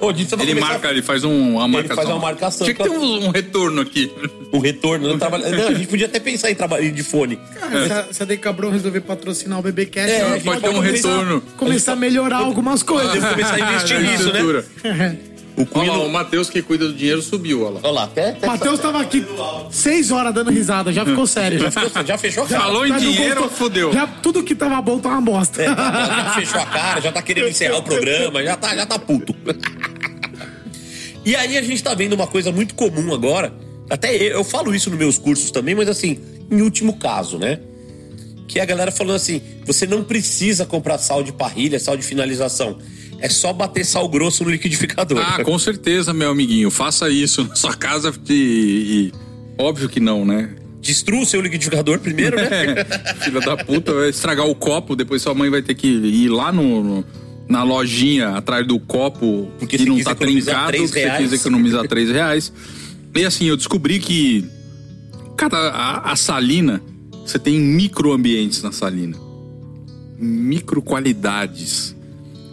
Ô, 0.01 0.13
você 0.13 0.37
vai 0.37 0.45
Ele 0.47 0.55
começar 0.55 0.73
marca, 0.73 0.89
ele 0.91 1.03
faz 1.03 1.25
um, 1.25 1.57
uma 1.57 1.69
marcação. 1.69 1.97
faz 1.97 2.09
uma 2.09 2.19
marcação. 2.19 2.65
Tinha 2.65 2.75
que 2.75 2.83
ter 2.83 2.89
um, 2.91 3.27
um 3.27 3.31
retorno 3.31 3.81
aqui. 3.83 4.11
o 4.51 4.59
retorno. 4.59 5.09
Não, 5.09 5.19
trabalha... 5.19 5.49
não, 5.55 5.69
a 5.69 5.75
gente 5.75 5.87
podia 5.89 6.07
até 6.07 6.19
pensar 6.19 6.51
em 6.51 6.55
trabalhar 6.55 6.91
de 6.91 7.03
fone. 7.03 7.37
Cara, 7.37 7.87
se 7.87 7.93
a- 7.93 8.07
se 8.13 8.23
a 8.23 8.27
Decabron 8.27 8.71
resolver 8.71 9.01
patrocinar 9.03 9.59
o 9.61 9.63
É, 10.11 10.21
ela 10.21 10.31
a 10.31 10.35
gente 10.37 10.45
pode 10.45 10.61
ter 10.63 10.69
um 10.71 10.75
começar- 10.75 11.09
retorno. 11.09 11.41
Começar 11.57 11.93
a 11.93 11.97
melhorar 11.97 12.39
algumas 12.39 12.83
coisas. 12.83 13.23
Começar 13.25 13.55
a 13.55 13.61
investir 13.61 14.01
nisso, 14.03 14.33
né? 14.33 15.17
O 15.61 15.79
Olha 15.79 15.93
lá, 15.93 15.99
o 15.99 16.09
Matheus 16.11 16.49
que 16.49 16.63
cuida 16.63 16.87
do 16.87 16.95
dinheiro 16.95 17.21
subiu, 17.21 17.63
olha 17.65 17.75
lá. 17.75 17.81
Olha 17.83 17.93
lá, 17.93 18.05
até, 18.05 18.31
até 18.31 18.47
O 18.47 18.51
Matheus 18.51 18.81
tava 18.81 19.01
aqui 19.01 19.27
seis 19.71 20.11
horas 20.11 20.33
dando 20.33 20.51
risada, 20.51 20.93
já 20.93 21.05
ficou 21.05 21.27
sério. 21.27 21.59
Já, 21.59 21.71
já, 21.93 22.03
já 22.05 22.19
fechou 22.19 22.45
a 22.45 22.47
cara. 22.47 22.63
Falou 22.63 22.87
em 22.87 22.97
dinheiro, 22.97 23.43
gostou. 23.43 23.51
fodeu. 23.51 23.93
Já 23.93 24.07
tudo 24.07 24.43
que 24.43 24.55
tava 24.55 24.81
bom 24.81 24.99
tá 24.99 25.11
uma 25.11 25.21
bosta. 25.21 25.63
É, 25.63 25.67
já, 25.67 25.75
já 25.75 26.33
fechou 26.35 26.61
a 26.61 26.67
cara, 26.67 27.01
já 27.01 27.13
tá 27.13 27.21
querendo 27.21 27.49
encerrar 27.49 27.77
o 27.79 27.83
programa, 27.83 28.43
já 28.43 28.57
tá, 28.57 28.75
já 28.75 28.87
tá 28.87 28.99
puto. 28.99 29.35
E 31.25 31.37
aí 31.37 31.59
a 31.59 31.63
gente 31.63 31.83
tá 31.83 31.95
vendo 31.95 32.15
uma 32.15 32.27
coisa 32.27 32.51
muito 32.51 32.75
comum 32.75 33.13
agora, 33.13 33.53
Até 33.91 34.15
eu, 34.17 34.31
eu 34.39 34.45
falo 34.45 34.75
isso 34.75 34.89
nos 34.89 34.99
meus 34.99 35.19
cursos 35.19 35.51
também, 35.51 35.75
mas 35.75 35.89
assim, 35.89 36.19
em 36.51 36.63
último 36.63 36.97
caso, 36.97 37.39
né? 37.39 37.59
Que 38.49 38.59
é 38.59 38.63
a 38.63 38.65
galera 38.65 38.91
falando 38.91 39.17
assim: 39.17 39.43
você 39.67 39.87
não 39.87 40.03
precisa 40.03 40.65
comprar 40.65 40.97
sal 40.99 41.23
de 41.23 41.33
parrilha, 41.33 41.79
sal 41.79 41.97
de 41.97 42.03
finalização. 42.03 42.79
É 43.21 43.29
só 43.29 43.53
bater 43.53 43.85
sal 43.85 44.09
grosso 44.09 44.45
no 44.45 44.51
liquidificador. 44.51 45.19
Ah, 45.25 45.45
com 45.45 45.59
certeza, 45.59 46.13
meu 46.13 46.31
amiguinho. 46.31 46.71
Faça 46.71 47.09
isso 47.11 47.45
na 47.45 47.55
sua 47.55 47.75
casa 47.75 48.13
e, 48.29 48.33
e- 48.33 49.13
óbvio 49.63 49.89
que 49.89 50.01
não, 50.01 50.25
né? 50.25 50.51
Destrua 50.81 51.21
o 51.23 51.27
seu 51.27 51.41
liquidificador 51.43 51.99
primeiro, 51.99 52.37
né? 52.37 52.49
É, 52.51 52.85
filha 53.23 53.41
da 53.41 53.57
puta, 53.59 53.93
vai 53.93 54.09
estragar 54.09 54.47
o 54.47 54.55
copo, 54.55 54.97
depois 54.97 55.21
sua 55.21 55.35
mãe 55.35 55.51
vai 55.51 55.61
ter 55.61 55.75
que 55.75 55.87
ir 55.87 56.29
lá 56.31 56.51
no, 56.51 56.83
no- 56.83 57.05
na 57.47 57.63
lojinha 57.63 58.31
atrás 58.31 58.67
do 58.67 58.79
copo 58.79 59.51
Porque 59.59 59.77
que 59.77 59.85
não 59.85 60.01
tá 60.03 60.15
trincado, 60.15 60.69
três 60.69 60.91
que 60.91 61.01
você 61.01 61.11
quis 61.19 61.33
economizar 61.33 61.87
três 61.89 62.09
reais. 62.11 62.53
E 63.15 63.25
assim, 63.25 63.47
eu 63.47 63.57
descobri 63.57 63.99
que 63.99 64.47
cada 65.37 65.57
a, 65.59 66.13
a 66.13 66.17
salina, 66.17 66.81
você 67.27 67.39
tem 67.39 67.59
microambientes 67.59 68.63
na 68.63 68.71
salina. 68.73 69.17
Micro 70.19 70.81
qualidades. 70.83 71.95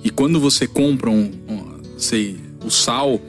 E 0.07 0.09
quando 0.09 0.39
você 0.39 0.65
compra 0.65 1.09
um, 1.09 1.29
um- 1.49 1.99
sei, 1.99 2.37
o 2.63 2.69
sal 2.69 3.19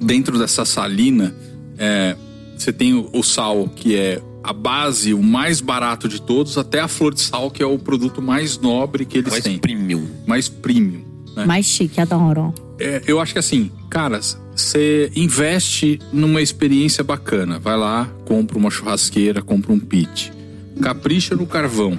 dentro 0.00 0.38
dessa 0.38 0.64
salina, 0.64 1.34
é, 1.76 2.14
você 2.56 2.72
tem 2.72 2.94
o, 2.94 3.10
o 3.12 3.20
sal 3.24 3.68
que 3.74 3.96
é 3.96 4.22
a 4.44 4.52
base, 4.52 5.12
o 5.12 5.20
mais 5.20 5.60
barato 5.60 6.08
de 6.08 6.22
todos, 6.22 6.56
até 6.56 6.78
a 6.78 6.86
flor 6.86 7.12
de 7.12 7.20
sal, 7.20 7.50
que 7.50 7.60
é 7.64 7.66
o 7.66 7.76
produto 7.80 8.22
mais 8.22 8.58
nobre 8.58 9.04
que 9.04 9.18
eles 9.18 9.32
Mais 9.32 9.42
têm. 9.42 9.58
premium. 9.58 10.06
Mais 10.24 10.48
premium. 10.48 11.02
né? 11.34 11.44
Mais 11.44 11.66
chique, 11.66 12.00
adoro. 12.00 12.54
É, 12.78 13.02
eu 13.08 13.18
acho 13.20 13.32
que 13.32 13.40
assim, 13.40 13.72
caras, 13.90 14.38
você 14.54 15.10
investe 15.16 15.98
numa 16.12 16.40
experiência 16.40 17.02
bacana. 17.02 17.58
Vai 17.58 17.76
lá, 17.76 18.08
compra 18.24 18.56
uma 18.56 18.70
churrasqueira, 18.70 19.42
compra 19.42 19.72
um 19.72 19.80
pit. 19.80 20.32
Capricha 20.80 21.34
no 21.34 21.44
carvão. 21.44 21.98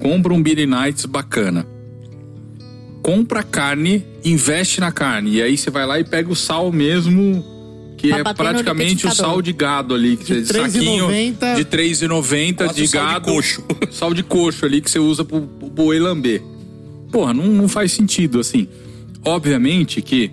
Compra 0.00 0.34
um 0.34 0.42
Beer 0.42 0.66
Nights 0.68 1.06
bacana. 1.06 1.64
Compra 3.02 3.42
carne, 3.42 4.04
investe 4.24 4.80
na 4.80 4.92
carne. 4.92 5.32
E 5.36 5.42
aí 5.42 5.56
você 5.56 5.70
vai 5.70 5.84
lá 5.86 5.98
e 5.98 6.04
pega 6.04 6.30
o 6.30 6.36
sal 6.36 6.70
mesmo, 6.70 7.44
que 7.98 8.08
Pra 8.08 8.30
é 8.30 8.34
praticamente 8.34 9.06
o 9.06 9.14
sal 9.14 9.42
de 9.42 9.52
gado 9.52 9.94
ali. 9.94 10.16
Que 10.16 10.40
De 10.40 10.46
você, 10.46 10.52
saquinho 10.70 11.08
R$3,90. 11.08 11.56
de 11.56 11.64
3,90 11.64 12.60
Nossa, 12.66 12.74
de 12.74 12.82
o 12.82 12.88
sal 12.88 13.04
de 13.06 13.12
gado. 13.12 13.24
coxo. 13.32 13.64
Sal 13.90 14.14
de 14.14 14.22
coxo 14.22 14.64
ali 14.64 14.80
que 14.80 14.90
você 14.90 14.98
usa 14.98 15.24
pro, 15.24 15.40
pro 15.42 15.68
boi 15.68 15.98
lamber. 15.98 16.42
Porra, 17.10 17.34
não, 17.34 17.46
não 17.46 17.68
faz 17.68 17.92
sentido, 17.92 18.38
assim. 18.40 18.66
Obviamente 19.24 20.00
que 20.00 20.30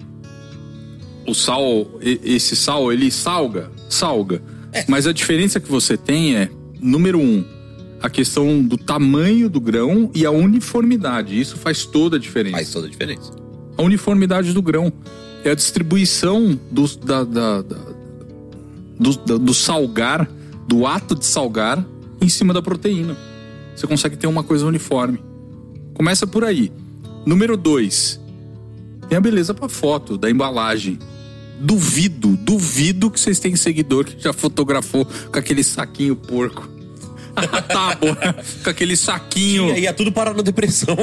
o 1.28 1.34
sal, 1.34 1.88
esse 2.02 2.56
sal, 2.56 2.92
ele 2.94 3.12
salga, 3.12 3.72
salga. 3.90 4.42
Mas 4.88 5.06
a 5.08 5.12
diferença 5.12 5.60
que 5.60 5.70
você 5.70 5.98
tem 5.98 6.36
é, 6.36 6.50
número 6.80 7.20
um, 7.20 7.44
a 8.02 8.10
questão 8.10 8.62
do 8.64 8.78
tamanho 8.78 9.50
do 9.50 9.60
grão 9.60 10.10
e 10.14 10.26
a 10.26 10.32
uniformidade. 10.32 11.40
Isso 11.40 11.58
faz 11.58 11.86
toda 11.86 12.16
a 12.18 12.20
diferença. 12.20 12.56
Faz 12.58 12.72
toda 12.72 12.88
a 12.88 12.90
diferença. 12.90 13.32
A 13.78 13.82
uniformidade 13.82 14.54
do 14.54 14.62
grão. 14.62 14.92
É 15.44 15.52
a 15.52 15.56
distribuição 15.56 16.60
do, 16.70 16.86
da, 16.98 17.24
da- 17.24 17.62
da- 17.62 17.90
do, 19.00 19.40
do 19.40 19.54
salgar, 19.54 20.30
do 20.68 20.86
ato 20.86 21.16
de 21.16 21.26
salgar 21.26 21.86
em 22.22 22.28
cima 22.28 22.54
da 22.54 22.62
proteína. 22.62 23.16
Você 23.76 23.88
consegue 23.88 24.18
ter 24.18 24.28
uma 24.28 24.44
coisa 24.44 24.66
uniforme. 24.66 25.20
Começa 25.94 26.28
por 26.28 26.44
aí. 26.44 26.70
Número 27.26 27.56
dois, 27.56 28.20
tem 29.08 29.18
a 29.18 29.22
beleza 29.22 29.54
pra 29.54 29.70
foto 29.70 30.18
da 30.18 30.30
embalagem. 30.30 31.00
Duvido, 31.62 32.36
duvido 32.38 33.10
que 33.10 33.20
vocês 33.20 33.40
têm 33.40 33.56
seguidor 33.56 34.06
que 34.06 34.22
já 34.22 34.34
fotografou 34.34 35.06
com 35.06 35.40
aquele 35.40 35.64
saquinho 35.64 36.16
porco. 36.16 36.68
tá 37.68 37.96
bom. 37.96 38.16
Com 38.64 38.70
aquele 38.70 38.96
saquinho. 38.96 39.78
E 39.78 39.88
é 39.88 39.94
tudo 39.94 40.12
parar 40.12 40.34
na 40.34 40.42
depressão. 40.42 40.96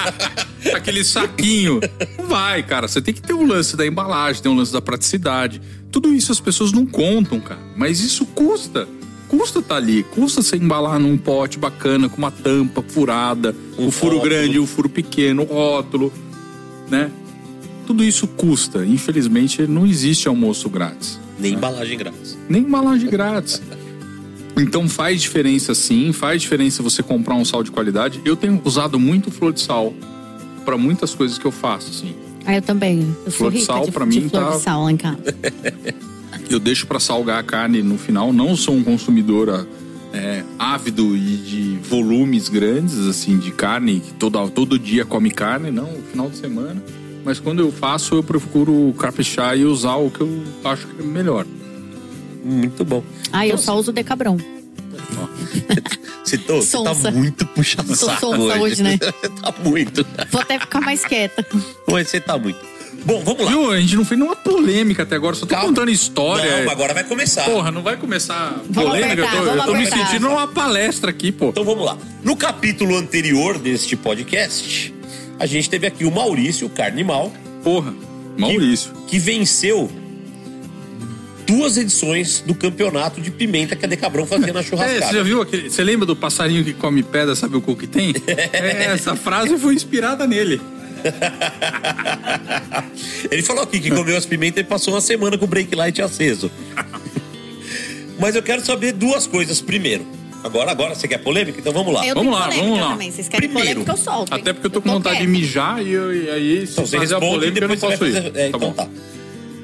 aquele 0.74 1.04
saquinho. 1.04 1.80
Não 2.18 2.26
vai, 2.26 2.62
cara. 2.62 2.88
Você 2.88 3.00
tem 3.00 3.14
que 3.14 3.22
ter 3.22 3.34
o 3.34 3.44
lance 3.44 3.76
da 3.76 3.86
embalagem, 3.86 4.42
tem 4.42 4.50
o 4.50 4.54
lance 4.54 4.72
da 4.72 4.80
praticidade. 4.80 5.60
Tudo 5.90 6.12
isso 6.14 6.32
as 6.32 6.40
pessoas 6.40 6.72
não 6.72 6.86
contam, 6.86 7.40
cara. 7.40 7.60
Mas 7.76 8.00
isso 8.00 8.24
custa. 8.26 8.88
Custa 9.28 9.62
tá 9.62 9.76
ali. 9.76 10.02
Custa 10.02 10.42
você 10.42 10.56
embalar 10.56 10.98
num 10.98 11.16
pote 11.16 11.58
bacana, 11.58 12.08
com 12.08 12.18
uma 12.18 12.30
tampa 12.30 12.82
furada, 12.82 13.54
Um 13.78 13.86
o 13.86 13.90
furo 13.90 14.16
rótulo. 14.16 14.30
grande, 14.30 14.58
o 14.58 14.66
furo 14.66 14.88
pequeno, 14.88 15.42
o 15.42 15.46
rótulo, 15.46 16.12
né? 16.90 17.10
Tudo 17.86 18.04
isso 18.04 18.26
custa. 18.26 18.84
Infelizmente, 18.84 19.66
não 19.66 19.86
existe 19.86 20.28
almoço 20.28 20.68
grátis. 20.68 21.18
Nem 21.38 21.54
embalagem 21.54 21.96
grátis. 21.98 22.38
Nem 22.48 22.62
embalagem 22.62 23.08
grátis. 23.08 23.62
Então 24.56 24.88
faz 24.88 25.22
diferença 25.22 25.74
sim, 25.74 26.12
faz 26.12 26.42
diferença 26.42 26.82
você 26.82 27.02
comprar 27.02 27.34
um 27.34 27.44
sal 27.44 27.62
de 27.62 27.70
qualidade. 27.70 28.20
Eu 28.24 28.36
tenho 28.36 28.60
usado 28.64 28.98
muito 28.98 29.30
flor 29.30 29.52
de 29.52 29.60
sal 29.60 29.92
para 30.64 30.76
muitas 30.76 31.14
coisas 31.14 31.38
que 31.38 31.44
eu 31.44 31.50
faço, 31.52 31.90
assim. 31.90 32.14
Ah, 32.44 32.56
eu 32.56 32.62
também. 32.62 33.14
Eu 33.24 33.32
Flor 33.32 33.52
de 33.52 33.64
sal, 33.64 33.84
de, 33.84 33.92
pra 33.92 34.04
de 34.04 34.18
mim, 34.20 34.28
flor 34.28 34.42
tá- 34.44 34.56
de 34.56 34.62
sal 34.62 34.84
lá 34.84 34.92
em 34.92 34.96
casa. 34.96 35.22
Eu 36.50 36.58
deixo 36.58 36.86
para 36.86 37.00
salgar 37.00 37.38
a 37.38 37.42
carne 37.42 37.82
no 37.82 37.96
final. 37.96 38.30
Não 38.30 38.54
sou 38.56 38.74
um 38.74 38.84
consumidor 38.84 39.66
é, 40.12 40.44
ávido 40.58 41.16
e 41.16 41.36
de 41.36 41.78
volumes 41.88 42.48
grandes, 42.50 42.98
assim, 43.06 43.38
de 43.38 43.50
carne, 43.52 44.00
que 44.00 44.12
todo, 44.14 44.50
todo 44.50 44.78
dia 44.78 45.04
come 45.04 45.30
carne, 45.30 45.70
não, 45.70 45.90
no 45.90 46.02
final 46.02 46.28
de 46.28 46.36
semana. 46.36 46.82
Mas 47.24 47.38
quando 47.38 47.60
eu 47.60 47.72
faço, 47.72 48.16
eu 48.16 48.22
procuro 48.22 48.92
caprichar 48.98 49.56
e 49.56 49.64
usar 49.64 49.96
o 49.96 50.10
que 50.10 50.20
eu 50.20 50.42
acho 50.64 50.86
que 50.88 51.00
é 51.00 51.04
melhor. 51.04 51.46
Muito 52.44 52.84
bom. 52.84 53.02
Ah, 53.32 53.46
eu 53.46 53.56
só 53.58 53.76
uso 53.76 53.92
decabrão. 53.92 54.36
Você, 56.24 56.38
tô, 56.38 56.62
você 56.62 56.82
tá 56.82 57.10
muito 57.10 57.44
puxado 57.48 57.88
Tô 57.88 57.94
saco 58.06 58.26
hoje. 58.26 58.58
hoje, 58.60 58.82
né? 58.82 58.96
Você 58.98 59.28
tá 59.42 59.54
muito. 59.62 60.06
Vou 60.30 60.40
até 60.40 60.58
ficar 60.58 60.80
mais 60.80 61.04
quieta. 61.04 61.44
Mas 61.90 62.08
você 62.08 62.20
tá 62.20 62.38
muito. 62.38 62.58
Bom, 63.04 63.22
vamos 63.22 63.44
lá. 63.44 63.50
Viu? 63.50 63.70
A 63.70 63.80
gente 63.80 63.96
não 63.96 64.04
fez 64.04 64.18
nenhuma 64.18 64.36
polêmica 64.36 65.02
até 65.02 65.16
agora, 65.16 65.34
só 65.34 65.44
tô 65.44 65.48
Calma. 65.54 65.68
contando 65.68 65.90
história. 65.90 66.64
Não, 66.64 66.70
agora 66.70 66.94
vai 66.94 67.04
começar. 67.04 67.44
Porra, 67.44 67.70
não 67.70 67.82
vai 67.82 67.96
começar 67.96 68.60
Vamos 68.70 68.90
polêmica? 68.92 69.12
apertar, 69.24 69.36
eu 69.36 69.44
tô, 69.44 69.50
eu 69.56 69.64
tô 69.64 69.74
me 69.74 69.86
sentindo 69.86 70.28
numa 70.28 70.46
palestra 70.48 71.10
aqui, 71.10 71.32
pô. 71.32 71.48
Então 71.48 71.64
vamos 71.64 71.84
lá. 71.84 71.98
No 72.22 72.34
capítulo 72.36 72.96
anterior 72.96 73.58
deste 73.58 73.96
podcast, 73.96 74.94
a 75.38 75.44
gente 75.44 75.68
teve 75.68 75.86
aqui 75.86 76.04
o 76.04 76.10
Maurício 76.10 76.68
Carnimal, 76.70 77.30
Porra, 77.64 77.92
Maurício. 78.38 78.92
que 79.06 79.18
venceu 79.18 79.90
duas 81.54 81.76
edições 81.76 82.42
do 82.46 82.54
campeonato 82.54 83.20
de 83.20 83.30
pimenta 83.30 83.76
que 83.76 83.84
a 83.84 83.88
Decabrão 83.88 84.26
fazia 84.26 84.52
na 84.52 84.60
É, 84.60 84.62
você 84.62 84.68
churrascada. 84.70 85.12
já 85.12 85.22
viu 85.22 85.42
aquele. 85.42 85.68
Você 85.70 85.84
lembra 85.84 86.06
do 86.06 86.16
passarinho 86.16 86.64
que 86.64 86.72
come 86.72 87.02
pedra, 87.02 87.36
sabe 87.36 87.56
o 87.56 87.60
cu 87.60 87.76
que 87.76 87.86
tem? 87.86 88.14
É, 88.52 88.84
essa 88.92 89.14
frase 89.14 89.56
foi 89.58 89.74
inspirada 89.74 90.26
nele. 90.26 90.60
Ele 93.30 93.42
falou 93.42 93.62
aqui 93.64 93.80
que 93.80 93.90
comeu 93.90 94.16
as 94.16 94.24
pimentas 94.26 94.62
e 94.62 94.66
passou 94.66 94.94
uma 94.94 95.00
semana 95.00 95.36
com 95.36 95.44
o 95.44 95.48
brake 95.48 95.74
light 95.74 96.00
aceso. 96.00 96.50
Mas 98.18 98.36
eu 98.36 98.42
quero 98.42 98.64
saber 98.64 98.92
duas 98.92 99.26
coisas 99.26 99.60
primeiro. 99.60 100.06
Agora, 100.44 100.70
agora, 100.72 100.94
você 100.94 101.06
quer 101.06 101.18
polêmica? 101.18 101.58
Então 101.60 101.72
vamos 101.72 101.94
lá. 101.94 102.04
Eu 102.06 102.14
Vamos 102.16 102.32
lá, 102.32 102.42
polêmica 102.46 102.64
vamos 102.66 102.80
lá. 102.80 102.90
também. 102.92 103.10
Vocês 103.12 103.28
querem 103.28 103.48
Primeiro. 103.48 103.80
polêmica, 103.84 103.92
eu 103.92 103.96
solto. 103.96 104.34
Até 104.34 104.52
porque 104.52 104.66
eu 104.66 104.70
tô 104.70 104.82
com 104.82 104.90
vontade 104.90 105.18
de 105.18 105.24
quieta. 105.26 105.38
mijar 105.40 105.86
e, 105.86 105.92
eu- 105.92 106.14
e 106.14 106.30
aí, 106.30 106.66
se 106.66 106.72
Então 106.72 106.86
você 106.86 106.98
fazer 106.98 107.14
a 107.14 107.18
responde 107.18 107.26
e 107.26 107.38
polêmica, 107.38 107.64
eu 107.64 107.68
não 107.68 107.76
você 107.76 107.86
posso 107.86 107.98
vai 107.98 108.08
ir. 108.08 108.12
fazer... 108.14 108.28
É, 108.28 108.30
Tá 108.30 108.46
então 108.48 108.60
bom. 108.60 108.72
tá. 108.72 108.88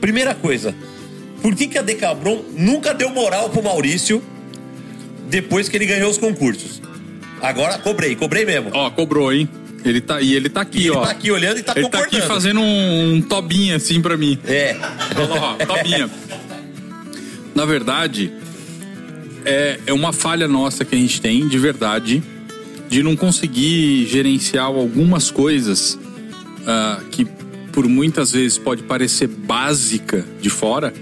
Primeira 0.01 0.35
coisa. 0.37 0.73
Por 1.43 1.55
que, 1.55 1.69
que 1.69 1.79
a 1.79 1.83
Decabron 1.83 2.43
nunca 2.57 2.93
deu 2.93 3.11
moral 3.11 3.51
pro 3.51 3.63
Maurício 3.63 4.23
depois 5.29 5.69
que 5.69 5.77
ele 5.77 5.87
ganhou 5.87 6.11
os 6.11 6.19
concursos? 6.19 6.81
Agora 7.41 7.79
cobrei, 7.79 8.17
cobrei 8.17 8.45
mesmo. 8.45 8.71
Ó, 8.73 8.91
cobrou, 8.91 9.33
hein? 9.33 9.49
Ele 9.85 10.01
tá, 10.01 10.21
e 10.21 10.35
ele 10.35 10.49
tá 10.49 10.63
aqui, 10.63 10.81
ele 10.81 10.91
ó. 10.91 11.03
tá 11.03 11.11
aqui 11.11 11.31
olhando 11.31 11.59
e 11.59 11.63
tá 11.63 11.73
ele 11.77 11.89
tá 11.89 11.99
concordando. 11.99 12.17
aqui 12.17 12.27
fazendo 12.27 12.61
um, 12.61 13.15
um 13.15 13.23
tobinho 13.23 13.77
assim 13.77 14.03
pra 14.03 14.17
mim. 14.17 14.39
É. 14.45 14.77
Ó, 15.17 15.39
ó, 15.39 15.67
tobinha. 15.67 16.11
Na 17.55 17.65
verdade, 17.65 18.33
é, 19.45 19.79
é 19.87 19.93
uma 19.93 20.13
falha 20.13 20.49
nossa 20.49 20.85
que 20.85 20.95
a 20.95 20.99
gente 20.99 21.21
tem, 21.21 21.47
de 21.47 21.59
verdade, 21.59 22.23
de 22.89 23.03
não 23.03 23.17
conseguir 23.17 24.07
gerenciar 24.07 24.67
algumas 24.67 25.31
coisas 25.31 25.99
ah, 26.67 27.01
que 27.11 27.27
por 27.73 27.87
muitas 27.87 28.33
vezes 28.33 28.59
pode 28.59 28.83
parecer 28.83 29.29
básica 29.29 30.25
de 30.41 30.51
fora, 30.51 30.93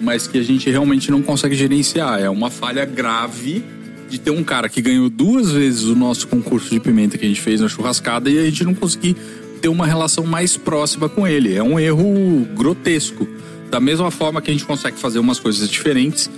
mas 0.00 0.26
que 0.26 0.38
a 0.38 0.42
gente 0.42 0.68
realmente 0.70 1.10
não 1.10 1.22
consegue 1.22 1.54
gerenciar. 1.54 2.20
É 2.20 2.28
uma 2.28 2.50
falha 2.50 2.84
grave 2.84 3.64
de 4.08 4.18
ter 4.18 4.30
um 4.30 4.44
cara 4.44 4.68
que 4.68 4.80
ganhou 4.80 5.08
duas 5.08 5.50
vezes 5.50 5.84
o 5.84 5.94
nosso 5.94 6.28
concurso 6.28 6.70
de 6.70 6.80
pimenta 6.80 7.18
que 7.18 7.24
a 7.24 7.28
gente 7.28 7.40
fez 7.40 7.60
na 7.60 7.68
churrascada 7.68 8.30
e 8.30 8.38
a 8.38 8.44
gente 8.44 8.64
não 8.64 8.74
conseguir 8.74 9.16
ter 9.60 9.68
uma 9.68 9.86
relação 9.86 10.24
mais 10.24 10.56
próxima 10.56 11.08
com 11.08 11.26
ele. 11.26 11.54
É 11.54 11.62
um 11.62 11.78
erro 11.78 12.46
grotesco. 12.54 13.26
Da 13.70 13.80
mesma 13.80 14.10
forma 14.10 14.40
que 14.40 14.50
a 14.50 14.52
gente 14.52 14.64
consegue 14.64 14.98
fazer 14.98 15.18
umas 15.18 15.40
coisas 15.40 15.68
diferentes, 15.68 16.30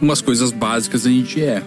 umas 0.00 0.20
coisas 0.20 0.50
básicas 0.50 1.06
a 1.06 1.10
gente 1.10 1.40
erra. 1.40 1.66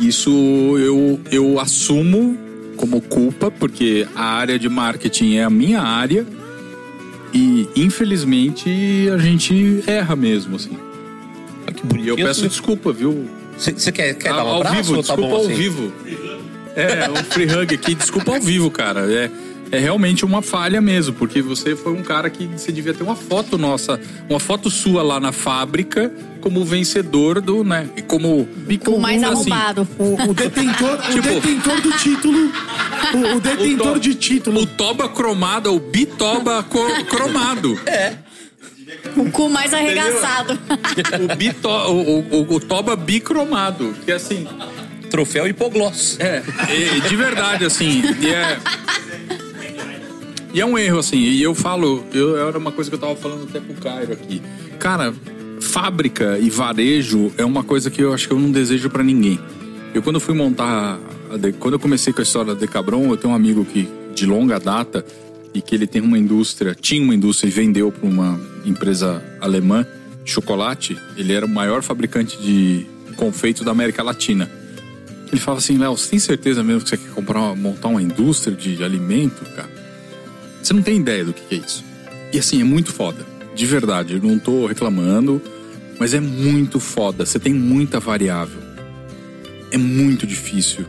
Isso 0.00 0.30
eu, 0.78 1.20
eu 1.30 1.60
assumo 1.60 2.38
como 2.76 3.00
culpa, 3.00 3.50
porque 3.50 4.06
a 4.14 4.24
área 4.24 4.58
de 4.58 4.68
marketing 4.68 5.36
é 5.36 5.44
a 5.44 5.50
minha 5.50 5.80
área 5.80 6.26
E 7.34 7.68
infelizmente 7.76 9.08
a 9.12 9.18
gente 9.18 9.82
erra 9.86 10.14
mesmo, 10.14 10.56
assim. 10.56 10.78
Olha 11.64 11.72
que 11.74 11.82
E 11.84 11.86
bonitinho. 11.88 12.12
eu 12.12 12.16
peço 12.16 12.48
desculpa, 12.48 12.92
viu? 12.92 13.28
Você 13.58 13.92
quer, 13.92 14.14
quer 14.14 14.30
Ah, 14.30 14.36
dar 14.36 14.44
um 14.44 14.48
ao 14.48 14.56
abraço 14.60 14.76
vivo, 14.76 14.96
ou 14.96 15.02
tá 15.02 15.14
desculpa 15.14 15.28
bom 15.30 15.36
ao 15.36 15.42
assim? 15.46 15.54
vivo. 15.54 15.92
É, 16.76 17.08
um 17.10 17.24
free 17.24 17.44
hug 17.46 17.74
aqui, 17.74 17.94
desculpa 17.94 18.34
ao 18.34 18.40
vivo, 18.40 18.70
cara. 18.70 19.00
É, 19.12 19.30
é 19.76 19.78
realmente 19.78 20.24
uma 20.24 20.40
falha 20.42 20.80
mesmo, 20.80 21.14
porque 21.14 21.42
você 21.42 21.74
foi 21.74 21.92
um 21.92 22.02
cara 22.02 22.28
que 22.30 22.46
você 22.46 22.70
devia 22.70 22.94
ter 22.94 23.02
uma 23.02 23.16
foto 23.16 23.58
nossa, 23.58 24.00
uma 24.28 24.38
foto 24.40 24.70
sua 24.70 25.02
lá 25.02 25.18
na 25.18 25.32
fábrica 25.32 26.12
como 26.40 26.64
vencedor 26.64 27.40
do, 27.40 27.64
né? 27.64 27.88
E 27.96 28.02
como 28.02 28.46
O 28.86 28.98
mais 29.00 29.22
assim, 29.22 29.50
arrombado. 29.50 29.88
O, 29.98 30.30
o 30.30 30.34
detentor, 30.34 30.98
o 30.98 31.12
Tipo- 31.12 31.28
detentor 31.28 31.80
do 31.80 31.90
título. 31.92 32.52
O, 33.14 33.36
o 33.36 33.40
detentor 33.40 33.88
O 33.88 33.92
to- 33.94 34.00
de 34.00 34.14
título. 34.14 34.60
O 34.62 34.66
toba 34.66 35.08
cromado, 35.08 35.74
o 35.74 35.80
bitoba 35.80 36.62
co- 36.62 37.04
cromado. 37.08 37.78
O 39.16 39.30
cu 39.30 39.48
mais 39.48 39.72
arregaçado. 39.72 40.58
O, 41.32 41.36
bito, 41.36 41.68
o, 41.68 42.18
o, 42.20 42.54
o 42.56 42.60
toba 42.60 42.94
bicromado. 42.94 43.94
Que 44.04 44.12
assim, 44.12 44.46
Troféu 45.10 45.46
hipogloss. 45.46 46.18
É, 46.20 46.42
e- 46.70 47.08
de 47.08 47.16
verdade, 47.16 47.64
assim. 47.64 48.02
E 48.20 48.26
é, 48.28 48.58
e 50.54 50.60
é 50.60 50.64
um 50.66 50.78
erro, 50.78 50.98
assim. 51.00 51.18
E 51.18 51.42
eu 51.42 51.54
falo, 51.54 52.02
eu, 52.14 52.38
era 52.48 52.56
uma 52.56 52.72
coisa 52.72 52.88
que 52.88 52.94
eu 52.96 53.00
tava 53.00 53.16
falando 53.16 53.42
até 53.44 53.60
pro 53.60 53.74
Cairo 53.74 54.12
aqui. 54.12 54.40
Cara, 54.78 55.12
fábrica 55.60 56.38
e 56.38 56.48
varejo 56.48 57.32
é 57.36 57.44
uma 57.44 57.62
coisa 57.64 57.90
que 57.90 58.00
eu 58.02 58.12
acho 58.14 58.28
que 58.28 58.32
eu 58.34 58.38
não 58.38 58.50
desejo 58.50 58.88
pra 58.88 59.02
ninguém. 59.02 59.38
Eu, 59.92 60.02
quando 60.02 60.20
fui 60.20 60.34
montar. 60.34 60.98
De- 61.40 61.52
quando 61.52 61.74
eu 61.74 61.80
comecei 61.80 62.12
com 62.12 62.20
a 62.20 62.22
história 62.22 62.54
da 62.54 62.60
Decabron, 62.60 63.06
eu 63.10 63.16
tenho 63.16 63.32
um 63.32 63.36
amigo 63.36 63.64
que, 63.64 63.88
de 64.14 64.24
longa 64.26 64.58
data 64.60 65.04
e 65.52 65.60
que 65.60 65.74
ele 65.74 65.86
tem 65.86 66.00
uma 66.02 66.18
indústria, 66.18 66.74
tinha 66.74 67.02
uma 67.02 67.14
indústria 67.14 67.48
e 67.48 67.52
vendeu 67.52 67.90
para 67.90 68.08
uma 68.08 68.40
empresa 68.64 69.22
alemã 69.40 69.86
de 70.24 70.30
chocolate. 70.30 70.96
Ele 71.16 71.32
era 71.32 71.46
o 71.46 71.48
maior 71.48 71.82
fabricante 71.82 72.36
de 72.40 72.86
confeito 73.16 73.64
da 73.64 73.70
América 73.70 74.02
Latina. 74.02 74.50
Ele 75.30 75.40
fala 75.40 75.58
assim, 75.58 75.78
Léo, 75.78 75.96
você 75.96 76.10
tem 76.10 76.18
certeza 76.18 76.62
mesmo 76.62 76.82
que 76.82 76.90
você 76.90 76.96
quer 76.96 77.10
comprar, 77.10 77.54
montar 77.56 77.88
uma 77.88 78.02
indústria 78.02 78.54
de 78.56 78.82
alimento, 78.84 79.44
cara? 79.56 79.68
Você 80.64 80.72
não 80.72 80.80
tem 80.80 80.96
ideia 80.96 81.22
do 81.26 81.34
que 81.34 81.54
é 81.54 81.58
isso. 81.58 81.84
E 82.32 82.38
assim, 82.38 82.58
é 82.58 82.64
muito 82.64 82.90
foda. 82.90 83.26
De 83.54 83.66
verdade, 83.66 84.14
eu 84.14 84.22
não 84.22 84.38
tô 84.38 84.66
reclamando, 84.66 85.40
mas 86.00 86.14
é 86.14 86.20
muito 86.20 86.80
foda. 86.80 87.26
Você 87.26 87.38
tem 87.38 87.52
muita 87.52 88.00
variável. 88.00 88.62
É 89.70 89.76
muito 89.76 90.26
difícil 90.26 90.86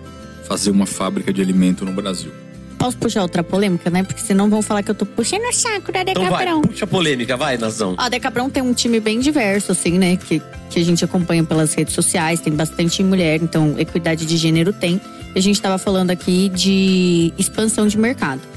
fazer 0.48 0.72
uma 0.72 0.86
fábrica 0.86 1.34
de 1.34 1.42
alimento 1.42 1.84
no 1.84 1.92
Brasil. 1.92 2.32
Posso 2.78 2.98
puxar 2.98 3.22
outra 3.22 3.44
polêmica, 3.44 3.90
né? 3.90 4.04
Porque 4.04 4.22
senão 4.22 4.50
vão 4.50 4.62
falar 4.62 4.82
que 4.82 4.92
eu 4.92 4.96
tô 4.96 5.06
puxando 5.06 5.42
o 5.42 5.52
saco 5.52 5.92
da 5.92 6.04
Então 6.04 6.24
vai, 6.24 6.46
Decabrão. 6.46 6.62
puxa 6.62 6.86
a 6.86 6.88
polêmica, 6.88 7.36
vai, 7.36 7.58
Nazão. 7.58 7.96
A 7.98 8.08
Decabrão 8.08 8.50
tem 8.50 8.64
um 8.64 8.74
time 8.74 9.02
bem 9.02 9.20
diverso, 9.20 9.74
assim, 9.74 10.00
né? 10.00 10.16
Que, 10.16 10.42
que 10.70 10.80
a 10.80 10.86
gente 10.86 11.04
acompanha 11.04 11.44
pelas 11.44 11.74
redes 11.74 11.94
sociais, 11.94 12.40
tem 12.40 12.54
bastante 12.54 13.04
mulher, 13.04 13.42
então 13.44 13.76
equidade 13.78 14.26
de 14.26 14.38
gênero 14.38 14.72
tem. 14.72 15.02
E 15.36 15.38
a 15.40 15.42
gente 15.42 15.62
tava 15.62 15.78
falando 15.78 16.12
aqui 16.12 16.48
de 16.48 17.34
expansão 17.38 17.88
de 17.88 17.98
mercado. 17.98 18.55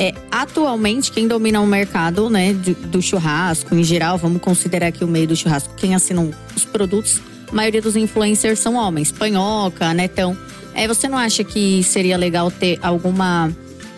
É, 0.00 0.14
atualmente, 0.30 1.12
quem 1.12 1.28
domina 1.28 1.60
o 1.60 1.66
mercado, 1.66 2.30
né, 2.30 2.54
do, 2.54 2.72
do 2.72 3.02
churrasco, 3.02 3.74
em 3.74 3.84
geral, 3.84 4.16
vamos 4.16 4.40
considerar 4.40 4.86
aqui 4.86 5.04
o 5.04 5.06
meio 5.06 5.28
do 5.28 5.36
churrasco, 5.36 5.74
quem 5.76 5.94
assinam 5.94 6.30
os 6.56 6.64
produtos, 6.64 7.20
a 7.46 7.54
maioria 7.54 7.82
dos 7.82 7.96
influencers 7.96 8.58
são 8.60 8.76
homens. 8.76 9.12
Panhoca, 9.12 9.92
Netão. 9.92 10.34
É, 10.72 10.88
você 10.88 11.06
não 11.06 11.18
acha 11.18 11.44
que 11.44 11.82
seria 11.82 12.16
legal 12.16 12.50
ter 12.50 12.78
alguma 12.80 13.50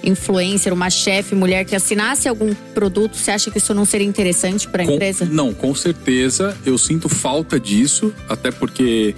influencer, 0.02 0.72
uma 0.72 0.90
chefe 0.90 1.36
mulher 1.36 1.64
que 1.64 1.76
assinasse 1.76 2.26
algum 2.26 2.52
produto? 2.74 3.16
Você 3.16 3.30
acha 3.30 3.50
que 3.50 3.58
isso 3.58 3.72
não 3.72 3.84
seria 3.84 4.06
interessante 4.06 4.66
para 4.66 4.82
a 4.82 4.86
empresa? 4.86 5.24
Não, 5.24 5.54
com 5.54 5.72
certeza. 5.72 6.56
Eu 6.66 6.76
sinto 6.78 7.08
falta 7.08 7.60
disso, 7.60 8.12
até 8.28 8.50
porque 8.50 9.14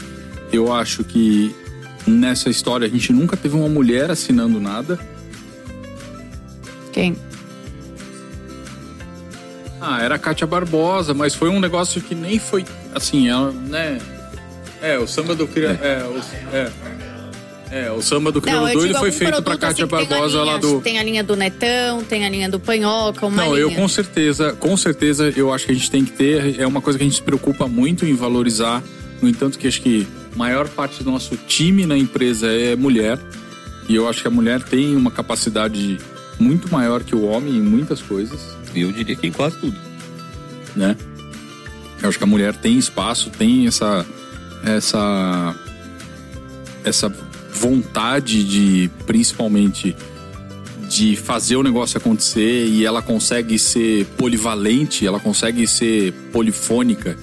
eu 0.52 0.70
acho 0.70 1.02
que 1.02 1.54
nessa 2.06 2.50
história 2.50 2.86
a 2.86 2.90
gente 2.90 3.10
nunca 3.10 3.38
teve 3.38 3.56
uma 3.56 3.68
mulher 3.68 4.10
assinando 4.10 4.60
nada. 4.60 4.98
Quem? 6.94 7.16
Ah, 9.80 10.00
era 10.00 10.14
a 10.14 10.18
Kátia 10.18 10.46
Barbosa, 10.46 11.12
mas 11.12 11.34
foi 11.34 11.48
um 11.48 11.58
negócio 11.58 12.00
que 12.00 12.14
nem 12.14 12.38
foi 12.38 12.64
assim, 12.94 13.28
ela, 13.28 13.50
né? 13.50 13.98
É, 14.80 14.96
o 14.96 15.06
samba 15.06 15.34
do 15.34 15.48
cria, 15.48 15.70
é, 15.82 16.04
o, 16.04 16.56
é, 16.56 16.72
é, 17.70 17.90
o 17.90 18.00
samba 18.00 18.30
do 18.30 18.40
crioulo 18.40 18.68
eu 18.68 18.74
doido 18.74 18.86
digo 18.88 18.98
foi 19.00 19.10
feito 19.10 19.42
pra 19.42 19.58
Kátia 19.58 19.84
assim, 19.84 19.90
Barbosa 19.90 20.38
linha, 20.38 20.52
lá 20.52 20.56
do 20.58 20.80
Tem 20.80 20.98
a 20.98 21.02
linha 21.02 21.24
do 21.24 21.34
Netão, 21.34 22.04
tem 22.04 22.24
a 22.24 22.28
linha 22.28 22.48
do 22.48 22.60
Panhoca, 22.60 23.26
uma 23.26 23.44
Não, 23.44 23.54
linha. 23.56 23.62
eu 23.62 23.72
com 23.72 23.88
certeza, 23.88 24.52
com 24.52 24.76
certeza, 24.76 25.32
eu 25.36 25.52
acho 25.52 25.66
que 25.66 25.72
a 25.72 25.74
gente 25.74 25.90
tem 25.90 26.04
que 26.04 26.12
ter. 26.12 26.60
É 26.60 26.66
uma 26.66 26.80
coisa 26.80 26.96
que 26.96 27.04
a 27.04 27.08
gente 27.08 27.16
se 27.16 27.22
preocupa 27.22 27.66
muito 27.66 28.06
em 28.06 28.14
valorizar. 28.14 28.82
No 29.20 29.28
entanto, 29.28 29.58
que 29.58 29.66
acho 29.66 29.82
que 29.82 30.06
a 30.32 30.38
maior 30.38 30.68
parte 30.68 31.02
do 31.02 31.10
nosso 31.10 31.36
time 31.36 31.86
na 31.86 31.98
empresa 31.98 32.46
é 32.46 32.76
mulher. 32.76 33.18
E 33.88 33.96
eu 33.96 34.08
acho 34.08 34.22
que 34.22 34.28
a 34.28 34.30
mulher 34.30 34.62
tem 34.62 34.94
uma 34.94 35.10
capacidade 35.10 35.98
muito 36.38 36.70
maior 36.70 37.02
que 37.02 37.14
o 37.14 37.24
homem 37.24 37.56
em 37.56 37.62
muitas 37.62 38.00
coisas, 38.02 38.40
Eu 38.74 38.90
diria 38.90 39.14
que 39.14 39.26
em 39.26 39.32
quase 39.32 39.56
tudo. 39.58 39.76
né? 40.74 40.96
Eu 42.02 42.08
acho 42.08 42.18
que 42.18 42.24
a 42.24 42.26
mulher 42.26 42.54
tem 42.56 42.76
espaço, 42.76 43.30
tem 43.30 43.66
essa 43.66 44.04
essa 44.64 45.54
essa 46.84 47.08
vontade 47.52 48.44
de 48.44 48.90
principalmente 49.06 49.96
de 50.88 51.16
fazer 51.16 51.56
o 51.56 51.62
negócio 51.62 51.96
acontecer 51.98 52.66
e 52.66 52.84
ela 52.84 53.00
consegue 53.00 53.58
ser 53.58 54.04
polivalente, 54.18 55.06
ela 55.06 55.18
consegue 55.18 55.66
ser 55.66 56.12
polifônica 56.32 57.16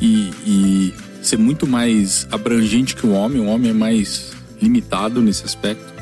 e, 0.00 0.30
e 0.46 0.94
ser 1.22 1.38
muito 1.38 1.66
mais 1.66 2.26
abrangente 2.30 2.94
que 2.94 3.06
o 3.06 3.12
homem. 3.12 3.40
O 3.40 3.46
homem 3.46 3.70
é 3.70 3.74
mais 3.74 4.32
limitado 4.60 5.22
nesse 5.22 5.44
aspecto. 5.44 5.95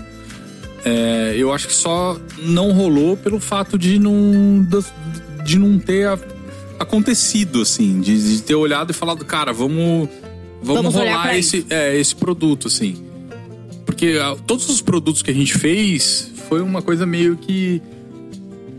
É, 0.85 1.35
eu 1.37 1.53
acho 1.53 1.67
que 1.69 1.73
só 1.75 2.19
não 2.41 2.73
rolou 2.73 3.17
pelo 3.17 3.41
fato 3.41 3.79
de 3.79 3.99
não, 3.99 4.67
de 5.45 5.59
não 5.59 5.79
ter 5.79 6.07
a- 6.07 6.19
acontecido, 6.79 7.63
assim, 7.63 8.01
de, 8.01 8.37
de 8.37 8.43
ter 8.43 8.55
olhado 8.55 8.91
e 8.91 8.95
falado, 8.95 9.25
cara, 9.25 9.53
vamos, 9.53 10.09
vamos, 10.63 10.83
Vamos 10.83 10.95
rolar 10.95 11.37
esse, 11.39 11.65
é, 11.71 11.97
esse 11.99 12.15
produto, 12.15 12.69
assim. 12.69 12.97
Porque 13.87 14.19
ah, 14.21 14.37
todos 14.47 14.69
os 14.69 14.81
produtos 14.83 15.23
que 15.23 15.31
a 15.31 15.35
gente 15.35 15.55
fez 15.57 16.31
foi 16.49 16.61
uma 16.61 16.83
coisa 16.83 17.07
meio 17.07 17.37
que 17.37 17.81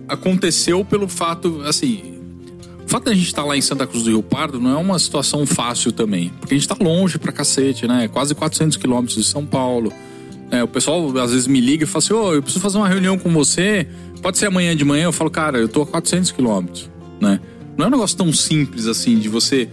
aconteceu 0.08 0.84
pelo 0.86 1.08
fato, 1.08 1.62
assim. 1.66 2.14
O 2.86 2.88
fato 2.88 3.06
da 3.06 3.14
gente 3.14 3.26
estar 3.26 3.44
lá 3.44 3.58
em 3.58 3.62
Santa 3.62 3.88
Cruz 3.88 4.04
do 4.04 4.10
Rio 4.12 4.22
Pardo 4.22 4.60
não 4.60 4.72
é 4.72 4.78
uma 4.78 5.00
situação 5.00 5.46
fácil 5.46 5.92
também. 5.92 6.32
Porque 6.40 6.54
a 6.54 6.58
gente 6.58 6.68
tá 6.68 6.78
longe 6.80 7.18
pra 7.18 7.32
cacete, 7.32 7.88
né? 7.88 8.08
Quase 8.08 8.36
400 8.36 8.78
quilômetros 8.78 9.18
de 9.18 9.24
São 9.24 9.44
Paulo. 9.46 9.92
É, 10.52 10.64
o 10.64 10.68
pessoal 10.68 11.18
às 11.18 11.32
vezes 11.32 11.48
me 11.48 11.60
liga 11.60 11.84
e 11.84 11.88
fala 11.88 12.00
assim: 12.00 12.14
Ô, 12.14 12.34
eu 12.34 12.42
preciso 12.42 12.62
fazer 12.62 12.78
uma 12.78 12.88
reunião 12.88 13.18
com 13.18 13.32
você. 13.32 13.88
Pode 14.22 14.38
ser 14.38 14.48
amanhã 14.48 14.76
de 14.76 14.84
manhã? 14.84 15.06
Eu 15.06 15.12
falo, 15.12 15.30
cara, 15.30 15.60
eu 15.60 15.68
tô 15.68 15.84
a 15.84 15.86
400 15.86 16.32
quilômetros, 16.32 16.90
né? 17.22 17.40
Não 17.78 17.86
é 17.86 17.88
um 17.88 17.92
negócio 17.92 18.18
tão 18.18 18.32
simples 18.34 18.88
assim 18.88 19.20
de 19.20 19.30
você 19.30 19.70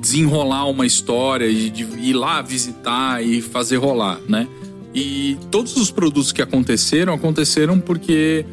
desenrolar 0.00 0.66
uma 0.66 0.84
história, 0.84 1.50
de, 1.50 1.70
de 1.70 1.84
ir 2.00 2.12
lá 2.12 2.42
visitar 2.42 3.24
e 3.24 3.40
fazer 3.40 3.76
rolar, 3.76 4.20
né? 4.28 4.46
E 4.94 5.36
todos 5.50 5.76
os 5.76 5.90
produtos 5.90 6.32
que 6.32 6.42
aconteceram, 6.42 7.14
aconteceram 7.14 7.78
porque 7.78 8.44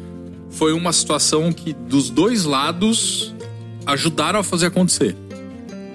foi 0.50 0.72
uma 0.72 0.92
situação 0.92 1.52
que 1.52 1.72
dos 1.72 2.10
dois 2.10 2.44
lados 2.44 3.34
ajudaram 3.86 4.40
a 4.40 4.42
fazer 4.42 4.66
acontecer. 4.66 5.16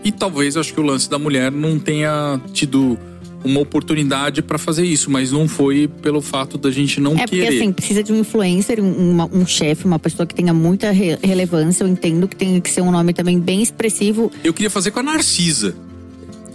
E 0.04 0.12
talvez 0.12 0.58
acho 0.58 0.74
que 0.74 0.80
o 0.80 0.84
lance 0.84 1.10
da 1.10 1.20
mulher 1.20 1.52
não 1.52 1.78
tenha 1.78 2.40
tido 2.54 2.98
uma 3.44 3.60
oportunidade 3.62 4.42
pra 4.42 4.58
fazer 4.58 4.84
isso, 4.86 5.10
mas 5.10 5.32
não 5.32 5.48
foi 5.48 5.88
pelo 6.02 6.22
fato 6.22 6.58
da 6.58 6.70
gente 6.70 7.00
não 7.00 7.14
É 7.14 7.20
porque 7.20 7.42
querer. 7.42 7.58
assim, 7.58 7.72
precisa 7.72 8.04
de 8.04 8.12
um 8.12 8.20
influencer, 8.20 8.80
um, 8.84 9.22
um 9.32 9.46
chefe, 9.46 9.86
uma 9.86 9.98
pessoa 10.00 10.26
que 10.28 10.36
tenha 10.36 10.54
muita 10.54 10.92
re- 10.92 11.18
relevância. 11.24 11.84
Eu 11.84 11.88
entendo 11.88 12.28
que 12.28 12.36
tem 12.36 12.60
que 12.60 12.70
ser 12.70 12.82
um 12.82 12.92
nome 12.92 13.14
também 13.14 13.40
bem 13.40 13.62
expressivo. 13.62 14.32
Eu 14.44 14.54
queria 14.54 14.70
fazer 14.70 14.92
com 14.92 15.00
a 15.00 15.04
Narcisa. 15.04 15.74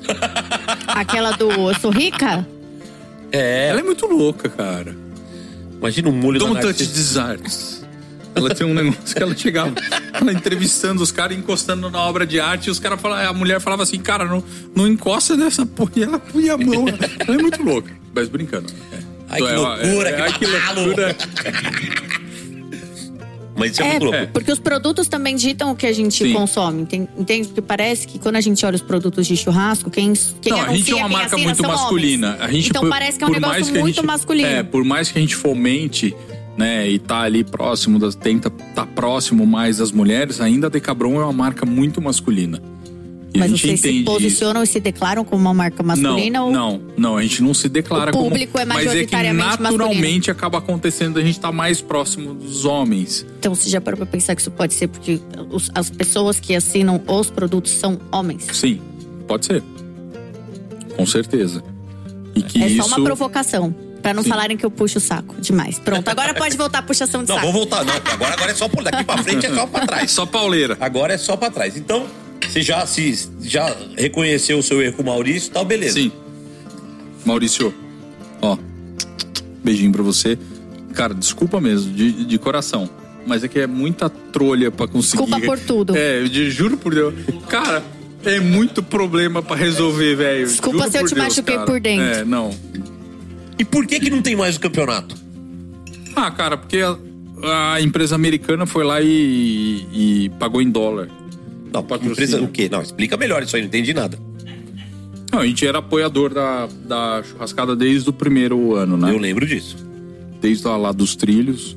Aquela 0.86 1.32
do 1.32 1.48
Sou 1.80 1.90
Rica? 1.90 2.46
É, 3.32 3.68
Ela 3.68 3.80
é 3.80 3.82
muito 3.82 4.06
louca, 4.06 4.48
cara. 4.48 4.94
imagina 5.78 6.08
o 6.08 6.12
molho 6.12 6.38
da 6.38 6.46
Don't 6.46 6.60
touch 6.60 6.78
Narcisa. 6.80 6.92
desires. 6.94 7.83
Ela 8.34 8.54
tem 8.54 8.66
um 8.66 8.74
negócio 8.74 9.14
que 9.14 9.22
ela 9.22 9.36
chegava, 9.36 9.74
ela 10.12 10.32
entrevistando 10.32 11.02
os 11.02 11.12
caras, 11.12 11.36
encostando 11.38 11.88
na 11.90 12.00
obra 12.00 12.26
de 12.26 12.40
arte, 12.40 12.66
e 12.66 12.70
os 12.70 12.78
caras 12.78 13.00
falavam, 13.00 13.28
a 13.28 13.32
mulher 13.32 13.60
falava 13.60 13.82
assim, 13.84 13.98
cara, 13.98 14.24
não, 14.24 14.42
não 14.74 14.86
encosta 14.88 15.36
nessa 15.36 15.64
porra. 15.64 15.92
E 15.96 16.02
ela 16.02 16.18
punha 16.18 16.54
a 16.54 16.58
mão. 16.58 16.84
Ela 16.88 17.38
é 17.38 17.42
muito 17.42 17.62
louca. 17.62 17.90
Mas 18.14 18.28
brincando. 18.28 18.66
É. 18.92 18.96
Ai, 19.30 19.38
que 19.40 19.44
Então, 19.44 19.48
ela- 19.48 19.76
loucura, 19.76 20.08
é, 20.08 20.12
que 20.14 20.20
ai, 20.22 20.32
que 20.38 20.46
loucura. 20.46 21.16
Mas 23.56 23.70
isso 23.70 23.82
é, 23.82 23.86
É, 23.86 23.90
muito 24.00 24.04
louco. 24.06 24.32
porque 24.32 24.50
os 24.50 24.58
produtos 24.58 25.06
também 25.06 25.36
ditam 25.36 25.70
o 25.70 25.76
que 25.76 25.86
a 25.86 25.92
gente 25.92 26.24
Sim. 26.24 26.32
consome. 26.32 26.82
enten- 26.82 27.08
Entende? 27.16 27.46
Porque 27.48 27.62
parece 27.62 28.04
que 28.06 28.18
quando 28.18 28.34
a 28.34 28.40
gente 28.40 28.66
olha 28.66 28.74
os 28.74 28.82
produtos 28.82 29.28
de 29.28 29.36
churrasco, 29.36 29.88
quem, 29.90 30.12
quem 30.42 30.52
Não, 30.52 30.60
a 30.62 30.74
gente 30.74 30.90
é 30.90 30.94
uma 30.96 31.08
marca 31.08 31.36
muito 31.38 31.62
masculina. 31.62 32.30
homens. 32.34 32.42
A 32.42 32.50
gente, 32.50 32.68
então 32.70 32.82
por- 32.82 32.90
parece 32.90 33.16
que 33.16 33.22
é 33.22 33.26
um 33.28 33.30
negócio 33.30 33.66
muito 33.74 33.94
gente- 33.96 34.04
masculino. 34.06 34.48
É, 34.48 34.62
por 34.64 34.82
mais 34.84 35.08
que 35.12 35.18
a 35.18 35.20
gente 35.20 35.36
fomente 35.36 36.14
né, 36.56 36.88
e 36.88 36.98
tá 36.98 37.20
ali 37.22 37.42
próximo 37.44 37.98
das 37.98 38.14
tenta 38.14 38.48
tá 38.50 38.86
próximo 38.86 39.46
mais 39.46 39.78
das 39.78 39.90
mulheres, 39.90 40.40
ainda 40.40 40.66
a 40.68 40.70
Decabron 40.70 41.20
é 41.20 41.24
uma 41.24 41.32
marca 41.32 41.66
muito 41.66 42.00
masculina. 42.00 42.62
E 43.32 43.38
Mas 43.38 43.46
a 43.46 43.56
gente 43.56 43.62
vocês 43.66 43.80
se 43.80 43.88
entende 43.88 44.04
posicionam 44.04 44.62
e 44.62 44.66
se 44.68 44.78
declaram 44.78 45.24
como 45.24 45.40
uma 45.42 45.52
marca 45.52 45.82
masculina 45.82 46.38
não, 46.38 46.46
ou 46.46 46.52
não, 46.52 46.80
não, 46.96 47.16
a 47.16 47.22
gente 47.22 47.42
não 47.42 47.52
se 47.52 47.68
declara 47.68 48.12
O 48.12 48.14
público 48.16 48.52
como, 48.52 48.62
é 48.62 48.64
mas 48.64 48.78
é 48.86 49.04
que 49.04 49.12
majoritariamente 49.12 49.60
naturalmente 49.60 50.30
acaba 50.30 50.58
acontecendo 50.58 51.18
a 51.18 51.22
gente 51.22 51.40
tá 51.40 51.50
mais 51.50 51.80
próximo 51.80 52.32
dos 52.32 52.64
homens. 52.64 53.26
Então 53.40 53.52
você 53.52 53.68
já 53.68 53.80
parou 53.80 53.96
pra 53.96 54.06
pensar 54.06 54.36
que 54.36 54.40
isso 54.40 54.52
pode 54.52 54.72
ser 54.74 54.86
porque 54.86 55.20
os- 55.50 55.68
as 55.74 55.90
pessoas 55.90 56.38
que 56.38 56.54
assinam 56.54 57.02
os 57.08 57.28
produtos 57.28 57.72
são 57.72 57.98
homens? 58.12 58.46
Sim, 58.52 58.80
pode 59.26 59.46
ser. 59.46 59.64
Com 60.96 61.04
certeza. 61.04 61.60
E 62.36 62.42
que 62.42 62.62
é 62.62 62.68
isso 62.68 62.88
só 62.88 62.96
uma 62.96 63.04
provocação. 63.04 63.74
Pra 64.04 64.12
não 64.12 64.22
Sim. 64.22 64.28
falarem 64.28 64.54
que 64.54 64.66
eu 64.66 64.70
puxo 64.70 64.98
o 64.98 65.00
saco 65.00 65.34
demais. 65.40 65.78
Pronto, 65.78 66.06
agora 66.10 66.34
pode 66.36 66.58
voltar 66.58 66.80
a 66.80 66.82
puxação 66.82 67.22
de 67.22 67.28
Não, 67.30 67.36
saco. 67.36 67.46
vou 67.46 67.54
voltar. 67.54 67.82
Não, 67.86 67.94
agora, 68.12 68.34
agora 68.34 68.50
é 68.50 68.54
só 68.54 68.68
por 68.68 68.84
daqui 68.84 69.02
pra 69.02 69.16
frente, 69.22 69.46
é 69.46 69.54
só 69.54 69.66
pra 69.66 69.86
trás. 69.86 70.10
só 70.10 70.26
pauleira. 70.26 70.76
Agora 70.78 71.14
é 71.14 71.16
só 71.16 71.38
pra 71.38 71.50
trás. 71.50 71.74
Então, 71.74 72.06
você 72.46 72.60
já, 72.60 72.84
se, 72.86 73.30
já 73.40 73.74
reconheceu 73.96 74.58
o 74.58 74.62
seu 74.62 74.82
erro 74.82 74.96
com 74.96 75.02
o 75.02 75.06
Maurício, 75.06 75.50
tal, 75.50 75.64
beleza. 75.64 75.94
Sim. 75.94 76.12
Maurício, 77.24 77.72
ó, 78.42 78.58
beijinho 79.64 79.90
pra 79.90 80.02
você. 80.02 80.38
Cara, 80.92 81.14
desculpa 81.14 81.58
mesmo, 81.58 81.90
de, 81.90 82.26
de 82.26 82.38
coração. 82.38 82.88
Mas 83.26 83.42
é 83.42 83.48
que 83.48 83.58
é 83.58 83.66
muita 83.66 84.10
trolha 84.10 84.70
pra 84.70 84.86
conseguir. 84.86 85.24
Desculpa 85.24 85.40
por 85.46 85.58
tudo. 85.58 85.96
É, 85.96 86.20
eu 86.20 86.28
de- 86.28 86.50
juro 86.50 86.76
por 86.76 86.94
Deus. 86.94 87.14
Cara, 87.48 87.82
é 88.22 88.38
muito 88.38 88.82
problema 88.82 89.42
pra 89.42 89.56
resolver, 89.56 90.14
velho. 90.14 90.46
Desculpa 90.46 90.78
Juro 90.80 90.90
se 90.90 90.98
eu 90.98 91.06
te 91.06 91.14
Deus, 91.14 91.26
machuquei 91.28 91.54
cara. 91.54 91.66
por 91.66 91.80
dentro. 91.80 92.04
É, 92.04 92.22
não. 92.22 92.50
E 93.58 93.64
por 93.64 93.86
que 93.86 94.00
que 94.00 94.10
não 94.10 94.22
tem 94.22 94.34
mais 94.36 94.56
o 94.56 94.60
campeonato? 94.60 95.16
Ah, 96.16 96.30
cara, 96.30 96.56
porque 96.56 96.78
a, 96.78 97.74
a 97.74 97.80
empresa 97.80 98.14
americana 98.14 98.66
foi 98.66 98.84
lá 98.84 99.00
e, 99.00 99.86
e 99.92 100.28
pagou 100.38 100.60
em 100.60 100.70
dólar. 100.70 101.08
Não, 101.72 101.82
Patrocínio. 101.82 102.12
empresa 102.12 102.40
o 102.42 102.48
quê? 102.48 102.68
Não, 102.70 102.82
explica 102.82 103.16
melhor 103.16 103.42
isso 103.42 103.56
aí, 103.56 103.62
não 103.62 103.68
entendi 103.68 103.92
nada. 103.92 104.18
Não, 105.32 105.40
a 105.40 105.46
gente 105.46 105.66
era 105.66 105.78
apoiador 105.78 106.32
da, 106.32 106.68
da 106.84 107.22
churrascada 107.24 107.74
desde 107.74 108.08
o 108.08 108.12
primeiro 108.12 108.74
ano, 108.76 108.96
né? 108.96 109.10
Eu 109.10 109.18
lembro 109.18 109.44
disso. 109.44 109.76
desde 110.40 110.66
lá 110.68 110.92
dos 110.92 111.16
trilhos. 111.16 111.76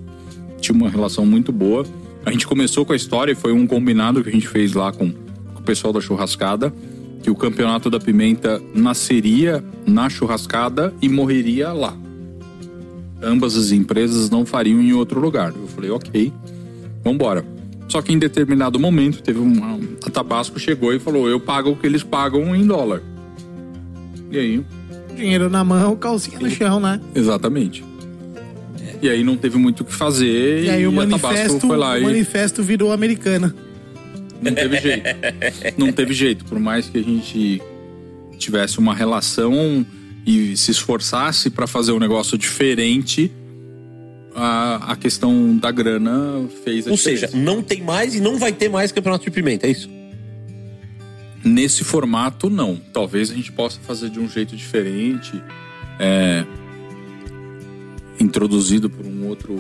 Tinha 0.62 0.76
uma 0.76 0.90
relação 0.90 1.26
muito 1.26 1.52
boa. 1.52 1.84
A 2.24 2.32
gente 2.32 2.46
começou 2.46 2.86
com 2.86 2.94
a 2.94 2.96
história 2.96 3.32
e 3.32 3.36
foi 3.36 3.54
um 3.54 3.66
combinado 3.66 4.22
que 4.22 4.30
a 4.30 4.32
gente 4.32 4.48
fez 4.48 4.74
lá 4.74 4.92
com, 4.92 5.12
com 5.12 5.60
o 5.60 5.64
pessoal 5.64 5.92
da 5.92 6.00
churrascada. 6.00 6.72
Que 7.22 7.30
o 7.30 7.36
campeonato 7.36 7.90
da 7.90 8.00
pimenta 8.00 8.62
nasceria 8.74 9.64
na 9.86 10.10
churrascada 10.10 10.94
e 11.02 11.10
morreria 11.10 11.74
lá. 11.74 11.96
Ambas 13.22 13.56
as 13.56 13.72
empresas 13.72 14.30
não 14.30 14.46
fariam 14.46 14.80
em 14.82 14.94
outro 14.94 15.20
lugar. 15.20 15.54
Eu 15.56 15.68
falei, 15.68 15.90
ok, 15.90 16.32
vambora. 17.04 17.44
Só 17.88 18.02
que 18.02 18.14
em 18.14 18.20
determinado 18.20 18.80
momento 18.80 19.22
teve 19.22 19.40
uma. 19.40 19.80
A 20.06 20.10
Tabasco 20.10 20.60
chegou 20.60 20.94
e 20.94 21.00
falou: 21.00 21.30
eu 21.30 21.40
pago 21.40 21.72
o 21.72 21.76
que 21.76 21.88
eles 21.88 22.04
pagam 22.04 22.56
em 22.56 22.66
dólar. 22.66 23.02
E 24.30 24.38
aí, 24.38 24.66
Dinheiro 25.18 25.50
na 25.50 25.64
mão, 25.64 25.96
calcinha 25.96 26.40
no 26.40 26.50
chão, 26.50 26.80
né? 26.80 27.02
Exatamente. 27.16 27.84
E 29.02 29.10
aí 29.10 29.24
não 29.24 29.36
teve 29.36 29.58
muito 29.58 29.82
o 29.82 29.86
que 29.86 29.94
fazer 29.94 30.64
E 30.64 30.70
aí 30.70 30.88
o 30.88 30.92
manifesto, 30.92 31.60
foi 31.60 31.78
lá 31.78 31.94
o 31.94 31.98
e 31.98 32.04
manifesto 32.04 32.62
virou 32.62 32.92
americana. 32.92 33.54
Não 34.42 34.54
teve 34.54 34.80
jeito. 34.80 35.04
Não 35.78 35.92
teve 35.92 36.14
jeito. 36.14 36.46
Por 36.46 36.60
mais 36.60 36.90
que 36.90 36.98
a 36.98 37.04
gente 37.04 37.62
tivesse 38.38 38.80
uma 38.80 38.94
relação 38.94 39.86
e 40.26 40.56
se 40.58 40.72
esforçasse 40.72 41.50
para 41.50 41.66
fazer 41.68 41.92
um 41.92 42.00
negócio 42.00 42.38
diferente, 42.38 43.32
a, 44.36 44.92
a 44.94 44.96
questão 44.96 45.58
da 45.58 45.72
grana 45.72 46.48
fez 46.64 46.86
a 46.88 46.92
Ou 46.92 46.96
diferença. 46.98 47.28
seja, 47.28 47.38
não 47.44 47.62
tem 47.64 47.82
mais 47.82 48.14
e 48.16 48.20
não 48.20 48.38
vai 48.38 48.52
ter 48.52 48.70
mais 48.70 48.92
campeonato 48.92 49.24
de 49.26 49.32
pimenta, 49.32 49.66
é 49.68 49.72
isso? 49.72 49.90
Nesse 51.44 51.84
formato, 51.84 52.50
não. 52.50 52.76
Talvez 52.94 53.32
a 53.32 53.34
gente 53.34 53.52
possa 53.52 53.80
fazer 53.82 54.10
de 54.10 54.20
um 54.20 54.28
jeito 54.30 54.56
diferente. 54.56 55.42
é, 56.00 56.46
introduzido 58.20 58.90
por 58.90 59.06
um 59.06 59.28
outro 59.28 59.60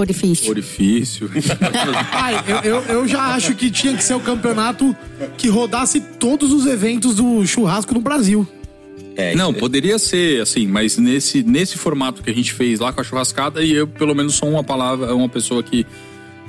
Orifício. 0.00 0.50
orifício. 0.50 1.30
Pai, 2.10 2.44
eu, 2.64 2.70
eu, 2.70 2.82
eu 3.00 3.08
já 3.08 3.34
acho 3.34 3.54
que 3.54 3.70
tinha 3.70 3.96
que 3.96 4.02
ser 4.04 4.14
o 4.14 4.20
campeonato 4.20 4.94
que 5.36 5.48
rodasse 5.48 6.00
todos 6.00 6.52
os 6.52 6.66
eventos 6.66 7.16
do 7.16 7.46
churrasco 7.46 7.94
no 7.94 8.00
Brasil. 8.00 8.46
É, 9.16 9.34
Não, 9.34 9.50
isso- 9.50 9.58
poderia 9.60 9.98
ser 9.98 10.40
assim, 10.40 10.66
mas 10.66 10.96
nesse, 10.96 11.42
nesse 11.42 11.76
formato 11.76 12.22
que 12.22 12.30
a 12.30 12.34
gente 12.34 12.52
fez 12.52 12.78
lá 12.80 12.92
com 12.92 13.00
a 13.00 13.04
churrascada, 13.04 13.62
e 13.62 13.72
eu 13.72 13.86
pelo 13.86 14.14
menos 14.14 14.34
sou 14.34 14.48
uma 14.48 14.64
palavra, 14.64 15.14
uma 15.14 15.28
pessoa 15.28 15.62
que, 15.62 15.84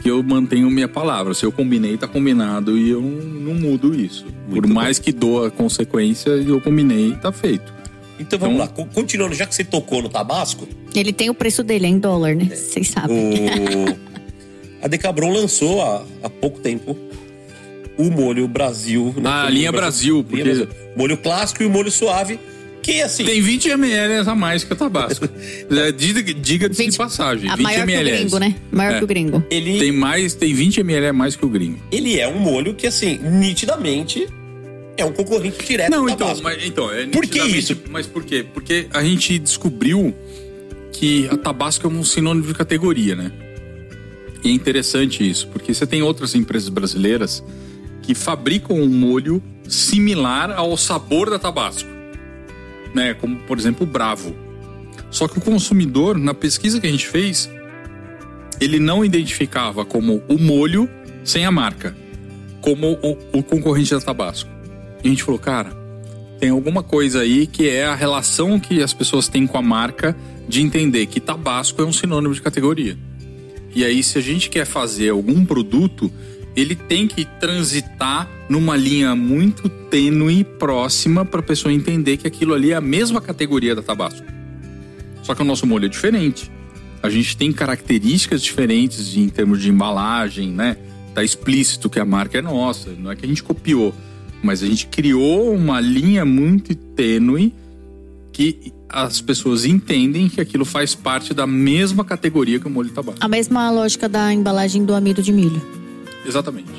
que 0.01 0.09
eu 0.09 0.21
mantenho 0.23 0.69
minha 0.69 0.87
palavra. 0.87 1.33
Se 1.33 1.43
eu 1.45 1.51
combinei, 1.51 1.97
tá 1.97 2.07
combinado 2.07 2.77
e 2.77 2.89
eu 2.89 3.01
não 3.01 3.53
mudo 3.55 3.93
isso. 3.99 4.25
Por 4.49 4.65
mais 4.67 4.99
que 4.99 5.11
doa 5.11 5.49
consequência, 5.51 6.29
eu 6.29 6.61
combinei, 6.61 7.11
tá 7.21 7.31
feito. 7.31 7.73
Então 8.21 8.37
vamos 8.39 8.57
lá, 8.59 8.67
Co- 8.67 8.85
continuando, 8.85 9.33
já 9.35 9.45
que 9.45 9.53
você 9.55 9.63
tocou 9.63 10.01
no 10.01 10.09
Tabasco, 10.09 10.67
Ele 10.95 11.11
tem 11.11 11.29
o 11.29 11.33
preço 11.33 11.63
dele 11.63 11.85
é 11.85 11.89
em 11.89 11.99
dólar, 11.99 12.35
né? 12.35 12.45
Vocês 12.53 12.87
sabem. 12.89 13.17
o... 13.17 13.97
a 14.83 14.87
Decabron 14.87 15.31
lançou 15.33 15.81
há, 15.81 16.03
há 16.23 16.29
pouco 16.29 16.59
tempo 16.59 16.97
o 17.97 18.09
molho 18.09 18.47
Brasil. 18.47 19.13
né? 19.17 19.23
Ah, 19.29 19.49
linha 19.49 19.71
molho 19.71 19.81
Brasil, 19.81 20.13
Linha 20.15 20.23
porque- 20.25 20.43
Brasil. 20.43 20.67
Molho 20.95 21.17
clássico 21.17 21.61
e 21.63 21.65
o 21.65 21.69
molho 21.69 21.91
suave, 21.91 22.39
que 22.81 22.99
assim... 23.01 23.23
Tem 23.23 23.39
20 23.41 23.69
ml 23.69 24.27
a 24.29 24.35
mais 24.35 24.63
que 24.63 24.73
o 24.73 24.75
Tabasco. 24.75 25.27
É, 25.69 25.91
diga- 25.91 26.33
Diga-se 26.33 26.71
de 26.79 26.85
20 26.85 26.97
passagem. 26.97 27.49
A 27.49 27.55
20 27.55 27.63
maior 27.63 27.75
que 27.77 27.81
o 27.81 27.93
ml. 27.93 28.11
gringo, 28.17 28.39
né? 28.39 28.55
Maior 28.71 28.93
É. 28.93 28.97
que 28.97 29.03
o 29.03 29.07
gringo. 29.07 29.43
Ele, 29.51 29.77
Tem 29.79 29.91
mais, 29.91 30.33
tem 30.33 30.53
20 30.53 30.79
ml 30.79 31.07
a 31.07 31.13
mais 31.13 31.35
que 31.35 31.45
o 31.45 31.49
gringo. 31.49 31.79
ele 31.91 32.19
é 32.19 32.27
um 32.27 32.39
molho 32.39 32.73
que, 32.73 32.87
assim, 32.87 33.17
nitidamente 33.19 34.27
é 35.01 35.05
um 35.05 35.11
concorrente 35.11 35.65
direto 35.65 35.91
Não, 35.91 36.07
então, 36.07 36.27
Tabasco. 36.27 36.43
mas, 36.43 36.63
então 36.65 36.91
é 36.91 37.07
Por 37.07 37.25
que 37.25 37.41
isso? 37.41 37.77
Mas 37.89 38.07
por 38.07 38.23
quê? 38.23 38.45
Porque 38.53 38.87
a 38.91 39.03
gente 39.03 39.37
descobriu 39.39 40.13
que 40.91 41.27
a 41.29 41.37
Tabasco 41.37 41.87
é 41.87 41.89
um 41.89 42.03
sinônimo 42.03 42.47
de 42.47 42.53
categoria, 42.53 43.15
né? 43.15 43.31
E 44.43 44.49
é 44.49 44.51
interessante 44.51 45.27
isso, 45.27 45.47
porque 45.47 45.73
você 45.73 45.85
tem 45.85 46.01
outras 46.01 46.35
empresas 46.35 46.69
brasileiras 46.69 47.43
que 48.01 48.15
fabricam 48.15 48.77
um 48.77 48.87
molho 48.87 49.41
similar 49.67 50.51
ao 50.51 50.75
sabor 50.75 51.29
da 51.29 51.39
Tabasco, 51.39 51.89
né? 52.93 53.13
Como 53.13 53.37
por 53.41 53.57
exemplo 53.57 53.83
o 53.83 53.89
Bravo. 53.89 54.35
Só 55.09 55.27
que 55.27 55.37
o 55.37 55.41
consumidor, 55.41 56.17
na 56.17 56.33
pesquisa 56.33 56.79
que 56.79 56.87
a 56.87 56.91
gente 56.91 57.07
fez, 57.07 57.49
ele 58.59 58.79
não 58.79 59.03
identificava 59.03 59.83
como 59.83 60.21
o 60.27 60.37
molho 60.37 60.89
sem 61.23 61.45
a 61.45 61.51
marca, 61.51 61.95
como 62.61 62.93
o, 63.01 63.39
o 63.39 63.43
concorrente 63.43 63.91
da 63.91 63.99
Tabasco. 63.99 64.49
E 65.03 65.07
a 65.07 65.09
gente 65.09 65.23
falou, 65.23 65.39
cara, 65.39 65.71
tem 66.39 66.49
alguma 66.49 66.81
coisa 66.81 67.21
aí 67.21 67.45
que 67.45 67.69
é 67.69 67.85
a 67.85 67.95
relação 67.95 68.59
que 68.59 68.81
as 68.81 68.93
pessoas 68.93 69.27
têm 69.27 69.45
com 69.45 69.57
a 69.57 69.61
marca 69.61 70.15
de 70.47 70.61
entender 70.61 71.05
que 71.05 71.19
Tabasco 71.19 71.81
é 71.81 71.85
um 71.85 71.93
sinônimo 71.93 72.33
de 72.33 72.41
categoria. 72.41 72.97
E 73.73 73.85
aí, 73.85 74.03
se 74.03 74.17
a 74.17 74.21
gente 74.21 74.49
quer 74.49 74.65
fazer 74.65 75.09
algum 75.09 75.45
produto, 75.45 76.11
ele 76.55 76.75
tem 76.75 77.07
que 77.07 77.25
transitar 77.39 78.27
numa 78.49 78.75
linha 78.75 79.15
muito 79.15 79.69
tênue, 79.69 80.43
próxima, 80.43 81.23
para 81.23 81.39
a 81.39 81.43
pessoa 81.43 81.73
entender 81.73 82.17
que 82.17 82.27
aquilo 82.27 82.53
ali 82.53 82.71
é 82.71 82.75
a 82.75 82.81
mesma 82.81 83.21
categoria 83.21 83.73
da 83.73 83.81
Tabasco. 83.81 84.25
Só 85.23 85.33
que 85.33 85.41
o 85.41 85.45
nosso 85.45 85.65
molho 85.65 85.85
é 85.85 85.89
diferente. 85.89 86.51
A 87.01 87.09
gente 87.09 87.37
tem 87.37 87.51
características 87.53 88.41
diferentes 88.41 89.15
em 89.15 89.29
termos 89.29 89.61
de 89.61 89.69
embalagem, 89.69 90.51
né? 90.51 90.75
Tá 91.13 91.23
explícito 91.23 91.89
que 91.89 91.99
a 91.99 92.05
marca 92.05 92.37
é 92.37 92.41
nossa, 92.41 92.91
não 92.91 93.11
é 93.11 93.15
que 93.15 93.25
a 93.25 93.29
gente 93.29 93.43
copiou, 93.43 93.93
mas 94.41 94.63
a 94.63 94.65
gente 94.67 94.87
criou 94.87 95.53
uma 95.53 95.79
linha 95.79 96.25
muito 96.25 96.73
tênue 96.75 97.53
que 98.33 98.71
as 98.89 99.21
pessoas 99.21 99.65
entendem 99.65 100.27
que 100.29 100.39
aquilo 100.41 100.65
faz 100.65 100.95
parte 100.95 101.33
da 101.33 101.45
mesma 101.47 102.03
categoria 102.03 102.59
que 102.59 102.67
o 102.67 102.69
molho 102.69 102.89
tabasco. 102.89 103.19
A 103.23 103.27
mesma 103.27 103.69
lógica 103.71 104.07
da 104.09 104.33
embalagem 104.33 104.83
do 104.85 104.93
amido 104.93 105.21
de 105.21 105.31
milho. 105.31 105.61
Exatamente. 106.25 106.71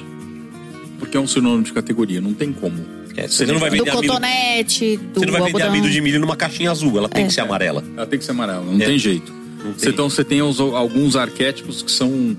Porque 0.98 1.16
é 1.16 1.20
um 1.20 1.26
sinônimo 1.26 1.62
de 1.64 1.72
categoria, 1.72 2.20
não 2.20 2.32
tem 2.34 2.52
como. 2.52 2.76
É, 3.16 3.28
você 3.28 3.44
não 3.44 3.58
vai 3.58 3.68
Do 3.70 3.76
vender 3.76 3.90
amido, 3.90 4.06
cotonete, 4.12 4.96
do 4.96 5.20
você 5.20 5.26
não 5.26 5.32
vai 5.32 5.42
vender 5.42 5.62
algodão. 5.62 5.68
amido 5.68 5.90
de 5.90 6.00
milho 6.00 6.18
numa 6.20 6.36
caixinha 6.36 6.70
azul, 6.70 6.96
ela 6.96 7.08
tem 7.08 7.26
que 7.26 7.32
ser 7.34 7.42
amarela. 7.42 7.84
Ela 7.96 8.06
tem 8.06 8.18
que 8.18 8.24
ser 8.24 8.30
amarela, 8.30 8.64
não 8.64 8.80
É. 8.80 8.86
tem 8.86 8.98
jeito. 8.98 9.30
Não 9.62 9.72
tem. 9.74 9.88
Então 9.90 10.08
você 10.08 10.24
tem 10.24 10.40
os- 10.42 10.58
alguns 10.60 11.14
arquétipos 11.16 11.82
que 11.82 11.90
são, 11.92 12.34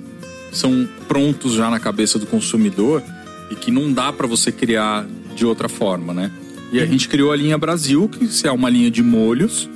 são 0.51 0.87
prontos 1.07 1.53
já 1.53 1.69
na 1.69 1.79
cabeça 1.79 2.17
do 2.17 2.25
consumidor 2.25 3.03
e 3.53 3.55
que 3.55 3.71
não 3.71 3.93
dá 3.93 4.11
para 4.11 4.25
você 4.25 4.51
criar 4.51 5.05
de 5.35 5.45
outra 5.45 5.69
forma, 5.69 6.13
né? 6.13 6.31
E 6.71 6.79
a 6.79 6.85
gente 6.87 7.07
criou 7.07 7.31
a 7.31 7.35
linha 7.35 7.55
Brasil, 7.55 8.09
que 8.09 8.47
é 8.47 8.51
uma 8.51 8.67
linha 8.67 8.89
de 8.89 9.03
molhos 9.03 9.69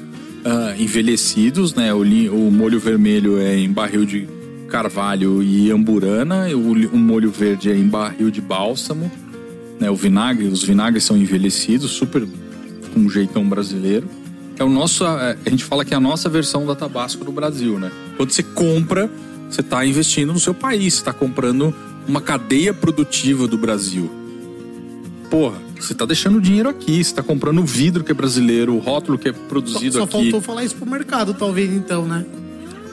ah, 0.44 0.74
envelhecidos, 0.80 1.76
né? 1.76 1.94
O, 1.94 2.02
o 2.02 2.52
molho 2.52 2.80
vermelho 2.80 3.38
é 3.38 3.56
em 3.56 3.72
barril 3.72 4.04
de 4.04 4.28
carvalho 4.68 5.44
e 5.44 5.72
amburana, 5.72 6.48
o, 6.50 6.72
o 6.72 6.98
molho 6.98 7.30
verde 7.30 7.70
é 7.70 7.76
em 7.76 7.88
barril 7.88 8.32
de 8.32 8.42
bálsamo, 8.42 9.12
né? 9.80 9.92
O 9.92 9.96
vinagre, 9.96 10.48
os 10.48 10.64
vinagres 10.64 11.04
são 11.04 11.16
envelhecidos, 11.16 11.92
super 11.92 12.28
com 12.94 13.00
um 13.00 13.10
jeitão 13.10 13.48
brasileiro. 13.48 14.10
é 14.58 14.64
o 14.64 14.70
nosso. 14.70 15.06
A 15.06 15.36
gente 15.48 15.64
fala 15.64 15.86
que 15.86 15.94
é 15.94 15.98
a 15.98 16.00
nossa 16.00 16.28
versão 16.28 16.66
da 16.66 16.76
Tabasco 16.76 17.24
no 17.24 17.32
Brasil, 17.32 17.78
né? 17.78 17.92
Quando 18.18 18.32
você 18.32 18.42
compra, 18.42 19.08
você 19.50 19.62
está 19.62 19.86
investindo 19.86 20.34
no 20.34 20.40
seu 20.40 20.54
país, 20.54 20.96
está 20.96 21.14
comprando 21.14 21.74
uma 22.08 22.22
cadeia 22.22 22.74
produtiva 22.74 23.48
do 23.48 23.58
Brasil. 23.58 24.10
Porra, 25.30 25.58
você 25.80 25.94
tá 25.94 26.06
deixando 26.06 26.40
dinheiro 26.40 26.70
aqui, 26.70 27.04
você 27.04 27.14
tá 27.14 27.22
comprando 27.22 27.60
o 27.60 27.66
vidro 27.66 28.04
que 28.04 28.12
é 28.12 28.16
brasileiro, 28.16 28.74
o 28.76 28.80
rótulo 28.80 29.18
que 29.18 29.28
é 29.30 29.34
Só, 29.34 29.40
produzido 29.50 29.98
só 29.98 30.04
aqui. 30.04 30.12
faltou 30.14 30.42
falar 30.42 30.64
isso 30.64 30.76
pro 30.76 30.90
mercado, 30.90 31.34
talvez, 31.34 31.72
então, 31.74 32.06
né? 32.06 32.26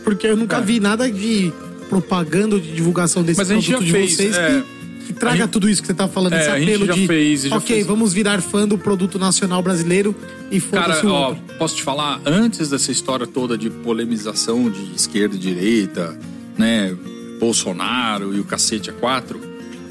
Porque 0.02 0.26
eu 0.26 0.36
nunca 0.36 0.56
É. 0.56 0.60
vi 0.60 0.80
nada 0.80 1.10
de 1.10 1.52
propaganda 1.88 2.56
ou 2.56 2.60
de 2.60 2.72
divulgação 2.72 3.22
desse 3.22 3.38
Mas 3.38 3.50
a 3.50 3.54
gente 3.54 3.68
produto 3.70 3.86
já 3.88 3.92
de 3.98 4.06
fez, 4.06 4.16
vocês 4.16 4.36
é. 4.36 4.62
que, 5.00 5.06
que 5.06 5.12
traga 5.12 5.36
gente- 5.36 5.50
tudo 5.50 5.68
isso 5.68 5.80
que 5.80 5.86
você 5.86 5.94
tá 5.94 6.08
falando, 6.08 6.32
É, 6.32 6.40
esse 6.40 6.50
a 6.50 6.58
gente 6.58 6.68
apelo 6.70 6.86
já 6.86 6.92
de 6.94 7.06
fez, 7.06 7.42
já 7.42 7.56
ok, 7.56 7.76
fez. 7.76 7.86
vamos 7.86 8.12
virar 8.12 8.42
fã 8.42 8.66
do 8.66 8.76
produto 8.76 9.16
nacional 9.18 9.62
brasileiro 9.62 10.14
e 10.50 10.58
foda-se 10.58 11.06
o 11.06 11.10
ó, 11.10 11.28
outro. 11.28 11.42
posso 11.56 11.76
te 11.76 11.82
falar, 11.84 12.20
antes 12.26 12.68
dessa 12.68 12.90
história 12.90 13.26
toda 13.28 13.56
de 13.56 13.70
polemização 13.70 14.68
de 14.68 14.92
esquerda 14.96 15.36
e 15.36 15.38
direita, 15.38 16.18
né, 16.58 16.94
Bolsonaro 17.38 18.34
e 18.34 18.40
o 18.40 18.44
cacete 18.44 18.90
a 18.90 18.92
quatro, 18.92 19.40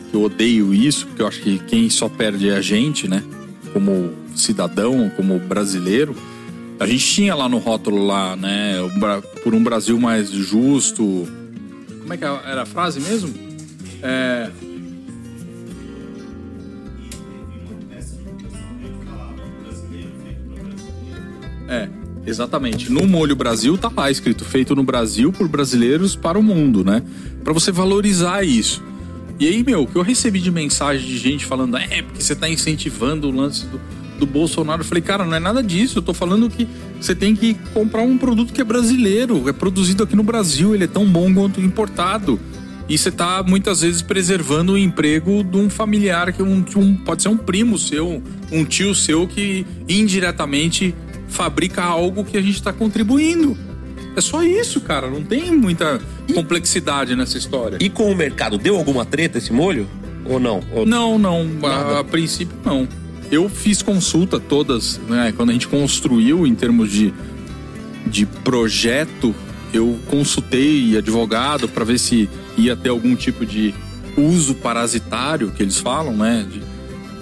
que 0.09 0.15
eu 0.15 0.23
odeio 0.23 0.73
isso, 0.73 1.07
porque 1.07 1.21
eu 1.21 1.27
acho 1.27 1.41
que 1.41 1.59
quem 1.59 1.89
só 1.89 2.09
perde 2.09 2.49
é 2.49 2.55
a 2.55 2.61
gente, 2.61 3.07
né, 3.07 3.23
como 3.71 4.13
cidadão, 4.35 5.11
como 5.15 5.39
brasileiro. 5.39 6.15
A 6.79 6.87
gente 6.87 7.05
tinha 7.05 7.35
lá 7.35 7.47
no 7.47 7.59
rótulo 7.59 8.05
lá, 8.05 8.35
né, 8.35 8.75
por 9.43 9.53
um 9.53 9.63
Brasil 9.63 9.99
mais 9.99 10.29
justo. 10.29 11.27
Como 12.01 12.13
é 12.13 12.17
que 12.17 12.25
era 12.25 12.63
a 12.63 12.65
frase 12.65 12.99
mesmo? 12.99 13.33
É, 14.01 14.49
É, 21.73 21.89
exatamente. 22.25 22.91
No 22.91 23.07
Molho 23.07 23.35
Brasil 23.35 23.75
tá 23.77 23.91
lá 23.95 24.11
escrito 24.11 24.45
feito 24.45 24.75
no 24.75 24.83
Brasil 24.83 25.31
por 25.31 25.47
brasileiros 25.47 26.15
para 26.15 26.37
o 26.37 26.43
mundo, 26.43 26.83
né? 26.83 27.01
Pra 27.43 27.53
você 27.53 27.71
valorizar 27.71 28.43
isso. 28.43 28.81
E 29.39 29.47
aí, 29.47 29.63
meu, 29.63 29.85
que 29.87 29.95
eu 29.95 30.01
recebi 30.01 30.39
de 30.39 30.51
mensagem 30.51 31.05
de 31.05 31.17
gente 31.17 31.45
falando, 31.45 31.75
é, 31.77 32.01
porque 32.01 32.21
você 32.21 32.35
tá 32.35 32.47
incentivando 32.47 33.27
o 33.27 33.31
lance 33.35 33.65
do, 33.65 33.79
do 34.19 34.25
Bolsonaro. 34.25 34.81
Eu 34.81 34.85
falei, 34.85 35.01
cara, 35.01 35.25
não 35.25 35.35
é 35.35 35.39
nada 35.39 35.61
disso. 35.61 35.97
Eu 35.97 36.01
tô 36.01 36.13
falando 36.13 36.49
que 36.49 36.67
você 37.01 37.13
tem 37.15 37.35
que 37.35 37.55
comprar 37.73 38.01
um 38.03 38.17
produto 38.17 38.53
que 38.53 38.61
é 38.61 38.63
brasileiro, 38.63 39.49
é 39.49 39.53
produzido 39.53 40.03
aqui 40.03 40.15
no 40.15 40.23
Brasil, 40.23 40.73
ele 40.73 40.85
é 40.85 40.87
tão 40.87 41.05
bom 41.05 41.33
quanto 41.33 41.59
importado. 41.59 42.39
E 42.87 42.97
você 42.97 43.09
tá 43.11 43.41
muitas 43.43 43.81
vezes 43.81 44.01
preservando 44.01 44.73
o 44.73 44.77
emprego 44.77 45.43
de 45.43 45.57
um 45.57 45.69
familiar 45.69 46.31
que 46.31 46.43
um, 46.43 46.63
um- 46.75 46.95
pode 46.97 47.23
ser 47.23 47.29
um 47.29 47.37
primo 47.37 47.77
seu, 47.77 48.21
um 48.51 48.63
tio 48.65 48.93
seu 48.93 49.25
que 49.27 49.65
indiretamente 49.87 50.93
fabrica 51.27 51.81
algo 51.83 52.23
que 52.23 52.37
a 52.37 52.41
gente 52.41 52.55
está 52.55 52.71
contribuindo. 52.71 53.57
É 54.15 54.21
só 54.21 54.43
isso, 54.43 54.79
cara. 54.81 55.09
Não 55.09 55.23
tem 55.23 55.51
muita 55.55 55.99
complexidade 56.33 57.15
nessa 57.15 57.37
história. 57.37 57.77
E 57.81 57.89
com 57.89 58.11
o 58.11 58.15
mercado, 58.15 58.57
deu 58.57 58.75
alguma 58.77 59.05
treta 59.05 59.37
esse 59.37 59.51
molho? 59.51 59.87
Ou 60.25 60.39
não? 60.39 60.61
Ou- 60.71 60.85
Não, 60.85 61.17
não. 61.19 61.47
A, 61.63 61.99
a 61.99 62.03
princípio, 62.03 62.55
não. 62.63 62.87
Eu 63.31 63.49
fiz 63.49 63.81
consulta 63.81 64.39
todas, 64.39 64.99
né? 65.09 65.33
Quando 65.35 65.49
a 65.49 65.53
gente 65.53 65.67
construiu 65.67 66.45
em 66.45 66.53
termos 66.55 66.91
de, 66.91 67.13
de 68.05 68.25
projeto, 68.25 69.33
eu 69.73 69.97
consultei 70.09 70.95
advogado 70.97 71.67
para 71.67 71.83
ver 71.83 71.97
se 71.99 72.29
ia 72.57 72.75
ter 72.75 72.89
algum 72.89 73.15
tipo 73.15 73.45
de 73.45 73.73
uso 74.15 74.53
parasitário 74.55 75.51
que 75.51 75.63
eles 75.63 75.77
falam, 75.79 76.15
né? 76.15 76.45
De- 76.49 76.61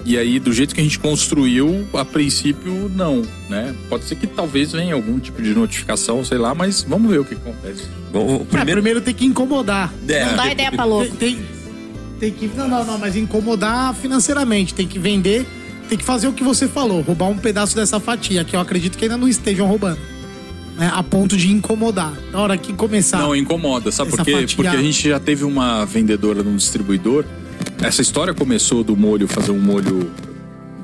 e 0.04 0.18
aí, 0.18 0.38
do 0.38 0.52
jeito 0.52 0.74
que 0.74 0.80
a 0.80 0.84
gente 0.84 0.98
construiu, 0.98 1.86
a 1.94 2.04
princípio, 2.04 2.90
não, 2.94 3.22
né? 3.48 3.74
Pode 3.88 4.04
ser 4.04 4.16
que 4.16 4.26
talvez 4.26 4.72
venha 4.72 4.94
algum 4.94 5.18
tipo 5.18 5.40
de 5.42 5.54
notificação, 5.54 6.24
sei 6.24 6.38
lá, 6.38 6.54
mas 6.54 6.82
vvamos 6.82 7.10
ver 7.10 7.20
o 7.20 7.24
que 7.24 7.34
acontece. 7.34 7.84
Bom, 8.12 8.20
o 8.20 8.26
Primeiro, 8.26 8.46
primeiro. 8.46 8.72
primeiro 8.82 9.00
tem 9.00 9.14
que 9.14 9.24
incomodar. 9.24 9.92
É, 10.08 10.24
Não 10.26 10.36
dá 10.36 10.50
ideia 10.52 10.72
pra 10.72 10.84
louco. 10.84 11.14
Tem, 11.16 11.36
tem, 11.36 11.44
tem 12.18 12.32
que. 12.32 12.56
Não, 12.56 12.68
não, 12.68 12.84
não, 12.84 12.98
mas 12.98 13.16
incomodar 13.16 13.94
financeiramente. 13.94 14.74
Tem 14.74 14.86
que 14.86 14.98
vender, 14.98 15.46
tem 15.88 15.96
que 15.96 16.04
fazer 16.04 16.26
o 16.28 16.32
que 16.32 16.42
você 16.44 16.66
falou, 16.68 17.00
roubar 17.00 17.28
um 17.28 17.38
pedaço 17.38 17.74
dessa 17.76 17.98
fatia, 18.00 18.44
que 18.44 18.54
eu 18.56 18.60
acredito 18.60 18.98
que 18.98 19.04
ainda 19.04 19.16
não 19.16 19.28
estejam 19.28 19.66
roubando. 19.66 19.98
Né, 20.76 20.90
a 20.94 21.02
ponto 21.02 21.36
de 21.36 21.52
incomodar. 21.52 22.12
Na 22.32 22.40
hora 22.40 22.56
que 22.56 22.72
começar. 22.72 23.18
Não, 23.18 23.36
incomoda. 23.36 23.92
Sabe 23.92 24.10
por 24.10 24.24
quê? 24.24 24.32
fatia- 24.32 24.56
Porque 24.56 24.74
a 24.76 24.80
gente 24.82 25.06
já 25.10 25.20
teve 25.20 25.44
uma 25.44 25.84
vendedora 25.84 26.42
num 26.42 26.56
distribuidor. 26.56 27.24
Essa 27.82 28.02
história 28.02 28.32
começou 28.32 28.84
do 28.84 28.96
molho, 28.96 29.26
fazer 29.26 29.52
um 29.52 29.60
molho 29.60 30.10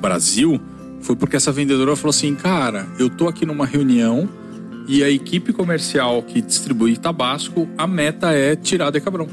Brasil, 0.00 0.60
foi 1.00 1.16
porque 1.16 1.36
essa 1.36 1.52
vendedora 1.52 1.94
falou 1.96 2.10
assim: 2.10 2.34
Cara, 2.34 2.86
eu 2.98 3.08
tô 3.08 3.28
aqui 3.28 3.46
numa 3.46 3.66
reunião 3.66 4.28
e 4.86 5.02
a 5.04 5.10
equipe 5.10 5.52
comercial 5.52 6.22
que 6.22 6.40
distribui 6.40 6.96
Tabasco, 6.96 7.68
a 7.76 7.86
meta 7.86 8.32
é 8.32 8.56
tirar 8.56 8.90
Decabrão 8.90 9.28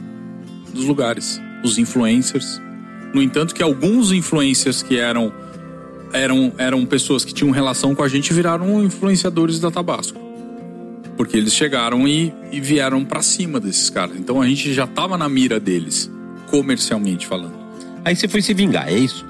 dos 0.74 0.86
lugares, 0.86 1.42
os 1.64 1.78
influencers. 1.78 2.62
No 3.14 3.22
entanto, 3.22 3.56
que 3.56 3.64
alguns 3.64 4.12
influencers 4.12 4.84
que 4.84 4.98
eram 4.98 5.32
eram, 6.12 6.54
eram 6.58 6.86
pessoas 6.86 7.26
que 7.26 7.34
tinham 7.34 7.52
relação 7.52 7.94
com 7.96 8.04
a 8.04 8.08
gente 8.08 8.34
viraram 8.34 8.84
influenciadores 8.84 9.60
da 9.60 9.72
Tabasco. 9.72 10.20
Porque 11.18 11.38
eles 11.38 11.54
chegaram 11.54 12.08
e, 12.08 12.34
e 12.52 12.60
vieram 12.60 13.04
pra 13.06 13.22
cima 13.22 13.60
desses 13.60 13.90
caras. 13.90 14.18
Então 14.18 14.42
a 14.42 14.48
gente 14.48 14.74
já 14.74 14.86
tava 14.86 15.18
na 15.18 15.30
mira 15.30 15.60
deles, 15.60 16.12
comercialmente 16.56 17.28
falando. 17.28 17.54
Aí 18.04 18.16
você 18.16 18.28
foi 18.28 18.42
se 18.42 18.54
vingar, 18.54 18.88
é 18.88 18.98
isso? 18.98 19.26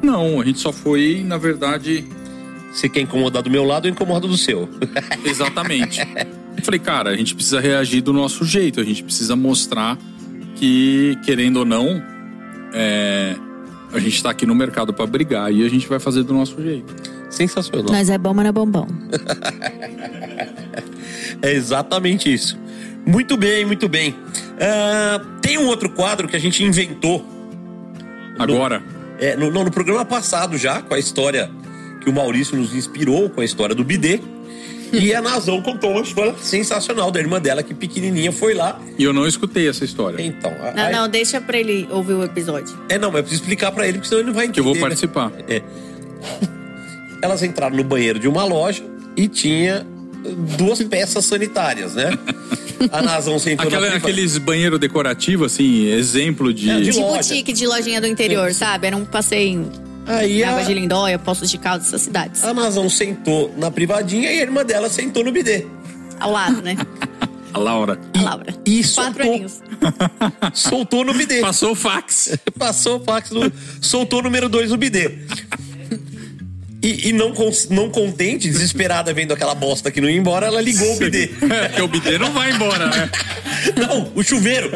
Não, 0.00 0.40
a 0.40 0.44
gente 0.44 0.60
só 0.60 0.72
foi, 0.72 1.24
na 1.26 1.36
verdade, 1.36 2.04
Você 2.72 2.88
quer 2.88 3.00
incomodar 3.00 3.42
do 3.42 3.50
meu 3.50 3.64
lado, 3.64 3.86
eu 3.86 3.92
incomodo 3.92 4.28
do 4.28 4.36
seu. 4.36 4.68
exatamente. 5.24 6.00
Eu 6.00 6.64
Falei, 6.64 6.80
cara, 6.80 7.10
a 7.10 7.16
gente 7.16 7.34
precisa 7.34 7.60
reagir 7.60 8.02
do 8.02 8.12
nosso 8.12 8.44
jeito, 8.44 8.80
a 8.80 8.84
gente 8.84 9.02
precisa 9.02 9.34
mostrar 9.34 9.98
que, 10.56 11.18
querendo 11.24 11.58
ou 11.58 11.64
não, 11.64 12.02
é, 12.72 13.36
a 13.92 13.98
gente 13.98 14.22
tá 14.22 14.30
aqui 14.30 14.46
no 14.46 14.54
mercado 14.54 14.92
pra 14.92 15.06
brigar 15.06 15.52
e 15.52 15.64
a 15.64 15.68
gente 15.68 15.88
vai 15.88 15.98
fazer 15.98 16.22
do 16.22 16.34
nosso 16.34 16.60
jeito. 16.62 16.94
Sensacional. 17.30 17.92
Nós 17.92 18.10
é 18.10 18.18
bom, 18.18 18.32
mas 18.32 18.44
não 18.44 18.48
é 18.50 18.52
bombom. 18.52 18.86
É 21.42 21.52
exatamente 21.52 22.32
isso. 22.32 22.56
Muito 23.06 23.36
bem, 23.36 23.64
muito 23.64 23.88
bem. 23.88 24.14
Ah, 24.60 25.20
tem 25.42 25.58
um 25.58 25.66
outro 25.66 25.90
quadro 25.90 26.26
que 26.28 26.36
a 26.36 26.38
gente 26.40 26.62
inventou. 26.64 27.24
Agora, 28.38 28.82
É, 29.18 29.36
no, 29.36 29.50
não, 29.50 29.62
no 29.64 29.70
programa 29.70 30.04
passado 30.04 30.56
já, 30.58 30.82
com 30.82 30.92
a 30.94 30.98
história 30.98 31.48
que 32.00 32.10
o 32.10 32.12
Maurício 32.12 32.56
nos 32.56 32.74
inspirou, 32.74 33.30
com 33.30 33.40
a 33.40 33.44
história 33.44 33.74
do 33.74 33.84
bidê. 33.84 34.20
E 34.92 35.12
a 35.12 35.20
Nazão 35.20 35.60
contou 35.60 35.90
uma 35.90 36.02
história 36.02 36.36
sensacional 36.40 37.10
da 37.10 37.18
irmã 37.18 37.40
dela, 37.40 37.64
que 37.64 37.74
pequenininha 37.74 38.30
foi 38.30 38.54
lá. 38.54 38.80
e 38.96 39.02
eu 39.02 39.12
não 39.12 39.26
escutei 39.26 39.68
essa 39.68 39.84
história. 39.84 40.22
Então, 40.24 40.52
a- 40.62 40.70
Não, 40.70 40.84
a- 40.84 40.90
não, 40.90 41.08
deixa 41.08 41.40
pra 41.40 41.58
ele 41.58 41.88
ouvir 41.90 42.12
o 42.12 42.22
episódio. 42.22 42.78
é 42.88 42.96
não, 42.96 43.08
mas 43.08 43.16
eu 43.18 43.22
preciso 43.24 43.42
explicar 43.42 43.72
pra 43.72 43.88
ele, 43.88 43.94
porque 43.94 44.08
senão 44.08 44.20
ele 44.20 44.28
não 44.28 44.34
vai 44.34 44.44
entender. 44.44 44.54
Que 44.54 44.60
eu 44.60 44.64
vou 44.64 44.74
né? 44.74 44.80
participar. 44.80 45.32
Elas 47.20 47.42
entraram 47.42 47.76
no 47.76 47.82
banheiro 47.82 48.20
de 48.20 48.28
uma 48.28 48.44
loja 48.44 48.84
e 49.16 49.26
tinha 49.26 49.84
duas 50.56 50.80
peças 50.84 51.24
sanitárias, 51.24 51.94
né? 51.94 52.10
A 52.92 53.02
Nazão 53.02 53.38
sentou 53.38 53.66
Aquela- 53.66 53.90
na 53.90 53.96
aqueles 53.96 54.36
banheiro 54.38 54.78
decorativo, 54.78 55.44
assim, 55.44 55.86
exemplo 55.86 56.52
de. 56.52 56.70
É, 56.70 56.80
de 56.80 56.90
De 56.90 56.98
loja. 57.00 57.14
boutique 57.16 57.52
de 57.52 57.66
lojinha 57.66 58.00
do 58.00 58.06
interior, 58.06 58.52
sabe? 58.52 58.86
Era 58.86 58.96
um 58.96 59.04
passeio 59.04 59.70
Aí 60.06 60.40
em 60.40 60.44
Água 60.44 60.60
a, 60.60 60.64
de 60.64 60.74
Lindóia, 60.74 61.18
Poços 61.18 61.50
de 61.50 61.56
Caldas, 61.58 61.88
essas 61.88 62.02
cidades. 62.02 62.44
a 62.44 62.52
Nazão 62.52 62.88
sentou 62.90 63.52
na 63.56 63.70
privadinha 63.70 64.30
e 64.32 64.38
a 64.38 64.42
irmã 64.42 64.64
dela 64.64 64.88
sentou 64.90 65.24
no 65.24 65.32
bidê. 65.32 65.66
Ao 66.20 66.30
lado, 66.30 66.60
né? 66.62 66.76
A 67.54 67.58
Laura. 67.58 67.96
A 68.18 68.20
Laura. 68.22 68.52
E 68.66 68.82
Quatro 68.82 68.92
soltou, 69.22 69.32
aninhos. 69.32 69.62
soltou 70.52 71.04
no 71.04 71.14
bidê. 71.14 71.40
Passou 71.40 71.70
o 71.70 71.74
fax. 71.76 72.36
Passou 72.58 72.96
o 72.98 73.04
fax, 73.04 73.30
no, 73.30 73.52
soltou 73.80 74.18
o 74.18 74.22
número 74.22 74.48
2 74.48 74.70
no 74.70 74.76
bidê. 74.76 75.18
E, 76.84 77.08
e 77.08 77.12
não, 77.14 77.32
não 77.70 77.88
contente, 77.88 78.46
desesperada 78.50 79.10
vendo 79.14 79.32
aquela 79.32 79.54
bosta 79.54 79.90
que 79.90 80.02
não 80.02 80.10
ia 80.10 80.18
embora, 80.18 80.48
ela 80.48 80.60
ligou 80.60 80.94
o 80.94 80.98
bidê. 80.98 81.30
É, 81.54 81.68
porque 81.68 81.82
o 81.82 81.88
bidê 81.88 82.18
não 82.18 82.32
vai 82.32 82.50
embora, 82.52 82.86
né? 82.86 83.10
Não, 83.76 84.10
o 84.14 84.22
chuveiro. 84.22 84.70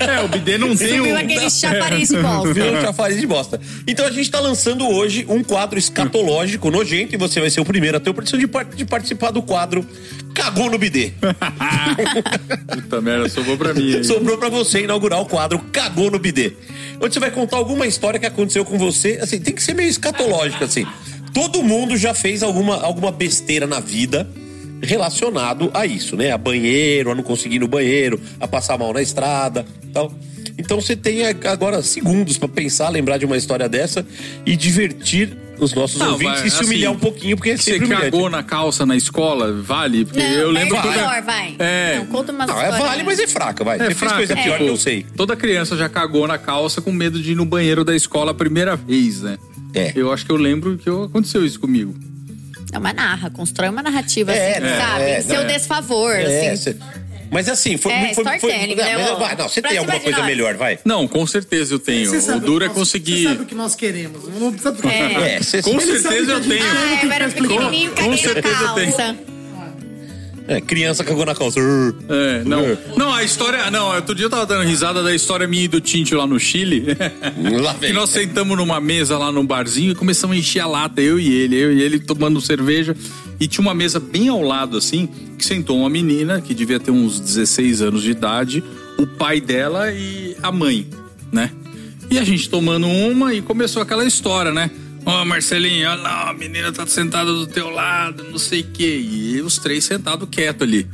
É, 0.00 0.20
o 0.20 0.28
bidê 0.28 0.58
não 0.58 0.76
tem 0.76 0.98
Subiu 0.98 1.14
um... 1.14 1.16
aquele 1.16 1.48
chafariz 1.48 2.08
de 2.08 2.16
bosta. 2.18 2.52
Virou 2.52 2.80
chafariz 2.82 3.20
de 3.20 3.26
bosta. 3.26 3.60
Então 3.86 4.06
a 4.06 4.10
gente 4.10 4.30
tá 4.30 4.38
lançando 4.38 4.86
hoje 4.86 5.24
um 5.28 5.42
quadro 5.42 5.78
escatológico 5.78 6.70
nojento 6.70 7.14
e 7.14 7.18
você 7.18 7.40
vai 7.40 7.48
ser 7.48 7.60
o 7.60 7.64
primeiro 7.64 7.96
a 7.96 8.00
ter 8.00 8.10
a 8.10 8.12
oportunidade 8.12 8.70
de, 8.70 8.76
de 8.76 8.84
participar 8.84 9.30
do 9.30 9.40
quadro 9.40 9.86
Cagou 10.34 10.70
no 10.70 10.76
Bidê. 10.76 11.12
Puta 12.68 13.00
merda, 13.00 13.28
sobrou 13.28 13.56
pra 13.56 13.72
mim. 13.72 13.96
aí. 13.96 14.04
Sobrou 14.04 14.36
pra 14.36 14.50
você 14.50 14.82
inaugurar 14.82 15.20
o 15.20 15.26
quadro 15.26 15.58
Cagou 15.72 16.10
no 16.10 16.18
Bidê. 16.18 16.52
Onde 17.00 17.14
você 17.14 17.20
vai 17.20 17.30
contar 17.30 17.56
alguma 17.56 17.86
história 17.86 18.20
que 18.20 18.26
aconteceu 18.26 18.64
com 18.64 18.76
você. 18.76 19.18
Assim, 19.22 19.40
tem 19.40 19.54
que 19.54 19.62
ser 19.62 19.74
meio 19.74 19.88
escatológico, 19.88 20.64
assim. 20.64 20.86
Todo 21.34 21.62
mundo 21.62 21.96
já 21.96 22.14
fez 22.14 22.42
alguma, 22.42 22.80
alguma 22.80 23.10
besteira 23.10 23.66
na 23.66 23.80
vida 23.80 24.26
relacionado 24.80 25.70
a 25.74 25.84
isso, 25.84 26.16
né? 26.16 26.30
A 26.30 26.38
banheiro, 26.38 27.10
a 27.10 27.14
não 27.14 27.22
conseguir 27.22 27.56
ir 27.56 27.60
no 27.60 27.68
banheiro, 27.68 28.20
a 28.40 28.46
passar 28.46 28.78
mal 28.78 28.92
na 28.92 29.02
estrada 29.02 29.66
tal. 29.92 30.12
Então 30.56 30.80
você 30.80 30.94
tem 30.94 31.26
agora 31.26 31.82
segundos 31.82 32.38
pra 32.38 32.48
pensar, 32.48 32.88
lembrar 32.88 33.18
de 33.18 33.24
uma 33.26 33.36
história 33.36 33.68
dessa 33.68 34.06
e 34.46 34.56
divertir 34.56 35.36
os 35.58 35.72
nossos 35.72 35.98
Não, 35.98 36.12
ouvintes 36.12 36.38
vai, 36.40 36.48
e 36.48 36.50
se 36.50 36.64
humilhar 36.64 36.90
assim, 36.90 36.96
um 36.96 37.00
pouquinho, 37.00 37.36
porque 37.36 37.50
é 37.50 37.56
Você 37.56 37.78
cagou 37.80 38.28
na 38.28 38.42
calça 38.42 38.84
na 38.84 38.96
escola, 38.96 39.52
vale? 39.52 40.04
Porque 40.04 40.20
Não, 40.20 40.28
eu 40.28 40.50
lembro 40.50 40.76
quando- 40.76 40.92
pior, 40.92 41.22
vai. 41.22 41.54
É. 41.58 41.96
Não, 41.98 42.06
conta 42.06 42.32
uma 42.32 42.46
Não, 42.46 42.60
é 42.60 42.70
vale, 42.70 43.02
mas 43.04 43.18
é 43.18 43.26
fraca, 43.26 43.64
vai. 43.64 43.76
É 43.76 43.78
Você 43.78 43.84
fez 43.86 43.98
fraca, 43.98 44.16
coisa 44.16 44.34
pior 44.34 44.52
tipo, 44.54 44.64
que 44.64 44.70
eu 44.70 44.76
sei. 44.76 45.06
Toda 45.16 45.34
criança 45.36 45.76
já 45.76 45.88
cagou 45.88 46.26
na 46.28 46.38
calça 46.38 46.80
com 46.80 46.92
medo 46.92 47.20
de 47.20 47.32
ir 47.32 47.34
no 47.36 47.44
banheiro 47.44 47.84
da 47.84 47.94
escola 47.94 48.32
a 48.32 48.34
primeira 48.34 48.76
vez, 48.76 49.20
né? 49.22 49.38
É. 49.74 49.92
Eu 49.94 50.12
acho 50.12 50.24
que 50.24 50.30
eu 50.32 50.36
lembro 50.36 50.76
que 50.78 50.88
aconteceu 50.88 51.44
isso 51.44 51.58
comigo. 51.60 51.94
É 52.72 52.78
uma 52.78 52.92
narra, 52.92 53.30
constrói 53.30 53.68
uma 53.68 53.82
narrativa, 53.82 54.32
É, 54.32 54.52
assim, 54.52 54.60
né? 54.62 54.78
sabe? 54.78 55.02
É, 55.04 55.20
Seu 55.22 55.40
né? 55.42 55.52
desfavor, 55.52 56.12
É, 56.14 56.50
assim. 56.50 56.62
cê- 56.72 56.76
Mas 57.30 57.48
assim, 57.48 57.76
foi. 57.76 57.92
É, 57.92 58.14
foi, 58.14 58.24
foi, 58.38 58.52
não, 58.52 58.76
né, 58.76 58.76
mas 58.76 59.18
vai, 59.18 59.36
não, 59.36 59.48
você 59.48 59.60
Pra 59.60 59.70
tem 59.70 59.78
alguma 59.78 59.96
de 59.98 60.04
coisa 60.04 60.18
nós. 60.18 60.26
melhor, 60.26 60.54
vai. 60.56 60.78
Não, 60.84 61.08
com 61.08 61.26
certeza 61.26 61.74
eu 61.74 61.78
tenho. 61.78 62.08
Você 62.10 62.32
O 62.32 62.38
duro 62.40 62.64
é 62.64 62.68
nós- 62.68 62.76
Você 62.76 62.80
conseguir. 62.98 63.24
sabe 63.24 63.42
o 63.42 63.46
que 63.46 63.54
nós 63.54 63.74
queremos. 63.74 64.22
Não 64.38 64.52
precisa 64.52 64.74
É. 64.88 65.36
É, 65.36 65.62
Com 65.62 65.80
certeza 65.80 66.08
eu 66.08 66.24
que 66.26 66.30
a 66.32 66.36
gente- 66.36 66.48
tenho. 66.48 66.64
Ah, 66.64 67.04
eu 67.04 67.12
era 67.12 67.28
pequenininho, 67.28 67.90
Com 67.90 67.96
caguei 67.96 68.10
na 68.12 68.16
certeza 68.18 68.54
calça. 68.58 69.16
É, 70.46 70.60
criança 70.60 71.02
cagou 71.02 71.24
na 71.24 71.34
calça. 71.34 71.58
É, 71.60 72.44
não. 72.44 72.76
Não, 72.96 73.12
a 73.12 73.22
história. 73.24 73.70
Não, 73.70 73.94
outro 73.94 74.14
dia 74.14 74.26
eu 74.26 74.30
tava 74.30 74.44
dando 74.44 74.64
risada 74.64 75.02
da 75.02 75.14
história 75.14 75.46
minha 75.46 75.64
e 75.64 75.68
do 75.68 75.80
Tinto 75.80 76.14
lá 76.16 76.26
no 76.26 76.38
Chile. 76.38 76.86
Lá 77.62 77.72
vem. 77.80 77.90
que 77.90 77.94
nós 77.94 78.10
sentamos 78.10 78.56
numa 78.56 78.78
mesa 78.78 79.16
lá 79.16 79.32
num 79.32 79.44
barzinho 79.44 79.92
e 79.92 79.94
começamos 79.94 80.36
a 80.36 80.38
encher 80.38 80.60
a 80.60 80.66
lata, 80.66 81.00
eu 81.00 81.18
e 81.18 81.32
ele, 81.32 81.56
eu 81.56 81.72
e 81.72 81.82
ele 81.82 81.98
tomando 81.98 82.40
cerveja. 82.40 82.94
E 83.40 83.48
tinha 83.48 83.62
uma 83.62 83.74
mesa 83.74 83.98
bem 83.98 84.28
ao 84.28 84.42
lado, 84.42 84.76
assim, 84.76 85.08
que 85.38 85.44
sentou 85.44 85.78
uma 85.78 85.90
menina 85.90 86.40
que 86.40 86.54
devia 86.54 86.78
ter 86.78 86.90
uns 86.90 87.18
16 87.18 87.80
anos 87.82 88.02
de 88.02 88.10
idade, 88.10 88.62
o 88.98 89.06
pai 89.06 89.40
dela 89.40 89.90
e 89.90 90.36
a 90.42 90.52
mãe, 90.52 90.86
né? 91.32 91.50
E 92.10 92.18
a 92.18 92.22
gente 92.22 92.48
tomando 92.48 92.86
uma 92.86 93.34
e 93.34 93.40
começou 93.40 93.82
aquela 93.82 94.04
história, 94.04 94.52
né? 94.52 94.70
Ó, 95.06 95.24
Marcelinho, 95.24 95.88
olha 95.90 96.00
lá, 96.00 96.30
a 96.30 96.34
menina 96.34 96.72
tá 96.72 96.86
sentada 96.86 97.30
do 97.32 97.46
teu 97.46 97.68
lado, 97.68 98.24
não 98.24 98.38
sei 98.38 98.60
o 98.60 98.64
quê. 98.64 98.98
E 98.98 99.40
os 99.42 99.58
três 99.58 99.84
sentados 99.84 100.28
quieto 100.30 100.62
ali. 100.64 100.86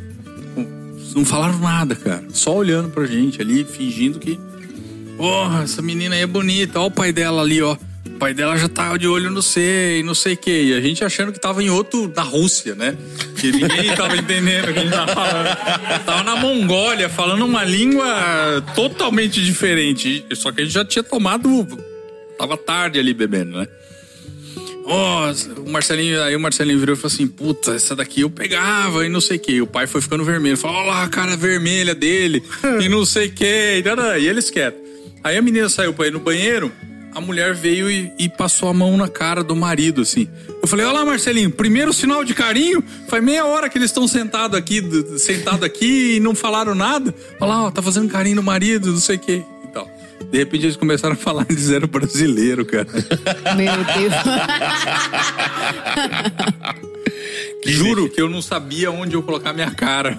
Não 1.15 1.25
falaram 1.25 1.59
nada, 1.59 1.95
cara. 1.95 2.25
Só 2.33 2.57
olhando 2.57 2.91
pra 2.91 3.07
gente 3.07 3.41
ali, 3.41 3.65
fingindo 3.65 4.19
que. 4.19 4.39
Porra, 5.17 5.63
essa 5.63 5.83
menina 5.83 6.15
aí 6.15 6.23
é 6.23 6.27
bonita. 6.27 6.81
Olha 6.81 6.89
o 6.89 6.91
pai 6.91 7.13
dela 7.13 7.43
ali, 7.43 7.61
ó. 7.63 7.77
O 8.07 8.11
pai 8.19 8.35
dela 8.35 8.57
já 8.57 8.69
tá 8.69 8.97
de 8.97 9.07
olho 9.07 9.31
no 9.31 9.43
sei, 9.43 10.03
não 10.03 10.15
sei 10.15 10.35
o 10.35 10.37
quê. 10.37 10.65
E 10.65 10.75
a 10.75 10.81
gente 10.81 11.05
achando 11.05 11.33
que 11.33 11.41
tava 11.41 11.63
em 11.63 11.71
outro. 11.71 12.13
na 12.15 12.23
Rússia, 12.23 12.75
né? 12.75 12.97
Que 13.37 13.53
ninguém 13.53 13.95
tava 13.95 14.17
entendendo 14.17 14.71
o 14.71 14.73
que 14.73 14.79
a 14.79 14.83
gente 14.83 14.93
tava 14.93 15.13
falando. 15.13 16.05
Tava 16.05 16.23
na 16.23 16.37
Mongólia, 16.37 17.09
falando 17.09 17.45
uma 17.45 17.65
língua 17.65 18.63
totalmente 18.75 19.43
diferente. 19.43 20.25
Só 20.35 20.53
que 20.53 20.63
a 20.63 20.65
gente 20.65 20.75
já 20.75 20.85
tinha 20.85 21.03
tomado. 21.03 21.67
Tava 22.39 22.57
tarde 22.57 22.99
ali 22.99 23.13
bebendo, 23.13 23.59
né? 23.59 23.69
Ó, 24.93 25.33
o 25.65 25.71
Marcelinho, 25.71 26.21
aí 26.21 26.35
o 26.35 26.41
Marcelinho 26.41 26.81
virou 26.81 26.97
e 26.97 26.99
falou 26.99 27.15
assim: 27.15 27.27
Puta, 27.29 27.73
essa 27.77 27.95
daqui 27.95 28.23
eu 28.23 28.31
pegava 28.31 29.07
e 29.07 29.09
não 29.09 29.21
sei 29.21 29.37
o 29.37 29.41
que. 29.41 29.63
O 29.63 29.67
pai 29.67 29.87
foi 29.87 30.01
ficando 30.01 30.25
vermelho. 30.25 30.57
Falou: 30.57 30.79
Olha 30.79 30.91
lá 30.91 31.05
a 31.05 31.09
cara 31.09 31.37
vermelha 31.37 31.95
dele 31.95 32.43
e 32.81 32.89
não 32.89 33.07
sei 33.07 33.29
o 33.29 33.31
que. 33.31 33.85
E, 33.85 34.27
eles 34.27 34.51
quietos. 34.51 34.81
Aí 35.23 35.37
a 35.37 35.43
menina 35.43 35.69
saiu 35.69 35.95
pra 35.95 36.09
ir 36.09 36.13
no 36.13 36.19
banheiro. 36.19 36.73
A 37.15 37.21
mulher 37.21 37.55
veio 37.55 37.89
e, 37.89 38.13
e 38.19 38.29
passou 38.29 38.69
a 38.69 38.75
mão 38.75 38.97
na 38.97 39.07
cara 39.07 39.45
do 39.45 39.55
marido, 39.55 40.01
assim. 40.01 40.29
Eu 40.61 40.67
falei: 40.67 40.85
Olha 40.85 40.99
lá, 40.99 41.05
Marcelinho, 41.05 41.53
primeiro 41.53 41.93
sinal 41.93 42.25
de 42.25 42.35
carinho. 42.35 42.83
Faz 43.07 43.23
meia 43.23 43.45
hora 43.47 43.69
que 43.69 43.79
eles 43.79 43.91
estão 43.91 44.09
sentados 44.09 44.59
aqui, 44.59 44.83
sentado 45.19 45.65
aqui 45.65 46.17
e 46.17 46.21
não 46.21 46.35
falaram 46.35 46.75
nada. 46.75 47.15
Olha 47.41 47.49
lá, 47.49 47.65
ó, 47.67 47.71
tá 47.71 47.81
fazendo 47.81 48.09
carinho 48.09 48.37
no 48.37 48.43
marido, 48.43 48.91
não 48.91 48.99
sei 48.99 49.15
o 49.15 49.21
que. 49.21 49.45
E. 50.31 50.33
De 50.33 50.39
repente 50.39 50.67
eles 50.67 50.77
começaram 50.77 51.15
a 51.15 51.17
falar, 51.17 51.47
eles 51.51 51.71
eram 51.71 51.89
brasileiro, 51.89 52.65
cara. 52.65 52.87
Meu 53.57 53.75
Deus. 53.95 54.13
Juro 57.67 58.09
que 58.09 58.21
eu 58.21 58.29
não 58.29 58.41
sabia 58.43 58.91
onde 58.91 59.15
eu 59.15 59.23
colocar 59.23 59.53
minha 59.53 59.71
cara. 59.71 60.19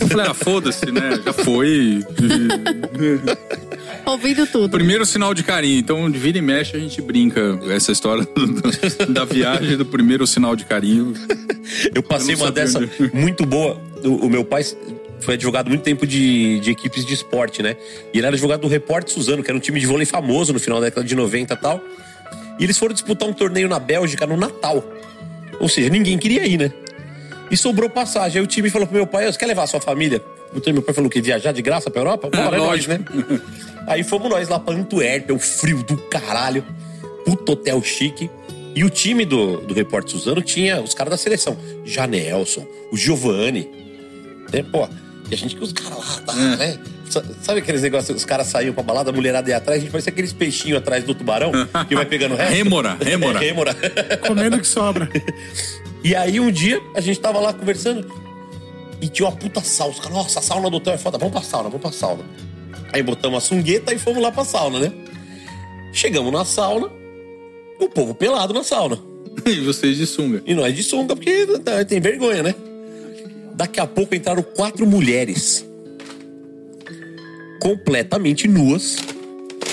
Eu 0.00 0.06
falei, 0.08 0.26
ah, 0.26 0.34
foda-se, 0.34 0.90
né? 0.92 1.20
Já 1.24 1.32
foi. 1.32 2.04
Ouvindo 4.06 4.46
tudo. 4.46 4.70
Primeiro 4.70 5.04
sinal 5.04 5.34
de 5.34 5.42
carinho. 5.42 5.78
Então, 5.78 6.10
de 6.10 6.18
vira 6.18 6.38
e 6.38 6.42
mexe, 6.42 6.76
a 6.76 6.80
gente 6.80 7.00
brinca 7.02 7.58
essa 7.70 7.92
história 7.92 8.24
do- 8.24 9.12
da 9.12 9.24
viagem, 9.24 9.76
do 9.76 9.84
primeiro 9.84 10.26
sinal 10.26 10.54
de 10.56 10.64
carinho. 10.64 11.12
Eu 11.94 12.02
passei 12.02 12.34
Eu 12.34 12.38
uma 12.38 12.50
dessa 12.52 12.78
onde- 12.78 13.10
muito 13.14 13.44
boa. 13.44 13.80
O, 14.04 14.26
o 14.26 14.30
meu 14.30 14.44
pai 14.44 14.62
foi 15.20 15.34
advogado 15.34 15.68
muito 15.68 15.82
tempo 15.82 16.06
de, 16.06 16.60
de 16.60 16.70
equipes 16.70 17.04
de 17.04 17.14
esporte, 17.14 17.62
né? 17.62 17.76
E 18.12 18.18
ele 18.18 18.26
era 18.26 18.34
advogado 18.34 18.60
do 18.60 18.68
Repórter 18.68 19.12
Suzano, 19.12 19.42
que 19.42 19.50
era 19.50 19.56
um 19.56 19.60
time 19.60 19.80
de 19.80 19.86
vôlei 19.86 20.06
famoso 20.06 20.52
no 20.52 20.60
final 20.60 20.80
da 20.80 20.86
década 20.86 21.06
de 21.06 21.14
90 21.14 21.54
e 21.54 21.56
tal. 21.56 21.80
E 22.58 22.64
eles 22.64 22.76
foram 22.78 22.92
disputar 22.92 23.28
um 23.28 23.32
torneio 23.32 23.68
na 23.68 23.78
Bélgica 23.78 24.26
no 24.26 24.36
Natal. 24.36 24.84
Ou 25.60 25.68
seja, 25.68 25.88
ninguém 25.88 26.18
queria 26.18 26.46
ir, 26.46 26.58
né? 26.58 26.72
E 27.50 27.56
sobrou 27.56 27.88
passagem. 27.88 28.38
Aí 28.40 28.44
o 28.44 28.46
time 28.46 28.70
falou 28.70 28.86
pro 28.86 28.96
meu 28.96 29.06
pai: 29.06 29.30
Você 29.30 29.38
quer 29.38 29.46
levar 29.46 29.64
a 29.64 29.66
sua 29.66 29.80
família? 29.80 30.22
Então 30.54 30.72
meu 30.72 30.82
pai 30.82 30.94
falou 30.94 31.10
que 31.10 31.20
viajar 31.20 31.52
de 31.52 31.62
graça 31.62 31.90
pra 31.90 32.00
Europa? 32.00 32.30
Bora, 32.30 32.56
é 32.56 32.58
nóis, 32.58 32.86
lógico. 32.86 32.92
né? 32.92 33.40
Aí 33.86 34.02
fomos 34.02 34.28
nós 34.28 34.48
lá 34.48 34.58
pra 34.58 34.74
Antuérpia, 34.74 35.34
o 35.34 35.38
frio 35.38 35.82
do 35.82 35.96
caralho. 35.96 36.64
Puto 37.24 37.52
hotel 37.52 37.82
chique. 37.82 38.30
E 38.74 38.84
o 38.84 38.90
time 38.90 39.24
do, 39.24 39.58
do 39.58 39.74
Repórter 39.74 40.12
Suzano 40.12 40.40
tinha 40.40 40.80
os 40.80 40.94
caras 40.94 41.10
da 41.10 41.16
seleção. 41.16 41.56
Janelson, 41.84 42.66
o 42.92 42.96
Giovanni. 42.96 43.68
Né? 44.52 44.62
Pô, 44.62 44.88
e 45.30 45.34
a 45.34 45.36
gente 45.36 45.56
com 45.56 45.64
os 45.64 45.72
caras 45.72 45.98
lá, 45.98 46.20
tá, 46.26 46.34
né? 46.34 46.78
Sa- 47.10 47.24
Sabe 47.42 47.60
aqueles 47.60 47.82
negócios, 47.82 48.16
os 48.16 48.24
caras 48.24 48.46
saíam 48.48 48.72
pra 48.74 48.82
balada, 48.82 49.10
a 49.10 49.12
mulherada 49.12 49.48
ia 49.50 49.56
atrás, 49.56 49.78
a 49.78 49.80
gente 49.82 49.90
parecia 49.90 50.12
aqueles 50.12 50.32
peixinhos 50.32 50.78
atrás 50.78 51.04
do 51.04 51.14
tubarão, 51.14 51.50
que 51.88 51.94
vai 51.94 52.04
pegando 52.06 52.34
resto. 52.34 52.52
Rêmora, 52.54 52.96
rêmora. 53.02 53.38
É, 53.42 53.46
rêmora. 53.46 53.74
Comendo 54.26 54.58
que 54.58 54.66
sobra. 54.66 55.08
E 56.04 56.14
aí 56.14 56.38
um 56.40 56.50
dia 56.50 56.80
a 56.94 57.00
gente 57.00 57.18
tava 57.18 57.38
lá 57.40 57.52
conversando 57.52 58.06
e 59.00 59.08
tinha 59.08 59.28
uma 59.28 59.34
puta 59.36 59.60
sauna. 59.62 59.92
Os 59.94 60.00
caras, 60.00 60.16
nossa, 60.16 60.38
a 60.38 60.42
sauna 60.42 60.68
do 60.70 60.76
hotel 60.76 60.94
é 60.94 60.98
foda, 60.98 61.18
vamos 61.18 61.32
pra 61.32 61.42
sauna, 61.42 61.64
vamos 61.68 61.80
pra 61.82 61.92
sauna. 61.92 62.24
Aí 62.92 63.02
botamos 63.02 63.42
a 63.42 63.46
sungueta 63.46 63.92
e 63.94 63.98
fomos 63.98 64.22
lá 64.22 64.30
pra 64.32 64.44
sauna, 64.44 64.78
né? 64.80 64.92
Chegamos 65.92 66.32
na 66.32 66.44
sauna, 66.44 66.88
o 67.80 67.88
povo 67.88 68.14
pelado 68.14 68.52
na 68.54 68.62
sauna. 68.62 68.98
E 69.46 69.60
vocês 69.60 69.96
de 69.96 70.04
sunga. 70.04 70.42
E 70.44 70.52
nós 70.52 70.74
de 70.74 70.82
sunga, 70.82 71.14
porque 71.14 71.46
tá- 71.64 71.84
tem 71.84 72.00
vergonha, 72.00 72.42
né? 72.42 72.54
Daqui 73.58 73.80
a 73.80 73.86
pouco 73.88 74.14
entraram 74.14 74.40
quatro 74.40 74.86
mulheres 74.86 75.66
completamente 77.60 78.46
nuas, 78.46 78.98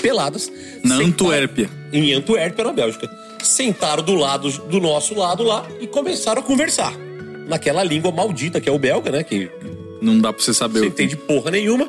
peladas. 0.02 0.50
Na 0.82 0.96
Antuérpia. 0.96 1.70
Em 1.92 2.12
Antuérpia, 2.12 2.64
na 2.64 2.72
Bélgica. 2.72 3.08
Sentaram 3.44 4.02
do 4.02 4.16
lado 4.16 4.50
do 4.50 4.80
nosso 4.80 5.14
lado 5.14 5.44
lá 5.44 5.64
e 5.80 5.86
começaram 5.86 6.40
a 6.40 6.44
conversar. 6.44 6.92
Naquela 7.46 7.84
língua 7.84 8.10
maldita 8.10 8.60
que 8.60 8.68
é 8.68 8.72
o 8.72 8.78
belga, 8.78 9.12
né? 9.12 9.22
Que 9.22 9.48
Não 10.02 10.18
dá 10.18 10.32
pra 10.32 10.42
você 10.42 10.52
saber 10.52 10.80
você 10.80 10.86
entende 10.86 11.16
porra 11.16 11.52
nenhuma. 11.52 11.88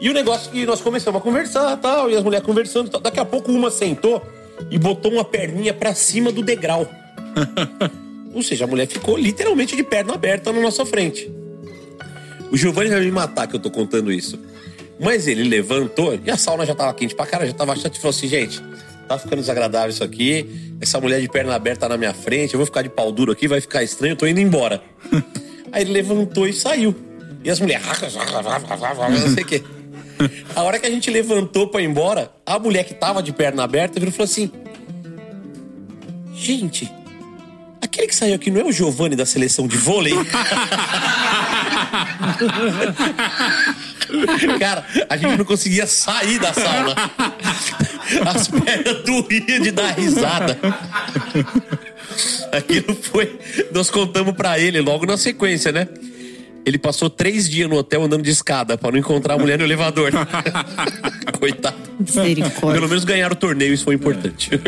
E 0.00 0.08
o 0.08 0.14
negócio 0.14 0.50
que 0.50 0.64
nós 0.64 0.80
começamos 0.80 1.20
a 1.20 1.22
conversar 1.22 1.76
tal, 1.76 2.08
e 2.08 2.16
as 2.16 2.24
mulheres 2.24 2.46
conversando. 2.46 2.88
Tal. 2.88 3.02
Daqui 3.02 3.20
a 3.20 3.26
pouco 3.26 3.52
uma 3.52 3.70
sentou 3.70 4.22
e 4.70 4.78
botou 4.78 5.12
uma 5.12 5.24
perninha 5.24 5.74
pra 5.74 5.94
cima 5.94 6.32
do 6.32 6.42
degrau. 6.42 6.88
Ou 8.36 8.42
seja, 8.42 8.64
a 8.64 8.66
mulher 8.66 8.86
ficou 8.86 9.16
literalmente 9.16 9.74
de 9.74 9.82
perna 9.82 10.12
aberta 10.12 10.52
na 10.52 10.60
nossa 10.60 10.84
frente. 10.84 11.32
O 12.52 12.56
Giovanni 12.56 12.90
vai 12.90 13.00
me 13.00 13.10
matar 13.10 13.46
que 13.46 13.56
eu 13.56 13.58
tô 13.58 13.70
contando 13.70 14.12
isso. 14.12 14.38
Mas 15.00 15.26
ele 15.26 15.42
levantou 15.42 16.20
e 16.22 16.30
a 16.30 16.36
sauna 16.36 16.66
já 16.66 16.74
tava 16.74 16.92
quente 16.92 17.14
pra 17.14 17.24
cara, 17.24 17.46
já 17.46 17.54
tava 17.54 17.74
chato 17.74 17.94
e 17.94 17.98
falou 17.98 18.10
assim: 18.10 18.28
gente, 18.28 18.62
tá 19.08 19.16
ficando 19.18 19.40
desagradável 19.40 19.88
isso 19.88 20.04
aqui. 20.04 20.74
Essa 20.82 21.00
mulher 21.00 21.18
de 21.22 21.28
perna 21.30 21.54
aberta 21.54 21.88
na 21.88 21.96
minha 21.96 22.12
frente, 22.12 22.52
eu 22.52 22.58
vou 22.58 22.66
ficar 22.66 22.82
de 22.82 22.90
pau 22.90 23.10
duro 23.10 23.32
aqui, 23.32 23.48
vai 23.48 23.58
ficar 23.58 23.82
estranho, 23.82 24.12
eu 24.12 24.16
tô 24.16 24.26
indo 24.26 24.38
embora. 24.38 24.82
Aí 25.72 25.82
ele 25.82 25.92
levantou 25.92 26.46
e 26.46 26.52
saiu. 26.52 26.94
E 27.42 27.48
as 27.48 27.58
mulheres, 27.58 27.86
não 27.86 29.34
sei 29.34 29.44
o 29.44 29.46
quê. 29.46 29.64
A 30.54 30.62
hora 30.62 30.78
que 30.78 30.84
a 30.84 30.90
gente 30.90 31.10
levantou 31.10 31.68
pra 31.68 31.80
ir 31.80 31.86
embora, 31.86 32.30
a 32.44 32.58
mulher 32.58 32.84
que 32.84 32.92
tava 32.92 33.22
de 33.22 33.32
perna 33.32 33.64
aberta 33.64 33.98
virou 33.98 34.12
e 34.12 34.12
falou 34.12 34.24
assim: 34.30 34.52
Gente, 36.34 36.92
aquele 37.96 38.08
que 38.08 38.14
saiu 38.14 38.34
aqui 38.34 38.50
não 38.50 38.60
é 38.60 38.64
o 38.64 38.72
Giovanni 38.72 39.16
da 39.16 39.24
seleção 39.24 39.66
de 39.66 39.78
vôlei? 39.78 40.12
Cara, 44.60 44.84
a 45.08 45.16
gente 45.16 45.38
não 45.38 45.44
conseguia 45.44 45.86
sair 45.86 46.38
da 46.38 46.52
sauna. 46.52 46.94
As 48.26 48.46
pernas 48.48 49.02
doíam 49.04 49.62
de 49.62 49.70
dar 49.70 49.92
risada. 49.92 50.58
Aquilo 52.52 52.94
foi. 52.94 53.38
Nós 53.72 53.90
contamos 53.90 54.34
pra 54.34 54.58
ele 54.58 54.80
logo 54.80 55.06
na 55.06 55.16
sequência, 55.16 55.72
né? 55.72 55.88
Ele 56.64 56.78
passou 56.78 57.08
três 57.08 57.48
dias 57.48 57.68
no 57.68 57.76
hotel 57.76 58.02
andando 58.02 58.22
de 58.22 58.30
escada 58.30 58.76
pra 58.76 58.90
não 58.90 58.98
encontrar 58.98 59.34
a 59.34 59.38
mulher 59.38 59.58
no 59.58 59.64
elevador. 59.64 60.10
Coitado. 61.38 61.76
Misericórdia. 61.98 62.80
Pelo 62.80 62.88
menos 62.88 63.04
ganhar 63.04 63.32
o 63.32 63.36
torneio, 63.36 63.72
isso 63.72 63.84
foi 63.84 63.94
importante. 63.94 64.50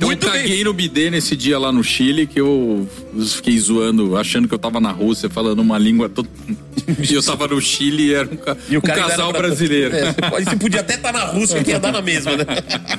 Eu 0.00 0.06
Muito 0.06 0.26
caguei 0.26 0.64
no 0.64 0.72
bidê 0.72 1.10
nesse 1.10 1.36
dia 1.36 1.58
lá 1.58 1.70
no 1.70 1.84
Chile 1.84 2.26
que 2.26 2.40
eu 2.40 2.88
fiquei 3.28 3.58
zoando, 3.58 4.16
achando 4.16 4.48
que 4.48 4.54
eu 4.54 4.58
tava 4.58 4.80
na 4.80 4.90
Rússia 4.90 5.28
falando 5.28 5.60
uma 5.60 5.78
língua 5.78 6.08
toda. 6.08 6.28
E 7.08 7.14
eu 7.14 7.22
tava 7.22 7.46
no 7.46 7.60
Chile 7.60 8.08
e 8.08 8.14
era 8.14 8.28
um, 8.28 8.36
ca- 8.36 8.56
E 8.68 8.76
o 8.76 8.78
um 8.78 8.82
casal 8.82 9.30
pra- 9.30 9.42
brasileiro. 9.42 9.94
É, 9.94 10.12
você 10.44 10.56
podia 10.56 10.80
até 10.80 10.94
estar 10.94 11.12
na 11.12 11.24
Rússia 11.24 11.62
que 11.62 11.70
ia 11.70 11.78
dar 11.78 11.92
na 11.92 12.02
mesma, 12.02 12.36
né? 12.36 12.44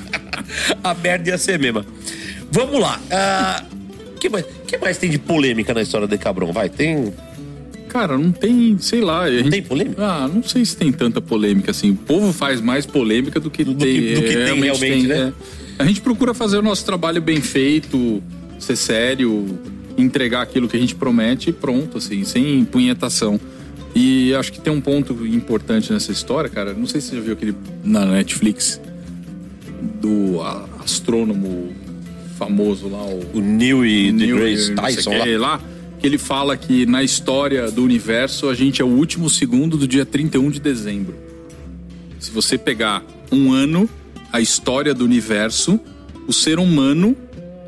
a 0.82 0.94
merda 0.94 1.30
ia 1.30 1.38
ser 1.38 1.58
mesmo. 1.58 1.84
Vamos 2.50 2.80
lá. 2.80 3.00
ah, 3.10 3.62
que 4.20 4.28
mais, 4.28 4.44
que 4.66 4.78
mais 4.78 4.96
tem 4.98 5.10
de 5.10 5.18
polêmica 5.18 5.74
na 5.74 5.82
história 5.82 6.06
de 6.06 6.16
Cabron? 6.16 6.52
Vai, 6.52 6.68
tem. 6.68 7.12
Cara, 7.88 8.16
não 8.16 8.32
tem, 8.32 8.78
sei 8.78 9.00
lá. 9.02 9.22
a 9.24 9.30
gente- 9.30 9.50
tem 9.50 9.62
polêmica? 9.62 10.02
Ah, 10.02 10.28
não 10.32 10.42
sei 10.42 10.64
se 10.64 10.76
tem 10.76 10.90
tanta 10.92 11.20
polêmica 11.20 11.70
assim. 11.72 11.90
O 11.90 11.96
povo 11.96 12.32
faz 12.32 12.60
mais 12.60 12.86
polêmica 12.86 13.38
do 13.38 13.50
que 13.50 13.64
Do 13.64 13.74
tem. 13.74 13.94
que- 13.94 14.14
do 14.14 14.22
que 14.22 14.34
tem 14.36 14.60
realmente, 14.60 15.06
né? 15.06 15.32
é. 15.38 15.61
A 15.82 15.84
gente 15.84 16.00
procura 16.00 16.32
fazer 16.32 16.58
o 16.58 16.62
nosso 16.62 16.84
trabalho 16.84 17.20
bem 17.20 17.40
feito, 17.40 18.22
ser 18.56 18.76
sério, 18.76 19.58
entregar 19.98 20.42
aquilo 20.42 20.68
que 20.68 20.76
a 20.76 20.80
gente 20.80 20.94
promete 20.94 21.50
e 21.50 21.52
pronto, 21.52 21.98
assim, 21.98 22.22
sem 22.22 22.64
punhetação. 22.64 23.40
E 23.92 24.32
acho 24.34 24.52
que 24.52 24.60
tem 24.60 24.72
um 24.72 24.80
ponto 24.80 25.26
importante 25.26 25.92
nessa 25.92 26.12
história, 26.12 26.48
cara. 26.48 26.72
Não 26.72 26.86
sei 26.86 27.00
se 27.00 27.08
você 27.08 27.16
já 27.16 27.22
viu 27.22 27.32
aquele 27.32 27.56
na 27.82 28.06
Netflix 28.06 28.80
do 30.00 30.40
astrônomo 30.84 31.72
famoso 32.38 32.86
lá, 32.86 33.02
o 33.02 33.20
O 33.34 33.40
Neil 33.40 33.84
e 33.84 34.12
deGrasse 34.12 34.76
Tyson 34.76 35.10
quem 35.10 35.36
lá. 35.36 35.54
lá, 35.54 35.60
que 35.98 36.06
ele 36.06 36.16
fala 36.16 36.56
que 36.56 36.86
na 36.86 37.02
história 37.02 37.68
do 37.72 37.82
universo 37.82 38.48
a 38.48 38.54
gente 38.54 38.80
é 38.80 38.84
o 38.84 38.88
último 38.88 39.28
segundo 39.28 39.76
do 39.76 39.88
dia 39.88 40.06
31 40.06 40.48
de 40.48 40.60
dezembro. 40.60 41.16
Se 42.20 42.30
você 42.30 42.56
pegar 42.56 43.04
um 43.32 43.52
ano, 43.52 43.90
a 44.32 44.40
história 44.40 44.94
do 44.94 45.04
universo, 45.04 45.78
o 46.26 46.32
ser 46.32 46.58
humano, 46.58 47.14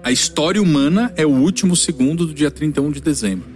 a 0.03 0.11
história 0.11 0.61
humana 0.61 1.13
é 1.17 1.27
o 1.27 1.31
último 1.31 1.77
segundo 1.77 2.27
do 2.27 2.33
dia 2.33 2.51
31 2.51 2.91
de 2.91 3.01
dezembro. 3.01 3.47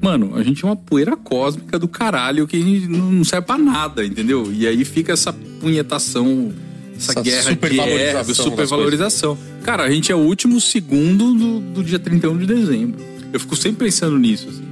Mano, 0.00 0.36
a 0.36 0.42
gente 0.42 0.64
é 0.64 0.68
uma 0.68 0.76
poeira 0.76 1.16
cósmica 1.16 1.78
do 1.78 1.88
caralho 1.88 2.46
que 2.46 2.58
não 2.88 3.24
serve 3.24 3.46
pra 3.46 3.56
nada, 3.56 4.04
entendeu? 4.04 4.52
E 4.52 4.66
aí 4.66 4.84
fica 4.84 5.12
essa 5.12 5.32
punhetação, 5.32 6.52
essa, 6.96 7.12
Essa 7.12 7.22
guerra 7.22 7.42
de 7.42 7.48
supervalorização 7.54 8.18
ego, 8.18 8.28
das 8.28 8.36
supervalorização. 8.36 9.38
Cara, 9.62 9.84
a 9.84 9.90
gente 9.90 10.12
é 10.12 10.14
o 10.14 10.18
último 10.18 10.60
segundo 10.60 11.34
do, 11.34 11.60
do 11.60 11.84
dia 11.84 11.98
31 11.98 12.36
de 12.38 12.46
dezembro. 12.46 13.00
Eu 13.32 13.40
fico 13.40 13.56
sempre 13.56 13.86
pensando 13.86 14.18
nisso. 14.18 14.48
assim. 14.48 14.64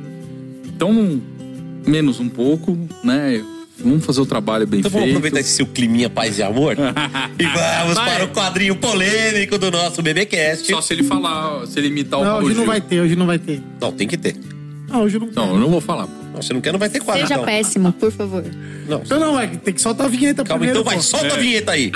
Então, 0.66 1.21
menos 1.87 2.21
um 2.21 2.29
pouco, 2.29 2.77
né? 3.03 3.43
Vamos 3.79 4.05
fazer 4.05 4.21
o 4.21 4.27
trabalho 4.27 4.67
bem 4.67 4.81
Então 4.81 4.91
vamos 4.91 5.05
feito. 5.07 5.17
aproveitar 5.17 5.41
esse 5.41 5.57
seu 5.57 5.67
climinha 5.67 6.09
paz 6.09 6.39
e 6.39 6.43
amor 6.43 6.77
e 7.39 7.45
vamos 7.45 7.95
Vai. 7.95 8.15
para 8.15 8.25
o 8.25 8.29
quadrinho 8.29 8.77
polêmico 8.77 9.59
do 9.59 9.71
nosso 9.71 10.01
BBcast. 10.01 10.67
Só 10.71 10.81
se 10.81 10.93
ele 10.95 11.03
falar, 11.03 11.67
se 11.67 11.79
ele 11.79 11.89
imitar 11.89 12.21
o 12.21 12.25
Não, 12.25 12.37
hoje 12.39 12.49
não 12.51 12.55
Gil. 12.57 12.67
vai 12.67 12.81
ter, 12.81 13.01
hoje 13.01 13.17
não 13.17 13.27
vai 13.27 13.39
ter. 13.39 13.61
Não, 13.81 13.91
tem 13.93 14.07
que 14.07 14.17
ter. 14.17 14.37
Não, 14.89 15.03
hoje 15.03 15.19
não 15.19 15.29
Não, 15.35 15.55
eu 15.55 15.59
não 15.61 15.69
vou 15.71 15.81
falar. 15.81 16.07
pô. 16.07 16.13
Não, 16.35 16.41
se 16.43 16.53
não 16.53 16.61
quer, 16.61 16.71
não 16.73 16.79
vai 16.79 16.89
ter 16.89 17.01
quadro. 17.01 17.23
Seja 17.23 17.35
então. 17.35 17.45
péssimo, 17.47 17.93
por 17.93 18.13
favor. 18.13 18.45
Não, 18.89 19.03
Então 19.05 19.19
não, 19.19 19.39
é 19.41 19.47
tem 19.49 19.75
que 19.75 19.81
soltar 19.81 20.07
a 20.07 20.09
vinheta 20.09 20.45
calma, 20.45 20.61
primeiro. 20.67 20.81
então 20.81 20.85
vai, 20.85 20.97
pô. 20.97 21.03
solta 21.03 21.35
a 21.35 21.39
vinheta 21.39 21.73
aí. 21.73 21.91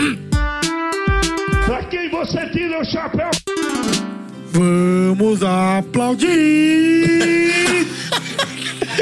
Pra 1.64 1.84
quem 1.84 2.10
você 2.10 2.48
tira 2.50 2.80
o 2.80 2.84
chapéu? 2.84 3.30
Vamos 4.52 5.42
aplaudir! 5.42 6.28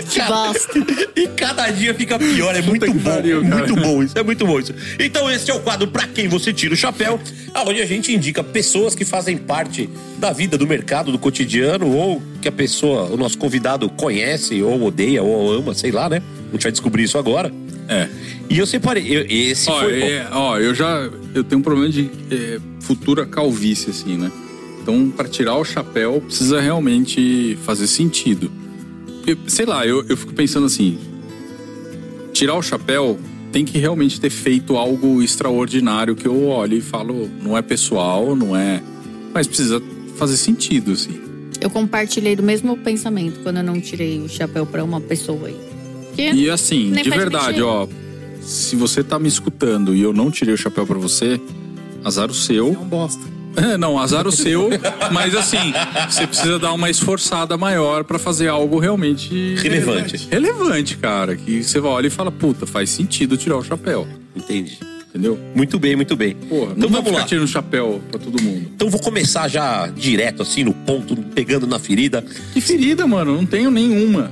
Que 0.02 0.22
bosta. 0.22 0.72
E 1.16 1.28
cada 1.28 1.70
dia 1.70 1.94
fica 1.94 2.18
pior, 2.18 2.54
é 2.54 2.60
muito 2.62 2.92
bom. 2.92 2.98
pariu, 2.98 3.42
muito 3.42 3.76
bom 3.76 4.02
isso, 4.02 4.18
é 4.18 4.22
muito 4.22 4.46
bom 4.46 4.58
isso. 4.60 4.74
Então 4.98 5.30
esse 5.30 5.50
é 5.50 5.54
o 5.54 5.60
quadro 5.60 5.88
Pra 5.88 6.06
Quem 6.06 6.28
Você 6.28 6.52
Tira 6.52 6.74
o 6.74 6.76
Chapéu, 6.76 7.18
onde 7.66 7.80
a 7.80 7.86
gente 7.86 8.12
indica 8.12 8.42
pessoas 8.44 8.94
que 8.94 9.04
fazem 9.04 9.36
parte 9.36 9.88
da 10.18 10.32
vida, 10.32 10.58
do 10.58 10.66
mercado, 10.66 11.10
do 11.12 11.18
cotidiano, 11.18 11.86
ou 11.90 12.22
que 12.42 12.48
a 12.48 12.52
pessoa, 12.52 13.04
o 13.04 13.16
nosso 13.16 13.38
convidado 13.38 13.88
conhece, 13.90 14.62
ou 14.62 14.82
odeia, 14.84 15.22
ou 15.22 15.52
ama, 15.52 15.74
sei 15.74 15.90
lá, 15.90 16.08
né? 16.08 16.22
A 16.48 16.52
gente 16.52 16.62
vai 16.62 16.72
descobrir 16.72 17.04
isso 17.04 17.18
agora. 17.18 17.52
É. 17.88 18.08
E 18.50 18.58
eu 18.58 18.66
separei, 18.66 19.04
eu- 19.08 19.26
esse 19.28 19.70
Ó, 19.70 19.80
foi... 19.80 20.02
é, 20.02 20.26
ó, 20.32 20.58
eu 20.58 20.74
já 20.74 21.08
eu 21.34 21.44
tenho 21.44 21.60
um 21.60 21.62
problema 21.62 21.88
de 21.90 22.10
é, 22.30 22.58
futura 22.80 23.24
calvície, 23.26 23.90
assim, 23.90 24.16
né? 24.16 24.30
Então, 24.82 25.10
para 25.10 25.28
tirar 25.28 25.56
o 25.56 25.64
chapéu, 25.64 26.20
precisa 26.24 26.60
realmente 26.60 27.58
fazer 27.64 27.86
sentido. 27.88 28.50
Porque, 29.26 29.50
sei 29.50 29.66
lá, 29.66 29.84
eu, 29.84 30.06
eu 30.08 30.16
fico 30.16 30.32
pensando 30.32 30.66
assim: 30.66 30.96
tirar 32.32 32.54
o 32.54 32.62
chapéu 32.62 33.18
tem 33.50 33.64
que 33.64 33.76
realmente 33.76 34.20
ter 34.20 34.30
feito 34.30 34.76
algo 34.76 35.20
extraordinário 35.20 36.14
que 36.14 36.26
eu 36.26 36.46
olho 36.46 36.76
e 36.76 36.80
falo, 36.80 37.28
não 37.42 37.56
é 37.56 37.62
pessoal, 37.62 38.36
não 38.36 38.56
é. 38.56 38.80
Mas 39.34 39.48
precisa 39.48 39.82
fazer 40.16 40.36
sentido, 40.36 40.92
assim. 40.92 41.18
Eu 41.60 41.70
compartilhei 41.70 42.36
do 42.36 42.42
mesmo 42.42 42.76
pensamento 42.76 43.40
quando 43.42 43.56
eu 43.56 43.62
não 43.64 43.80
tirei 43.80 44.20
o 44.20 44.28
chapéu 44.28 44.64
pra 44.64 44.84
uma 44.84 45.00
pessoa 45.00 45.48
aí. 45.48 45.56
Que 46.14 46.32
E 46.32 46.50
assim, 46.50 46.92
de 46.92 47.10
verdade, 47.10 47.46
sentido. 47.46 47.66
ó, 47.66 47.88
se 48.42 48.76
você 48.76 49.02
tá 49.02 49.18
me 49.18 49.26
escutando 49.26 49.94
e 49.94 50.02
eu 50.02 50.12
não 50.12 50.30
tirei 50.30 50.54
o 50.54 50.58
chapéu 50.58 50.86
pra 50.86 50.98
você, 50.98 51.40
azar 52.04 52.30
o 52.30 52.34
seu. 52.34 52.68
É 52.68 52.78
um 52.78 52.84
bosta. 52.84 53.35
Não, 53.78 53.98
azar 53.98 54.26
o 54.26 54.32
seu, 54.32 54.68
mas 55.12 55.34
assim, 55.34 55.72
você 56.08 56.26
precisa 56.26 56.58
dar 56.58 56.72
uma 56.72 56.90
esforçada 56.90 57.56
maior 57.56 58.04
pra 58.04 58.18
fazer 58.18 58.48
algo 58.48 58.78
realmente 58.78 59.54
Relevante. 59.56 60.28
relevante, 60.30 60.96
cara. 60.96 61.36
Que 61.36 61.62
você 61.62 61.78
olha 61.78 62.06
e 62.06 62.10
fala, 62.10 62.30
puta, 62.30 62.66
faz 62.66 62.90
sentido 62.90 63.36
tirar 63.36 63.56
o 63.56 63.64
chapéu, 63.64 64.06
Entendi. 64.34 64.78
entendeu? 65.08 65.38
Muito 65.54 65.78
bem, 65.78 65.96
muito 65.96 66.14
bem. 66.16 66.34
Porra, 66.34 66.72
então 66.76 66.88
vamos 66.88 67.10
lá. 67.12 67.24
tirando 67.24 67.46
chapéu 67.48 68.00
pra 68.10 68.18
todo 68.20 68.40
mundo. 68.42 68.70
Então 68.74 68.90
vou 68.90 69.00
começar 69.00 69.48
já 69.48 69.86
direto, 69.88 70.42
assim, 70.42 70.62
no 70.64 70.72
ponto, 70.74 71.16
pegando 71.16 71.66
na 71.66 71.78
ferida. 71.78 72.24
Que 72.52 72.60
ferida, 72.60 73.06
mano, 73.06 73.34
não 73.36 73.46
tenho 73.46 73.70
nenhuma. 73.70 74.30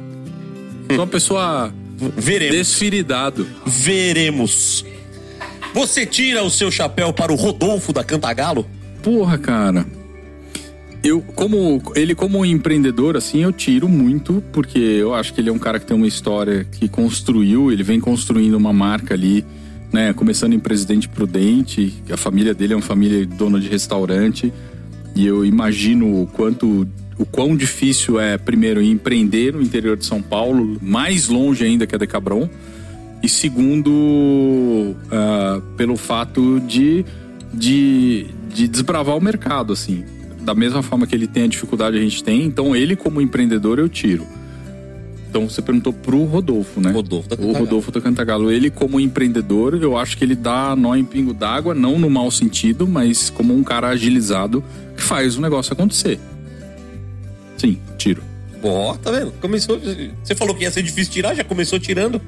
Sou 0.88 0.98
uma 0.98 1.06
pessoa 1.06 1.72
Veremos. 2.16 2.56
desferidado. 2.56 3.46
Veremos. 3.64 4.84
Você 5.72 6.04
tira 6.06 6.42
o 6.44 6.50
seu 6.50 6.70
chapéu 6.70 7.12
para 7.12 7.32
o 7.32 7.36
Rodolfo 7.36 7.92
da 7.92 8.04
Cantagalo? 8.04 8.66
Porra, 9.04 9.36
cara. 9.36 9.86
Eu, 11.02 11.20
como 11.20 11.82
ele 11.94 12.14
como 12.14 12.46
empreendedor, 12.46 13.18
assim, 13.18 13.42
eu 13.42 13.52
tiro 13.52 13.86
muito, 13.86 14.42
porque 14.50 14.78
eu 14.78 15.14
acho 15.14 15.34
que 15.34 15.42
ele 15.42 15.50
é 15.50 15.52
um 15.52 15.58
cara 15.58 15.78
que 15.78 15.84
tem 15.84 15.94
uma 15.94 16.06
história 16.06 16.64
que 16.64 16.88
construiu, 16.88 17.70
ele 17.70 17.82
vem 17.82 18.00
construindo 18.00 18.54
uma 18.54 18.72
marca 18.72 19.12
ali, 19.12 19.44
né? 19.92 20.14
Começando 20.14 20.54
em 20.54 20.58
Presidente 20.58 21.06
Prudente, 21.06 21.92
a 22.10 22.16
família 22.16 22.54
dele 22.54 22.72
é 22.72 22.76
uma 22.76 22.82
família 22.82 23.26
dona 23.26 23.60
de 23.60 23.68
restaurante, 23.68 24.50
e 25.14 25.26
eu 25.26 25.44
imagino 25.44 26.22
o 26.22 26.26
quanto, 26.26 26.88
o 27.18 27.26
quão 27.26 27.54
difícil 27.54 28.18
é, 28.18 28.38
primeiro, 28.38 28.82
empreender 28.82 29.52
no 29.52 29.60
interior 29.60 29.98
de 29.98 30.06
São 30.06 30.22
Paulo, 30.22 30.78
mais 30.80 31.28
longe 31.28 31.62
ainda 31.62 31.86
que 31.86 31.94
a 31.94 31.98
Decabron, 31.98 32.48
e 33.22 33.28
segundo, 33.28 34.96
ah, 35.12 35.60
pelo 35.76 35.96
fato 35.98 36.60
de, 36.60 37.04
de, 37.54 38.26
de 38.52 38.68
desbravar 38.68 39.16
o 39.16 39.20
mercado, 39.20 39.72
assim. 39.72 40.04
Da 40.40 40.54
mesma 40.54 40.82
forma 40.82 41.06
que 41.06 41.14
ele 41.14 41.26
tem 41.26 41.44
a 41.44 41.46
dificuldade, 41.46 41.96
a 41.96 42.00
gente 42.00 42.22
tem. 42.22 42.44
Então, 42.44 42.76
ele, 42.76 42.96
como 42.96 43.20
empreendedor, 43.20 43.78
eu 43.78 43.88
tiro. 43.88 44.26
Então, 45.28 45.48
você 45.48 45.60
perguntou 45.60 45.92
pro 45.92 46.22
Rodolfo, 46.24 46.80
né? 46.80 46.92
Rodolfo 46.92 47.28
da 47.28 47.36
O. 47.42 47.52
Rodolfo 47.52 47.90
da 47.90 48.00
Cantagalo. 48.00 48.52
Ele, 48.52 48.70
como 48.70 49.00
empreendedor, 49.00 49.74
eu 49.82 49.96
acho 49.96 50.16
que 50.16 50.24
ele 50.24 50.36
dá 50.36 50.76
nó 50.76 50.94
em 50.94 51.04
pingo 51.04 51.34
d'água, 51.34 51.74
não 51.74 51.98
no 51.98 52.08
mau 52.08 52.30
sentido, 52.30 52.86
mas 52.86 53.30
como 53.30 53.52
um 53.52 53.64
cara 53.64 53.88
agilizado 53.88 54.62
que 54.96 55.02
faz 55.02 55.36
o 55.36 55.40
negócio 55.40 55.72
acontecer. 55.72 56.20
Sim, 57.56 57.78
tiro. 57.98 58.22
Ó, 58.62 58.94
tá 58.96 59.10
vendo? 59.10 59.32
Começou. 59.40 59.80
Você 60.22 60.34
falou 60.34 60.54
que 60.54 60.62
ia 60.62 60.70
ser 60.70 60.82
difícil 60.82 61.12
tirar, 61.12 61.34
já 61.34 61.42
começou 61.42 61.78
tirando. 61.80 62.20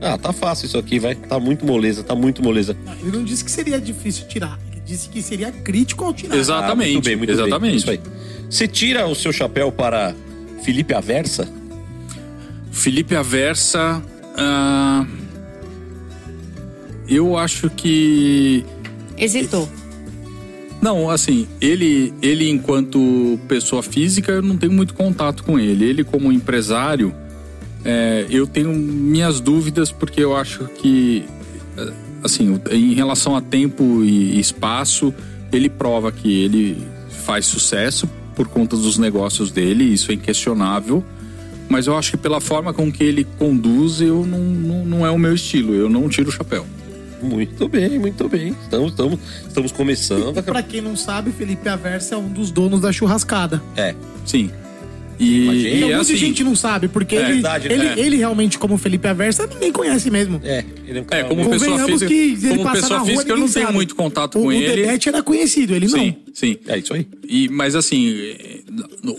Ah, 0.00 0.18
tá 0.18 0.32
fácil 0.32 0.66
isso 0.66 0.78
aqui, 0.78 0.98
vai. 0.98 1.14
Tá 1.14 1.38
muito 1.38 1.64
moleza, 1.64 2.02
tá 2.02 2.14
muito 2.14 2.42
moleza. 2.42 2.76
Ele 3.00 3.10
não 3.10 3.24
disse 3.24 3.44
que 3.44 3.50
seria 3.50 3.80
difícil 3.80 4.26
tirar. 4.26 4.58
Disse 4.86 5.08
que 5.08 5.20
seria 5.20 5.50
crítico 5.50 6.04
ao 6.04 6.14
tirar. 6.14 6.36
Exato. 6.36 6.60
Exatamente, 6.60 6.90
Ah, 6.90 6.92
muito 6.92 7.04
bem, 7.04 7.16
muito 7.16 7.32
exatamente. 7.32 7.86
bem. 7.86 8.00
Você 8.48 8.68
tira 8.68 9.06
o 9.06 9.14
seu 9.14 9.32
chapéu 9.32 9.72
para 9.72 10.14
Felipe 10.62 10.94
Aversa? 10.94 11.48
Felipe 12.70 13.14
Aversa. 13.16 14.02
ah, 14.36 15.04
eu 17.08 17.36
acho 17.36 17.70
que. 17.70 18.64
Hesitou. 19.16 19.68
Não, 20.82 21.08
assim, 21.08 21.48
ele, 21.60 22.12
ele 22.20 22.48
enquanto 22.50 23.38
pessoa 23.48 23.82
física, 23.82 24.30
eu 24.32 24.42
não 24.42 24.56
tenho 24.56 24.72
muito 24.72 24.92
contato 24.94 25.42
com 25.42 25.58
ele. 25.58 25.84
Ele 25.84 26.04
como 26.04 26.30
empresário, 26.30 27.14
é, 27.84 28.26
eu 28.28 28.46
tenho 28.46 28.72
minhas 28.72 29.40
dúvidas 29.40 29.90
porque 29.90 30.22
eu 30.22 30.36
acho 30.36 30.64
que, 30.76 31.24
assim, 32.26 32.60
em 32.70 32.94
relação 32.94 33.34
a 33.36 33.40
tempo 33.40 34.04
e 34.04 34.38
espaço, 34.38 35.14
ele 35.52 35.68
prova 35.68 36.12
que 36.12 36.42
ele 36.42 36.76
faz 37.24 37.46
sucesso 37.46 38.08
por 38.34 38.46
conta 38.48 38.76
dos 38.76 38.98
negócios 38.98 39.50
dele, 39.50 39.84
isso 39.84 40.12
é 40.12 40.14
inquestionável. 40.14 41.02
Mas 41.68 41.86
eu 41.86 41.96
acho 41.96 42.12
que 42.12 42.16
pela 42.16 42.40
forma 42.40 42.72
com 42.72 42.92
que 42.92 43.02
ele 43.02 43.24
conduz, 43.38 44.00
eu 44.00 44.24
não, 44.24 44.38
não, 44.38 44.84
não 44.84 45.06
é 45.06 45.10
o 45.10 45.18
meu 45.18 45.34
estilo. 45.34 45.74
Eu 45.74 45.88
não 45.88 46.08
tiro 46.08 46.28
o 46.28 46.32
chapéu. 46.32 46.64
Muito 47.20 47.68
bem, 47.68 47.98
muito 47.98 48.28
bem. 48.28 48.54
Estamos, 48.62 48.90
estamos, 48.90 49.18
estamos 49.48 49.72
começando. 49.72 50.42
Pra 50.42 50.62
quem 50.62 50.80
não 50.80 50.94
sabe, 50.94 51.32
Felipe 51.32 51.68
Aversa 51.68 52.14
é 52.14 52.18
um 52.18 52.28
dos 52.28 52.50
donos 52.50 52.80
da 52.80 52.92
churrascada. 52.92 53.60
É. 53.74 53.94
Sim. 54.24 54.50
E, 55.18 55.24
e 55.24 55.76
Então, 55.76 55.88
é 55.90 55.94
muita 55.96 56.00
assim, 56.00 56.16
gente 56.16 56.44
não 56.44 56.54
sabe, 56.54 56.88
porque 56.88 57.16
É 57.16 57.20
ele, 57.22 57.32
verdade, 57.34 57.68
ele, 57.72 57.84
né? 57.84 57.94
ele 57.96 58.16
realmente, 58.16 58.58
como 58.58 58.76
Felipe 58.76 59.06
Aversa, 59.08 59.46
ninguém 59.46 59.72
conhece 59.72 60.10
mesmo. 60.10 60.40
É, 60.44 60.64
ele 60.86 60.98
é 61.10 61.18
É, 61.18 61.24
como 61.24 61.48
pessoa 61.48 61.78
física, 61.86 62.06
que 62.08 62.14
ele 62.14 62.56
como 62.58 62.72
pessoa 62.72 62.90
na 62.90 62.98
rua, 62.98 63.06
física 63.10 63.32
eu 63.32 63.36
não 63.38 63.48
tenho 63.48 63.66
sabe. 63.66 63.74
muito 63.74 63.94
contato 63.94 64.38
o, 64.38 64.42
com 64.42 64.48
o 64.48 64.52
ele. 64.52 64.82
Debete 64.82 65.08
era 65.08 65.22
conhecido, 65.22 65.74
ele 65.74 65.88
Sim, 65.88 65.96
não. 66.26 66.34
sim. 66.34 66.56
É 66.66 66.78
isso 66.78 66.92
aí. 66.94 67.06
E, 67.28 67.48
mas 67.48 67.74
assim, 67.74 68.14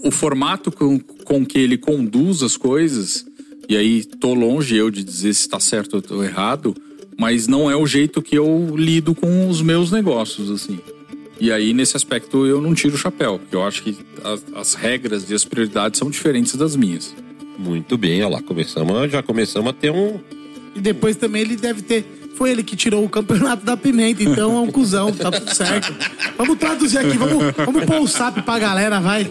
o 0.03 0.11
formato 0.11 0.72
com, 0.72 0.99
com 0.99 1.45
que 1.45 1.57
ele 1.57 1.78
conduz 1.78 2.44
as 2.44 2.56
coisas, 2.57 3.26
e 3.68 3.76
aí 3.76 4.03
tô 4.03 4.34
longe 4.34 4.76
eu 4.76 4.90
de 4.91 5.03
dizer 5.03 5.34
se 5.34 5.41
está 5.41 5.60
certo 5.60 5.95
ou 5.95 6.02
tô 6.02 6.24
errado, 6.24 6.76
mas 7.18 7.48
não 7.48 7.69
é 7.72 7.76
o 7.76 7.88
jeito 7.88 8.22
que 8.22 8.38
eu 8.38 8.76
lido 8.78 9.15
com 9.15 9.49
os 9.49 9.61
meus 9.61 9.91
negócios, 9.91 10.52
assim. 10.52 10.80
E 11.39 11.51
aí, 11.51 11.73
nesse 11.73 11.95
aspecto, 11.95 12.45
eu 12.45 12.59
não 12.61 12.73
tiro 12.73 12.95
o 12.95 12.97
chapéu, 12.97 13.38
porque 13.39 13.55
eu 13.55 13.64
acho 13.65 13.84
que 13.84 13.97
as, 14.23 14.43
as 14.55 14.73
regras 14.73 15.30
e 15.30 15.34
as 15.35 15.45
prioridades 15.45 15.99
são 15.99 16.09
diferentes 16.09 16.55
das 16.55 16.76
minhas. 16.76 17.15
Muito 17.57 17.97
bem, 17.97 18.22
olha 18.23 18.35
lá, 18.35 18.41
começamos, 18.41 19.11
já 19.11 19.22
começamos 19.23 19.69
a 19.69 19.73
ter 19.73 19.91
um. 19.91 20.19
E 20.76 20.80
depois 20.80 21.15
também 21.15 21.41
ele 21.41 21.55
deve 21.55 21.81
ter. 21.81 22.05
Foi 22.35 22.51
ele 22.51 22.61
que 22.61 22.76
tirou 22.76 23.03
o 23.03 23.09
campeonato 23.09 23.65
da 23.65 23.76
pimenta, 23.76 24.22
então 24.22 24.55
é 24.57 24.59
um 24.59 24.68
cuzão, 24.69 25.11
tá 25.11 25.31
tudo 25.31 25.55
certo. 25.55 25.91
Vamos 26.38 26.55
traduzir 26.59 26.99
aqui, 26.99 27.18
vamos, 27.18 27.51
vamos 27.55 27.84
pôr 27.85 27.99
o 27.99 28.07
SAP 28.07 28.43
pra 28.45 28.59
galera, 28.59 28.99
vai. 28.99 29.27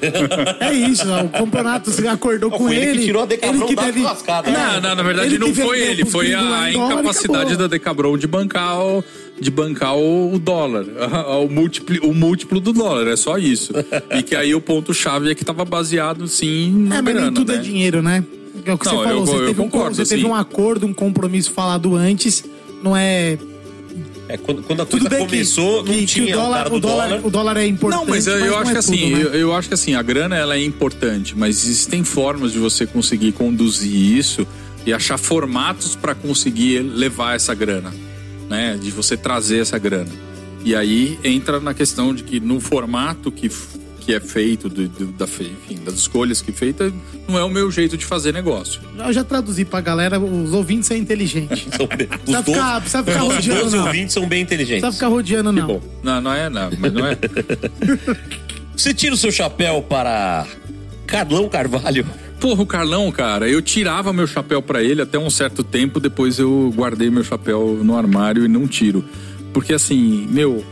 É 0.59 0.73
isso, 0.74 1.09
ó, 1.09 1.23
o 1.23 1.28
campeonato 1.28 1.89
você 1.93 2.09
acordou 2.09 2.51
com 2.51 2.69
ele 2.69 2.85
ele. 2.85 2.99
que 2.99 3.05
tirou 3.05 3.23
a 3.23 3.27
Decathlon 3.27 3.59
ele 3.61 3.66
que 3.69 3.77
da 3.77 3.83
deve- 3.85 4.01
churrascada. 4.01 4.51
né? 4.51 4.59
Não, 4.59 4.81
não, 4.81 4.95
na 4.97 5.03
verdade 5.05 5.28
ele 5.28 5.39
não 5.39 5.55
foi 5.55 5.81
ele, 5.83 6.05
foi 6.05 6.35
a 6.35 6.69
e 6.69 6.74
incapacidade 6.74 7.39
acabou. 7.45 7.57
da 7.59 7.66
Decabron 7.69 8.19
de 8.19 8.27
bancar 8.27 8.81
o, 8.81 9.05
de 9.39 9.51
bancar 9.51 9.97
o, 9.97 10.35
o 10.35 10.39
dólar, 10.39 10.85
o 11.45 11.49
múltiplo, 11.49 11.97
o 12.09 12.15
múltiplo 12.15 12.61
do 12.61 12.73
dólar, 12.73 13.07
é 13.09 13.17
só 13.17 13.37
isso. 13.39 13.73
E 14.17 14.23
que 14.23 14.35
aí 14.35 14.55
o 14.55 14.61
ponto-chave 14.61 15.31
é 15.31 15.35
que 15.35 15.45
tava 15.45 15.65
baseado, 15.65 16.27
sim, 16.27 16.73
na 16.89 16.97
É, 16.97 17.03
mas 17.03 17.15
nem 17.15 17.23
grana, 17.25 17.33
tudo 17.37 17.53
né? 17.53 17.59
é 17.59 17.61
dinheiro, 17.61 18.03
né? 18.03 18.25
É 18.65 18.73
o 18.73 18.79
que 18.79 18.87
Não, 18.87 18.93
você 18.97 19.05
falou, 19.05 19.21
eu- 19.21 19.27
você, 19.27 19.35
eu 19.35 19.47
teve, 19.47 19.61
um, 19.61 19.65
concordo, 19.69 19.97
você 19.97 20.05
teve 20.07 20.23
sim. 20.23 20.29
um 20.29 20.35
acordo, 20.35 20.87
um 20.87 20.93
compromisso 20.95 21.51
falado 21.53 21.95
antes, 21.95 22.45
não 22.83 22.97
é... 22.97 23.39
É, 24.29 24.37
quando, 24.37 24.61
quando 24.65 24.83
a 24.83 24.85
Tudo 24.87 25.03
coisa 25.03 25.17
bem 25.17 25.25
começou, 25.27 25.85
que, 25.85 25.89
não 25.91 25.95
que, 25.95 26.01
que 26.01 26.07
tinha 26.07 26.27
o, 26.27 26.33
dólar, 26.41 26.57
cara 26.59 26.71
do 26.71 26.77
o, 26.77 26.81
dólar, 26.81 27.09
dólar. 27.09 27.27
o 27.27 27.31
dólar 27.31 27.57
é 27.59 27.67
importante, 27.67 28.01
Não, 28.01 28.09
mas 28.11 28.27
eu, 28.27 28.37
eu 28.39 28.53
não 28.53 28.59
acho 28.59 28.71
que 28.73 28.77
é 28.77 28.79
assim, 28.81 28.99
tudo, 28.99 29.17
né? 29.17 29.23
eu, 29.23 29.35
eu 29.35 29.55
acho 29.55 29.69
que 29.69 29.75
assim, 29.75 29.95
a 29.95 30.03
grana 30.03 30.35
ela 30.35 30.57
é 30.57 30.65
importante, 30.65 31.37
mas 31.39 31.65
existem 31.65 32.03
formas 32.03 32.51
de 32.53 32.59
você 32.59 32.85
conseguir 32.87 33.31
conduzir 33.33 33.93
isso 33.95 34.45
e 34.85 34.93
achar 34.93 35.17
formatos 35.17 35.95
para 35.95 36.13
conseguir 36.13 36.81
levar 36.81 37.37
essa 37.37 37.55
grana, 37.55 37.95
né? 38.48 38.78
De 38.81 38.90
você 38.90 39.16
trazer 39.16 39.59
essa 39.60 39.78
grana. 39.78 40.10
E 40.64 40.74
aí 40.74 41.18
entra 41.23 41.60
na 41.60 41.73
questão 41.74 42.14
de 42.14 42.23
que 42.24 42.40
no 42.40 42.59
formato 42.60 43.31
que, 43.31 43.48
que 44.01 44.12
é 44.12 44.18
feito, 44.20 44.68
do, 44.68 44.89
do- 44.89 45.06
da, 45.12 45.24
enfim, 45.24 45.78
das 45.85 45.94
escolhas 45.94 46.43
que 46.43 46.51
é 46.51 46.55
feita, 46.55 46.93
não 47.28 47.39
é 47.39 47.44
o 47.44 47.48
meu 47.48 47.70
jeito 47.70 47.97
de 47.97 48.05
fazer 48.05 48.32
negócio. 48.32 48.81
Eu 48.98 49.12
já 49.12 49.23
traduzi 49.23 49.64
pra 49.64 49.81
galera, 49.81 50.18
os 50.18 50.52
ouvintes 50.52 50.86
são 50.89 50.97
inteligentes. 50.97 51.66
São- 51.77 51.86
Precisa 51.86 52.40
os 52.40 52.44
ficar- 52.44 52.81
precisa 52.81 53.05
ficar 53.05 53.23
os 53.23 53.28
nossos 53.28 53.36
rodeando, 53.47 53.62
12 53.62 53.77
não. 53.77 53.86
ouvintes 53.86 54.12
são 54.14 54.28
bem 54.28 54.43
inteligentes. 54.43 54.82
Não 54.82 54.89
precisa 54.89 55.06
ficar 55.06 55.14
rodeando, 55.14 55.52
não. 55.52 55.66
Bom, 55.68 55.82
não, 56.02 56.20
não 56.20 56.32
é, 56.32 56.51
não, 56.51 56.70
mas 56.81 56.93
não 56.93 57.06
é. 57.06 57.16
Você 58.77 58.93
tira 58.93 59.14
o 59.14 59.16
seu 59.18 59.31
chapéu 59.32 59.82
para 59.82 60.47
Carlão 61.06 61.48
Carvalho. 61.48 62.05
Porra, 62.41 62.63
o 62.63 62.67
Carlão, 62.67 63.11
cara, 63.11 63.49
eu 63.49 63.63
tirava 63.63 64.13
meu 64.13 64.27
chapéu 64.27 64.61
pra 64.61 64.83
ele 64.83 65.01
até 65.01 65.19
um 65.19 65.31
certo 65.31 65.65
tempo, 65.65 65.99
depois 65.99 66.39
eu 66.39 66.73
guardei 66.77 67.11
meu 67.11 67.25
chapéu 67.25 67.81
no 67.83 67.97
armário 67.97 68.45
e 68.45 68.49
não 68.49 68.69
tiro. 68.69 69.05
Porque 69.55 69.73
assim, 69.73 70.27
meu, 70.31 70.63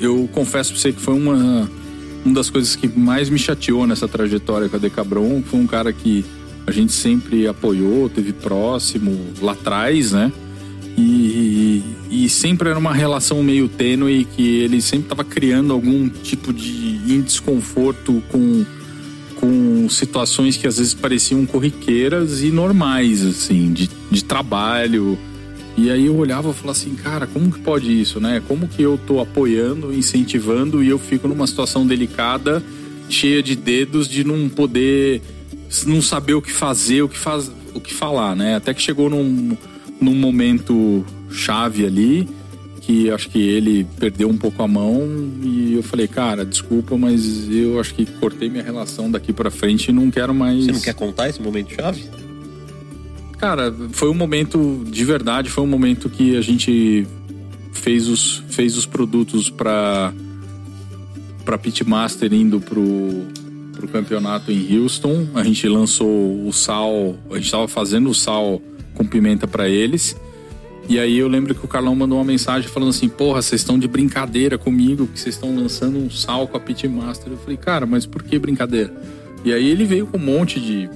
eu 0.00 0.28
confesso 0.32 0.72
pra 0.72 0.80
você 0.80 0.92
que 0.92 1.00
foi 1.00 1.14
uma, 1.14 1.70
uma 2.24 2.34
das 2.34 2.50
coisas 2.50 2.74
que 2.74 2.88
mais 2.88 3.30
me 3.30 3.38
chateou 3.38 3.86
nessa 3.86 4.08
trajetória 4.08 4.68
com 4.68 4.76
a 4.76 4.78
Decabron. 4.80 5.42
Foi 5.42 5.60
um 5.60 5.66
cara 5.66 5.92
que 5.92 6.24
a 6.66 6.72
gente 6.72 6.92
sempre 6.92 7.46
apoiou, 7.46 8.08
teve 8.08 8.32
próximo 8.32 9.16
lá 9.40 9.52
atrás, 9.52 10.10
né? 10.10 10.32
E, 10.98 11.82
e 12.10 12.28
sempre 12.28 12.68
era 12.68 12.78
uma 12.78 12.92
relação 12.92 13.42
meio 13.42 13.68
tênue 13.68 14.24
que 14.24 14.58
ele 14.58 14.80
sempre 14.82 15.06
estava 15.06 15.24
criando 15.24 15.72
algum 15.72 16.08
tipo 16.08 16.52
de 16.52 16.98
desconforto 17.22 18.22
com 18.28 18.64
situações 19.88 20.56
que 20.56 20.66
às 20.66 20.78
vezes 20.78 20.94
pareciam 20.94 21.44
corriqueiras 21.46 22.42
e 22.42 22.50
normais, 22.50 23.24
assim, 23.24 23.72
de, 23.72 23.88
de 24.10 24.24
trabalho. 24.24 25.18
E 25.76 25.90
aí 25.90 26.06
eu 26.06 26.16
olhava 26.16 26.50
e 26.50 26.52
falava 26.52 26.78
assim, 26.78 26.94
cara, 26.94 27.26
como 27.26 27.50
que 27.50 27.60
pode 27.60 28.00
isso, 28.00 28.20
né? 28.20 28.42
Como 28.46 28.68
que 28.68 28.82
eu 28.82 28.98
tô 29.06 29.20
apoiando, 29.20 29.92
incentivando 29.92 30.82
e 30.82 30.88
eu 30.88 30.98
fico 30.98 31.26
numa 31.26 31.46
situação 31.46 31.86
delicada, 31.86 32.62
cheia 33.08 33.42
de 33.42 33.56
dedos, 33.56 34.08
de 34.08 34.24
não 34.24 34.48
poder, 34.48 35.22
não 35.86 36.02
saber 36.02 36.34
o 36.34 36.42
que 36.42 36.52
fazer, 36.52 37.02
o 37.02 37.08
que, 37.08 37.18
faz, 37.18 37.50
o 37.74 37.80
que 37.80 37.94
falar, 37.94 38.36
né? 38.36 38.56
Até 38.56 38.74
que 38.74 38.82
chegou 38.82 39.08
num, 39.08 39.56
num 40.00 40.14
momento 40.14 41.04
chave 41.30 41.86
ali, 41.86 42.28
que 42.82 43.10
acho 43.10 43.30
que 43.30 43.40
ele 43.40 43.86
perdeu 43.98 44.28
um 44.28 44.36
pouco 44.36 44.62
a 44.62 44.68
mão 44.68 45.00
e 45.42 45.74
eu 45.74 45.82
falei, 45.82 46.08
cara, 46.08 46.44
desculpa, 46.44 46.98
mas 46.98 47.48
eu 47.48 47.78
acho 47.80 47.94
que 47.94 48.04
cortei 48.04 48.50
minha 48.50 48.62
relação 48.62 49.10
daqui 49.10 49.32
pra 49.32 49.50
frente 49.50 49.88
e 49.88 49.92
não 49.92 50.10
quero 50.10 50.34
mais. 50.34 50.64
Você 50.64 50.72
não 50.72 50.80
quer 50.80 50.94
contar 50.94 51.28
esse 51.28 51.40
momento 51.40 51.72
chave? 51.72 52.04
Cara, 53.38 53.74
foi 53.92 54.10
um 54.10 54.14
momento 54.14 54.84
de 54.86 55.04
verdade, 55.04 55.48
foi 55.48 55.62
um 55.62 55.68
momento 55.68 56.10
que 56.10 56.36
a 56.36 56.40
gente 56.40 57.06
fez 57.72 58.08
os, 58.08 58.42
fez 58.48 58.76
os 58.76 58.84
produtos 58.84 59.48
pra 59.48 60.12
para 61.44 61.58
Pitmaster 61.58 62.32
indo 62.32 62.60
pro, 62.60 63.26
pro 63.72 63.88
campeonato 63.88 64.52
em 64.52 64.78
Houston. 64.78 65.26
A 65.34 65.42
gente 65.42 65.66
lançou 65.68 66.46
o 66.46 66.52
sal, 66.52 67.16
a 67.30 67.36
gente 67.36 67.50
tava 67.50 67.66
fazendo 67.66 68.10
o 68.10 68.14
sal 68.14 68.60
com 68.94 69.04
pimenta 69.04 69.46
pra 69.46 69.68
eles. 69.68 70.16
E 70.88 70.98
aí 70.98 71.18
eu 71.18 71.28
lembro 71.28 71.54
que 71.54 71.64
o 71.64 71.68
Carlão 71.68 71.94
mandou 71.94 72.18
uma 72.18 72.24
mensagem 72.24 72.68
falando 72.68 72.90
assim: 72.90 73.08
Porra, 73.08 73.40
vocês 73.40 73.60
estão 73.60 73.78
de 73.78 73.86
brincadeira 73.86 74.58
comigo, 74.58 75.06
que 75.06 75.18
vocês 75.18 75.34
estão 75.34 75.54
lançando 75.54 75.98
um 75.98 76.10
sal 76.10 76.48
com 76.48 76.56
a 76.56 76.60
Pitmaster. 76.60 77.32
Eu 77.32 77.38
falei, 77.38 77.56
cara, 77.56 77.86
mas 77.86 78.04
por 78.04 78.22
que 78.22 78.38
brincadeira? 78.38 78.92
E 79.44 79.52
aí 79.52 79.68
ele 79.68 79.84
veio 79.84 80.06
com 80.06 80.18
um 80.18 80.20
monte 80.20 80.60
de. 80.60 80.90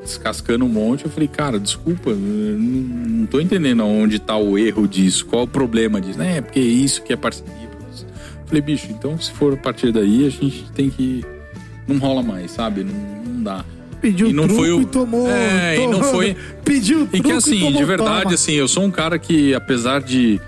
descascando 0.00 0.64
um 0.64 0.68
monte. 0.68 1.04
Eu 1.04 1.10
falei, 1.10 1.28
cara, 1.28 1.58
desculpa, 1.58 2.14
não, 2.14 3.26
tô 3.26 3.40
entendendo 3.40 3.84
onde 3.84 4.18
tá 4.18 4.36
o 4.36 4.56
erro 4.56 4.86
disso, 4.86 5.26
qual 5.26 5.44
o 5.44 5.48
problema 5.48 6.00
disso. 6.00 6.22
É, 6.22 6.40
porque 6.40 6.60
é 6.60 6.62
isso 6.62 7.02
que 7.02 7.12
é 7.12 7.16
parceria. 7.16 7.54
Eu 7.54 8.46
falei, 8.46 8.62
bicho, 8.62 8.86
então 8.90 9.18
se 9.18 9.32
for 9.32 9.54
a 9.54 9.56
partir 9.56 9.92
daí, 9.92 10.24
a 10.26 10.30
gente 10.30 10.70
tem 10.72 10.88
que. 10.88 11.24
Não 11.86 11.98
rola 11.98 12.22
mais, 12.22 12.52
sabe? 12.52 12.84
Não, 12.84 12.94
não 13.24 13.42
dá. 13.42 13.64
Pediu 14.06 14.28
E 14.28 14.32
não 14.32 14.44
truco 14.44 14.60
foi 14.62 14.70
o- 14.72 14.82
e 14.82 14.86
tomou. 14.86 15.28
É, 15.30 15.74
e 15.76 15.80
não 15.86 15.92
tomou- 15.98 16.04
foi- 16.14 16.36
Pediu 16.64 17.08
E 17.12 17.20
que 17.20 17.32
assim, 17.32 17.58
tomou 17.60 17.72
de 17.72 17.84
verdade, 17.84 18.22
toma. 18.22 18.34
assim, 18.34 18.52
eu 18.54 18.68
sou 18.68 18.84
um 18.84 18.90
cara 18.90 19.18
que, 19.18 19.52
apesar 19.54 20.00
de. 20.00 20.40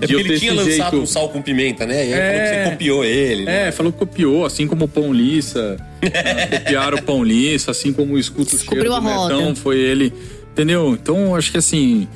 É 0.00 0.06
de 0.06 0.14
porque 0.14 0.28
ele 0.28 0.38
tinha 0.38 0.52
lançado 0.52 0.70
jeito- 0.90 0.96
um 0.98 1.06
sal 1.06 1.28
com 1.30 1.42
pimenta, 1.42 1.84
né? 1.84 2.06
E 2.08 2.12
aí 2.14 2.20
É. 2.20 2.26
falou 2.30 2.40
que 2.40 2.48
você 2.64 2.70
copiou 2.70 3.04
ele. 3.04 3.44
né? 3.44 3.68
É, 3.68 3.72
falou 3.72 3.92
que 3.92 3.98
copiou, 3.98 4.44
assim 4.46 4.66
como 4.68 4.84
o 4.84 4.88
Pão 4.88 5.12
Liça. 5.12 5.76
ah, 6.02 6.06
copiaram 6.58 6.98
o 6.98 7.02
Pão 7.02 7.24
Liça, 7.24 7.72
assim 7.72 7.92
como 7.92 8.14
o 8.14 8.18
Escuto 8.18 8.42
o 8.54 8.58
Cheiro 8.58 8.58
Descobriu 8.84 8.90
do 8.90 8.94
a 8.96 9.00
roda. 9.00 9.34
Netão, 9.36 9.56
foi 9.56 9.78
ele. 9.78 10.12
Entendeu? 10.52 10.96
Então, 11.00 11.34
acho 11.34 11.50
que 11.50 11.58
assim, 11.58 12.06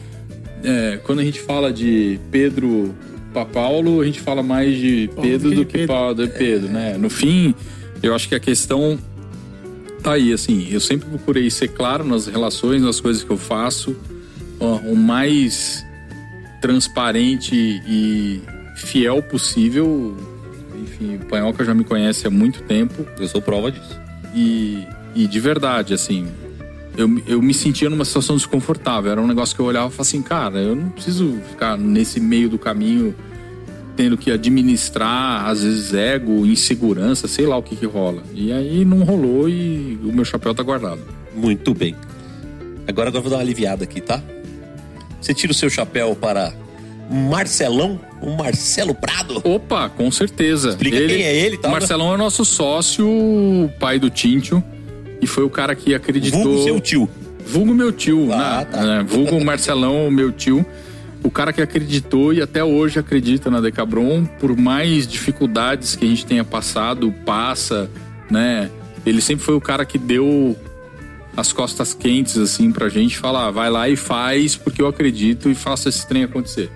é, 0.62 1.00
quando 1.02 1.18
a 1.20 1.24
gente 1.24 1.40
fala 1.40 1.72
de 1.72 2.20
Pedro 2.30 2.94
para 3.32 3.44
Paulo, 3.46 4.00
a 4.00 4.04
gente 4.04 4.20
fala 4.20 4.42
mais 4.44 4.76
de 4.78 5.10
Pedro 5.20 5.50
que 5.50 5.56
do 5.56 5.64
que 5.64 5.72
Pedro. 5.78 5.88
Paulo 5.88 6.14
de 6.14 6.26
Pedro, 6.28 6.68
né? 6.68 6.96
No 6.98 7.10
fim, 7.10 7.52
eu 8.00 8.14
acho 8.14 8.28
que 8.28 8.34
a 8.36 8.40
questão 8.40 8.96
tá 10.02 10.12
aí, 10.12 10.32
assim. 10.32 10.68
Eu 10.70 10.80
sempre 10.80 11.08
procurei 11.08 11.50
ser 11.50 11.68
claro 11.68 12.04
nas 12.04 12.26
relações, 12.26 12.82
nas 12.82 13.00
coisas 13.00 13.22
que 13.22 13.30
eu 13.30 13.38
faço, 13.38 13.96
ó, 14.60 14.76
o 14.78 14.96
mais 14.96 15.84
transparente 16.60 17.54
e 17.86 18.40
fiel 18.76 19.22
possível. 19.22 20.16
Enfim, 20.82 21.16
o 21.16 21.26
Panhoca 21.26 21.64
já 21.64 21.74
me 21.74 21.84
conhece 21.84 22.26
há 22.26 22.30
muito 22.30 22.62
tempo 22.62 23.06
Eu 23.18 23.28
sou 23.28 23.40
prova 23.40 23.70
disso. 23.70 24.00
e, 24.34 24.86
e 25.14 25.26
de 25.26 25.40
verdade, 25.40 25.94
assim, 25.94 26.26
eu, 26.96 27.08
eu 27.26 27.40
me 27.40 27.54
sentia 27.54 27.88
numa 27.88 28.04
situação 28.04 28.36
desconfortável. 28.36 29.10
Era 29.10 29.20
um 29.20 29.26
negócio 29.26 29.54
que 29.54 29.60
eu 29.60 29.66
olhava 29.66 29.88
e 29.88 29.90
falava 29.90 30.02
assim, 30.02 30.22
cara, 30.22 30.58
eu 30.58 30.74
não 30.74 30.90
preciso 30.90 31.38
ficar 31.50 31.76
nesse 31.76 32.20
meio 32.20 32.48
do 32.48 32.58
caminho 32.58 33.14
tendo 33.96 34.16
que 34.16 34.30
administrar, 34.30 35.46
às 35.46 35.62
vezes, 35.62 35.92
ego, 35.94 36.46
insegurança, 36.46 37.28
sei 37.28 37.46
lá 37.46 37.56
o 37.56 37.62
que 37.62 37.76
que 37.76 37.86
rola. 37.86 38.22
E 38.34 38.52
aí 38.52 38.84
não 38.84 39.04
rolou 39.04 39.48
e 39.48 39.98
o 40.02 40.12
meu 40.12 40.24
chapéu 40.24 40.54
tá 40.54 40.62
guardado. 40.62 41.00
Muito 41.34 41.74
bem. 41.74 41.94
Agora, 42.86 43.08
agora 43.08 43.18
eu 43.18 43.22
vou 43.22 43.30
dar 43.30 43.36
uma 43.36 43.42
aliviada 43.42 43.84
aqui, 43.84 44.00
tá? 44.00 44.22
Você 45.20 45.32
tira 45.32 45.52
o 45.52 45.54
seu 45.54 45.70
chapéu 45.70 46.16
para 46.16 46.52
Marcelão, 47.10 48.00
o 48.20 48.30
Marcelo 48.36 48.94
Prado. 48.94 49.40
Opa, 49.44 49.88
com 49.88 50.10
certeza. 50.10 50.70
Explica 50.70 50.96
quem 51.06 51.22
é 51.22 51.34
ele, 51.36 51.56
tá? 51.58 51.68
Marcelão 51.68 52.14
é 52.14 52.16
nosso 52.16 52.44
sócio, 52.44 53.06
pai 53.78 53.98
do 53.98 54.10
Tintio, 54.10 54.62
e 55.20 55.26
foi 55.26 55.44
o 55.44 55.50
cara 55.50 55.74
que 55.74 55.94
acreditou. 55.94 56.42
Vulgo 56.42 56.64
seu 56.64 56.80
tio. 56.80 57.08
Vulgo 57.46 57.74
meu 57.74 57.92
tio, 57.92 58.32
Ah, 58.32 58.58
né? 58.60 58.64
tá. 58.70 58.94
É, 59.00 59.02
vulgo 59.02 59.44
Marcelão, 59.44 60.10
meu 60.10 60.32
tio. 60.32 60.64
O 61.22 61.30
cara 61.30 61.52
que 61.52 61.62
acreditou 61.62 62.32
e 62.32 62.42
até 62.42 62.64
hoje 62.64 62.98
acredita 62.98 63.50
na 63.50 63.60
Decabron, 63.60 64.24
por 64.24 64.56
mais 64.56 65.06
dificuldades 65.06 65.94
que 65.94 66.04
a 66.04 66.08
gente 66.08 66.26
tenha 66.26 66.44
passado, 66.44 67.12
passa, 67.24 67.88
né? 68.30 68.70
ele 69.04 69.20
sempre 69.20 69.44
foi 69.44 69.54
o 69.54 69.60
cara 69.60 69.84
que 69.84 69.98
deu 69.98 70.56
as 71.36 71.52
costas 71.52 71.94
quentes, 71.94 72.36
assim, 72.36 72.70
pra 72.70 72.88
gente 72.88 73.18
falar, 73.18 73.50
vai 73.50 73.70
lá 73.70 73.88
e 73.88 73.96
faz, 73.96 74.54
porque 74.54 74.82
eu 74.82 74.86
acredito 74.86 75.48
e 75.48 75.54
faça 75.54 75.88
esse 75.88 76.06
trem 76.06 76.24
acontecer. 76.24 76.70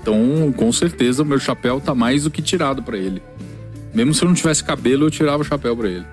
Então, 0.00 0.52
com 0.56 0.70
certeza, 0.72 1.22
o 1.22 1.26
meu 1.26 1.38
chapéu 1.38 1.80
tá 1.80 1.94
mais 1.94 2.24
do 2.24 2.30
que 2.30 2.42
tirado 2.42 2.82
pra 2.82 2.96
ele. 2.96 3.22
Mesmo 3.92 4.14
se 4.14 4.22
eu 4.22 4.28
não 4.28 4.34
tivesse 4.34 4.62
cabelo, 4.62 5.06
eu 5.06 5.10
tirava 5.10 5.42
o 5.42 5.44
chapéu 5.44 5.76
pra 5.76 5.88
ele. 5.88 6.04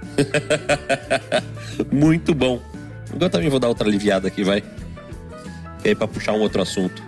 Muito 1.92 2.34
bom. 2.34 2.62
Agora 3.14 3.30
também 3.30 3.50
vou 3.50 3.60
dar 3.60 3.68
outra 3.68 3.88
aliviada 3.88 4.28
aqui, 4.28 4.44
vai. 4.44 4.64
E 5.84 5.90
aí, 5.90 5.96
pra 5.96 6.08
puxar 6.08 6.34
um 6.34 6.40
outro 6.40 6.62
assunto. 6.62 7.04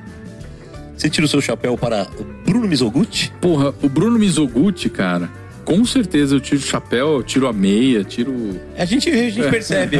Você 0.98 1.10
tira 1.10 1.26
o 1.26 1.30
seu 1.30 1.40
chapéu 1.42 1.78
para 1.78 2.08
Bruno 2.46 2.68
Mizoguchi? 2.68 3.32
Porra, 3.40 3.74
o 3.84 3.88
Bruno 3.88 4.18
Mizoguchi, 4.18 4.90
cara, 4.90 5.30
com 5.64 5.86
certeza 5.86 6.36
eu 6.36 6.40
tiro 6.40 6.58
o 6.60 6.64
chapéu, 6.64 7.14
eu 7.18 7.24
tiro 7.24 7.48
a 7.48 7.54
meia, 7.54 8.04
tiro. 8.04 8.60
A 8.76 8.84
gente, 8.84 9.10
a 9.10 9.30
gente 9.30 9.42
percebe. 9.50 9.98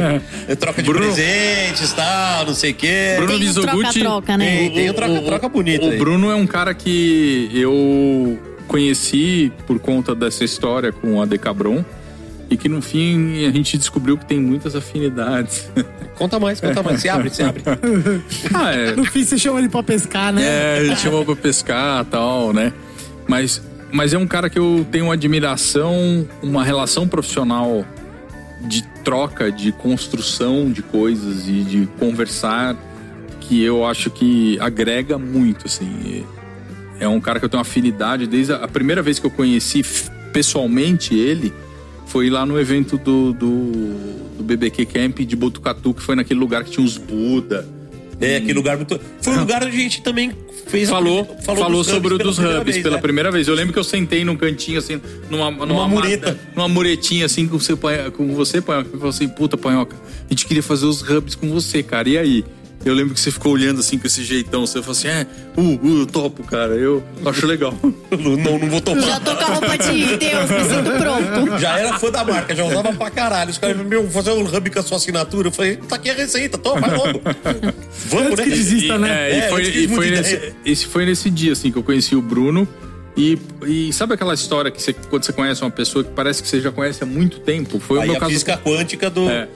Troca 0.58 0.82
de 0.82 0.88
Bruno- 0.90 1.04
presentes, 1.06 1.92
tal, 1.92 2.46
não 2.46 2.54
sei 2.54 2.72
o 2.72 2.74
quê. 2.74 3.14
Bruno 3.16 3.30
Tem 3.32 3.40
Mizoguchi. 3.40 4.00
troca-troca, 4.00 4.36
né? 4.36 4.56
Tem, 4.56 4.70
tem 4.72 4.90
um 4.90 4.94
troca-troca 4.94 5.48
bonito 5.48 5.86
O 5.86 5.90
aí. 5.90 5.98
Bruno 5.98 6.30
é 6.30 6.34
um 6.34 6.46
cara 6.46 6.74
que 6.74 7.48
eu 7.54 8.38
conheci 8.66 9.52
por 9.66 9.78
conta 9.78 10.14
dessa 10.14 10.44
história 10.44 10.90
com 10.92 11.22
a 11.22 11.26
Decabron 11.26 11.84
e 12.50 12.56
que 12.56 12.68
no 12.68 12.80
fim 12.80 13.44
a 13.44 13.50
gente 13.50 13.76
descobriu 13.76 14.16
que 14.16 14.24
tem 14.24 14.40
muitas 14.40 14.74
afinidades. 14.74 15.70
Conta 16.14 16.40
mais, 16.40 16.60
conta 16.60 16.82
mais. 16.82 17.00
Se 17.00 17.08
abre, 17.08 17.30
se 17.30 17.42
abre. 17.42 17.62
ah, 18.54 18.72
é. 18.72 18.96
No 18.96 19.04
fim, 19.04 19.22
você 19.22 19.38
chama 19.38 19.58
ele 19.58 19.68
pra 19.68 19.82
pescar, 19.82 20.32
né? 20.32 20.42
É, 20.42 20.78
a 20.80 20.84
gente 20.84 21.00
chamou 21.00 21.24
pra 21.24 21.36
pescar 21.36 22.02
e 22.02 22.06
tal, 22.06 22.52
né? 22.52 22.72
Mas, 23.28 23.62
mas 23.92 24.14
é 24.14 24.18
um 24.18 24.26
cara 24.26 24.48
que 24.48 24.58
eu 24.58 24.86
tenho 24.90 25.04
uma 25.04 25.14
admiração, 25.14 26.26
uma 26.42 26.64
relação 26.64 27.06
profissional 27.06 27.84
de 28.62 28.82
troca, 29.04 29.52
de 29.52 29.70
construção 29.70 30.72
de 30.72 30.82
coisas 30.82 31.46
e 31.46 31.62
de 31.62 31.88
conversar 31.98 32.76
que 33.40 33.62
eu 33.62 33.86
acho 33.86 34.10
que 34.10 34.58
agrega 34.60 35.18
muito, 35.18 35.66
assim. 35.66 36.24
É 36.98 37.06
um 37.06 37.20
cara 37.20 37.38
que 37.38 37.44
eu 37.44 37.48
tenho 37.48 37.58
uma 37.58 37.62
afinidade 37.62 38.26
desde 38.26 38.52
a, 38.52 38.56
a 38.56 38.68
primeira 38.68 39.02
vez 39.02 39.18
que 39.18 39.26
eu 39.26 39.30
conheci 39.30 39.84
pessoalmente 40.32 41.14
ele 41.14 41.52
foi 42.08 42.28
lá 42.30 42.44
no 42.44 42.58
evento 42.58 42.98
do, 42.98 43.32
do, 43.32 43.72
do 44.38 44.42
BBQ 44.42 44.86
Camp 44.86 45.18
de 45.20 45.36
Botucatu, 45.36 45.94
que 45.94 46.02
foi 46.02 46.16
naquele 46.16 46.40
lugar 46.40 46.64
que 46.64 46.70
tinha 46.70 46.84
uns 46.84 46.96
Buda. 46.98 47.66
É, 48.20 48.36
aquele 48.38 48.54
lugar 48.54 48.76
muito. 48.76 49.00
Foi 49.22 49.32
um 49.36 49.40
lugar 49.40 49.62
onde 49.62 49.76
a 49.76 49.80
gente 49.80 50.02
também 50.02 50.32
fez. 50.66 50.90
Falou, 50.90 51.24
falou, 51.44 51.70
dos 51.70 51.86
sobre 51.86 52.12
o 52.12 52.16
hubs 52.16 52.26
dos 52.26 52.36
pela 52.36 52.48
primeira 52.48 52.60
hubs 52.62 52.72
vez, 52.74 52.82
pela 52.82 52.96
né? 52.96 53.02
primeira 53.02 53.30
vez. 53.30 53.46
Eu 53.46 53.54
lembro 53.54 53.72
que 53.72 53.78
eu 53.78 53.84
sentei 53.84 54.24
num 54.24 54.36
cantinho, 54.36 54.78
assim, 54.78 55.00
numa, 55.30 55.50
numa, 55.52 55.86
mureta. 55.86 56.30
mata- 56.32 56.40
Numa 56.56 56.68
muretinha, 56.68 57.26
assim, 57.26 57.46
com 57.46 57.56
você, 57.58 57.76
com 58.16 58.34
você, 58.34 58.60
Panhoca. 58.60 58.88
Eu 58.92 58.98
falei 58.98 59.08
assim, 59.10 59.28
puta, 59.28 59.56
Panhoca, 59.56 59.94
a 59.94 60.28
gente 60.32 60.46
queria 60.46 60.62
fazer 60.64 60.86
os 60.86 61.00
hubs 61.00 61.36
com 61.36 61.48
você, 61.48 61.80
cara. 61.80 62.08
E 62.08 62.18
aí? 62.18 62.44
Eu 62.84 62.94
lembro 62.94 63.12
que 63.12 63.20
você 63.20 63.30
ficou 63.30 63.52
olhando 63.52 63.80
assim 63.80 63.98
com 63.98 64.06
esse 64.06 64.22
jeitão. 64.24 64.66
Você 64.66 64.80
falou 64.80 64.92
assim, 64.92 65.08
é, 65.08 65.26
uh, 65.56 65.60
uh, 65.60 66.00
eu 66.00 66.06
topo, 66.06 66.42
cara. 66.44 66.74
Eu 66.74 67.02
acho 67.26 67.44
legal. 67.46 67.74
Não, 68.18 68.36
não, 68.36 68.58
não 68.58 68.68
vou 68.70 68.80
topar. 68.80 69.02
Já 69.02 69.20
tô 69.20 69.34
com 69.36 69.42
a 69.42 69.46
roupa 69.46 69.78
de 69.78 70.16
Deus, 70.16 70.50
me 70.50 70.60
sinto 70.64 70.90
pronto. 70.98 71.58
Já 71.60 71.78
era 71.78 71.98
fã 71.98 72.10
da 72.10 72.24
marca, 72.24 72.54
já 72.54 72.64
usava 72.64 72.92
pra 72.92 73.10
caralho. 73.10 73.50
Os 73.50 73.58
caras, 73.58 73.76
meu, 73.76 74.02
vou 74.06 74.10
fazer 74.22 74.32
um 74.38 74.44
hub 74.44 74.70
com 74.70 74.78
a 74.78 74.82
sua 74.82 74.96
assinatura. 74.96 75.48
Eu 75.48 75.52
falei, 75.52 75.76
tá 75.76 75.96
aqui 75.96 76.08
a 76.10 76.14
receita, 76.14 76.56
toma, 76.56 76.80
vai 76.88 76.96
logo. 76.96 77.20
Vamos, 78.08 78.26
Antes 78.32 78.38
né? 78.38 78.44
que 78.44 78.50
desista, 78.50 78.94
E, 78.94 78.98
né? 78.98 79.30
é, 79.30 79.34
e 79.34 79.40
É, 79.40 79.48
foi, 79.48 79.62
e 79.62 79.88
foi 79.88 80.10
nesse, 80.10 80.52
esse 80.64 80.86
foi 80.86 81.04
nesse 81.06 81.30
dia, 81.30 81.52
assim, 81.52 81.70
que 81.70 81.78
eu 81.78 81.82
conheci 81.82 82.16
o 82.16 82.22
Bruno. 82.22 82.66
E, 83.16 83.36
e 83.66 83.92
sabe 83.92 84.14
aquela 84.14 84.32
história 84.34 84.70
que 84.70 84.80
você, 84.80 84.92
quando 84.92 85.24
você 85.24 85.32
conhece 85.32 85.60
uma 85.62 85.70
pessoa 85.70 86.04
que 86.04 86.10
parece 86.12 86.40
que 86.42 86.48
você 86.48 86.60
já 86.60 86.70
conhece 86.70 87.02
há 87.02 87.06
muito 87.06 87.40
tempo? 87.40 87.78
Foi 87.80 87.98
o 87.98 88.00
Aí 88.02 88.08
meu 88.08 88.16
a 88.16 88.20
caso. 88.20 88.30
física 88.32 88.56
quântica 88.56 89.10
do, 89.10 89.28
É. 89.28 89.48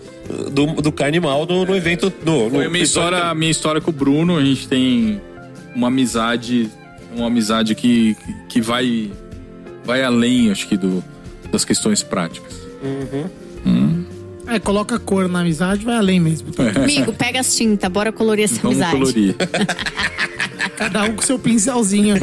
do, 0.51 0.67
do 0.81 0.93
carne 0.93 1.21
mal 1.21 1.47
no, 1.47 1.65
no 1.65 1.77
evento. 1.77 2.13
No, 2.25 2.51
Foi 2.51 2.65
no 2.65 2.71
minha 2.71 2.85
história, 2.85 3.25
a 3.25 3.35
minha 3.35 3.51
história 3.51 3.81
com 3.81 3.91
o 3.91 3.95
Bruno. 3.95 4.37
A 4.37 4.45
gente 4.45 4.69
tem 4.69 5.21
uma 5.75 5.89
amizade, 5.89 6.71
uma 7.15 7.27
amizade 7.27 7.75
que, 7.75 8.17
que 8.49 8.61
vai, 8.61 9.11
vai 9.85 10.03
além, 10.03 10.51
acho 10.51 10.69
que, 10.69 10.77
do, 10.77 11.03
das 11.51 11.65
questões 11.65 12.03
práticas. 12.03 12.61
É, 14.47 14.59
coloca 14.59 14.99
cor 14.99 15.29
na 15.29 15.41
amizade, 15.41 15.85
vai 15.85 15.97
além 15.97 16.21
mesmo. 16.21 16.49
Amigo, 16.77 17.13
pega 17.13 17.41
as 17.41 17.55
tintas, 17.55 17.91
bora 17.91 18.13
colorir 18.13 18.45
essa 18.45 18.61
Vamos 18.61 18.81
amizade. 18.83 18.99
colorir. 18.99 19.37
Cada 20.77 21.05
um 21.05 21.15
com 21.15 21.23
seu 21.23 21.39
pincelzinho. 21.39 22.17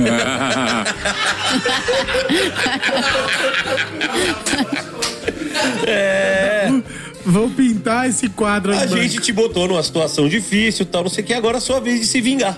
Vou 7.30 7.50
pintar 7.50 8.10
esse 8.10 8.28
quadro 8.30 8.72
A 8.74 8.80
aí. 8.82 8.90
mano. 8.90 9.02
gente 9.04 9.20
te 9.22 9.32
botou 9.32 9.68
numa 9.68 9.84
situação 9.84 10.28
difícil 10.28 10.86
tal, 10.86 11.04
não 11.04 11.10
sei 11.10 11.24
o 11.24 11.28
que. 11.28 11.34
Agora 11.34 11.58
é 11.58 11.60
a 11.60 11.62
sua 11.62 11.80
vez 11.80 12.00
de 12.00 12.08
se 12.08 12.20
vingar. 12.22 12.58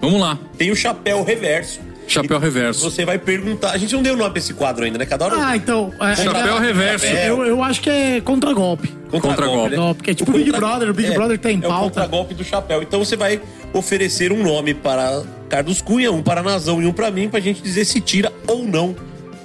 Vamos 0.00 0.20
lá. 0.20 0.38
Tem 0.58 0.70
o 0.70 0.76
chapéu 0.76 1.22
reverso. 1.24 1.80
Chapéu 2.08 2.38
E 2.38 2.40
reverso. 2.40 2.80
Você 2.90 3.04
vai 3.04 3.18
perguntar. 3.18 3.70
A 3.70 3.78
gente 3.78 3.94
não 3.94 4.02
deu 4.02 4.16
nome 4.16 4.30
pra 4.30 4.38
esse 4.40 4.52
quadro 4.52 4.84
ainda, 4.84 4.98
né? 4.98 5.06
Cada 5.06 5.26
hora. 5.26 5.36
Ah, 5.38 5.56
então. 5.56 5.92
é, 6.00 6.16
Chapéu 6.16 6.56
é, 6.56 6.60
reverso. 6.60 7.06
eu, 7.06 7.44
eu 7.46 7.62
acho 7.62 7.80
que 7.80 7.88
é 7.88 8.20
contra-golpe. 8.20 8.88
Contra-golpe. 9.10 9.76
Não, 9.76 9.94
porque 9.94 10.10
é 10.10 10.14
tipo 10.14 10.30
O 10.30 10.34
Big 10.34 10.50
contra- 10.50 10.66
Brother, 10.66 10.90
o 10.90 10.94
Big 10.94 11.12
Brother 11.12 11.38
tá 11.38 11.50
em 11.52 11.56
É 11.56 11.58
o 11.58 11.62
pauta. 11.62 11.84
contra-golpe 11.84 12.34
do 12.34 12.42
chapéu. 12.44 12.82
Então 12.82 12.98
você 13.04 13.14
vai 13.16 13.40
oferecer 13.72 14.32
um 14.32 14.42
nome 14.42 14.74
para 14.74 15.22
Carlos 15.48 15.80
Cunha, 15.80 16.10
um 16.10 16.20
para 16.22 16.42
Nazão 16.42 16.82
e 16.82 16.86
um 16.86 16.92
para 16.92 17.10
mim, 17.12 17.28
pra 17.28 17.38
gente 17.38 17.62
dizer 17.62 17.84
se 17.84 18.00
tira 18.00 18.32
ou 18.46 18.64
não 18.66 18.96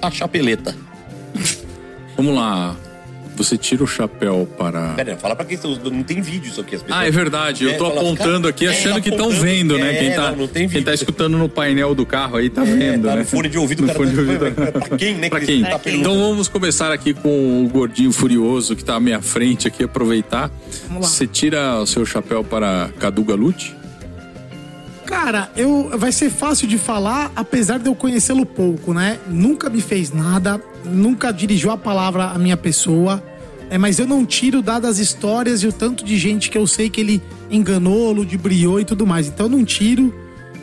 a 0.02 0.10
chapeleta. 0.10 0.74
Vamos 2.16 2.34
lá. 2.34 2.74
Você 3.36 3.56
tira 3.58 3.84
o 3.84 3.86
chapéu 3.86 4.48
para. 4.56 4.94
Pera, 4.94 5.16
fala 5.16 5.36
pra 5.36 5.44
quem 5.44 5.58
tá- 5.58 5.68
não 5.92 6.02
tem 6.02 6.20
vídeo 6.20 6.48
isso 6.50 6.60
aqui. 6.60 6.74
As 6.76 6.82
pessoas- 6.82 7.00
Ah, 7.02 7.06
é 7.06 7.10
verdade. 7.10 7.64
Eu 7.64 7.70
É, 7.70 7.74
tô 7.74 7.86
fala, 7.88 8.00
apontando 8.00 8.48
aqui 8.48 8.66
é, 8.66 8.70
achando 8.70 8.94
tá 8.94 9.00
que 9.02 9.10
estão 9.10 9.30
vendo, 9.30 9.76
né? 9.78 9.94
É, 9.94 9.98
Quem 10.00 10.12
tá, 10.14 10.30
não, 10.30 10.38
não 10.38 10.48
tem 10.48 10.68
quem 10.68 10.82
tá 10.82 10.94
escutando 10.94 11.36
no 11.36 11.48
painel 11.48 11.94
do 11.94 12.06
carro 12.06 12.36
aí 12.36 12.48
tá 12.48 12.64
vendo, 12.64 13.06
tá 13.06 13.14
né? 13.14 13.20
no 13.20 13.26
fone 13.26 13.48
de 13.48 13.58
ouvido, 13.58 13.82
No 13.82 13.88
cara 13.88 13.98
fone 13.98 14.10
de 14.10 14.16
tá- 14.16 14.22
ouvido. 14.22 14.72
pra 14.88 14.96
quem, 14.98 15.14
né, 15.16 15.28
Pra 15.28 15.40
que 15.40 15.46
quem? 15.46 15.62
tá? 15.62 15.80
Então 15.86 16.18
vamos 16.18 16.48
começar 16.48 16.90
aqui 16.92 17.12
com 17.12 17.64
o 17.64 17.68
gordinho 17.68 18.10
furioso 18.12 18.74
que 18.74 18.84
tá 18.84 18.94
à 18.96 19.00
minha 19.00 19.20
frente 19.20 19.68
aqui, 19.68 19.84
aproveitar. 19.84 20.50
Você 21.00 21.26
tira 21.26 21.78
o 21.80 21.86
seu 21.86 22.06
chapéu 22.06 22.42
para 22.42 22.88
Cadu 22.98 23.22
Galute? 23.22 23.76
Cara, 25.04 25.50
eu 25.56 25.90
vai 25.96 26.10
ser 26.10 26.30
fácil 26.30 26.66
de 26.66 26.78
falar, 26.78 27.30
apesar 27.36 27.78
de 27.78 27.86
eu 27.86 27.94
conhecê-lo 27.94 28.44
pouco, 28.44 28.92
né? 28.92 29.18
Nunca 29.28 29.70
me 29.70 29.80
fez 29.80 30.10
nada, 30.12 30.60
nunca 30.86 31.32
dirigiu 31.32 31.70
a 31.70 31.76
palavra 31.76 32.26
à 32.26 32.38
minha 32.38 32.56
pessoa. 32.56 33.22
É, 33.68 33.76
mas 33.76 33.98
eu 33.98 34.06
não 34.06 34.24
tiro 34.24 34.62
dadas 34.62 34.92
as 34.92 34.98
histórias 34.98 35.62
e 35.62 35.66
o 35.66 35.72
tanto 35.72 36.04
de 36.04 36.16
gente 36.16 36.50
que 36.50 36.56
eu 36.56 36.66
sei 36.66 36.88
que 36.88 37.00
ele 37.00 37.20
enganou, 37.50 38.12
ludibriou 38.12 38.78
e 38.80 38.84
tudo 38.84 39.06
mais. 39.06 39.26
Então 39.26 39.46
eu 39.46 39.50
não 39.50 39.64
tiro. 39.64 40.14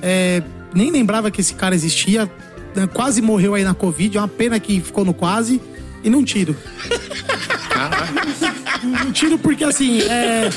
é, 0.01 0.41
nem 0.73 0.89
lembrava 0.89 1.29
que 1.29 1.41
esse 1.41 1.53
cara 1.53 1.75
existia. 1.75 2.31
né? 2.75 2.87
Quase 2.87 3.21
morreu 3.21 3.55
aí 3.55 3.63
na 3.63 3.73
Covid. 3.73 4.17
É 4.17 4.21
uma 4.21 4.27
pena 4.27 4.59
que 4.59 4.79
ficou 4.79 5.03
no 5.05 5.13
quase. 5.13 5.61
E 6.03 6.09
não 6.09 6.23
tiro. 6.23 6.55
Não 8.83 9.11
tiro 9.13 9.37
porque 9.39 9.63
assim, 9.63 10.01
é, 10.01 10.49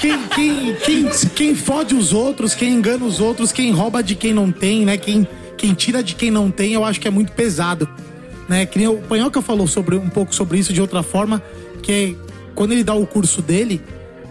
quem, 0.00 0.18
quem, 0.34 0.74
quem, 0.74 1.08
quem 1.34 1.54
fode 1.54 1.94
os 1.94 2.12
outros, 2.12 2.54
quem 2.54 2.72
engana 2.72 3.04
os 3.04 3.20
outros, 3.20 3.52
quem 3.52 3.70
rouba 3.70 4.02
de 4.02 4.16
quem 4.16 4.34
não 4.34 4.50
tem, 4.50 4.84
né? 4.84 4.96
Quem, 4.96 5.26
quem 5.56 5.72
tira 5.74 6.02
de 6.02 6.16
quem 6.16 6.30
não 6.30 6.50
tem, 6.50 6.72
eu 6.72 6.84
acho 6.84 7.00
que 7.00 7.06
é 7.06 7.10
muito 7.10 7.30
pesado. 7.32 7.88
Né? 8.50 8.66
Que 8.66 8.80
nem 8.80 8.88
o 8.88 8.96
Panhoca 8.96 9.40
falou 9.40 9.68
sobre, 9.68 9.94
um 9.94 10.08
pouco 10.08 10.34
sobre 10.34 10.58
isso 10.58 10.72
de 10.72 10.80
outra 10.80 11.04
forma, 11.04 11.40
que 11.84 12.16
quando 12.52 12.72
ele 12.72 12.82
dá 12.82 12.94
o 12.94 13.06
curso 13.06 13.40
dele 13.40 13.80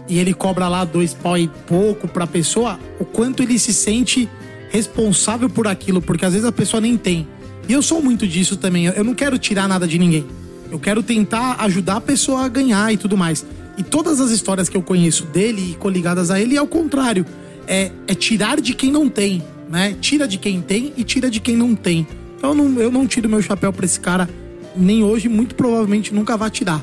e 0.06 0.18
ele 0.18 0.34
cobra 0.34 0.68
lá 0.68 0.84
dois 0.84 1.14
pau 1.14 1.38
e 1.38 1.48
pouco 1.66 2.06
pra 2.06 2.26
pessoa, 2.26 2.78
o 2.98 3.04
quanto 3.06 3.42
ele 3.42 3.58
se 3.58 3.72
sente 3.72 4.28
responsável 4.68 5.48
por 5.48 5.66
aquilo, 5.66 6.02
porque 6.02 6.26
às 6.26 6.34
vezes 6.34 6.46
a 6.46 6.52
pessoa 6.52 6.82
nem 6.82 6.98
tem. 6.98 7.26
E 7.66 7.72
eu 7.72 7.80
sou 7.80 8.02
muito 8.02 8.26
disso 8.26 8.58
também. 8.58 8.84
Eu 8.84 8.92
eu 8.92 9.04
não 9.04 9.14
quero 9.14 9.38
tirar 9.38 9.66
nada 9.66 9.88
de 9.88 9.98
ninguém. 9.98 10.26
Eu 10.70 10.78
quero 10.78 11.02
tentar 11.02 11.56
ajudar 11.60 11.96
a 11.96 12.00
pessoa 12.02 12.44
a 12.44 12.48
ganhar 12.48 12.92
e 12.92 12.98
tudo 12.98 13.16
mais. 13.16 13.46
E 13.78 13.82
todas 13.82 14.20
as 14.20 14.30
histórias 14.30 14.68
que 14.68 14.76
eu 14.76 14.82
conheço 14.82 15.24
dele 15.24 15.70
e 15.70 15.74
coligadas 15.76 16.30
a 16.30 16.38
ele 16.38 16.58
é 16.58 16.60
o 16.60 16.66
contrário. 16.66 17.24
É, 17.66 17.90
é 18.06 18.14
tirar 18.14 18.60
de 18.60 18.74
quem 18.74 18.92
não 18.92 19.08
tem, 19.08 19.42
né? 19.70 19.96
Tira 19.98 20.28
de 20.28 20.36
quem 20.36 20.60
tem 20.60 20.92
e 20.94 21.04
tira 21.04 21.30
de 21.30 21.40
quem 21.40 21.56
não 21.56 21.74
tem. 21.74 22.06
Então 22.40 22.50
eu 22.50 22.54
não, 22.56 22.80
eu 22.80 22.90
não 22.90 23.06
tiro 23.06 23.28
meu 23.28 23.42
chapéu 23.42 23.70
pra 23.70 23.84
esse 23.84 24.00
cara 24.00 24.26
nem 24.74 25.04
hoje, 25.04 25.28
muito 25.28 25.54
provavelmente 25.54 26.14
nunca 26.14 26.38
vai 26.38 26.48
tirar. 26.50 26.82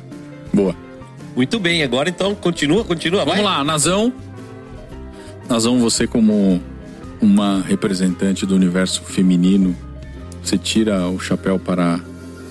Boa. 0.54 0.76
Muito 1.36 1.60
bem, 1.60 1.82
agora 1.82 2.10
então 2.10 2.36
continua, 2.36 2.84
continua. 2.84 3.26
Vamos 3.26 3.42
vai. 3.42 3.44
lá, 3.44 3.64
Nazão. 3.64 4.14
Nazão, 5.50 5.80
você 5.80 6.06
como 6.06 6.62
uma 7.20 7.60
representante 7.62 8.46
do 8.46 8.54
universo 8.56 9.02
feminino, 9.02 9.76
você 10.44 10.60
tira 10.60 11.08
o 11.08 11.20
chapéu 11.20 11.58
para 11.58 12.00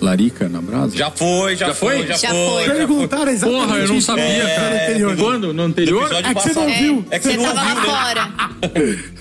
Larica 0.01 0.49
na 0.49 0.61
brasa? 0.61 0.97
Já 0.97 1.09
foi, 1.09 1.55
já, 1.55 1.69
Já 1.69 1.75
foi, 1.75 1.99
foi? 1.99 2.07
já, 2.09 2.15
Já 2.17 2.29
foi. 2.31 2.39
foi. 2.39 2.65
já 2.67 2.75
Perguntaram 2.75 3.31
exatamente 3.31 3.67
Porra, 3.67 3.79
eu 3.79 3.89
não 3.89 4.01
sabia, 4.01 4.25
episódio 4.25 4.57
cara. 4.57 4.75
anterior. 4.83 5.17
Quando? 5.17 5.55
No 5.55 5.63
anterior? 5.63 6.13
É 6.13 6.23
que 6.35 6.41
você 6.43 6.53
não 6.55 6.65
passado. 6.65 6.79
viu. 6.83 7.05
É 7.11 7.19
que 7.21 7.25
você 7.25 7.31
Você 7.37 7.37
não 7.47 7.55
lá 7.55 7.75
né? 7.75 7.81
fora. 7.83 8.31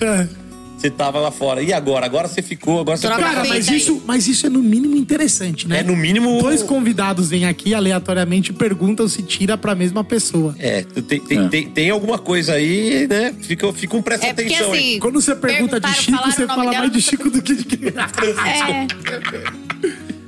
É. 0.00 0.45
Você 0.76 0.90
tava 0.90 1.18
lá 1.18 1.30
fora. 1.30 1.62
E 1.62 1.72
agora? 1.72 2.04
Agora 2.04 2.28
você 2.28 2.42
ficou, 2.42 2.80
agora 2.80 2.98
você 2.98 3.06
Troca 3.06 3.22
Cara, 3.22 3.44
mas 3.48 3.68
aí. 3.68 3.76
isso, 3.78 4.02
mas 4.06 4.28
isso 4.28 4.46
é 4.46 4.50
no 4.50 4.62
mínimo 4.62 4.94
interessante, 4.96 5.66
né? 5.66 5.80
É 5.80 5.82
no 5.82 5.96
mínimo. 5.96 6.38
Dois 6.42 6.62
convidados 6.62 7.30
vêm 7.30 7.46
aqui 7.46 7.72
aleatoriamente 7.74 8.50
e 8.50 8.54
perguntam 8.54 9.08
se 9.08 9.22
tira 9.22 9.56
pra 9.56 9.74
mesma 9.74 10.04
pessoa. 10.04 10.54
É, 10.58 10.82
tem, 10.82 11.20
tem, 11.20 11.38
É. 11.38 11.48
Tem, 11.48 11.68
tem 11.70 11.90
alguma 11.90 12.18
coisa 12.18 12.52
aí, 12.54 13.06
né? 13.08 13.34
Fica, 13.40 13.72
fica 13.72 13.96
um 13.96 14.02
presta 14.02 14.26
É 14.26 14.34
porque 14.34 14.52
atenção, 14.52 14.74
hein? 14.74 14.88
assim. 14.90 14.98
Quando 15.00 15.20
você 15.20 15.34
pergunta 15.34 15.80
de 15.80 15.94
Chico, 15.94 16.18
você 16.24 16.46
fala 16.46 16.70
dela, 16.70 16.78
mais 16.80 16.92
de 16.92 17.00
Chico 17.00 17.30
do 17.30 17.40
que 17.40 17.54
de 17.54 17.64
quem. 17.64 17.78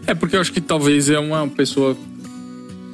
É, 0.06 0.12
É 0.12 0.14
porque 0.14 0.34
eu 0.36 0.40
acho 0.40 0.52
que 0.52 0.60
talvez 0.60 1.10
é 1.10 1.18
uma 1.18 1.46
pessoa, 1.46 1.96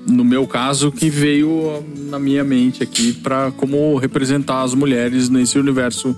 no 0.07 0.25
meu 0.25 0.47
caso, 0.47 0.91
que 0.91 1.09
veio 1.09 1.85
na 2.09 2.19
minha 2.19 2.43
mente 2.43 2.83
aqui 2.83 3.13
pra 3.13 3.53
como 3.53 3.97
representar 3.97 4.63
as 4.63 4.75
mulheres 4.75 5.29
nesse 5.29 5.57
universo 5.59 6.17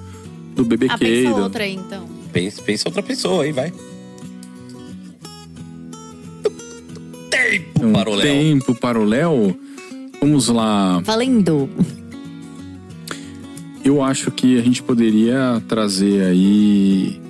do 0.57 0.65
BBQ. 0.65 0.93
ah, 0.95 0.99
pensa 0.99 1.31
da- 1.31 1.43
outra 1.43 1.65
aí, 1.65 1.75
então. 1.75 2.09
Pensa, 2.33 2.63
pensa 2.63 2.89
outra 2.89 3.03
pessoa 3.03 3.45
aí, 3.45 3.53
vai. 3.53 3.73
Tempo 7.31 7.87
Um 7.87 7.93
para 7.93 8.11
o 8.11 8.15
Léo. 8.15 8.27
tempo 8.27 8.75
para 8.75 8.99
o 9.01 9.05
Léo. 9.05 9.57
Vamos 10.21 10.49
lá. 10.49 11.01
Valendo. 11.05 11.69
Eu 13.85 14.03
acho 14.03 14.31
que 14.33 14.59
a 14.59 14.63
gente 14.63 14.83
poderia 14.83 15.63
trazer 15.69 16.23
aí. 16.25 17.21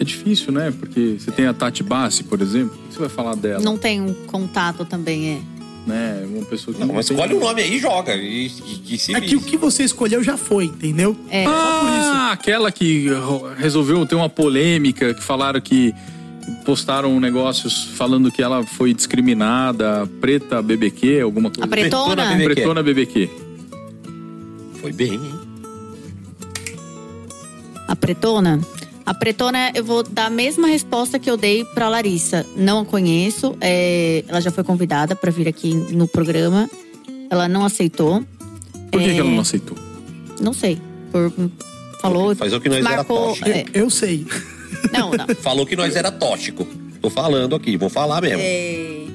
É 0.00 0.04
difícil, 0.04 0.52
né? 0.52 0.70
Porque 0.78 1.16
você 1.18 1.30
tem 1.30 1.46
a 1.46 1.52
Tati 1.52 1.82
Bassi, 1.82 2.22
por 2.24 2.40
exemplo. 2.40 2.78
O 2.84 2.88
que 2.88 2.94
você 2.94 3.00
vai 3.00 3.08
falar 3.08 3.34
dela? 3.34 3.62
Não 3.62 3.76
tem 3.76 4.00
um 4.00 4.14
contato 4.26 4.84
também, 4.84 5.30
é. 5.30 5.57
Né? 5.88 6.26
Uma 6.30 6.44
pessoa 6.44 6.74
que 6.74 6.80
Não, 6.84 6.92
mas 6.94 7.06
tem- 7.06 7.16
escolhe 7.16 7.34
um 7.34 7.40
nome 7.40 7.62
aí 7.62 7.76
e 7.76 7.78
joga. 7.78 8.14
E, 8.14 8.46
e, 8.46 8.94
e 8.94 8.98
se 8.98 9.14
É 9.14 9.20
que 9.22 9.34
o 9.34 9.40
que 9.40 9.56
você 9.56 9.82
escolheu 9.84 10.22
já 10.22 10.36
foi, 10.36 10.66
entendeu? 10.66 11.16
É. 11.30 11.46
Ah, 11.46 12.30
aquela 12.32 12.70
que 12.70 13.06
resolveu 13.56 14.04
ter 14.04 14.14
uma 14.14 14.28
polêmica, 14.28 15.14
que 15.14 15.22
falaram 15.24 15.58
que 15.62 15.94
postaram 16.66 17.18
negócios 17.18 17.84
falando 17.96 18.30
que 18.30 18.42
ela 18.42 18.64
foi 18.66 18.92
discriminada, 18.92 20.06
preta 20.20 20.60
BBQ, 20.60 21.20
alguma 21.22 21.48
coisa. 21.50 21.64
A 21.64 21.68
pretona? 21.68 22.14
Pretona 22.16 22.34
BBQ. 22.36 22.54
Pretona 22.54 22.82
BBQ. 22.82 23.30
Foi 24.82 24.92
bem, 24.92 25.14
hein? 25.14 25.40
A 27.86 27.96
pretona? 27.96 28.60
A 29.08 29.14
pretona, 29.14 29.72
eu 29.74 29.82
vou 29.82 30.02
dar 30.02 30.26
a 30.26 30.30
mesma 30.30 30.68
resposta 30.68 31.18
que 31.18 31.30
eu 31.30 31.36
dei 31.38 31.64
pra 31.64 31.88
Larissa. 31.88 32.44
Não 32.54 32.80
a 32.80 32.84
conheço. 32.84 33.56
é, 33.58 34.22
ela 34.28 34.38
já 34.40 34.50
foi 34.50 34.62
convidada 34.62 35.16
pra 35.16 35.30
vir 35.30 35.48
aqui 35.48 35.72
no 35.74 36.06
programa. 36.06 36.68
Ela 37.30 37.48
não 37.48 37.64
aceitou. 37.64 38.22
Por 38.92 39.00
que, 39.00 39.08
É. 39.08 39.14
que 39.14 39.20
ela 39.20 39.30
não 39.30 39.40
aceitou? 39.40 39.78
Não 40.42 40.52
sei. 40.52 40.78
Por, 41.10 41.32
falou. 42.02 42.36
Faz 42.36 42.52
o 42.52 42.60
que 42.60 42.68
nós 42.68 42.84
era 42.84 42.96
marcou. 42.96 43.28
tóxico. 43.28 43.48
é, 43.48 43.64
Eu 43.72 43.88
sei. 43.88 44.26
não, 44.92 45.10
não. 45.10 45.26
Falou 45.40 45.64
que 45.64 45.74
nós 45.74 45.96
era 45.96 46.12
tóxico. 46.12 46.66
Tô 47.00 47.08
falando 47.08 47.54
aqui, 47.56 47.76
vou 47.78 47.88
falar 47.88 48.20
mesmo. 48.20 48.40
É, 48.42 49.06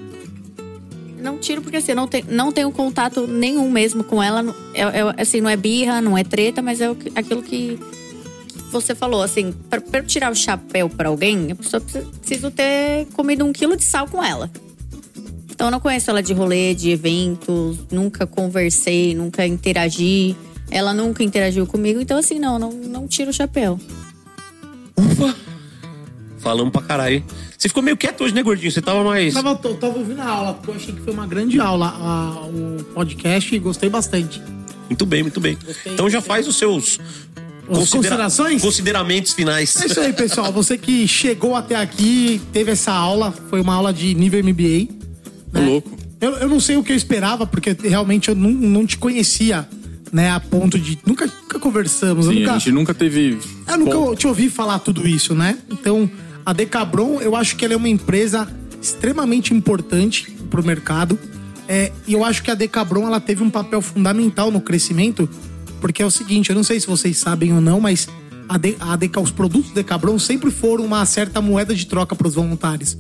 Não 1.22 1.38
tiro 1.38 1.62
porque 1.62 1.78
assim, 1.78 1.92
eu 1.92 1.96
não, 1.96 2.08
tenho, 2.08 2.26
não 2.30 2.52
tenho 2.52 2.72
contato 2.72 3.28
nenhum 3.28 3.70
mesmo 3.70 4.04
com 4.04 4.22
ela. 4.24 4.42
Não- 4.42 4.56
É, 4.74 4.82
é- 4.82 5.22
assim, 5.22 5.40
não 5.40 5.50
é 5.50 5.56
birra, 5.56 6.02
não 6.02 6.18
é 6.18 6.24
treta, 6.24 6.62
mas 6.64 6.82
é 6.82 6.90
o 6.90 6.96
que- 6.96 7.12
aquilo 7.16 7.44
que 7.44 7.78
você 8.74 8.94
falou. 8.96 9.22
Assim, 9.24 9.54
pra, 9.70 9.80
pra 9.80 10.00
eu 10.00 10.06
tirar 10.06 10.32
o 10.32 10.36
chapéu 10.36 10.90
pra 10.90 11.08
alguém, 11.10 11.52
a 11.52 11.56
pessoa 11.56 11.80
precisa, 11.80 12.06
preciso 12.20 12.52
ter 12.52 13.06
comido 13.14 13.46
um 13.46 13.54
quilo 13.54 13.78
de 13.78 13.84
sal 13.84 14.08
com 14.08 14.24
ela. 14.24 14.52
Então 15.50 15.68
eu 15.68 15.72
não 15.72 15.80
conheço 15.80 16.10
ela 16.10 16.22
de 16.22 16.34
rolê, 16.34 16.74
de 16.74 16.90
eventos, 16.90 17.78
nunca 17.92 18.26
conversei, 18.28 19.14
nunca 19.16 19.46
interagi. 19.46 20.36
Ela 20.72 20.94
nunca 20.94 21.24
interagiu 21.24 21.68
comigo, 21.68 22.02
então 22.02 22.18
assim, 22.18 22.40
não, 22.40 22.58
não, 22.58 22.72
não 22.72 23.08
tiro 23.08 23.30
o 23.30 23.34
chapéu. 23.34 23.80
Ufa! 24.98 25.36
Falamos 26.40 26.72
pra 26.74 26.82
caralho. 26.82 27.24
Você 27.58 27.70
ficou 27.70 27.82
meio 27.82 27.96
quieto 27.96 28.22
hoje, 28.24 28.34
né, 28.34 28.44
gordinho? 28.44 28.70
Você 28.72 28.82
tava 28.82 29.04
mais. 29.04 29.34
Eu 29.36 29.44
tava, 29.44 29.68
eu 29.70 29.76
tava 29.78 29.98
ouvindo 30.00 30.20
a 30.22 30.26
aula, 30.28 30.54
porque 30.56 30.72
eu 30.72 30.76
achei 30.76 30.94
que 30.94 31.02
foi 31.02 31.14
uma 31.14 31.26
grande 31.26 31.60
aula 31.60 31.88
a- 31.88 32.46
o 32.48 32.84
podcast 32.94 33.56
e 33.56 33.60
gostei 33.60 33.90
bastante. 33.90 34.42
Muito 34.90 35.06
bem, 35.06 35.24
muito 35.24 35.40
bem. 35.40 35.58
Então 35.86 36.10
já 36.10 36.22
faz 36.22 36.48
os 36.48 36.58
seus. 36.58 37.00
As 37.70 37.90
considerações? 37.90 38.62
Consideramentos 38.62 39.34
finais. 39.34 39.82
É 39.82 39.86
isso 39.86 40.00
aí, 40.00 40.14
pessoal. 40.14 40.52
Você 40.52 40.78
que 40.78 41.08
chegou 41.08 41.56
até 41.56 41.76
aqui, 41.76 42.42
teve 42.52 42.72
essa 42.72 42.92
aula, 42.92 43.34
foi 43.50 43.62
uma 43.62 43.74
aula 43.74 43.94
de 43.94 44.14
nível 44.14 44.44
MBA. 44.44 44.94
Ô, 45.54 45.62
louco. 45.62 45.98
Eu, 46.20 46.32
eu 46.38 46.50
não 46.50 46.60
sei 46.60 46.78
o 46.78 46.84
que 46.84 46.92
eu 46.92 46.96
esperava, 46.96 47.46
porque 47.46 47.76
realmente 47.82 48.30
eu 48.30 48.36
não, 48.36 48.50
não 48.50 48.86
te 48.86 48.98
conhecia, 48.98 49.68
né? 50.12 50.32
A 50.32 50.40
ponto 50.40 50.80
de. 50.80 50.98
Nunca, 51.06 51.26
nunca 51.26 51.60
conversamos. 51.60 52.28
Sim, 52.28 52.40
nunca, 52.40 52.52
a 52.52 52.58
gente 52.58 52.72
nunca 52.72 52.94
teve. 52.94 53.40
eu 53.68 53.78
nunca 53.78 53.98
Bom, 53.98 54.16
te 54.16 54.28
ouvi 54.28 54.50
falar 54.50 54.80
tudo 54.80 55.08
isso, 55.08 55.36
né? 55.36 55.58
Então, 55.70 56.10
a 56.46 56.54
Decabron, 56.54 57.20
eu 57.22 57.36
acho 57.36 57.56
que 57.56 57.66
ela 57.66 57.74
é 57.74 57.78
uma 57.78 57.90
empresa 57.90 58.48
extremamente 58.82 59.54
importante 59.54 60.32
pro 60.50 60.64
mercado. 60.64 61.18
É, 61.68 61.92
e 62.08 62.14
eu 62.14 62.24
acho 62.24 62.44
que 62.44 62.52
a 62.52 62.56
Decabron 62.56 63.08
ela 63.08 63.20
teve 63.20 63.42
um 63.42 63.50
papel 63.50 63.82
fundamental 63.82 64.52
no 64.52 64.60
crescimento, 64.60 65.30
porque 65.84 66.02
é 66.02 66.06
o 66.06 66.10
seguinte, 66.10 66.50
eu 66.50 66.56
não 66.56 66.64
sei 66.64 66.80
se 66.80 66.88
vocês 66.88 67.18
sabem 67.18 67.52
ou 67.52 67.60
não, 67.60 67.82
mas 67.82 68.08
a 68.48 68.58
De, 68.58 68.78
a 68.80 68.96
Deca, 68.96 69.20
os 69.20 69.32
produtos 69.32 69.72
Decabron 69.72 70.18
sempre 70.18 70.50
foram 70.50 70.86
uma 70.86 71.06
certa 71.06 71.42
moeda 71.42 71.76
de 71.76 71.86
troca 71.86 72.16
para 72.16 72.26
os 72.26 72.36
voluntários. 72.36 72.98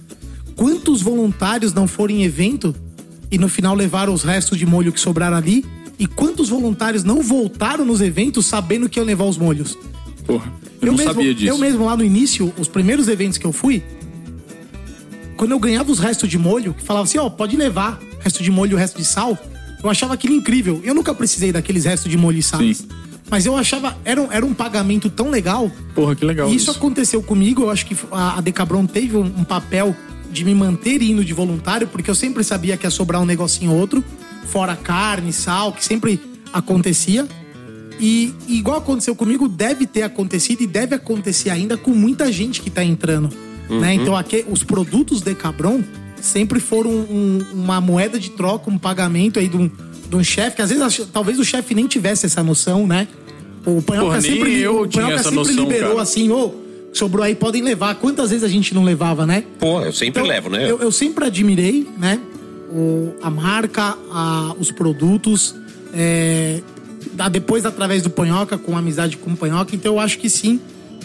Quantos 0.53 1.01
voluntários 1.01 1.73
não 1.73 1.87
foram 1.87 2.13
em 2.13 2.25
evento 2.25 2.75
e 3.31 3.37
no 3.37 3.47
final 3.47 3.73
levaram 3.73 4.13
os 4.13 4.23
restos 4.23 4.57
de 4.57 4.65
molho 4.65 4.91
que 4.91 4.99
sobraram 4.99 5.37
ali? 5.37 5.63
E 5.97 6.05
quantos 6.05 6.49
voluntários 6.49 7.05
não 7.05 7.21
voltaram 7.21 7.85
nos 7.85 8.01
eventos 8.01 8.47
sabendo 8.47 8.89
que 8.89 8.99
iam 8.99 9.05
levar 9.05 9.23
os 9.23 9.37
molhos? 9.37 9.77
porra, 10.27 10.51
eu, 10.81 10.87
não 10.87 10.97
mesmo, 10.97 11.13
sabia 11.13 11.33
disso. 11.33 11.53
Eu 11.53 11.57
mesmo, 11.57 11.85
lá 11.85 11.95
no 11.95 12.03
início, 12.03 12.53
os 12.59 12.67
primeiros 12.67 13.07
eventos 13.07 13.37
que 13.37 13.45
eu 13.45 13.53
fui, 13.53 13.81
quando 15.37 15.51
eu 15.51 15.59
ganhava 15.59 15.89
os 15.89 15.99
restos 15.99 16.27
de 16.27 16.37
molho, 16.37 16.73
que 16.73 16.83
falava 16.83 17.05
assim, 17.05 17.17
ó, 17.17 17.29
pode 17.29 17.55
levar 17.55 17.97
resto 18.19 18.43
de 18.43 18.51
molho 18.51 18.73
e 18.73 18.75
o 18.75 18.77
resto 18.77 18.97
de 18.97 19.05
sal, 19.05 19.39
eu 19.83 19.89
achava 19.89 20.13
aquilo 20.13 20.33
incrível. 20.33 20.81
Eu 20.83 20.95
nunca 20.95 21.13
precisei 21.13 21.51
daqueles 21.51 21.85
restos 21.85 22.09
de 22.11 22.41
sal. 22.41 22.59
Sim. 22.61 22.75
Mas 23.29 23.45
eu 23.45 23.55
achava, 23.57 23.97
era, 24.05 24.21
um- 24.21 24.31
era 24.31 24.45
um 24.45 24.53
pagamento 24.53 25.09
tão 25.09 25.29
legal. 25.29 25.71
Porra, 25.95 26.15
que 26.15 26.23
legal 26.25 26.47
E 26.49 26.55
isso 26.55 26.69
isso. 26.69 26.77
aconteceu 26.79 27.21
comigo, 27.21 27.63
eu 27.63 27.69
acho 27.69 27.85
que 27.85 27.95
a, 28.11 28.37
a 28.37 28.41
Decabron 28.41 28.85
teve 28.85 29.17
um, 29.17 29.23
um 29.25 29.43
papel 29.43 29.95
de 30.31 30.43
me 30.43 30.53
manter 30.55 31.01
indo 31.01 31.23
de 31.23 31.33
voluntário, 31.33 31.87
porque 31.87 32.09
eu 32.09 32.15
sempre 32.15 32.43
sabia 32.43 32.75
que 32.77 32.85
ia 32.85 32.89
sobrar 32.89 33.21
um 33.21 33.25
negocinho 33.25 33.71
ou 33.71 33.77
outro, 33.79 34.03
fora 34.45 34.75
carne, 34.75 35.31
sal, 35.31 35.71
que 35.73 35.83
sempre 35.83 36.19
acontecia. 36.51 37.27
E, 37.99 38.33
igual 38.47 38.77
aconteceu 38.77 39.15
comigo, 39.15 39.47
deve 39.47 39.85
ter 39.85 40.01
acontecido 40.03 40.61
e 40.61 40.67
deve 40.67 40.95
acontecer 40.95 41.49
ainda 41.49 41.77
com 41.77 41.91
muita 41.91 42.31
gente 42.31 42.61
que 42.61 42.69
tá 42.69 42.83
entrando. 42.83 43.29
Né? 43.69 43.93
Então, 43.93 44.15
aqui, 44.15 44.43
os 44.49 44.63
produtos 44.63 45.21
Decabron 45.21 45.81
sempre 46.23 46.59
foram 46.59 46.89
um- 46.89 47.45
uma 47.53 47.81
moeda 47.81 48.17
de 48.19 48.31
troca, 48.31 48.69
um 48.69 48.77
pagamento 48.77 49.37
aí 49.39 49.47
de 49.47 49.57
um, 49.57 49.69
de 50.09 50.15
um 50.15 50.23
chefe, 50.23 50.55
que 50.55 50.61
às 50.61 50.69
vezes 50.69 51.05
talvez 51.11 51.37
o 51.37 51.43
chefe 51.45 51.75
nem 51.75 51.85
tivesse 51.85 52.25
essa 52.25 52.41
noção, 52.41 52.87
né? 52.87 53.07
O 53.65 53.81
Panhoca 53.81 54.19
sempre, 54.21 54.59
eu 54.59 54.81
o 54.83 54.87
Panhoca 54.89 55.13
essa 55.15 55.23
sempre 55.23 55.35
noção, 55.39 55.63
liberou 55.63 55.89
cara. 55.91 56.01
assim, 56.01 56.29
ô, 56.31 56.53
sobrou 56.93 57.23
aí, 57.23 57.35
podem 57.35 57.61
levar. 57.61 57.95
Quantas 57.95 58.29
vezes 58.29 58.43
a 58.43 58.47
gente 58.47 58.73
não 58.73 58.83
levava, 58.83 59.25
né? 59.25 59.43
Pô, 59.59 59.81
eu 59.81 59.91
sempre 59.91 60.21
Então, 60.21 60.23
levo, 60.25 60.49
né? 60.49 60.69
Eu, 60.69 60.79
eu 60.79 60.91
sempre 60.91 61.25
admirei, 61.25 61.87
né? 61.97 62.19
o- 62.75 63.13
a 63.21 63.29
marca, 63.29 63.95
a- 64.11 64.55
os 64.59 64.71
produtos. 64.71 65.53
é, 65.95 66.59
depois, 67.31 67.65
através 67.67 68.01
do 68.01 68.09
Panhoca, 68.09 68.57
com 68.57 68.75
amizade 68.75 69.15
com 69.17 69.29
o 69.31 69.37
Panhoca. 69.37 69.75
Então, 69.75 69.93
eu 69.93 69.99
acho 69.99 70.17
que 70.17 70.27
sim. 70.27 70.59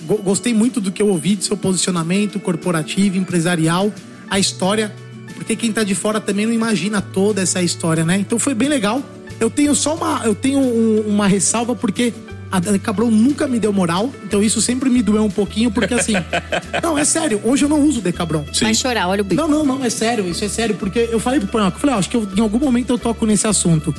Go- 0.06 0.16
gostei 0.22 0.54
muito 0.54 0.80
do 0.80 0.90
que 0.90 1.02
eu 1.02 1.08
ouvi, 1.08 1.36
do 1.36 1.44
seu 1.44 1.58
posicionamento 1.58 2.40
corporativo, 2.40 3.18
empresarial, 3.18 3.92
a 4.30 4.38
história. 4.38 4.90
Porque 5.38 5.54
quem 5.56 5.72
tá 5.72 5.82
de 5.84 5.94
fora 5.94 6.20
também 6.20 6.44
não 6.44 6.52
imagina 6.52 7.00
toda 7.00 7.40
essa 7.40 7.62
história, 7.62 8.04
né? 8.04 8.18
Então, 8.18 8.38
foi 8.38 8.54
bem 8.54 8.68
legal. 8.68 9.02
Eu 9.40 9.48
tenho 9.48 9.74
só 9.74 9.94
uma, 9.94 10.22
eu 10.24 10.34
tenho 10.34 10.58
um- 10.58 11.04
uma 11.06 11.26
ressalva, 11.28 11.74
porque 11.76 12.12
a 12.50 12.58
Decabron 12.58 13.08
nunca 13.10 13.46
me 13.46 13.58
deu 13.60 13.72
moral. 13.72 14.12
Então, 14.24 14.42
isso 14.42 14.60
sempre 14.60 14.90
me 14.90 15.00
doeu 15.00 15.24
um 15.24 15.30
pouquinho, 15.30 15.70
porque 15.70 15.94
assim. 15.94 16.14
não, 16.82 16.98
é 16.98 17.04
sério. 17.04 17.40
Hoje 17.44 17.64
eu 17.64 17.68
não 17.68 17.80
uso 17.82 18.00
Decabron. 18.00 18.44
Vai 18.60 18.74
chorar, 18.74 19.06
olha 19.08 19.22
o 19.22 19.24
bico. 19.24 19.40
Não, 19.40 19.48
não, 19.48 19.64
não, 19.64 19.84
é 19.84 19.88
sério, 19.90 20.28
isso 20.28 20.44
é 20.44 20.48
sério, 20.48 20.74
porque 20.74 21.08
eu 21.10 21.20
falei 21.20 21.38
pro 21.38 21.48
Panhoca, 21.48 21.76
eu 21.76 21.80
falei, 21.80 21.94
ó, 21.96 21.98
acho 22.00 22.10
que 22.10 22.16
eu- 22.16 22.28
em 22.36 22.40
algum 22.40 22.58
momento 22.58 22.90
eu 22.92 22.98
toco 22.98 23.24
nesse 23.24 23.46
assunto. 23.46 23.94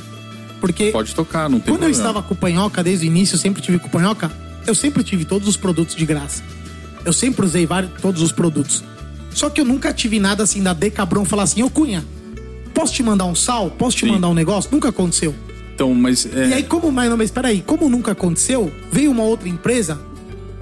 Porque 0.60 0.90
Pode 0.92 1.14
tocar, 1.14 1.48
não 1.48 1.58
tem 1.58 1.72
quando 1.72 1.84
eu 1.84 1.88
problema. 1.88 1.96
estava 1.96 2.22
com 2.22 2.34
o 2.34 2.36
Panhoca, 2.36 2.82
desde 2.84 3.06
o 3.06 3.08
início, 3.08 3.34
eu 3.34 3.38
sempre 3.38 3.62
tive 3.62 3.78
com 3.78 3.86
o 3.86 3.90
Panhoca, 3.90 4.30
eu 4.66 4.74
sempre 4.74 5.02
tive 5.02 5.24
todos 5.24 5.48
os 5.48 5.56
produtos 5.56 5.96
de 5.96 6.04
graça. 6.04 6.42
Eu 7.02 7.14
sempre 7.14 7.46
usei 7.46 7.64
vários, 7.64 7.92
todos 8.02 8.20
os 8.20 8.30
produtos. 8.30 8.84
Só 9.32 9.48
que 9.50 9.60
eu 9.60 9.64
nunca 9.64 9.92
tive 9.92 10.18
nada 10.18 10.42
assim 10.42 10.62
da 10.62 10.72
Decabron 10.72 11.24
falar 11.24 11.44
assim, 11.44 11.62
ô 11.62 11.70
Cunha, 11.70 12.04
posso 12.74 12.92
te 12.94 13.02
mandar 13.02 13.24
um 13.26 13.34
sal? 13.34 13.70
Posso 13.70 13.96
te 13.96 14.06
Sim. 14.06 14.12
mandar 14.12 14.28
um 14.28 14.34
negócio? 14.34 14.70
Nunca 14.72 14.88
aconteceu. 14.88 15.34
Então, 15.74 15.94
mas. 15.94 16.26
é, 16.26 16.48
E 16.48 16.54
aí, 16.54 16.62
como, 16.62 16.90
mas, 16.92 17.08
não, 17.08 17.16
mas 17.16 17.30
peraí, 17.30 17.62
como 17.66 17.88
nunca 17.88 18.12
aconteceu, 18.12 18.72
veio 18.92 19.10
uma 19.10 19.22
outra 19.22 19.48
empresa 19.48 20.00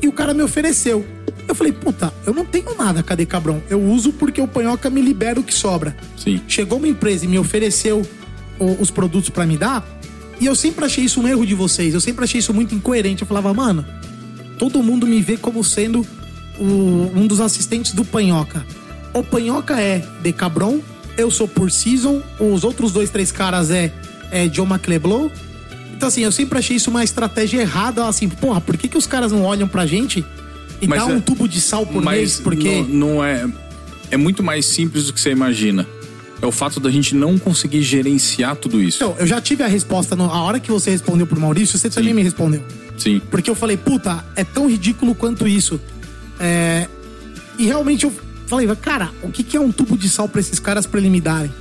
e 0.00 0.06
o 0.06 0.12
cara 0.12 0.32
me 0.32 0.42
ofereceu. 0.42 1.04
Eu 1.46 1.54
falei, 1.54 1.72
puta, 1.72 2.12
eu 2.26 2.34
não 2.34 2.44
tenho 2.44 2.76
nada 2.76 3.02
com 3.02 3.12
a 3.12 3.16
Decabron. 3.16 3.60
Eu 3.70 3.82
uso 3.82 4.12
porque 4.12 4.40
o 4.40 4.46
Panhoca 4.46 4.90
me 4.90 5.00
libera 5.00 5.40
o 5.40 5.42
que 5.42 5.52
sobra. 5.54 5.96
Sim. 6.16 6.40
Chegou 6.46 6.78
uma 6.78 6.86
empresa 6.86 7.24
e 7.24 7.28
me 7.28 7.38
ofereceu 7.38 8.02
os 8.80 8.90
produtos 8.90 9.30
pra 9.30 9.46
me 9.46 9.56
dar, 9.56 9.86
e 10.40 10.46
eu 10.46 10.54
sempre 10.54 10.84
achei 10.84 11.04
isso 11.04 11.20
um 11.20 11.28
erro 11.28 11.46
de 11.46 11.54
vocês. 11.54 11.94
Eu 11.94 12.00
sempre 12.00 12.24
achei 12.24 12.38
isso 12.40 12.52
muito 12.52 12.74
incoerente. 12.74 13.22
Eu 13.22 13.26
falava, 13.28 13.52
mano, 13.54 13.84
todo 14.58 14.82
mundo 14.82 15.06
me 15.06 15.20
vê 15.22 15.36
como 15.36 15.62
sendo 15.64 16.06
o- 16.58 17.10
um 17.14 17.26
dos 17.26 17.40
assistentes 17.40 17.92
do 17.92 18.04
Panhoca. 18.04 18.64
O 19.14 19.22
Panhoca 19.22 19.80
é 19.80 20.04
Decabron, 20.22 20.80
eu 21.16 21.30
sou 21.30 21.48
por 21.48 21.70
Season, 21.70 22.22
os 22.38 22.64
outros 22.64 22.92
dois, 22.92 23.10
três 23.10 23.32
caras 23.32 23.70
é, 23.70 23.92
é 24.30 24.46
John 24.48 24.66
McLeblow. 24.66 25.30
Então, 25.96 26.08
assim, 26.08 26.22
eu 26.22 26.30
sempre 26.30 26.58
achei 26.58 26.76
isso 26.76 26.90
uma 26.90 27.02
estratégia 27.02 27.60
errada. 27.60 28.06
Assim, 28.06 28.28
porra, 28.28 28.60
por 28.60 28.76
que, 28.76 28.86
que 28.86 28.96
os 28.96 29.06
caras 29.06 29.32
não 29.32 29.42
olham 29.42 29.66
pra 29.66 29.84
gente 29.84 30.24
e 30.80 30.86
Mas 30.86 31.04
dá 31.04 31.10
é- 31.10 31.14
um 31.14 31.20
tubo 31.20 31.48
de 31.48 31.60
sal 31.60 31.84
por 31.84 32.04
mês? 32.04 32.38
Porque. 32.38 32.82
não, 32.82 33.14
não 33.14 33.24
é. 33.24 33.46
É 34.10 34.16
muito 34.16 34.42
mais 34.42 34.64
simples 34.64 35.06
do 35.06 35.12
que 35.12 35.20
você 35.20 35.30
imagina. 35.30 35.86
É 36.40 36.46
o 36.46 36.52
fato 36.52 36.78
da 36.78 36.88
gente 36.88 37.16
não 37.16 37.36
conseguir 37.36 37.82
gerenciar 37.82 38.54
tudo 38.54 38.80
isso. 38.80 38.98
Então, 39.02 39.16
eu 39.18 39.26
já 39.26 39.40
tive 39.40 39.64
a 39.64 39.66
resposta. 39.66 40.14
No, 40.14 40.24
a 40.30 40.40
hora 40.42 40.60
que 40.60 40.70
você 40.70 40.88
respondeu 40.90 41.26
pro 41.26 41.40
Maurício, 41.40 41.76
você 41.76 41.90
também 41.90 42.14
me 42.14 42.22
respondeu. 42.22 42.62
Sim. 42.96 43.20
Porque 43.28 43.50
eu 43.50 43.56
falei, 43.56 43.76
puta, 43.76 44.24
é 44.36 44.44
tão 44.44 44.70
ridículo 44.70 45.16
quanto 45.16 45.48
isso. 45.48 45.80
É, 46.38 46.86
E 47.58 47.66
realmente 47.66 48.04
eu 48.04 48.12
falei, 48.46 48.66
cara, 48.76 49.10
o 49.22 49.30
que, 49.30 49.42
que 49.42 49.56
é 49.56 49.60
um 49.60 49.72
tubo 49.72 49.96
de 49.96 50.08
sal 50.08 50.28
pra 50.28 50.40
esses 50.40 50.58
caras 50.58 50.86
pra 50.86 51.00
eles 51.00 51.10
me 51.10 51.20
darem? 51.20 51.52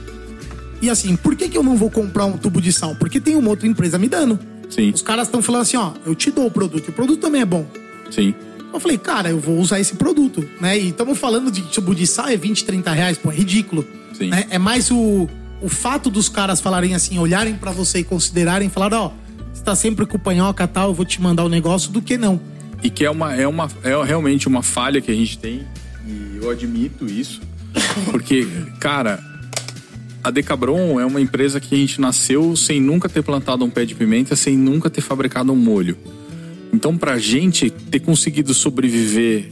E 0.81 0.89
assim, 0.89 1.15
por 1.15 1.35
que, 1.35 1.49
que 1.49 1.57
eu 1.57 1.63
não 1.63 1.75
vou 1.75 1.89
comprar 1.89 2.25
um 2.25 2.37
tubo 2.37 2.61
de 2.61 2.71
sal? 2.71 2.95
Porque 2.95 3.19
tem 3.19 3.35
uma 3.35 3.49
outra 3.49 3.67
empresa 3.67 3.97
me 3.97 4.07
dando. 4.07 4.39
Sim. 4.69 4.91
Os 4.91 5.01
caras 5.01 5.27
estão 5.27 5.41
falando 5.41 5.61
assim, 5.61 5.77
ó, 5.77 5.93
eu 6.05 6.13
te 6.13 6.29
dou 6.29 6.45
o 6.45 6.51
produto, 6.51 6.89
o 6.89 6.91
produto 6.91 7.19
também 7.19 7.41
é 7.41 7.45
bom. 7.45 7.65
Sim. 8.11 8.33
Eu 8.71 8.79
falei, 8.79 8.97
cara, 8.97 9.29
eu 9.29 9.39
vou 9.39 9.57
usar 9.57 9.79
esse 9.79 9.95
produto, 9.95 10.47
né? 10.61 10.77
E 10.77 10.89
estamos 10.89 11.17
falando 11.17 11.49
de 11.49 11.61
tubo 11.63 11.95
de 11.95 12.05
sal 12.05 12.27
é 12.27 12.37
20, 12.37 12.65
30 12.65 12.91
reais, 12.91 13.17
pô, 13.17 13.31
é 13.31 13.35
ridículo. 13.35 13.85
Sim. 14.13 14.29
né? 14.29 14.45
É 14.49 14.59
mais 14.59 14.91
o, 14.91 15.27
o 15.61 15.69
fato 15.69 16.09
dos 16.09 16.29
caras 16.29 16.59
falarem 16.59 16.93
assim, 16.93 17.17
olharem 17.17 17.55
pra 17.55 17.71
você 17.71 17.99
e 17.99 18.03
considerarem, 18.03 18.69
falar, 18.69 18.93
ó, 18.93 19.11
você 19.53 19.63
tá 19.63 19.75
sempre 19.75 20.05
com 20.05 20.17
o 20.17 20.19
panhoca 20.19 20.63
e 20.63 20.67
tal, 20.67 20.89
eu 20.89 20.93
vou 20.93 21.05
te 21.05 21.21
mandar 21.21 21.43
o 21.43 21.49
negócio, 21.49 21.91
do 21.91 22.01
que 22.01 22.17
não. 22.17 22.39
E 22.83 22.89
que 22.89 23.05
é 23.05 23.09
uma 23.09 23.35
é 23.35 23.47
uma 23.47 23.69
é 23.83 24.03
realmente 24.03 24.47
uma 24.47 24.61
falha 24.61 25.01
que 25.01 25.11
a 25.11 25.15
gente 25.15 25.37
tem 25.37 25.65
e 26.07 26.37
eu 26.41 26.49
admito 26.49 27.05
isso. 27.05 27.41
Porque, 28.09 28.47
cara, 28.79 29.19
a 30.23 30.31
Decabron 30.31 30.99
é 30.99 31.05
uma 31.05 31.19
empresa 31.19 31.59
que 31.59 31.75
a 31.75 31.77
gente 31.77 31.99
nasceu 31.99 32.55
sem 32.55 32.79
nunca 32.79 33.09
ter 33.09 33.21
plantado 33.21 33.65
um 33.65 33.69
pé 33.69 33.85
de 33.85 33.93
pimenta, 33.93 34.35
sem 34.35 34.57
nunca 34.57 34.89
ter 34.89 35.01
fabricado 35.01 35.51
um 35.51 35.55
molho. 35.55 35.97
Então, 36.73 36.97
pra 36.97 37.17
gente 37.17 37.69
ter 37.69 37.99
conseguido 37.99 38.53
sobreviver 38.53 39.49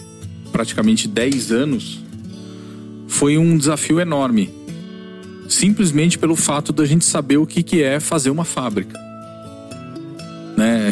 praticamente 0.52 1.08
10 1.08 1.52
anos 1.52 2.04
foi 3.08 3.38
um 3.38 3.58
desafio 3.58 4.00
enorme. 4.00 4.54
Simplesmente 5.48 6.18
pelo 6.18 6.36
fato 6.36 6.72
da 6.72 6.86
gente 6.86 7.06
saber 7.06 7.38
o 7.38 7.46
que, 7.46 7.62
que 7.62 7.82
é 7.82 8.00
fazer 8.00 8.30
uma 8.30 8.46
fábrica 8.46 9.06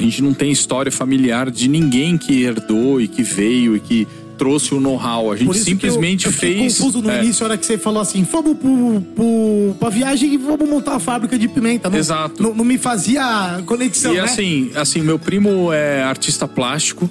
gente 0.05 0.21
não 0.21 0.33
tem 0.33 0.51
história 0.51 0.91
familiar 0.91 1.49
de 1.49 1.67
ninguém 1.67 2.17
que 2.17 2.43
herdou 2.43 2.99
e 2.99 3.07
que 3.07 3.23
veio 3.23 3.75
e 3.75 3.79
que 3.79 4.07
trouxe 4.37 4.73
o 4.73 4.79
know-how. 4.79 5.31
A 5.31 5.35
gente 5.37 5.57
simplesmente 5.59 6.25
eu, 6.25 6.31
eu 6.31 6.37
fez. 6.37 6.77
confuso 6.77 7.01
no 7.01 7.09
é, 7.09 7.23
início, 7.23 7.45
a 7.45 7.49
hora 7.49 7.57
que 7.57 7.65
você 7.65 7.77
falou 7.77 8.01
assim, 8.01 8.23
vamos 8.29 8.57
pro, 8.57 9.01
pro, 9.15 9.75
pra 9.79 9.89
viagem 9.89 10.33
e 10.33 10.37
vamos 10.37 10.67
montar 10.67 10.95
a 10.95 10.99
fábrica 10.99 11.37
de 11.37 11.47
pimenta. 11.47 11.89
Não, 11.89 11.97
Exato. 11.97 12.41
Não, 12.41 12.53
não 12.53 12.65
me 12.65 12.77
fazia 12.77 13.61
conexão, 13.65 14.13
E 14.13 14.17
né? 14.17 14.21
assim, 14.21 14.71
assim, 14.75 15.01
meu 15.01 15.17
primo 15.19 15.71
é 15.71 16.03
artista 16.03 16.47
plástico 16.47 17.09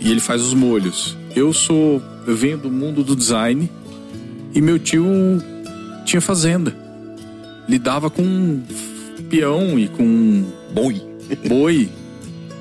e 0.00 0.10
ele 0.10 0.20
faz 0.20 0.42
os 0.42 0.54
molhos. 0.54 1.16
Eu 1.34 1.52
sou, 1.52 2.02
eu 2.26 2.36
venho 2.36 2.58
do 2.58 2.70
mundo 2.70 3.02
do 3.02 3.16
design 3.16 3.70
e 4.54 4.60
meu 4.60 4.78
tio 4.78 5.04
tinha 6.04 6.20
fazenda. 6.20 6.74
Lidava 7.68 8.08
com 8.08 8.60
peão 9.28 9.78
e 9.78 9.88
com 9.88 10.44
Boi. 10.72 11.02
Boi, 11.34 11.88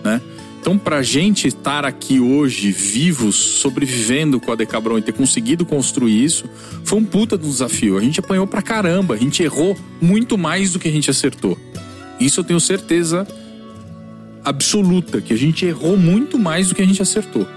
né? 0.04 0.22
Então, 0.66 0.80
pra 0.80 1.04
gente 1.04 1.48
estar 1.48 1.86
aqui 1.86 2.20
hoje, 2.20 2.72
vivos, 2.72 3.36
sobrevivendo 3.36 4.40
com 4.40 4.52
a 4.52 4.56
Decabron 4.56 4.98
e 4.98 5.02
ter 5.02 5.12
conseguido 5.12 5.64
construir 5.64 6.24
isso, 6.24 6.50
foi 6.84 6.98
um 6.98 7.06
puta 7.06 7.38
de 7.38 7.46
um 7.46 7.50
desafio. 7.52 8.00
A 8.00 8.02
gente 8.02 8.20
apanhou 8.20 8.48
pra 8.48 8.64
caramba, 8.64 9.14
a 9.14 9.18
gente 9.18 9.44
errou 9.44 9.78
muito 10.02 10.40
mais 10.40 10.72
do 10.72 10.80
que 10.80 10.88
a 10.88 10.92
gente 10.92 11.08
acertou. 11.08 11.56
Isso 12.20 12.40
eu 12.40 12.44
tenho 12.44 12.60
certeza 12.60 13.28
absoluta, 14.44 15.22
que 15.22 15.34
a 15.34 15.38
gente 15.38 15.68
errou 15.68 15.98
muito 15.98 16.40
mais 16.40 16.70
do 16.70 16.74
que 16.74 16.82
a 16.82 16.86
gente 16.86 17.00
acertou. 17.00 17.48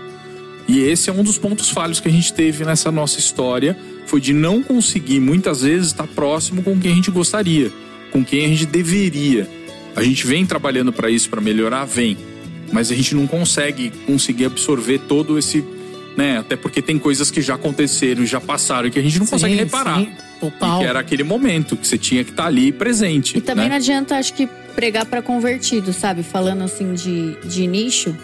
E 0.68 0.80
esse 0.80 1.08
é 1.08 1.12
um 1.12 1.24
dos 1.24 1.38
pontos 1.38 1.70
falhos 1.70 2.00
que 2.00 2.08
a 2.08 2.12
gente 2.12 2.30
teve 2.30 2.62
nessa 2.62 2.92
nossa 2.92 3.18
história, 3.18 3.74
foi 4.06 4.20
de 4.20 4.34
não 4.34 4.62
conseguir 4.62 5.18
muitas 5.18 5.62
vezes 5.62 5.88
estar 5.88 6.06
próximo 6.06 6.62
com 6.62 6.78
quem 6.78 6.92
a 6.92 6.94
gente 6.94 7.10
gostaria, 7.10 7.72
com 8.12 8.22
quem 8.22 8.44
a 8.44 8.48
gente 8.48 8.66
deveria. 8.66 9.48
A 9.96 10.02
gente 10.02 10.26
vem 10.26 10.46
trabalhando 10.46 10.92
para 10.92 11.10
isso, 11.10 11.28
para 11.28 11.40
melhorar, 11.40 11.84
vem, 11.84 12.16
mas 12.72 12.90
a 12.90 12.94
gente 12.94 13.14
não 13.14 13.26
consegue 13.26 13.90
conseguir 14.06 14.44
absorver 14.44 14.98
todo 15.00 15.38
esse, 15.38 15.64
né? 16.16 16.38
Até 16.38 16.56
porque 16.56 16.80
tem 16.80 16.98
coisas 16.98 17.30
que 17.30 17.40
já 17.40 17.54
aconteceram, 17.54 18.24
já 18.24 18.40
passaram 18.40 18.88
e 18.88 18.90
que 18.90 18.98
a 18.98 19.02
gente 19.02 19.18
não 19.18 19.26
consegue 19.26 19.54
Sim, 19.54 19.60
reparar. 19.60 19.98
sim, 19.98 20.10
total. 20.40 20.76
E 20.76 20.80
que 20.80 20.88
era 20.88 21.00
aquele 21.00 21.24
momento 21.24 21.76
que 21.76 21.86
você 21.86 21.98
tinha 21.98 22.22
que 22.22 22.30
estar 22.30 22.46
ali 22.46 22.70
presente. 22.70 23.38
E 23.38 23.40
também 23.40 23.64
né? 23.64 23.70
não 23.70 23.76
adianta, 23.76 24.16
acho 24.16 24.34
que, 24.34 24.48
pregar 24.74 25.06
pra 25.06 25.20
convertido, 25.20 25.92
sabe? 25.92 26.22
Falando 26.22 26.62
assim 26.62 26.94
de, 26.94 27.36
de 27.44 27.66
nicho. 27.66 28.14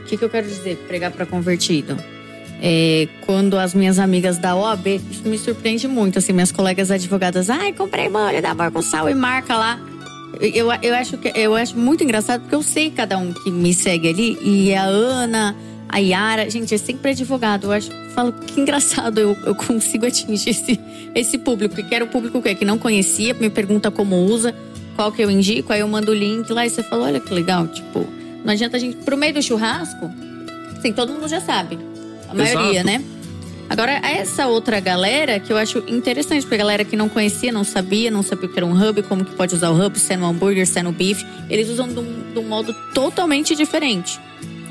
O 0.00 0.04
que, 0.04 0.16
que 0.16 0.24
eu 0.24 0.30
quero 0.30 0.46
dizer, 0.46 0.76
pregar 0.88 1.10
pra 1.10 1.24
convertido? 1.26 1.96
É, 2.60 3.08
quando 3.26 3.58
as 3.58 3.74
minhas 3.74 3.98
amigas 3.98 4.38
da 4.38 4.54
OAB, 4.54 4.86
isso 5.10 5.22
me 5.24 5.36
surpreende 5.36 5.88
muito, 5.88 6.20
assim, 6.20 6.32
minhas 6.32 6.52
colegas 6.52 6.92
advogadas, 6.92 7.50
ai, 7.50 7.72
comprei 7.72 8.08
molho 8.08 8.40
da 8.40 8.50
amor 8.50 8.70
com 8.70 8.80
sal 8.80 9.10
e 9.10 9.14
marca 9.14 9.56
lá. 9.56 9.80
Eu, 10.40 10.72
eu, 10.82 10.94
acho 10.94 11.18
que, 11.18 11.32
eu 11.34 11.54
acho 11.54 11.76
muito 11.78 12.02
engraçado, 12.02 12.40
porque 12.42 12.54
eu 12.54 12.62
sei 12.62 12.90
cada 12.90 13.18
um 13.18 13.32
que 13.32 13.50
me 13.50 13.72
segue 13.74 14.08
ali, 14.08 14.38
e 14.42 14.74
a 14.74 14.84
Ana, 14.84 15.54
a 15.88 15.98
Yara, 15.98 16.48
gente, 16.48 16.74
é 16.74 16.78
sempre 16.78 17.10
advogado. 17.10 17.64
Eu 17.64 17.72
acho, 17.72 17.90
falo 18.14 18.32
que 18.32 18.60
engraçado 18.60 19.18
eu, 19.18 19.36
eu 19.44 19.54
consigo 19.54 20.06
atingir 20.06 20.50
esse, 20.50 20.80
esse 21.14 21.38
público. 21.38 21.74
Que 21.74 21.94
era 21.94 22.04
o 22.04 22.08
público 22.08 22.40
que, 22.40 22.54
que 22.54 22.64
não 22.64 22.78
conhecia, 22.78 23.34
me 23.34 23.50
pergunta 23.50 23.90
como 23.90 24.16
usa, 24.16 24.54
qual 24.96 25.12
que 25.12 25.22
eu 25.22 25.30
indico, 25.30 25.72
aí 25.72 25.80
eu 25.80 25.88
mando 25.88 26.10
o 26.10 26.14
link 26.14 26.50
lá 26.50 26.66
e 26.66 26.70
você 26.70 26.82
fala, 26.82 27.06
olha 27.06 27.20
que 27.20 27.32
legal, 27.32 27.66
tipo, 27.68 28.06
não 28.44 28.52
adianta 28.52 28.76
a 28.76 28.80
gente. 28.80 28.96
Pro 28.96 29.16
meio 29.16 29.34
do 29.34 29.42
churrasco, 29.42 30.10
assim, 30.76 30.92
todo 30.92 31.12
mundo 31.12 31.28
já 31.28 31.40
sabe. 31.40 31.78
A 32.28 32.34
maioria, 32.34 32.80
Exato. 32.80 32.86
né? 32.86 33.04
Agora, 33.68 33.92
essa 33.92 34.46
outra 34.46 34.80
galera 34.80 35.40
que 35.40 35.52
eu 35.52 35.56
acho 35.56 35.82
interessante, 35.88 36.42
porque 36.42 36.56
a 36.56 36.58
galera 36.58 36.84
que 36.84 36.96
não 36.96 37.08
conhecia, 37.08 37.50
não 37.50 37.64
sabia, 37.64 38.10
não 38.10 38.22
sabia 38.22 38.46
o 38.46 38.52
que 38.52 38.58
era 38.58 38.66
um 38.66 38.72
hub, 38.72 39.02
como 39.04 39.24
que 39.24 39.34
pode 39.34 39.54
usar 39.54 39.70
o 39.70 39.86
hub, 39.86 39.98
se 39.98 40.12
é 40.12 40.16
no 40.16 40.26
hambúrguer, 40.26 40.66
se 40.66 40.78
é 40.78 40.82
no 40.82 40.92
bife, 40.92 41.24
eles 41.48 41.68
usam 41.68 41.88
de 41.88 41.98
um, 41.98 42.32
de 42.34 42.38
um 42.38 42.42
modo 42.42 42.74
totalmente 42.94 43.56
diferente. 43.56 44.20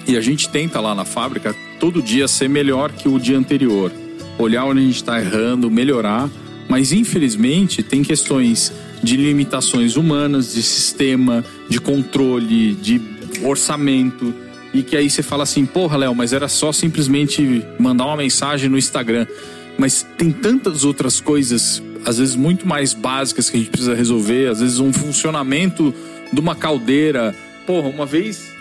E 0.08 0.18
a 0.18 0.22
gente 0.22 0.50
tenta 0.50 0.80
lá 0.80 0.94
na 0.94 1.06
fábrica 1.06 1.56
todo 1.80 2.02
dia 2.02 2.28
ser 2.28 2.50
melhor 2.50 2.92
que 2.92 3.08
o 3.08 3.20
dia 3.20 3.38
anterior. 3.38 3.92
Olhar 4.38 4.66
onde 4.66 4.82
a 4.82 4.84
gente 4.84 4.96
está 4.96 5.20
errando, 5.20 5.70
melhorar. 5.70 6.30
Mas 6.68 6.92
infelizmente 6.92 7.84
tem 7.84 8.02
questões 8.04 8.72
de 9.04 9.18
limitações 9.18 9.96
humanas, 9.96 10.54
de 10.54 10.64
sistema, 10.64 11.44
de 11.68 11.80
controle, 11.80 12.76
de 12.76 13.02
orçamento. 13.44 14.34
E 14.74 14.84
que 14.84 14.96
aí 14.96 15.10
você 15.10 15.22
fala 15.22 15.44
assim, 15.44 15.66
porra, 15.66 15.98
Léo, 15.98 16.16
mas 16.16 16.32
era 16.34 16.48
só 16.48 16.72
simplesmente 16.72 17.66
mandar 17.78 18.06
uma 18.06 18.18
mensagem 18.18 18.70
no 18.70 18.78
Instagram. 18.78 19.28
Mas 19.78 20.06
tem 20.18 20.32
tantas 20.32 20.86
outras 20.86 21.20
coisas, 21.20 21.82
às 22.06 22.18
vezes 22.18 22.36
muito 22.36 22.68
mais 22.68 22.94
básicas 22.94 23.50
que 23.50 23.58
a 23.58 23.60
gente 23.60 23.70
precisa 23.70 23.94
resolver, 23.94 24.50
às 24.50 24.60
vezes 24.60 24.80
um 24.80 24.94
funcionamento 24.94 25.94
de 26.32 26.40
uma 26.40 26.56
caldeira. 26.56 27.36
Porra, 27.66 27.90
uma 27.90 28.06
vez 28.06 28.52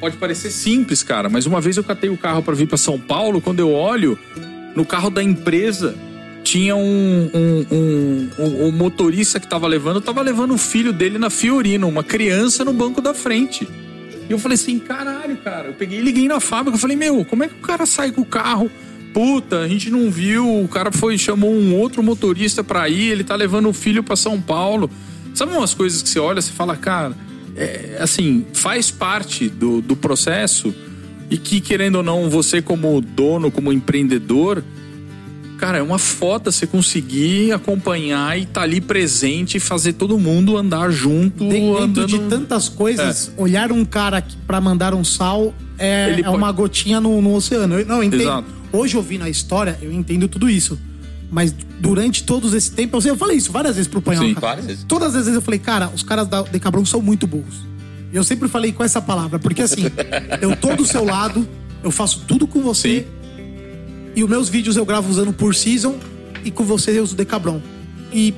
Pode 0.00 0.16
parecer 0.18 0.50
simples, 0.50 1.02
cara, 1.02 1.30
mas 1.30 1.46
uma 1.46 1.62
vez 1.62 1.78
eu 1.78 1.84
catei 1.84 2.10
o 2.10 2.16
carro 2.16 2.42
para 2.42 2.54
vir 2.54 2.66
para 2.66 2.76
São 2.76 2.98
Paulo, 2.98 3.40
quando 3.40 3.60
eu 3.60 3.70
olho 3.70 4.18
no 4.74 4.84
carro 4.84 5.08
da 5.08 5.22
empresa 5.22 5.94
tinha 6.42 6.76
um, 6.76 7.30
um, 7.32 7.66
um, 7.72 8.66
um- 8.66 8.70
motorista 8.70 9.40
que 9.40 9.46
tava 9.46 9.66
levando, 9.66 10.00
tava 10.02 10.20
levando 10.20 10.52
o 10.52 10.58
filho 10.58 10.92
dele 10.92 11.16
na 11.18 11.30
Fiorino, 11.30 11.88
uma 11.88 12.04
criança 12.04 12.66
no 12.66 12.72
banco 12.74 13.00
da 13.00 13.14
frente. 13.14 13.66
E 14.28 14.32
eu 14.32 14.38
falei 14.38 14.54
assim, 14.54 14.78
caralho, 14.78 15.36
cara. 15.38 15.68
Eu 15.68 15.74
peguei 15.74 16.00
liguei 16.00 16.26
na 16.28 16.40
fábrica. 16.40 16.76
Eu 16.76 16.80
falei, 16.80 16.96
meu, 16.96 17.24
como 17.24 17.44
é 17.44 17.48
que 17.48 17.54
o 17.54 17.62
cara 17.62 17.86
sai 17.86 18.10
com 18.10 18.22
o 18.22 18.26
carro? 18.26 18.70
Puta, 19.12 19.60
a 19.60 19.68
gente 19.68 19.90
não 19.90 20.10
viu. 20.10 20.62
O 20.62 20.68
cara 20.68 20.90
foi 20.90 21.16
chamou 21.18 21.52
um 21.52 21.74
outro 21.76 22.02
motorista 22.02 22.64
pra 22.64 22.88
ir. 22.88 23.10
Ele 23.10 23.24
tá 23.24 23.36
levando 23.36 23.68
o 23.68 23.72
filho 23.72 24.02
pra 24.02 24.16
São 24.16 24.40
Paulo. 24.40 24.90
Sabe 25.34 25.52
umas 25.52 25.74
coisas 25.74 26.02
que 26.02 26.08
você 26.08 26.18
olha, 26.18 26.40
você 26.40 26.52
fala, 26.52 26.76
cara, 26.76 27.14
é, 27.56 27.98
assim, 28.00 28.46
faz 28.52 28.90
parte 28.90 29.48
do, 29.48 29.80
do 29.80 29.96
processo 29.96 30.74
e 31.30 31.36
que, 31.36 31.60
querendo 31.60 31.96
ou 31.96 32.02
não, 32.02 32.30
você 32.30 32.62
como 32.62 33.00
dono, 33.00 33.50
como 33.50 33.72
empreendedor, 33.72 34.62
cara, 35.64 35.78
é 35.78 35.82
uma 35.82 35.98
foda 35.98 36.52
você 36.52 36.66
conseguir 36.66 37.52
acompanhar 37.52 38.38
e 38.38 38.42
estar 38.42 38.62
ali 38.62 38.80
presente 38.80 39.56
e 39.56 39.60
fazer 39.60 39.94
todo 39.94 40.18
mundo 40.18 40.56
andar 40.56 40.90
junto, 40.90 41.48
Dentro 41.48 41.78
andando... 41.78 42.06
de 42.06 42.18
tantas 42.20 42.68
coisas, 42.68 43.32
olhar 43.36 43.72
um 43.72 43.84
cara 43.84 44.24
pra 44.46 44.60
mandar 44.60 44.94
um 44.94 45.04
sal 45.04 45.54
é, 45.78 46.10
é 46.10 46.22
pode- 46.22 46.36
uma 46.36 46.52
gotinha 46.52 47.00
no, 47.00 47.20
no 47.22 47.34
oceano. 47.34 47.78
Eu, 47.78 47.86
não, 47.86 47.96
eu 47.96 48.04
entendo. 48.04 48.22
Exato. 48.22 48.48
Hoje, 48.72 48.96
ouvindo 48.96 49.24
a 49.24 49.30
história, 49.30 49.78
eu 49.80 49.92
entendo 49.92 50.28
tudo 50.28 50.50
isso. 50.50 50.78
Mas 51.30 51.54
durante 51.80 52.22
todos 52.22 52.54
esse 52.54 52.70
tempo, 52.70 52.96
eu, 52.96 53.00
sei, 53.00 53.10
eu 53.10 53.16
falei 53.16 53.36
isso 53.36 53.50
várias 53.50 53.74
vezes 53.76 53.88
pro 53.88 54.00
Panhoca. 54.00 54.26
Sim, 54.26 54.34
várias 54.34 54.66
vezes. 54.66 54.84
Todas 54.84 55.08
as 55.08 55.14
vezes 55.14 55.34
eu 55.34 55.42
falei, 55.42 55.58
cara, 55.58 55.90
os 55.94 56.02
caras 56.02 56.28
da 56.28 56.42
Decabron 56.42 56.84
são 56.84 57.00
muito 57.00 57.26
burros. 57.26 57.56
E 58.12 58.16
eu 58.16 58.22
sempre 58.22 58.48
falei 58.48 58.72
com 58.72 58.84
essa 58.84 59.02
palavra, 59.02 59.38
porque 59.38 59.62
assim, 59.62 59.84
eu 60.40 60.54
tô 60.54 60.76
do 60.76 60.84
seu 60.86 61.04
lado, 61.04 61.46
eu 61.82 61.90
faço 61.90 62.22
tudo 62.28 62.46
com 62.46 62.60
você. 62.60 63.00
Sim. 63.00 63.23
E 64.16 64.22
os 64.22 64.30
meus 64.30 64.48
vídeos 64.48 64.76
eu 64.76 64.84
gravo 64.84 65.10
usando 65.10 65.32
por 65.32 65.54
season 65.54 65.98
e 66.44 66.50
com 66.50 66.64
você 66.64 66.98
eu 66.98 67.02
uso 67.02 67.16
Decabron. 67.16 67.60
E 68.12 68.32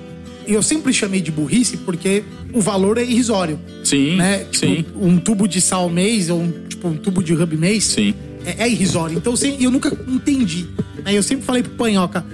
eu 0.46 0.62
sempre 0.62 0.92
chamei 0.92 1.20
de 1.20 1.30
burrice 1.30 1.76
porque 1.78 2.24
o 2.52 2.60
valor 2.60 2.98
é 2.98 3.02
irrisório. 3.02 3.58
Sim, 3.84 4.16
né? 4.16 4.44
Tipo, 4.44 4.66
sim. 4.66 4.84
um 4.96 5.18
tubo 5.18 5.46
de 5.46 5.60
sal 5.60 5.90
mês 5.90 6.30
ou 6.30 6.40
um, 6.40 6.52
tipo, 6.68 6.88
um 6.88 6.96
tubo 6.96 7.22
de 7.22 7.34
hub 7.34 7.56
mês 7.56 7.84
Sim. 7.84 8.14
é, 8.44 8.64
é 8.64 8.68
irrisório. 8.68 9.18
Então 9.18 9.34
eu, 9.34 9.56
eu 9.60 9.70
nunca 9.70 9.96
entendi. 10.08 10.66
Né? 11.04 11.14
Eu 11.14 11.22
sempre 11.22 11.44
falei 11.44 11.62
pro 11.62 11.72
Panhoca, 11.72 12.24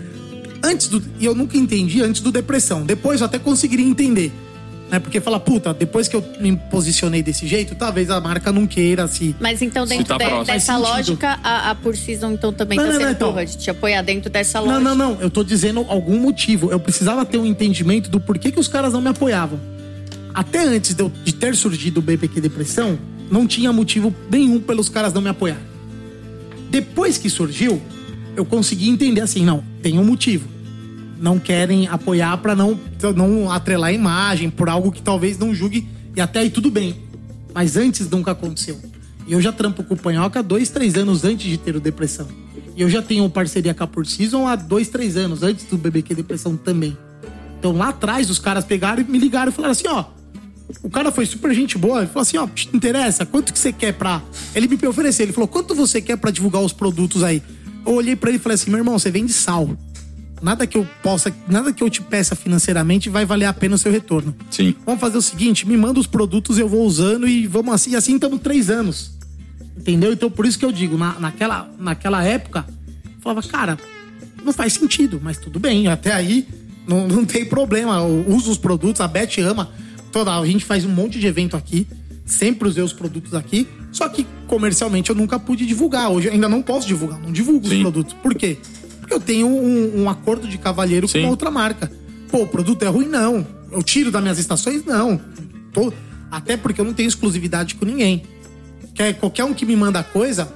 antes 0.62 0.88
do. 0.88 1.02
E 1.18 1.24
eu 1.24 1.34
nunca 1.34 1.56
entendi 1.56 2.00
antes 2.02 2.20
do 2.20 2.30
depressão. 2.30 2.84
Depois 2.84 3.20
eu 3.20 3.26
até 3.26 3.38
conseguiria 3.38 3.86
entender. 3.86 4.32
Né? 4.92 4.98
Porque 5.00 5.22
fala, 5.22 5.40
puta, 5.40 5.72
depois 5.72 6.06
que 6.06 6.14
eu 6.14 6.22
me 6.38 6.54
posicionei 6.54 7.22
desse 7.22 7.46
jeito, 7.46 7.74
talvez 7.74 8.10
a 8.10 8.20
marca 8.20 8.52
não 8.52 8.66
queira 8.66 9.08
se. 9.08 9.34
Mas 9.40 9.62
então, 9.62 9.86
dentro 9.86 10.18
tá 10.18 10.18
de- 10.40 10.44
dessa 10.46 10.76
lógica, 10.76 11.38
a, 11.42 11.70
a 11.70 11.74
Por 11.74 11.96
Season 11.96 12.32
então 12.32 12.52
também 12.52 12.76
Não, 12.76 12.84
tá 12.84 12.90
não, 12.92 12.98
sendo 13.00 13.06
não, 13.20 13.30
então. 13.30 13.44
de 13.46 13.56
te 13.56 13.70
apoiar 13.70 14.02
dentro 14.02 14.28
dessa 14.28 14.60
Não, 14.60 14.66
lógica. 14.66 14.94
não, 14.94 14.94
não. 15.14 15.20
Eu 15.22 15.30
tô 15.30 15.42
dizendo 15.42 15.80
algum 15.88 16.18
motivo. 16.20 16.70
Eu 16.70 16.78
precisava 16.78 17.24
ter 17.24 17.38
um 17.38 17.46
entendimento 17.46 18.10
do 18.10 18.20
porquê 18.20 18.52
que 18.52 18.60
os 18.60 18.68
caras 18.68 18.92
não 18.92 19.00
me 19.00 19.08
apoiavam. 19.08 19.58
Até 20.34 20.62
antes 20.62 20.92
de, 20.94 21.02
eu- 21.02 21.10
de 21.24 21.32
ter 21.32 21.56
surgido 21.56 22.00
o 22.00 22.02
BPQ 22.02 22.38
Depressão, 22.42 22.98
não 23.30 23.46
tinha 23.46 23.72
motivo 23.72 24.14
nenhum 24.30 24.60
pelos 24.60 24.90
caras 24.90 25.14
não 25.14 25.22
me 25.22 25.30
apoiarem. 25.30 25.62
Depois 26.70 27.16
que 27.16 27.30
surgiu, 27.30 27.80
eu 28.36 28.44
consegui 28.44 28.90
entender 28.90 29.22
assim, 29.22 29.42
não, 29.44 29.64
tem 29.82 29.98
um 29.98 30.04
motivo. 30.04 30.48
Não 31.22 31.38
querem 31.38 31.86
apoiar 31.86 32.36
pra 32.38 32.56
não, 32.56 32.76
não 33.14 33.48
atrelar 33.48 33.90
a 33.90 33.92
imagem 33.92 34.50
por 34.50 34.68
algo 34.68 34.90
que 34.90 35.00
talvez 35.00 35.38
não 35.38 35.54
julgue 35.54 35.86
e 36.16 36.20
até 36.20 36.40
aí 36.40 36.50
tudo 36.50 36.68
bem. 36.68 36.96
Mas 37.54 37.76
antes 37.76 38.10
nunca 38.10 38.32
aconteceu. 38.32 38.76
E 39.24 39.32
eu 39.32 39.40
já 39.40 39.52
trampo 39.52 39.84
com 39.84 39.94
o 39.94 39.96
Panhoca 39.96 40.42
dois, 40.42 40.68
três 40.68 40.96
anos 40.96 41.22
antes 41.22 41.48
de 41.48 41.56
ter 41.56 41.76
o 41.76 41.80
Depressão. 41.80 42.26
E 42.76 42.82
eu 42.82 42.90
já 42.90 43.00
tenho 43.00 43.30
parceria 43.30 43.72
com 43.72 43.84
a 43.84 43.86
Por 43.86 44.04
Season 44.04 44.48
há 44.48 44.56
dois, 44.56 44.88
três 44.88 45.16
anos, 45.16 45.44
antes 45.44 45.64
do 45.66 45.78
BBQ 45.78 46.12
Depressão 46.16 46.56
também. 46.56 46.98
Então 47.56 47.70
lá 47.70 47.90
atrás 47.90 48.28
os 48.28 48.40
caras 48.40 48.64
pegaram 48.64 49.00
e 49.00 49.04
me 49.04 49.16
ligaram 49.16 49.52
e 49.52 49.54
falaram 49.54 49.70
assim, 49.70 49.86
ó. 49.86 50.06
O 50.82 50.90
cara 50.90 51.12
foi 51.12 51.24
super 51.24 51.54
gente 51.54 51.78
boa. 51.78 52.00
Ele 52.00 52.08
falou 52.08 52.22
assim, 52.22 52.36
ó, 52.36 52.48
te 52.48 52.68
interessa? 52.74 53.24
Quanto 53.24 53.52
que 53.52 53.60
você 53.60 53.72
quer 53.72 53.92
pra... 53.92 54.20
Ele 54.56 54.66
me 54.66 54.88
ofereceu. 54.88 55.24
Ele 55.24 55.32
falou, 55.32 55.46
quanto 55.46 55.72
você 55.72 56.02
quer 56.02 56.16
pra 56.16 56.32
divulgar 56.32 56.62
os 56.62 56.72
produtos 56.72 57.22
aí? 57.22 57.40
Eu 57.86 57.92
olhei 57.92 58.16
pra 58.16 58.30
ele 58.30 58.38
e 58.38 58.40
falei 58.40 58.54
assim, 58.54 58.70
meu 58.70 58.78
irmão, 58.78 58.98
você 58.98 59.08
vende 59.08 59.32
sal. 59.32 59.70
Nada 60.42 60.66
que 60.66 60.76
eu 60.76 60.86
possa... 61.02 61.32
Nada 61.48 61.72
que 61.72 61.82
eu 61.82 61.88
te 61.88 62.02
peça 62.02 62.34
financeiramente 62.34 63.08
vai 63.08 63.24
valer 63.24 63.46
a 63.46 63.52
pena 63.52 63.76
o 63.76 63.78
seu 63.78 63.92
retorno. 63.92 64.34
Sim. 64.50 64.74
Vamos 64.84 65.00
fazer 65.00 65.16
o 65.16 65.22
seguinte, 65.22 65.66
me 65.66 65.76
manda 65.76 66.00
os 66.00 66.06
produtos, 66.06 66.58
eu 66.58 66.68
vou 66.68 66.84
usando 66.84 67.28
e 67.28 67.46
vamos 67.46 67.72
assim. 67.72 67.92
E 67.92 67.96
assim 67.96 68.16
estamos 68.16 68.40
três 68.40 68.68
anos. 68.68 69.12
Entendeu? 69.76 70.12
Então 70.12 70.30
por 70.30 70.44
isso 70.44 70.58
que 70.58 70.64
eu 70.64 70.72
digo, 70.72 70.98
na, 70.98 71.18
naquela, 71.18 71.70
naquela 71.78 72.24
época, 72.24 72.66
eu 73.04 73.20
falava, 73.20 73.42
cara, 73.46 73.78
não 74.44 74.52
faz 74.52 74.72
sentido, 74.72 75.20
mas 75.22 75.38
tudo 75.38 75.60
bem, 75.60 75.88
até 75.88 76.12
aí 76.12 76.46
não, 76.86 77.06
não 77.06 77.24
tem 77.24 77.44
problema. 77.44 77.96
Eu 77.98 78.24
uso 78.28 78.50
os 78.50 78.58
produtos, 78.58 79.00
a 79.00 79.08
Beth 79.08 79.38
ama. 79.38 79.70
Toda, 80.10 80.36
a 80.38 80.46
gente 80.46 80.64
faz 80.64 80.84
um 80.84 80.90
monte 80.90 81.18
de 81.18 81.26
evento 81.26 81.56
aqui, 81.56 81.86
sempre 82.26 82.68
usei 82.68 82.82
os 82.82 82.92
produtos 82.92 83.34
aqui, 83.34 83.66
só 83.90 84.08
que 84.08 84.26
comercialmente 84.46 85.08
eu 85.08 85.16
nunca 85.16 85.38
pude 85.38 85.64
divulgar. 85.64 86.10
Hoje 86.10 86.28
eu 86.28 86.32
ainda 86.32 86.48
não 86.48 86.60
posso 86.60 86.86
divulgar, 86.86 87.18
não 87.20 87.32
divulgo 87.32 87.66
Sim. 87.66 87.76
os 87.76 87.80
produtos. 87.80 88.14
Por 88.14 88.34
quê? 88.34 88.58
Eu 89.12 89.20
tenho 89.20 89.46
um, 89.46 90.02
um 90.02 90.10
acordo 90.10 90.48
de 90.48 90.56
cavalheiro 90.58 91.06
Sim. 91.06 91.22
com 91.22 91.28
outra 91.28 91.50
marca. 91.50 91.90
Pô, 92.30 92.42
o 92.42 92.46
produto 92.46 92.82
é 92.82 92.88
ruim, 92.88 93.06
não. 93.06 93.46
Eu 93.70 93.82
tiro 93.82 94.10
das 94.10 94.22
minhas 94.22 94.38
estações, 94.38 94.84
não. 94.84 95.20
Tô- 95.72 95.92
Até 96.30 96.56
porque 96.56 96.80
eu 96.80 96.84
não 96.84 96.94
tenho 96.94 97.08
exclusividade 97.08 97.74
com 97.74 97.84
ninguém. 97.84 98.22
Quer, 98.94 99.14
qualquer 99.14 99.44
um 99.44 99.52
que 99.54 99.64
me 99.66 99.76
manda 99.76 100.02
coisa, 100.02 100.52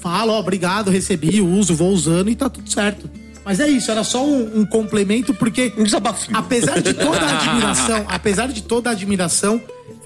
fala, 0.00 0.32
ó, 0.32 0.38
obrigado, 0.40 0.90
recebi, 0.90 1.40
uso, 1.40 1.74
vou 1.74 1.90
usando 1.92 2.28
e 2.30 2.34
tá 2.36 2.48
tudo 2.48 2.70
certo. 2.70 3.08
Mas 3.44 3.60
é 3.60 3.68
isso, 3.68 3.90
era 3.90 4.04
só 4.04 4.26
um, 4.26 4.60
um 4.60 4.66
complemento, 4.66 5.32
porque 5.32 5.72
Um 5.78 5.82
desabafinho. 5.84 6.36
apesar 6.36 6.80
de 6.82 6.92
toda 6.92 7.18
a 7.20 7.38
admiração, 7.38 8.04
apesar 8.08 8.48
de 8.48 8.62
toda 8.62 8.90
a 8.90 8.92
admiração, 8.92 9.60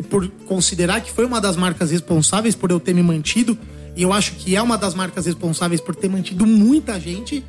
por 0.09 0.29
considerar 0.47 1.01
que 1.01 1.11
foi 1.11 1.25
uma 1.25 1.41
das 1.41 1.57
marcas 1.57 1.91
responsáveis 1.91 2.55
por 2.55 2.71
eu 2.71 2.79
ter 2.79 2.95
me 2.95 3.03
mantido, 3.03 3.59
e 3.97 4.03
eu 4.03 4.13
acho 4.13 4.33
que 4.35 4.55
é 4.55 4.63
uma 4.63 4.79
das 4.79 4.95
marcas 4.95 5.27
responsáveis 5.27 5.81
por 5.81 5.95
ter 5.97 6.09
mantido 6.09 6.47
muita 6.47 6.99
gente, 7.01 7.45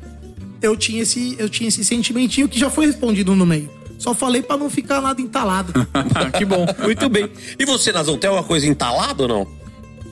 eu 0.64 0.76
tinha 0.76 1.02
esse, 1.02 1.36
eu 1.38 1.48
tinha 1.48 1.68
esse 1.68 1.84
sentimentinho 1.84 2.48
que 2.48 2.58
já 2.58 2.70
foi 2.70 2.86
respondido 2.86 3.34
no 3.34 3.44
meio. 3.44 3.70
Só 3.98 4.14
falei 4.14 4.42
pra 4.42 4.56
não 4.56 4.68
ficar 4.68 5.00
nada 5.00 5.20
entalado. 5.20 5.72
que 6.36 6.44
bom. 6.44 6.66
Muito 6.82 7.08
bem. 7.08 7.30
E 7.58 7.64
você, 7.64 7.92
Nazão, 7.92 8.18
tem 8.18 8.28
alguma 8.28 8.46
coisa 8.46 8.66
entalada 8.66 9.22
ou 9.22 9.28
não? 9.28 9.64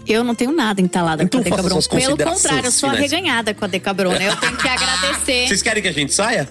Eu 0.06 0.24
não 0.24 0.34
tenho 0.34 0.52
nada 0.52 0.80
entalada 0.80 1.22
Então 1.22 1.40
com 1.42 1.46
a 1.46 1.50
faça 1.50 1.62
Decabron. 1.62 2.16
Pelo 2.16 2.32
contrário, 2.32 2.66
eu 2.66 2.72
sou 2.72 2.90
finais. 2.90 3.12
arreganhada 3.12 3.54
com 3.54 3.64
a 3.64 3.68
Decabron, 3.68 4.10
né? 4.10 4.28
Eu 4.28 4.36
tenho 4.36 4.56
que 4.56 4.66
agradecer. 4.68 5.46
Vocês 5.46 5.62
querem 5.62 5.82
que 5.82 5.88
a 5.88 5.92
gente 5.92 6.12
saia? 6.12 6.48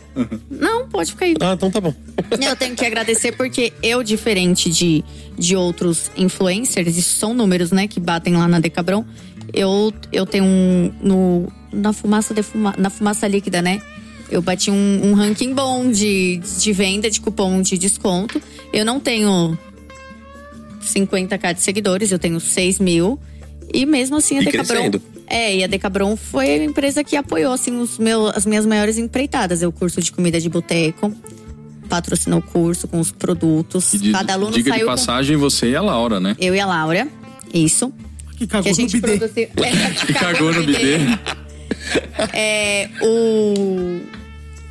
Não, 0.49 0.87
pode 0.87 1.11
ficar 1.11 1.25
aí. 1.25 1.35
Ah, 1.41 1.53
então 1.53 1.69
tá 1.69 1.81
bom. 1.81 1.93
Eu 2.41 2.55
tenho 2.55 2.75
que 2.75 2.85
agradecer 2.85 3.33
porque 3.33 3.73
eu, 3.83 4.03
diferente 4.03 4.69
de, 4.69 5.03
de 5.37 5.55
outros 5.55 6.09
influencers, 6.15 6.95
isso 6.95 7.15
são 7.15 7.33
números, 7.33 7.71
né, 7.71 7.87
que 7.87 7.99
batem 7.99 8.35
lá 8.37 8.47
na 8.47 8.59
Decabron, 8.59 9.03
eu, 9.53 9.93
eu 10.11 10.25
tenho 10.25 10.45
um. 10.45 10.93
No, 11.01 11.51
na, 11.71 11.93
fumaça 11.93 12.33
defuma, 12.33 12.73
na 12.77 12.89
fumaça 12.89 13.27
líquida, 13.27 13.61
né? 13.61 13.81
Eu 14.31 14.41
bati 14.41 14.71
um, 14.71 15.09
um 15.09 15.13
ranking 15.13 15.53
bom 15.53 15.91
de, 15.91 16.37
de 16.59 16.71
venda 16.73 17.09
de 17.09 17.19
cupom 17.19 17.61
de 17.61 17.77
desconto. 17.77 18.41
Eu 18.71 18.85
não 18.85 18.99
tenho 18.99 19.57
50k 20.81 21.53
de 21.55 21.61
seguidores, 21.61 22.11
eu 22.11 22.19
tenho 22.19 22.39
6 22.39 22.79
mil. 22.79 23.19
E 23.73 23.85
mesmo 23.85 24.15
assim 24.17 24.37
a 24.37 24.41
E 24.41 24.45
Decabron. 24.45 24.65
crescendo. 24.75 25.01
É, 25.27 25.55
e 25.57 25.63
a 25.63 25.67
Decabron 25.67 26.15
foi 26.17 26.49
a 26.49 26.63
empresa 26.63 27.03
que 27.03 27.15
apoiou 27.15 27.53
assim, 27.53 27.77
os 27.79 27.97
meu, 27.97 28.27
as 28.27 28.45
minhas 28.45 28.65
maiores 28.65 28.97
empreitadas. 28.97 29.61
É 29.61 29.67
o 29.67 29.71
curso 29.71 30.01
de 30.01 30.11
comida 30.11 30.39
de 30.39 30.49
boteco. 30.49 31.13
Patrocinou 31.87 32.39
o 32.39 32.41
curso 32.41 32.87
com 32.87 32.99
os 32.99 33.11
produtos. 33.11 33.93
E 33.93 33.97
de, 33.97 34.11
Cada 34.11 34.33
aluno 34.33 34.51
diga 34.53 34.71
de 34.71 34.77
saiu 34.77 34.87
com... 34.87 34.91
passagem, 34.93 35.35
você 35.37 35.71
e 35.71 35.75
a 35.75 35.81
Laura, 35.81 36.19
né? 36.19 36.35
Eu 36.39 36.55
e 36.55 36.59
a 36.59 36.65
Laura. 36.65 37.07
Isso. 37.53 37.93
Que 38.37 38.47
cagou 38.47 38.63
Que 38.63 38.69
a 38.69 38.71
no 38.71 38.75
gente 38.89 38.99
bidê. 39.01 39.17
produziu. 39.17 39.47
É, 39.57 39.91
Que 40.05 40.13
cagou 40.13 40.53
no 40.53 40.63
bidê. 40.63 40.97
É, 42.33 42.89
o. 43.01 44.01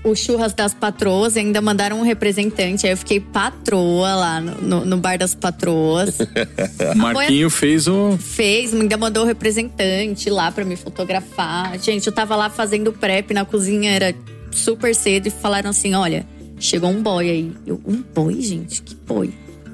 O 0.03 0.15
Churras 0.15 0.55
das 0.55 0.73
Patroas 0.73 1.37
ainda 1.37 1.61
mandaram 1.61 2.01
um 2.01 2.03
representante. 2.03 2.87
Aí 2.87 2.93
eu 2.93 2.97
fiquei 2.97 3.21
patroa 3.21 4.15
lá 4.15 4.41
no, 4.41 4.55
no- 4.63 4.85
no 4.87 4.97
bar 4.97 5.19
das 5.19 5.35
patroas. 5.35 6.17
Marquinho 6.97 7.51
fez 7.51 7.87
o. 7.87 8.17
Fez, 8.19 8.73
ainda 8.73 8.97
mandou 8.97 9.25
o 9.25 9.27
representante 9.27 10.31
lá 10.31 10.51
pra 10.51 10.65
me 10.65 10.75
fotografar. 10.77 11.79
Gente, 11.79 12.07
eu 12.07 12.13
tava 12.13 12.35
lá 12.35 12.49
fazendo 12.49 12.93
prep 12.95 13.35
na 13.35 13.45
cozinha, 13.45 13.91
era 13.91 14.15
super 14.51 14.95
cedo 14.95 15.27
e 15.27 15.31
falaram 15.31 15.69
assim: 15.69 15.93
olha, 15.95 16.27
chegou 16.59 16.89
um 16.91 17.03
boy 17.03 17.29
aí. 17.29 17.53
Eu, 17.67 17.79
um 17.87 18.03
boy, 18.15 18.41
gente? 18.41 18.81
Que 18.81 18.95
boy? 18.95 19.31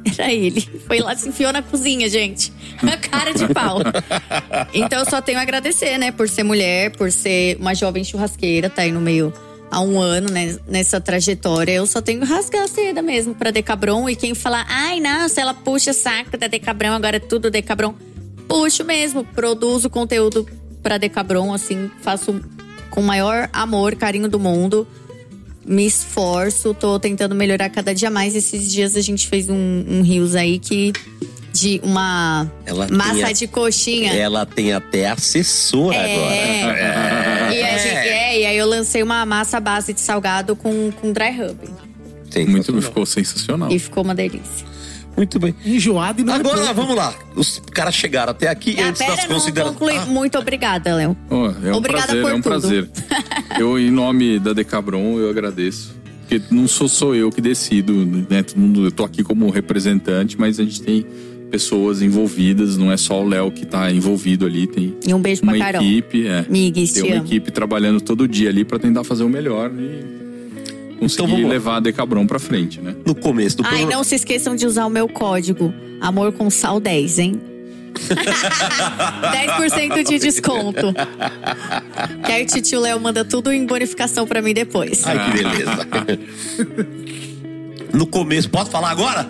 Era 0.18 0.32
ele. 0.32 0.60
Foi 0.86 0.98
lá, 1.00 1.14
se 1.16 1.28
enfiou 1.28 1.52
na 1.52 1.62
cozinha, 1.62 2.08
gente. 2.08 2.52
A 2.82 2.96
cara 2.96 3.32
de 3.32 3.46
pau. 3.54 3.78
Então 4.74 5.00
eu 5.00 5.04
só 5.10 5.20
tenho 5.20 5.38
a 5.38 5.42
agradecer, 5.42 5.98
né? 5.98 6.10
Por 6.12 6.28
ser 6.28 6.42
mulher, 6.44 6.90
por 6.92 7.10
ser 7.10 7.56
uma 7.60 7.74
jovem 7.74 8.04
churrasqueira, 8.04 8.68
tá 8.70 8.82
aí 8.82 8.92
no 8.92 9.00
meio 9.00 9.32
há 9.70 9.80
um 9.80 10.00
ano, 10.00 10.30
né? 10.30 10.56
Nessa 10.66 11.00
trajetória. 11.00 11.72
Eu 11.72 11.86
só 11.86 12.00
tenho 12.00 12.24
rasgar 12.24 12.64
a 12.64 12.68
seda 12.68 13.02
mesmo 13.02 13.34
pra 13.34 13.50
Decabron. 13.50 14.08
E 14.08 14.16
quem 14.16 14.34
falar, 14.34 14.66
ai, 14.68 15.00
nossa, 15.00 15.40
ela 15.40 15.54
puxa 15.54 15.92
saco 15.92 16.36
da 16.36 16.46
Decabron, 16.46 16.92
agora 16.92 17.16
é 17.16 17.20
tudo 17.20 17.50
Decabron. 17.50 17.94
Puxo 18.48 18.84
mesmo, 18.84 19.24
produzo 19.24 19.90
conteúdo 19.90 20.46
pra 20.82 20.98
Decabron, 20.98 21.52
assim, 21.52 21.90
faço 22.00 22.40
com 22.90 23.00
o 23.00 23.04
maior 23.04 23.48
amor, 23.52 23.96
carinho 23.96 24.28
do 24.28 24.38
mundo. 24.38 24.86
Me 25.64 25.84
esforço, 25.84 26.72
tô 26.72 26.96
tentando 27.00 27.34
melhorar 27.34 27.68
cada 27.70 27.92
dia 27.92 28.08
mais. 28.08 28.36
Esses 28.36 28.70
dias 28.72 28.94
a 28.94 29.00
gente 29.00 29.26
fez 29.26 29.50
um, 29.50 29.84
um 29.88 30.00
rios 30.02 30.36
aí 30.36 30.60
que 30.60 30.92
de 31.52 31.80
uma 31.82 32.48
Ela 32.64 32.86
massa 32.88 33.28
a- 33.28 33.32
de 33.32 33.48
coxinha. 33.48 34.12
Ela 34.14 34.46
tem 34.46 34.72
até 34.72 35.08
assessora 35.08 35.96
É. 35.96 36.62
agora. 36.62 36.78
É, 36.78 37.58
e 37.58 37.62
aí 37.64 37.75
eu 38.56 38.66
lancei 38.66 39.02
uma 39.02 39.24
massa 39.26 39.60
base 39.60 39.92
de 39.92 40.00
salgado 40.00 40.54
com, 40.56 40.90
com 40.92 41.12
dry 41.12 41.30
rub. 41.30 41.58
Muito, 42.48 42.82
ficou 42.82 43.06
sensacional. 43.06 43.70
E 43.72 43.78
ficou 43.78 44.02
uma 44.04 44.14
delícia. 44.14 44.66
Muito 45.16 45.38
bem. 45.38 45.54
Enjoado 45.64 46.20
e 46.20 46.24
não 46.24 46.34
é 46.34 46.36
Agora 46.36 46.74
vamos 46.74 46.94
lá. 46.94 47.14
Os 47.34 47.62
caras 47.72 47.94
chegaram 47.94 48.32
até 48.32 48.48
aqui 48.48 48.76
Ah, 48.78 48.88
antes 48.88 49.06
das 49.06 49.24
considerações. 49.24 49.78
concluí. 49.78 49.96
Ah, 49.96 50.04
Muito 50.04 50.38
obrigada, 50.38 50.94
Léo. 50.94 51.16
Ó, 51.30 51.46
é 51.64 51.72
um 51.72 51.76
Obrigada 51.76 52.06
prazer, 52.08 52.22
por 52.22 52.30
é 52.30 52.34
um 52.34 52.40
tudo. 52.42 52.42
prazer. 52.42 52.90
Eu, 53.58 53.78
em 53.78 53.90
nome 53.90 54.38
da 54.38 54.52
Decabron, 54.52 55.18
eu 55.18 55.30
agradeço. 55.30 55.94
Porque 56.20 56.42
não 56.50 56.68
sou 56.68 56.88
só 56.88 57.14
eu 57.14 57.30
que 57.30 57.40
decido, 57.40 57.94
né? 58.28 58.42
Todo 58.42 58.58
mundo, 58.58 58.84
eu 58.84 58.90
tô 58.90 59.04
aqui 59.04 59.22
como 59.22 59.48
representante, 59.48 60.36
mas 60.38 60.60
a 60.60 60.64
gente 60.64 60.82
tem 60.82 61.06
pessoas 61.50 62.02
envolvidas, 62.02 62.76
não 62.76 62.90
é 62.92 62.96
só 62.96 63.22
o 63.22 63.28
Léo 63.28 63.50
que 63.50 63.64
tá 63.64 63.90
envolvido 63.90 64.44
ali, 64.46 64.66
tem 64.66 64.94
E 65.06 65.14
um 65.14 65.20
beijo 65.20 65.42
uma 65.42 65.52
pra 65.52 65.72
Carol. 65.72 65.82
equipe, 65.82 66.26
é. 66.26 66.44
Migues, 66.48 66.92
tem 66.92 67.02
te 67.04 67.08
uma 67.08 67.16
amo. 67.18 67.26
equipe 67.26 67.50
trabalhando 67.50 68.00
todo 68.00 68.26
dia 68.28 68.48
ali 68.48 68.64
pra 68.64 68.78
tentar 68.78 69.04
fazer 69.04 69.24
o 69.24 69.28
melhor. 69.28 69.70
E 69.72 70.96
consegui 70.98 71.32
Então 71.34 71.48
levar 71.48 71.76
a 71.76 71.80
Decabron 71.80 72.26
pra 72.26 72.38
frente, 72.38 72.80
né? 72.80 72.94
No 73.06 73.14
começo 73.14 73.58
do 73.58 73.62
Ai, 73.64 73.70
programa. 73.70 73.92
não 73.92 74.04
se 74.04 74.14
esqueçam 74.16 74.56
de 74.56 74.66
usar 74.66 74.86
o 74.86 74.90
meu 74.90 75.08
código. 75.08 75.72
Amor 76.00 76.32
com 76.32 76.50
sal 76.50 76.80
10, 76.80 77.18
hein? 77.18 77.40
10% 77.96 80.04
de 80.06 80.18
desconto. 80.18 80.92
Que 82.24 82.32
aí 82.32 82.44
o 82.44 82.62
tio 82.62 82.80
Léo 82.80 83.00
manda 83.00 83.24
tudo 83.24 83.50
em 83.52 83.64
bonificação 83.64 84.26
pra 84.26 84.42
mim 84.42 84.52
depois. 84.52 85.02
Ai, 85.06 85.24
que 85.24 85.30
beleza. 85.42 85.86
no 87.94 88.06
começo, 88.06 88.50
posso 88.50 88.70
falar 88.70 88.90
agora? 88.90 89.26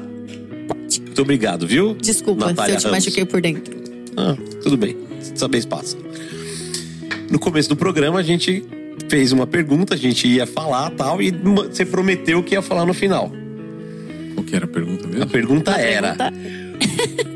Muito 1.17 1.23
obrigado, 1.23 1.67
viu? 1.67 1.95
Desculpa 1.95 2.45
Natália 2.49 2.73
se 2.73 2.77
eu 2.77 2.91
te 2.91 2.93
Ramos. 2.93 3.07
machuquei 3.07 3.25
por 3.25 3.41
dentro. 3.41 3.75
Ah, 4.19 4.37
tudo 4.63 4.77
bem. 4.77 4.95
Essa 5.35 5.49
vez 5.49 5.65
passa. 5.65 5.97
No 7.31 7.39
começo 7.39 7.71
do 7.71 7.77
programa, 7.77 8.19
a 8.19 8.23
gente 8.23 8.63
fez 9.09 9.33
uma 9.33 9.47
pergunta, 9.47 9.95
a 9.95 9.97
gente 9.97 10.29
ia 10.29 10.47
falar 10.47 10.91
tal, 10.91 11.23
e 11.23 11.31
você 11.31 11.87
prometeu 11.87 12.43
que 12.43 12.55
ia 12.55 12.61
falar 12.61 12.85
no 12.85 12.93
final. 12.93 13.33
Qual 14.35 14.45
que 14.45 14.55
era 14.55 14.67
a 14.67 14.69
pergunta 14.69 15.07
A 15.07 15.09
mesmo? 15.09 15.27
pergunta 15.31 15.71
era: 15.73 16.15
Pergunta- 16.15 16.33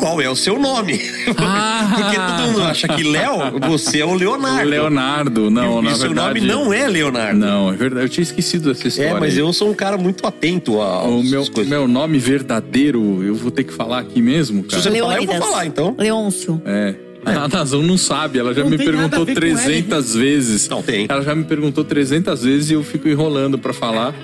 qual 0.00 0.18
é 0.20 0.30
o 0.30 0.34
seu 0.34 0.58
nome? 0.58 0.98
Ah! 1.36 1.92
Porque 1.94 2.16
todo 2.16 2.48
mundo 2.48 2.62
acha 2.62 2.88
que 2.88 3.02
Léo, 3.02 3.60
você 3.68 4.00
é 4.00 4.04
o 4.04 4.14
Leonardo. 4.14 4.70
Leonardo, 4.70 5.50
não, 5.50 5.80
e 5.80 5.84
na 5.84 5.92
o 5.92 5.94
seu 5.94 6.08
verdade... 6.08 6.40
nome 6.40 6.52
não 6.52 6.72
é 6.72 6.88
Leonardo. 6.88 7.38
Não, 7.38 7.70
é 7.70 7.76
verdade. 7.76 8.06
Eu 8.06 8.08
tinha 8.08 8.22
esquecido 8.22 8.72
dessa 8.72 8.88
história. 8.88 9.10
É, 9.10 9.20
mas 9.20 9.34
aí. 9.34 9.40
eu 9.40 9.52
sou 9.52 9.70
um 9.70 9.74
cara 9.74 9.98
muito 9.98 10.26
atento 10.26 10.80
a 10.80 11.02
O 11.02 11.22
meu, 11.22 11.44
coisas. 11.46 11.68
meu 11.68 11.86
nome 11.86 12.18
verdadeiro, 12.18 13.22
eu 13.22 13.34
vou 13.34 13.50
ter 13.50 13.64
que 13.64 13.72
falar 13.72 13.98
aqui 13.98 14.22
mesmo, 14.22 14.62
Se 14.62 14.68
cara. 14.70 14.82
você 14.82 14.90
não 14.90 14.98
falar, 15.00 15.16
eu 15.16 15.26
vou 15.26 15.36
falar, 15.36 15.66
então. 15.66 15.94
Leôncio. 15.98 16.62
É. 16.64 16.94
A 17.22 17.46
Nazão 17.48 17.82
não 17.82 17.98
sabe, 17.98 18.38
ela 18.38 18.54
já 18.54 18.62
Não 18.62 18.70
me 18.70 18.78
perguntou 18.78 19.20
a 19.20 19.24
ver 19.26 19.34
com 19.34 19.40
300 19.40 20.14
vezes. 20.14 20.68
Não 20.70 20.82
tem. 20.82 21.06
Ela 21.06 21.20
já 21.20 21.34
me 21.34 21.44
perguntou 21.44 21.84
300 21.84 22.42
vezes 22.42 22.70
e 22.70 22.72
eu 22.72 22.82
fico 22.82 23.06
enrolando 23.06 23.58
pra 23.58 23.74
falar. 23.74 24.14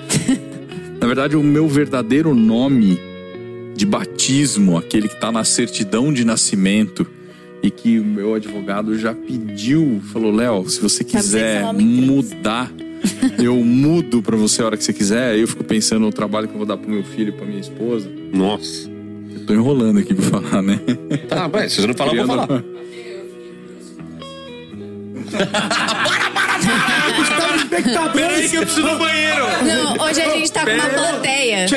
Na 0.99 1.05
verdade, 1.05 1.35
o 1.35 1.43
meu 1.43 1.67
verdadeiro 1.67 2.33
nome 2.33 2.99
de 3.77 3.85
batismo, 3.85 4.75
aquele 4.75 5.07
que 5.07 5.15
tá 5.21 5.31
na 5.31 5.43
certidão 5.43 6.11
de 6.11 6.25
nascimento 6.25 7.05
e 7.61 7.69
que 7.69 7.99
o 7.99 8.03
meu 8.03 8.33
advogado 8.33 8.97
já 8.97 9.13
pediu, 9.13 10.01
falou: 10.11 10.31
"Léo, 10.31 10.67
se 10.67 10.81
você 10.81 11.03
dizer 11.03 11.17
quiser 11.17 11.57
seu 11.59 11.67
nome 11.67 11.83
em 11.83 11.95
três." 11.97 12.07
mudar, 12.09 12.71
eu 13.37 13.55
mudo 13.63 14.23
pra 14.23 14.35
você 14.35 14.63
a 14.63 14.65
hora 14.65 14.77
que 14.77 14.83
você 14.83 14.91
quiser". 14.91 15.33
Aí 15.33 15.41
eu 15.41 15.47
fico 15.47 15.63
pensando 15.63 16.01
no 16.01 16.11
trabalho 16.11 16.47
que 16.47 16.55
eu 16.55 16.57
vou 16.57 16.65
dar 16.65 16.77
pro 16.77 16.89
meu 16.89 17.03
filho 17.03 17.29
e 17.29 17.31
pra 17.31 17.45
minha 17.45 17.61
esposa. 17.61 18.09
Nossa. 18.33 18.89
Eu 19.33 19.45
tô 19.45 19.53
enrolando 19.53 19.99
aqui 19.99 20.15
pra 20.15 20.41
falar, 20.41 20.63
né? 20.63 20.79
Tá, 21.29 21.47
mas 21.47 21.71
se 21.71 21.81
você 21.81 21.87
não 21.87 21.93
falar, 21.93 22.15
eu 22.15 22.25
vou 22.25 22.35
falar. 22.35 22.63
Espectadores. 27.67 28.53
eu 28.53 28.61
preciso 28.61 28.87
do 28.87 28.97
banheiro. 28.97 29.45
Não, 29.65 30.05
hoje 30.05 30.21
a 30.21 30.29
gente 30.29 30.51
tá 30.51 30.65
com 30.65 30.71
uma 30.71 30.89
plateia. 30.89 31.65
Que. 31.67 31.75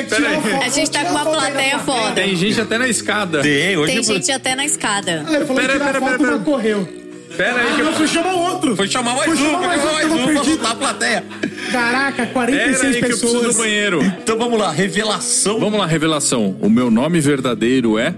A 0.63 0.69
gente 0.69 0.91
tá 0.91 1.05
com 1.05 1.11
uma 1.11 1.25
plateia 1.25 1.79
foda. 1.79 2.11
Tem 2.15 2.35
gente 2.35 2.61
até 2.61 2.77
na 2.77 2.87
escada. 2.87 3.41
Tem, 3.41 3.77
hoje 3.77 3.93
Tem 3.93 4.03
gente 4.03 4.31
até 4.31 4.55
na 4.55 4.65
escada. 4.65 5.25
Ah, 5.27 5.35
Ele 5.35 5.45
falou 5.45 5.61
Pera, 5.61 5.73
que 5.73 5.79
pera, 5.79 6.17
pera, 6.17 6.39
correu. 6.39 6.87
Pera 7.35 7.61
aí 7.61 7.75
que 7.75 7.81
eu 7.81 7.93
foi 7.93 8.07
chamar 8.07 8.33
outro. 8.33 8.75
Foi 8.75 8.87
chamar 8.87 9.15
mais 9.15 9.25
Foi 9.25 9.33
um, 9.33 9.37
chamar 9.37 9.57
foi 9.57 9.67
mais 9.67 9.81
chamar 9.81 9.91
um, 9.91 9.93
mais 9.93 10.11
um 10.11 10.33
pra 10.33 10.43
soltar 10.43 10.71
a 10.71 10.75
plateia. 10.75 11.23
Caraca, 11.71 12.15
Pera 12.15 12.33
46 12.33 12.83
aí 12.83 13.01
que 13.01 13.05
eu 13.05 13.17
preciso 13.17 13.41
do 13.41 13.53
banheiro. 13.53 14.03
Então 14.03 14.37
vamos 14.37 14.59
lá, 14.59 14.71
revelação. 14.71 15.59
Vamos 15.59 15.79
lá, 15.79 15.85
revelação. 15.85 16.57
O 16.61 16.69
meu 16.69 16.89
nome 16.91 17.19
verdadeiro 17.19 17.97
é. 17.97 18.13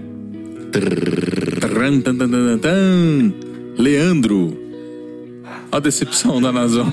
Leandro. 3.78 4.63
A 5.74 5.80
decepção 5.80 6.40
da 6.40 6.52
Nazão. 6.52 6.88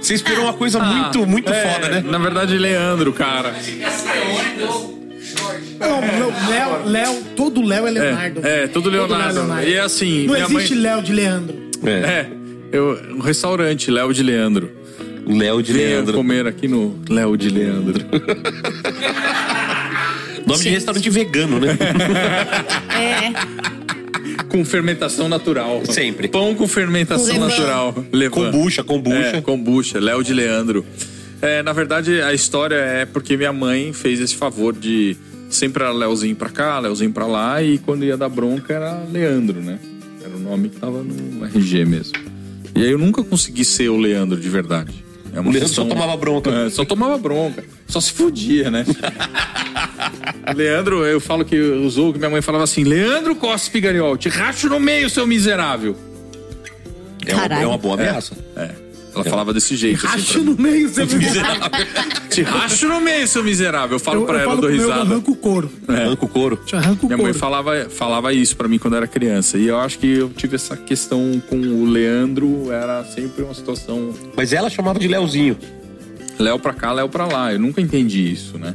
Você 0.00 0.14
esperou 0.14 0.42
uma 0.46 0.52
coisa 0.52 0.80
muito, 0.80 1.24
muito 1.24 1.52
É, 1.52 1.72
foda, 1.72 1.88
né? 1.88 2.02
Na 2.04 2.18
verdade, 2.18 2.58
Leandro, 2.58 3.12
cara. 3.12 3.54
Não, 5.78 6.00
não, 6.00 6.32
Léo, 6.50 6.84
Léo, 6.84 7.22
todo 7.36 7.62
Léo 7.62 7.86
é 7.86 7.90
Leonardo. 7.92 8.40
É, 8.44 8.64
é 8.64 8.66
tudo 8.66 8.90
Leonardo. 8.90 9.34
Leonardo. 9.38 9.68
E 9.68 9.78
assim, 9.78 10.26
Não 10.26 10.34
minha 10.34 10.46
existe 10.46 10.74
mãe. 10.74 10.82
Léo 10.82 11.00
de 11.02 11.12
Leandro. 11.12 11.54
É. 11.84 11.90
É, 11.90 12.26
eu, 12.72 13.00
um 13.14 13.20
restaurante, 13.20 13.88
Léo 13.88 14.12
de 14.12 14.24
Leandro. 14.24 14.68
Léo 15.26 15.62
de 15.62 15.72
Venha 15.72 15.88
Leandro. 15.90 16.14
comer 16.14 16.44
aqui 16.48 16.66
no 16.66 16.98
Léo 17.08 17.36
de 17.36 17.48
Leandro. 17.50 18.04
Nome 20.44 20.60
de 20.60 20.68
restaurante 20.70 21.08
vegano, 21.08 21.60
né? 21.60 21.78
É. 22.94 23.32
com 24.34 24.64
fermentação 24.64 25.28
natural. 25.28 25.82
Sempre. 25.86 26.28
Pão 26.28 26.54
com 26.54 26.66
fermentação 26.66 27.34
Com 27.34 27.40
levan. 27.42 27.48
natural. 27.48 27.94
Levan. 28.12 28.30
kombucha, 28.50 28.84
kombucha. 28.84 29.36
É, 29.36 29.40
kombucha, 29.40 30.00
Léo 30.00 30.22
de 30.22 30.32
Leandro. 30.34 30.84
É, 31.42 31.62
na 31.62 31.72
verdade, 31.72 32.20
a 32.22 32.32
história 32.32 32.76
é 32.76 33.04
porque 33.04 33.36
minha 33.36 33.52
mãe 33.52 33.92
fez 33.92 34.20
esse 34.20 34.34
favor 34.34 34.72
de 34.74 35.16
sempre 35.50 35.82
era 35.82 35.92
Léozinho 35.92 36.34
pra 36.34 36.48
cá, 36.48 36.78
Léozinho 36.80 37.12
pra 37.12 37.26
lá, 37.26 37.62
e 37.62 37.78
quando 37.78 38.04
ia 38.04 38.16
dar 38.16 38.28
bronca 38.28 38.72
era 38.72 39.04
Leandro, 39.12 39.60
né? 39.60 39.78
Era 40.24 40.34
o 40.34 40.38
nome 40.40 40.68
que 40.70 40.76
tava 40.80 41.02
no 41.02 41.44
RG 41.44 41.84
mesmo. 41.84 42.14
E 42.74 42.82
aí 42.82 42.90
eu 42.90 42.98
nunca 42.98 43.22
consegui 43.22 43.64
ser 43.64 43.88
o 43.90 43.96
Leandro 43.98 44.40
de 44.40 44.48
verdade. 44.48 45.04
É 45.34 45.40
uma 45.40 45.50
O 45.50 45.52
Leandro 45.52 45.68
questão- 45.68 45.84
só 45.84 45.90
tomava 45.94 46.16
bronca. 46.16 46.50
É, 46.50 46.70
só 46.70 46.84
tomava 46.84 47.18
bronca. 47.18 47.62
Só 47.86 48.00
se 48.00 48.12
fudia, 48.12 48.70
né? 48.70 48.84
Leandro, 50.56 51.04
eu 51.04 51.20
falo 51.20 51.44
que 51.44 51.58
usou 51.58 52.12
que 52.12 52.18
minha 52.18 52.30
mãe 52.30 52.42
falava 52.42 52.64
assim: 52.64 52.84
Leandro 52.84 53.34
Costa 53.36 53.70
Figariol, 53.70 54.16
te 54.16 54.28
racho 54.28 54.68
no 54.68 54.80
meio, 54.80 55.08
seu 55.10 55.26
miserável. 55.26 55.96
É 57.26 57.34
uma, 57.34 57.44
é 57.62 57.66
uma 57.66 57.78
boa 57.78 57.94
ameaça. 57.94 58.36
É. 58.56 58.84
Ela 59.14 59.22
falava 59.24 59.54
desse 59.54 59.76
jeito. 59.76 60.04
assim, 60.04 60.16
Racho 60.16 60.40
no 60.42 60.56
meio, 60.60 60.88
você 60.88 61.04
viu? 61.04 61.20
Te 62.28 62.42
racho 62.42 62.88
no 62.88 63.00
meio, 63.00 63.28
seu 63.28 63.44
miserável. 63.44 63.94
Eu 63.94 64.00
falo 64.00 64.22
Eu, 64.22 64.26
pra 64.26 64.38
eu 64.38 64.40
ela, 64.40 64.50
falo 64.50 64.56
eu 64.56 64.60
dou 64.62 64.70
pro 64.70 64.76
meu, 64.76 64.86
eu 64.86 64.90
risada. 64.92 65.08
arranco 65.14 65.30
o 65.30 65.36
couro. 65.36 65.72
Arranca 65.86 66.24
o 66.24 66.28
couro. 66.28 66.56
Te 66.66 66.74
arranco 66.74 67.06
o 67.06 67.08
Minha 67.08 67.16
couro. 67.18 67.22
mãe 67.22 67.32
falava, 67.32 67.88
falava 67.88 68.32
isso 68.32 68.56
pra 68.56 68.66
mim 68.66 68.76
quando 68.76 68.94
eu 68.94 68.96
era 68.96 69.06
criança. 69.06 69.56
E 69.56 69.68
eu 69.68 69.78
acho 69.78 70.00
que 70.00 70.18
eu 70.18 70.30
tive 70.30 70.56
essa 70.56 70.76
questão 70.76 71.40
com 71.48 71.54
o 71.56 71.84
Leandro, 71.84 72.72
era 72.72 73.04
sempre 73.04 73.44
uma 73.44 73.54
situação. 73.54 74.12
Mas 74.36 74.52
ela 74.52 74.68
chamava 74.68 74.98
de 74.98 75.06
Léozinho. 75.06 75.56
Léo 76.38 76.58
pra 76.58 76.72
cá, 76.72 76.92
Léo 76.92 77.08
pra 77.08 77.26
lá. 77.26 77.52
Eu 77.52 77.58
nunca 77.58 77.80
entendi 77.80 78.32
isso, 78.32 78.58
né? 78.58 78.74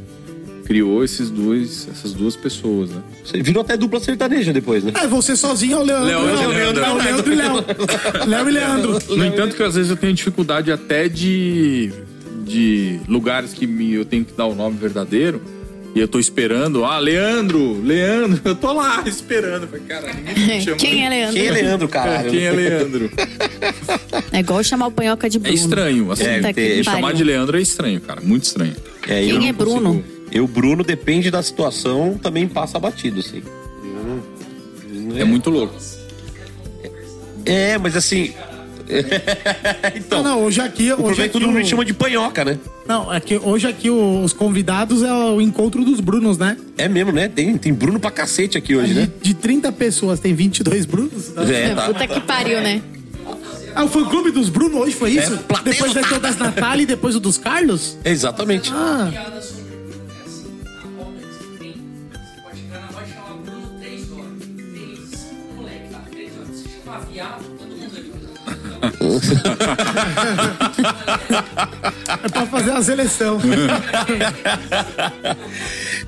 Criou 0.64 1.02
esses 1.02 1.30
dois, 1.30 1.88
essas 1.90 2.12
duas 2.12 2.36
pessoas, 2.36 2.90
né? 2.90 3.02
Você 3.24 3.42
virou 3.42 3.62
até 3.62 3.76
dupla 3.76 3.98
sertaneja 3.98 4.52
depois, 4.52 4.84
né? 4.84 4.92
É, 5.02 5.06
você 5.06 5.34
sozinho 5.34 5.78
é 5.78 5.80
o 5.80 5.82
Leandro. 5.82 6.06
Léo, 6.06 6.20
não, 6.20 6.26
Léo, 6.26 6.36
Leandro, 6.50 6.56
Leandro. 6.58 6.82
Léo, 6.82 6.96
Leandro 6.96 7.32
e 7.32 7.36
Léo. 7.36 7.64
Léo 8.26 8.48
e 8.48 8.52
Leandro. 8.52 8.98
No 9.16 9.24
entanto, 9.24 9.56
que 9.56 9.62
às 9.62 9.74
vezes 9.74 9.90
eu 9.90 9.96
tenho 9.96 10.12
dificuldade 10.12 10.70
até 10.70 11.08
de, 11.08 11.92
de 12.44 13.00
lugares 13.08 13.52
que 13.52 13.66
me, 13.66 13.94
eu 13.94 14.04
tenho 14.04 14.24
que 14.24 14.32
dar 14.32 14.46
o 14.46 14.54
nome 14.54 14.76
verdadeiro. 14.76 15.42
E 15.94 15.98
eu 15.98 16.06
tô 16.06 16.20
esperando, 16.20 16.84
ah, 16.84 16.98
Leandro, 17.00 17.82
Leandro, 17.82 18.40
eu 18.48 18.54
tô 18.54 18.72
lá 18.72 19.02
esperando. 19.06 19.66
Falei, 19.66 19.84
cara, 19.86 20.12
ninguém 20.14 20.46
me 20.58 20.60
chama. 20.64 20.76
Quem 20.76 21.04
é 21.04 21.08
Leandro? 21.08 21.34
Quem 21.34 21.46
é 21.46 21.50
Leandro, 21.50 21.86
É, 21.88 21.90
caralho? 21.90 22.30
Quem 22.30 22.42
é 22.44 22.50
Leandro? 22.52 23.10
É 24.32 24.38
igual 24.38 24.62
chamar 24.62 24.86
o 24.86 24.92
panhoca 24.92 25.28
de 25.28 25.36
É 25.38 25.40
Bruno. 25.40 25.54
estranho, 25.56 26.12
assim. 26.12 26.24
É, 26.24 26.52
ter- 26.52 26.84
chamar 26.84 27.00
pariu. 27.00 27.16
de 27.16 27.24
Leandro 27.24 27.58
é 27.58 27.60
estranho, 27.60 28.00
cara. 28.00 28.20
Muito 28.20 28.44
estranho. 28.44 28.76
É, 29.08 29.24
Quem 29.24 29.48
é 29.48 29.52
Bruno? 29.52 29.94
consigo- 29.96 30.20
Eu, 30.30 30.46
Bruno, 30.46 30.84
depende 30.84 31.28
da 31.30 31.42
situação, 31.42 32.16
também 32.22 32.46
passa 32.46 32.78
batido, 32.78 33.18
assim. 33.18 33.42
É 35.16 35.24
muito 35.24 35.50
louco. 35.50 35.74
É, 37.44 37.78
mas 37.78 37.96
assim. 37.96 38.32
Não, 39.82 39.90
então, 39.96 40.22
não, 40.22 40.42
hoje 40.44 40.60
aqui. 40.60 40.90
o 40.92 40.94
Hoje 40.94 40.98
problema 41.02 41.22
é 41.24 41.26
que 41.28 41.32
todo 41.32 41.46
mundo 41.46 41.56
me 41.56 41.62
o- 41.62 41.66
chama 41.66 41.84
de 41.84 41.92
panhoca, 41.94 42.44
né? 42.44 42.58
Não, 42.86 43.12
é 43.12 43.20
que 43.20 43.36
hoje 43.38 43.66
aqui 43.68 43.88
os 43.90 44.32
convidados 44.32 45.02
é 45.02 45.12
o 45.12 45.40
encontro 45.40 45.84
dos 45.84 46.00
Brunos, 46.00 46.36
né? 46.38 46.56
É 46.76 46.88
mesmo, 46.88 47.12
né? 47.12 47.28
Tem, 47.28 47.56
tem 47.56 47.72
Bruno 47.72 48.00
pra 48.00 48.10
cacete 48.10 48.58
aqui 48.58 48.74
hoje, 48.74 48.94
De, 48.94 49.00
né? 49.00 49.08
de 49.22 49.34
30 49.34 49.70
pessoas 49.72 50.18
tem 50.20 50.34
22 50.34 50.86
Brunos. 50.86 51.36
É, 51.36 51.74
tá. 51.74 51.82
Puta 51.86 52.06
que 52.06 52.20
pariu, 52.20 52.60
né? 52.60 52.82
Ah, 53.74 53.84
o 53.84 53.88
fã 53.88 54.04
clube 54.04 54.32
dos 54.32 54.48
Brunos 54.48 54.80
hoje 54.80 54.94
foi 54.96 55.10
isso? 55.12 55.34
É, 55.34 55.62
depois 55.62 55.92
da 55.94 56.00
lotada. 56.00 56.18
das 56.20 56.36
Natália 56.36 56.82
e 56.82 56.86
depois 56.86 57.14
o 57.14 57.20
dos 57.20 57.38
Carlos? 57.38 57.96
Exatamente. 58.04 58.70
Ah, 58.74 59.08
é 72.24 72.28
pra 72.28 72.46
fazer 72.46 72.70
a 72.72 72.82
seleção. 72.82 73.38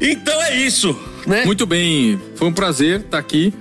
Então 0.01 0.43
é 0.43 0.57
isso, 0.57 0.99
né? 1.27 1.45
Muito 1.45 1.65
bem, 1.65 2.21
foi 2.35 2.49
um 2.49 2.53
prazer 2.53 3.01
estar 3.01 3.19
aqui. 3.19 3.55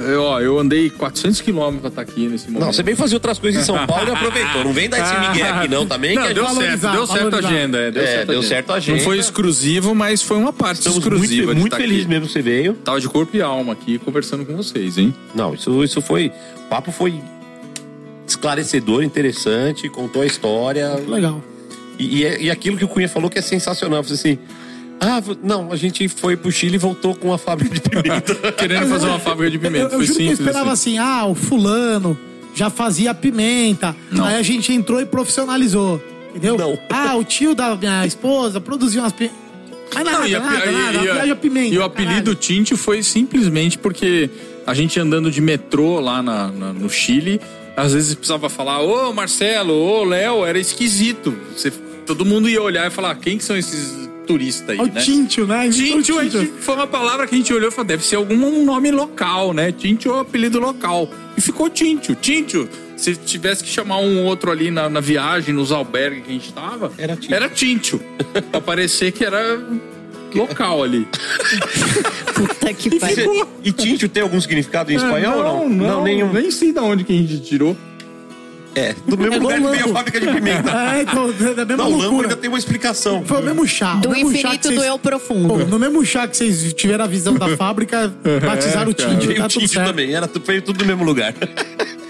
Eu, 0.00 0.22
ó, 0.22 0.40
eu 0.40 0.58
andei 0.58 0.90
400 0.90 1.40
quilômetros 1.40 1.80
pra 1.80 1.88
estar 1.88 2.02
aqui 2.02 2.28
nesse 2.28 2.46
momento. 2.48 2.66
Não, 2.66 2.72
você 2.72 2.82
veio 2.82 2.96
fazer 2.96 3.14
outras 3.16 3.38
coisas 3.38 3.62
em 3.62 3.64
São 3.64 3.86
Paulo 3.86 4.08
e 4.08 4.12
aproveitou. 4.12 4.62
Não 4.62 4.72
vem 4.74 4.88
dar 4.90 5.00
esse 5.00 5.18
migué 5.28 5.48
aqui, 5.48 5.68
não, 5.68 5.86
também. 5.86 6.14
Não, 6.14 6.22
que 6.22 6.28
a 6.28 6.32
deu 6.34 6.46
certo, 6.48 6.92
deu 6.92 7.06
certo 7.06 7.34
a 7.34 7.38
agenda. 7.38 7.78
É, 7.78 7.90
deu, 7.90 8.02
É, 8.02 8.06
certo, 8.06 8.22
a 8.22 8.24
deu 8.32 8.38
agenda. 8.40 8.48
certo 8.54 8.70
a 8.70 8.74
agenda. 8.76 8.98
Não 8.98 9.04
foi 9.04 9.18
exclusivo, 9.18 9.94
mas 9.94 10.22
foi 10.22 10.36
uma 10.36 10.52
parte 10.52 10.78
Estamos 10.78 10.98
exclusiva 10.98 11.46
muito, 11.46 11.54
de 11.54 11.60
muito 11.60 11.72
estar 11.72 11.76
felizes 11.78 12.02
aqui. 12.04 12.10
mesmo 12.10 12.26
que 12.26 12.32
você 12.32 12.42
veio. 12.42 12.74
Tava 12.74 13.00
de 13.00 13.08
corpo 13.08 13.34
e 13.36 13.40
alma 13.42 13.72
aqui 13.72 13.98
conversando 13.98 14.44
com 14.44 14.54
vocês, 14.54 14.98
hein? 14.98 15.14
Não, 15.34 15.54
isso, 15.54 15.82
isso 15.82 16.00
foi. 16.02 16.30
O 16.56 16.68
papo 16.68 16.92
foi 16.92 17.14
esclarecedor, 18.30 19.02
interessante, 19.02 19.88
contou 19.88 20.22
a 20.22 20.26
história. 20.26 20.94
Legal. 21.06 21.42
E, 21.98 22.18
e, 22.20 22.24
é- 22.24 22.42
e 22.42 22.50
aquilo 22.50 22.76
que 22.76 22.84
o 22.84 22.88
Cunha 22.88 23.08
falou 23.08 23.28
que 23.30 23.38
é 23.38 23.42
sensacional. 23.42 24.02
Falei 24.02 24.18
assim. 24.18 24.38
Ah, 25.02 25.22
não, 25.42 25.72
a 25.72 25.76
gente 25.76 26.06
foi 26.08 26.36
pro 26.36 26.52
Chile 26.52 26.74
e 26.74 26.78
voltou 26.78 27.14
com 27.14 27.32
a 27.32 27.38
fábrica 27.38 27.74
de 27.74 27.80
pimenta. 27.88 28.34
Querendo 28.52 28.86
fazer 28.86 29.06
uma 29.06 29.18
fábrica 29.18 29.50
de 29.50 29.56
Eu, 29.56 29.60
pimenta. 29.62 29.84
eu 29.94 29.98
Foi 29.98 30.06
juro 30.06 30.18
que 30.18 30.26
eu 30.26 30.32
esperava 30.32 30.72
assim. 30.72 30.98
assim. 30.98 31.08
ah, 31.08 31.24
o 31.26 31.34
fulano 31.34 32.18
já 32.54 32.68
fazia 32.68 33.14
pimenta. 33.14 33.96
Não. 34.10 34.24
Aí 34.26 34.36
a 34.36 34.42
gente 34.42 34.72
entrou 34.72 35.00
e 35.00 35.06
profissionalizou. 35.06 36.02
Entendeu? 36.30 36.56
Não. 36.58 36.78
Ah, 36.90 37.16
o 37.16 37.24
tio 37.24 37.54
da 37.54 37.74
minha 37.76 38.06
esposa 38.06 38.60
produziu 38.60 39.00
umas 39.02 39.12
pimentas. 39.12 39.38
Mas 39.94 40.04
nada, 40.04 40.18
Não, 40.18 40.26
e, 40.28 40.34
a- 40.34 40.40
nada, 40.40 40.66
e- 40.66 40.72
nada. 40.72 41.26
e- 41.26 41.30
a 41.30 41.36
pimenta. 41.36 41.74
e 41.74 41.78
o 41.78 41.82
apelido 41.82 42.34
Tinte 42.34 42.76
foi 42.76 43.02
simplesmente 43.02 43.76
porque 43.78 44.30
a 44.66 44.72
gente 44.74 45.00
andando 45.00 45.30
de 45.30 45.40
metrô 45.40 45.98
lá 45.98 46.22
na- 46.22 46.48
na- 46.48 46.72
no 46.72 46.88
Chile, 46.90 47.40
às 47.80 47.92
vezes 47.92 48.14
precisava 48.14 48.48
falar, 48.48 48.80
ô 48.80 49.12
Marcelo, 49.12 49.72
ô 49.74 50.04
Léo, 50.04 50.44
era 50.44 50.58
esquisito. 50.58 51.34
Você- 51.56 51.70
todo 52.06 52.24
mundo 52.24 52.48
ia 52.48 52.60
olhar 52.62 52.86
e 52.86 52.90
falar, 52.90 53.14
quem 53.16 53.38
que 53.38 53.44
são 53.44 53.56
esses 53.56 54.08
turistas 54.26 54.70
aí, 54.70 54.78
o 54.78 54.86
né? 54.92 55.00
Tintio, 55.00 55.46
né? 55.46 55.68
Tintio, 55.70 56.16
O 56.16 56.18
a 56.18 56.24
gente- 56.24 56.52
foi 56.60 56.74
uma 56.74 56.86
palavra 56.86 57.26
que 57.26 57.34
a 57.34 57.38
gente 57.38 57.52
olhou 57.52 57.68
e 57.68 57.70
falou, 57.70 57.86
deve 57.86 58.04
ser 58.04 58.16
algum 58.16 58.64
nome 58.64 58.90
local, 58.90 59.52
né? 59.52 59.72
Tintio 59.72 60.12
é 60.12 60.14
um 60.16 60.20
apelido 60.20 60.58
local. 60.60 61.08
E 61.36 61.40
ficou 61.40 61.68
Tintio. 61.70 62.14
Tintio, 62.14 62.68
se 62.96 63.16
tivesse 63.16 63.64
que 63.64 63.70
chamar 63.70 63.98
um 63.98 64.24
outro 64.24 64.50
ali 64.50 64.70
na, 64.70 64.88
na 64.88 65.00
viagem, 65.00 65.54
nos 65.54 65.72
albergues 65.72 66.22
que 66.24 66.30
a 66.30 66.32
gente 66.32 66.52
tava, 66.52 66.92
Era 66.98 67.16
Tintio. 67.16 67.34
Era 67.34 67.48
Tintio. 67.48 68.00
pra 68.52 68.60
parecer 68.60 69.10
que 69.12 69.24
era 69.24 69.60
local 70.38 70.82
ali. 70.82 71.06
Puta 72.34 72.72
que 72.74 72.98
pariu. 72.98 73.46
e 73.64 73.72
Tintio 73.72 74.08
tem 74.08 74.22
algum 74.22 74.40
significado 74.40 74.92
em 74.92 74.96
espanhol 74.96 75.38
ou 75.38 75.68
não? 75.68 75.84
É, 75.84 75.88
não, 75.88 76.04
nenhum. 76.04 76.32
Nem 76.32 76.50
sei 76.50 76.72
de 76.72 76.78
onde 76.80 77.04
que 77.04 77.12
a 77.12 77.16
gente 77.16 77.40
tirou. 77.40 77.76
É, 78.72 78.94
do 79.04 79.18
mesmo 79.18 79.34
É 79.34 79.38
lugar 79.40 79.60
que 79.60 79.66
veio 79.66 79.84
a 79.86 79.88
fábrica 79.88 80.20
de 80.20 80.26
pimenta. 80.28 80.70
É, 80.94 81.02
então, 81.02 81.32
da 81.56 81.64
mesma 81.64 81.76
Não, 81.84 81.98
o 82.18 82.20
ainda 82.22 82.36
tem 82.36 82.48
uma 82.48 82.58
explicação. 82.58 83.24
Foi 83.24 83.40
o 83.40 83.44
mesmo 83.44 83.66
chá. 83.66 83.94
o 83.96 84.00
Do 84.00 84.10
mesmo 84.10 84.30
chá 84.30 84.38
infinito 84.38 84.60
que 84.60 84.68
vocês- 84.68 84.80
do 84.80 84.84
eu 84.86 84.98
profundo. 84.98 85.48
Pô, 85.48 85.58
no 85.58 85.78
mesmo 85.78 86.04
chá 86.06 86.28
que 86.28 86.36
vocês 86.36 86.72
tiveram 86.74 87.04
a 87.04 87.08
visão 87.08 87.34
da 87.34 87.56
fábrica, 87.56 88.12
batizaram 88.46 88.92
o 88.92 88.94
cara. 88.94 89.10
Tintio. 89.10 89.28
Veio 89.28 89.40
Tá 89.40 89.46
o 89.48 89.68
certo. 89.68 89.86
também, 89.88 90.14
era, 90.14 90.30
veio 90.46 90.62
tudo 90.62 90.78
no 90.80 90.86
mesmo 90.86 91.02
lugar. 91.04 91.34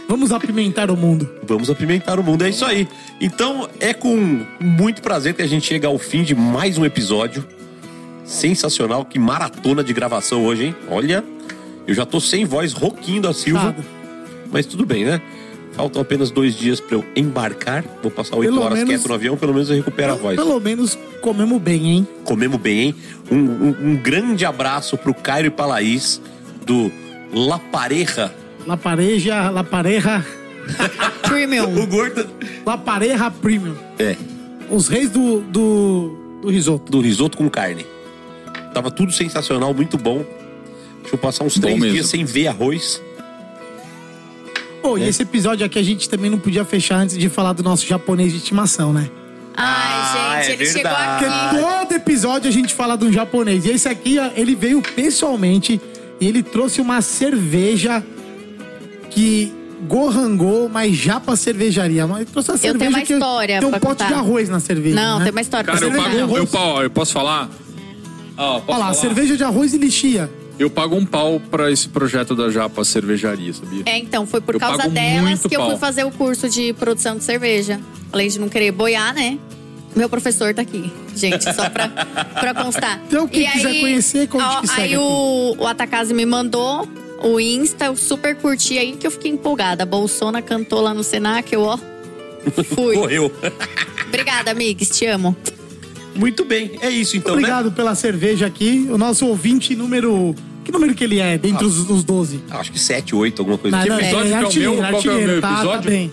Vamos 0.07 0.33
apimentar 0.33 0.91
o 0.91 0.97
mundo. 0.97 1.31
Vamos 1.47 1.71
apimentar 1.71 2.19
o 2.21 2.23
mundo, 2.23 2.45
é 2.45 2.51
isso 2.51 2.65
aí. 2.65 2.87
Então, 3.21 3.67
é 3.81 3.95
com 3.95 4.45
muito 4.61 5.01
prazer 5.01 5.33
que 5.35 5.41
a 5.43 5.47
gente 5.47 5.67
chega 5.67 5.89
ao 5.89 5.99
fim 5.99 6.23
de 6.23 6.35
mais 6.35 6.77
um 6.77 6.85
episódio. 6.85 7.47
Sensacional, 8.31 9.05
que 9.05 9.19
maratona 9.19 9.83
de 9.83 9.93
gravação 9.93 10.45
hoje, 10.45 10.67
hein? 10.67 10.77
Olha, 10.89 11.25
eu 11.85 11.93
já 11.93 12.07
tô 12.07 12.21
sem 12.21 12.45
voz, 12.45 12.73
roquinho 12.73 13.21
da 13.21 13.35
Silva. 13.35 13.65
Nada. 13.65 13.85
Mas 14.53 14.67
tudo 14.67 14.87
bem, 14.87 15.05
né? 15.05 15.21
Faltam 15.73 16.01
apenas 16.01 16.31
dois 16.31 16.55
dias 16.55 16.79
pra 16.79 16.97
eu 16.97 17.05
embarcar. 17.17 17.85
Vou 18.01 18.11
passar 18.11 18.37
oito 18.37 18.57
horas 18.61 18.79
menos- 18.79 18.89
quieto 18.95 19.09
no 19.09 19.15
avião, 19.15 19.37
pelo 19.37 19.53
menos 19.53 19.69
eu 19.69 19.77
recupero 19.77 20.13
a 20.13 20.15
voz. 20.15 20.37
Pelo 20.37 20.61
menos 20.61 20.97
comemos 21.21 21.61
bem, 21.61 21.87
hein? 21.91 22.09
Comemos 22.25 22.61
bem, 22.61 22.79
hein? 22.81 22.95
Um, 23.33 23.37
um- 23.37 23.77
um 23.91 23.97
grande 23.97 24.45
abraço 24.47 24.97
pro 24.97 25.13
Cairo 25.13 25.49
e 25.49 25.51
pra 25.51 25.67
Laís, 25.67 26.21
do 26.65 26.91
La 27.35 27.59
Pareja. 27.59 28.33
La 28.65 28.77
Pareja, 28.77 29.51
La 29.51 29.65
Pareja, 29.65 30.25
Premium. 31.23 31.75
O 31.83 31.87
gordo. 31.89 32.29
La 32.65 32.79
Pareja 32.79 33.29
Premium. 33.29 33.75
É, 33.99 34.17
Os 34.71 34.87
reis 34.87 35.11
do, 35.11 35.41
do, 35.41 36.39
do 36.43 36.49
risoto. 36.49 36.93
do 36.93 37.01
risoto 37.01 37.37
com 37.37 37.49
carne. 37.51 37.85
Tava 38.81 38.91
tudo 38.91 39.13
sensacional, 39.13 39.75
muito 39.75 39.99
bom. 39.99 40.25
Deixa 41.03 41.15
eu 41.15 41.19
passar 41.19 41.45
uns 41.45 41.55
Bom 41.57 41.61
três 41.61 41.79
mesmo. 41.79 41.93
dias 41.97 42.07
sem 42.07 42.25
ver 42.25 42.47
arroz. 42.47 43.03
Pô, 44.81 44.97
É. 44.97 45.03
e 45.03 45.09
esse 45.09 45.21
episódio 45.23 45.67
aqui 45.67 45.79
a 45.79 45.83
gente 45.83 46.09
também 46.09 46.31
não 46.31 46.39
podia 46.39 46.65
fechar 46.65 46.97
antes 46.97 47.19
de 47.19 47.29
falar 47.29 47.53
do 47.53 47.63
nosso 47.63 47.87
japonês 47.87 48.33
de 48.33 48.39
estimação, 48.39 48.91
né? 48.91 49.11
Ah, 49.55 50.31
Ai, 50.31 50.45
gente, 50.45 50.51
é 50.51 50.55
ele 50.55 50.65
chegou 50.65 50.83
verdade. 50.85 51.25
aqui. 51.27 51.35
Porque 51.51 51.63
todo 51.63 51.93
episódio 51.93 52.49
a 52.49 52.53
gente 52.53 52.73
fala 52.73 52.97
de 52.97 53.05
um 53.05 53.13
japonês. 53.13 53.67
E 53.67 53.71
esse 53.71 53.87
aqui, 53.87 54.17
ele 54.35 54.55
veio 54.55 54.81
pessoalmente 54.81 55.79
e 56.19 56.27
ele 56.27 56.43
trouxe 56.43 56.81
uma 56.81 57.03
cerveja 57.03 58.03
que 59.11 59.53
gorrangou, 59.87 60.71
mas 60.71 60.97
já 60.97 61.21
pra 61.21 61.37
cervejaria. 61.37 62.07
Mas 62.07 62.23
ele 62.23 62.31
trouxe 62.31 62.51
uma 62.51 62.55
Eu 62.57 62.61
tenho 62.61 62.73
cerveja 62.79 62.97
uma 62.99 63.05
que 63.07 63.13
história 63.13 63.59
tem 63.61 63.69
um 63.69 63.73
pote 63.73 63.87
contar. 63.87 64.07
de 64.07 64.15
arroz 64.15 64.49
na 64.49 64.61
cerveja. 64.61 64.97
Não, 64.97 65.19
né? 65.19 65.25
tem 65.25 65.33
uma 65.33 65.41
história. 65.43 65.67
Cara, 65.67 65.77
eu 65.79 65.91
Cerveja 65.93 66.03
pago. 66.27 66.37
Eu, 66.79 66.83
eu 66.85 66.91
posso 66.91 67.13
falar? 67.13 67.51
Posso 68.41 68.65
Olha 68.69 68.79
lá, 68.79 68.85
falar? 68.87 68.95
cerveja 68.95 69.37
de 69.37 69.45
arroz 69.45 69.75
e 69.75 69.79
lixia. 69.79 70.31
Eu 70.59 70.69
pago 70.71 70.95
um 70.97 71.07
pau 71.07 71.41
pra 71.51 71.71
esse 71.71 71.89
projeto 71.89 72.35
da 72.35 72.51
Japa 72.51 72.85
Cervejaria, 72.85 73.53
sabia? 73.53 73.83
É, 73.87 73.99
então, 73.99 74.27
foi 74.27 74.41
por 74.41 74.55
Eu 74.55 74.61
causa 74.61 74.89
delas 74.89 75.43
que 75.43 75.57
eu 75.57 75.65
fui 75.67 75.77
fazer 75.77 76.05
o 76.05 76.11
curso 76.11 76.49
de 76.49 76.73
produção 76.75 77.17
de 77.17 77.25
cerveja. 77.25 77.81
Além 78.13 78.29
de 78.29 78.39
não 78.39 78.49
querer 78.49 78.71
boiar, 78.73 79.15
né? 79.15 79.39
Meu 79.97 80.09
professor 80.09 80.55
tá 80.55 80.63
aqui, 80.63 80.93
gente, 81.17 81.43
só 81.55 81.69
pra, 81.69 81.89
pra 82.39 82.55
constar. 82.55 83.01
Então, 83.07 83.27
quem 83.27 83.43
E 83.47 83.51
quiser 83.51 83.81
conhecer, 83.81 84.29
conte 84.29 84.45
ó, 84.45 84.61
que 84.61 84.69
segue 84.69 84.83
Aí 84.83 84.97
o, 84.97 85.57
o 85.59 85.67
Atacase 85.67 86.15
me 86.15 86.25
mandou 86.25 86.87
o 87.23 87.41
Insta, 87.41 87.87
eu 87.87 87.97
super 87.97 88.37
curti 88.37 88.79
aí, 88.79 88.93
que 88.93 89.07
eu 89.07 89.11
fiquei 89.11 89.31
empolgada. 89.33 89.83
A 89.83 89.87
Bolsona 89.87 90.41
cantou 90.41 90.81
lá 90.81 90.95
no 90.95 91.03
Senac, 91.03 91.53
eu, 91.53 91.63
ó, 91.63 91.77
fui. 92.75 92.95
Correu. 92.95 93.33
Obrigada, 94.07 94.51
amigos, 94.53 94.89
te 94.91 95.07
amo. 95.07 95.37
Muito 96.15 96.45
bem, 96.45 96.73
é 96.83 96.91
isso 96.91 97.17
então, 97.17 97.33
Obrigado 97.35 97.71
pela 97.73 97.95
cerveja 97.95 98.47
aqui. 98.47 98.87
O 98.91 98.99
nosso 98.99 99.27
ouvinte 99.27 99.75
número. 99.77 100.35
Que 100.65 100.71
número 100.73 100.95
que 100.95 101.03
ele 101.05 101.19
é? 101.19 101.39
Dentre 101.39 101.65
os, 101.65 101.89
os 101.89 102.05
12? 102.05 102.37
né? 102.37 102.43
Acho 102.51 102.71
que 102.73 102.79
sete, 102.79 103.15
oito, 103.15 103.41
alguma 103.41 103.57
coisa 103.59 103.77
Não, 103.77 103.83
assim. 103.83 103.91
não, 103.91 104.01
episódio 104.01 104.29
que 104.29 104.35
é 104.35 104.39
o 104.41 104.45
artilheiro, 104.45 104.73
meu? 104.83 104.91
Qual 104.91 105.03
que 105.03 105.09
é 105.09 105.13
o 105.13 105.15
meu 105.27 105.41
tá, 105.41 105.49
tá 105.49 105.55
episódio? 105.55 105.91
bem. 105.91 106.13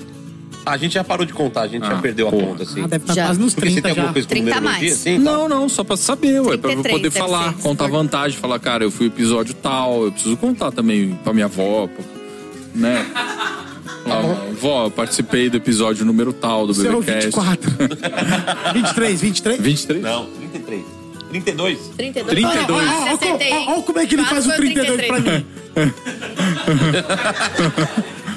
Ah, 0.66 0.72
a 0.74 0.78
gente 0.78 0.94
já 0.96 1.04
parou 1.04 1.26
de 1.26 1.32
contar, 1.34 1.62
a 1.62 1.68
gente 1.68 1.86
já 1.86 1.94
Ah, 1.98 2.02
perdeu 2.02 2.28
a 2.28 2.32
porra. 2.32 2.46
conta, 2.48 2.64
assim. 2.64 2.82
Ah, 2.84 2.88
deve 2.88 3.04
estar 3.04 3.14
Já. 3.14 3.26
quase 3.26 3.40
nos 3.40 3.54
Porque 3.54 3.70
você 3.70 3.82
30 3.82 3.82
tem 3.82 3.90
alguma 3.92 4.08
já. 4.08 4.14
coisa 4.14 4.28
com 4.28 4.34
30 4.34 4.46
numerologia, 4.56 4.82
mais. 4.90 4.94
assim? 5.00 5.16
Tá. 5.16 5.32
Não, 5.32 5.50
não, 5.50 5.70
só 5.70 5.84
pra 5.84 5.96
saber, 5.98 6.40
ué, 6.42 6.58
pra 6.58 6.72
eu 6.72 6.82
33 6.84 6.94
poder 6.94 7.12
falar, 7.12 7.54
ser. 7.54 7.62
contar 7.62 7.88
vantagem, 7.88 8.38
falar, 8.38 8.60
cara, 8.60 8.84
eu 8.84 8.92
fui 8.92 9.08
episódio 9.08 9.54
tal, 9.54 10.04
eu 10.06 10.12
preciso 10.12 10.36
contar 10.38 10.72
também 10.72 11.18
pra 11.24 11.34
minha 11.34 11.46
avó, 11.46 11.88
pra- 11.88 12.04
né? 12.76 13.06
Falar, 14.08 14.36
Vó, 14.60 14.86
eu 14.86 14.92
participei 14.92 15.50
do 15.50 15.58
episódio 15.58 16.06
número 16.06 16.34
tal 16.34 16.66
do 16.68 16.74
Você 16.74 16.88
é 16.88 16.92
BBcast. 16.92 17.26
24. 17.26 17.72
23, 18.74 19.22
23? 19.22 19.62
23? 19.62 20.04
Não, 20.04 20.26
33. 20.26 20.84
32. 21.30 21.80
32. 21.98 22.36
32. 22.36 22.90
Olha, 22.90 23.82
como 23.84 24.00
é 24.00 24.06
que 24.06 24.16
ele 24.16 24.26
faz 24.26 24.48
o 24.48 24.52
32 24.56 25.08
pra 25.08 25.20
mim. 25.20 25.46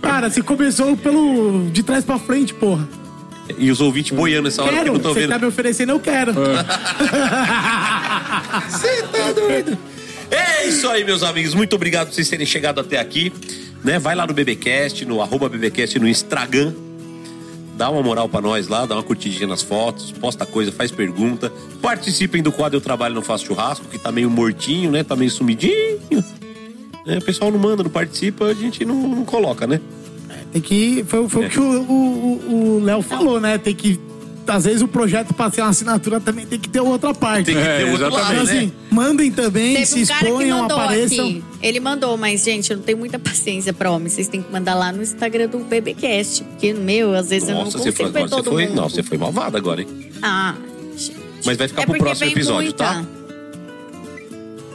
Cara, 0.00 0.30
você 0.30 0.42
começou 0.42 0.96
pelo 0.96 1.68
de 1.70 1.82
trás 1.82 2.04
pra 2.04 2.18
frente, 2.18 2.54
porra. 2.54 2.88
E 3.58 3.70
os 3.70 3.80
ouvintes 3.80 4.16
boiando 4.16 4.48
essa 4.48 4.62
hora 4.62 4.70
que 4.72 4.78
Quero, 4.78 4.90
não 4.92 4.96
estão 4.96 5.12
você 5.12 5.20
vendo. 5.20 5.30
tá 5.30 5.38
me 5.38 5.46
oferecendo, 5.46 5.92
eu 5.92 6.00
quero. 6.00 6.32
Você 8.70 9.02
tá 9.02 9.32
doido? 9.32 9.76
É 10.30 10.66
isso 10.66 10.88
aí, 10.88 11.04
meus 11.04 11.22
amigos. 11.22 11.54
Muito 11.54 11.74
obrigado 11.74 12.08
por 12.08 12.14
vocês 12.14 12.28
terem 12.28 12.46
chegado 12.46 12.80
até 12.80 12.98
aqui. 12.98 13.32
Né? 13.82 13.98
Vai 13.98 14.14
lá 14.14 14.26
no 14.26 14.32
BBcast, 14.34 15.04
no 15.04 15.20
arroba 15.22 15.48
BBcast 15.48 15.98
no 15.98 16.06
Instagram. 16.08 16.72
Dá 17.76 17.88
uma 17.88 18.02
moral 18.02 18.28
pra 18.28 18.42
nós 18.42 18.68
lá, 18.68 18.84
dá 18.84 18.94
uma 18.94 19.02
curtidinha 19.02 19.46
nas 19.46 19.62
fotos, 19.62 20.12
posta 20.12 20.44
coisa, 20.44 20.70
faz 20.70 20.90
pergunta. 20.90 21.50
Participem 21.80 22.42
do 22.42 22.52
quadro 22.52 22.76
Eu 22.76 22.80
Trabalho 22.80 23.14
Não 23.14 23.22
Faço 23.22 23.46
Churrasco, 23.46 23.86
que 23.88 23.98
tá 23.98 24.12
meio 24.12 24.28
mortinho, 24.28 24.90
né? 24.90 25.02
Tá 25.02 25.16
meio 25.16 25.30
sumidinho. 25.30 25.98
É, 27.06 27.16
o 27.16 27.22
pessoal 27.22 27.50
não 27.50 27.58
manda, 27.58 27.82
não 27.82 27.90
participa, 27.90 28.44
a 28.46 28.54
gente 28.54 28.84
não, 28.84 28.94
não 28.94 29.24
coloca, 29.24 29.66
né? 29.66 29.80
Tem 30.52 30.60
que. 30.60 31.02
Foi, 31.08 31.26
foi 31.28 31.46
o 31.46 31.48
que 31.48 31.58
o- 31.58 31.80
o 31.82 32.76
o 32.76 32.84
Léo 32.84 33.00
falou, 33.00 33.40
né? 33.40 33.56
Tem 33.56 33.74
que. 33.74 33.98
Às 34.46 34.64
vezes 34.64 34.82
o 34.82 34.88
projeto 34.88 35.32
pra 35.32 35.48
ser 35.50 35.60
uma 35.60 35.68
assinatura 35.70 36.18
também 36.20 36.44
tem 36.44 36.58
que 36.58 36.68
ter 36.68 36.80
outra 36.80 37.14
parte. 37.14 37.46
Tem 37.46 37.54
que 37.54 37.60
É, 37.60 37.78
ter 37.78 37.84
outro 37.92 38.10
lado. 38.10 38.32
Então, 38.34 38.44
né? 38.44 38.50
assim, 38.58 38.72
mandem 38.90 39.30
também, 39.30 39.74
Teve 39.74 39.86
se 39.86 39.98
um 39.98 40.02
exponham, 40.02 40.64
apareçam. 40.64 41.24
aqui. 41.26 41.44
Ele 41.62 41.78
mandou, 41.80 42.16
mas, 42.16 42.42
gente, 42.42 42.70
eu 42.70 42.76
não 42.78 42.84
tenho 42.84 42.98
muita 42.98 43.18
paciência 43.18 43.72
pra 43.72 43.90
homem. 43.92 44.08
Vocês 44.08 44.26
têm 44.28 44.42
que 44.42 44.50
mandar 44.52 44.74
lá 44.74 44.90
no 44.90 45.02
Instagram 45.02 45.46
do 45.48 45.58
BBcast. 45.60 46.42
Porque, 46.42 46.72
meu, 46.72 47.14
às 47.14 47.28
vezes 47.30 47.48
eu 47.48 47.54
não 47.54 47.64
Nossa, 47.64 47.78
consigo 47.78 47.96
foi, 47.96 48.10
ver 48.10 48.28
todo 48.28 48.50
foi, 48.50 48.66
mundo. 48.66 48.76
não, 48.76 48.88
você 48.88 49.02
foi 49.02 49.18
malvada 49.18 49.56
agora, 49.56 49.82
hein? 49.82 49.88
Ah, 50.20 50.54
gente. 50.96 51.16
Mas 51.44 51.56
vai 51.56 51.68
ficar 51.68 51.82
é 51.82 51.86
pro 51.86 51.98
próximo 51.98 52.30
episódio, 52.30 52.62
muita. 52.70 52.84
tá? 52.84 53.04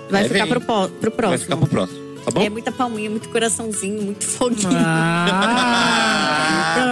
Vai 0.10 0.26
É, 0.26 0.30
ficar 0.30 0.48
pro, 0.48 0.62
pro 0.62 1.12
próximo. 1.12 1.30
Vai 1.30 1.38
ficar 1.40 1.58
pro 1.58 1.68
próximo, 1.68 2.00
tá 2.26 2.32
bom? 2.32 2.42
É 2.42 2.50
muita 2.50 2.72
palminha, 2.72 3.10
muito 3.10 3.30
coraçãozinho, 3.30 4.02
muito 4.02 4.26
foguinho. 4.26 4.70
Ah, 4.76 5.96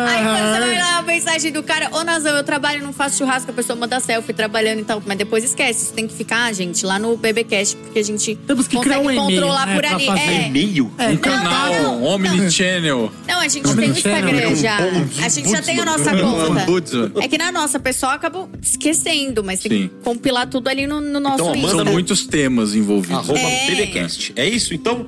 Aí 0.08 0.24
quando 0.24 0.54
você 0.54 0.60
vai 0.60 0.80
lá 0.80 0.98
a 0.98 1.02
mensagem 1.02 1.52
do 1.52 1.64
cara, 1.64 1.90
ô 1.92 2.04
Nazão, 2.04 2.36
eu 2.36 2.44
trabalho, 2.44 2.84
não 2.84 2.94
faço 2.94 3.18
churrasco, 3.18 3.50
a 3.52 3.54
pessoa 3.54 3.76
manda 3.76 4.00
selfie 4.00 4.34
trabalhando 4.34 4.80
e 4.80 4.84
tal. 4.84 5.02
Mas 5.06 5.18
depois 5.18 5.44
esquece, 5.44 5.86
isso 5.86 5.94
tem 5.94 6.08
que 6.08 6.14
ficar, 6.14 6.54
gente, 6.54 6.86
lá 6.86 6.98
no 7.00 7.16
BBcast, 7.18 7.76
porque 7.76 8.00
a 8.00 8.04
gente 8.04 8.36
Temos 8.48 8.68
que 8.68 8.76
consegue 8.76 8.96
criar 8.96 9.06
um 9.06 9.12
e-mail, 9.12 9.32
controlar 9.42 9.66
né, 9.68 9.76
por 9.76 9.86
ali. 9.86 10.06
fazer. 10.06 10.22
É. 10.22 10.48
E-mail? 10.48 10.92
é, 10.98 11.08
Um 11.10 11.18
canal, 11.18 11.74
um 11.74 12.04
Omnichannel. 12.06 13.12
Não, 13.28 13.40
a 13.40 13.48
gente 13.48 13.76
tem 13.76 13.90
o? 13.90 13.94
Instagram 13.94 14.50
Um 14.50 14.56
já. 14.56 14.78
A 15.24 15.30
gente 15.30 15.50
já 15.50 15.62
tem 15.62 15.80
a 15.80 15.86
nossa 15.86 16.14
Um 16.16 16.66
conta. 16.66 17.12
É 17.22 17.28
que 17.28 17.38
na 17.38 17.52
nossa, 17.52 17.78
o 17.78 17.82
pessoal 17.82 18.14
acaba 18.14 18.48
esquecendo, 18.62 19.44
mas 19.44 19.60
tem 19.60 19.72
Sim. 19.72 19.88
que 19.90 19.94
compilar 20.04 20.48
tudo 20.48 20.68
ali 20.70 20.88
no, 20.88 21.02
no 21.02 21.20
nosso 21.20 21.36
Então, 21.44 21.56
Insta. 21.56 21.68
manda 21.68 21.84
São 21.84 21.94
muitos 21.94 22.26
temas 22.26 22.76
envolvidos. 22.76 23.30
Arroba 23.30 23.40
É. 23.40 23.68
BBcast. 23.68 24.34
É 24.36 24.48
isso? 24.48 24.74
Então, 24.74 25.06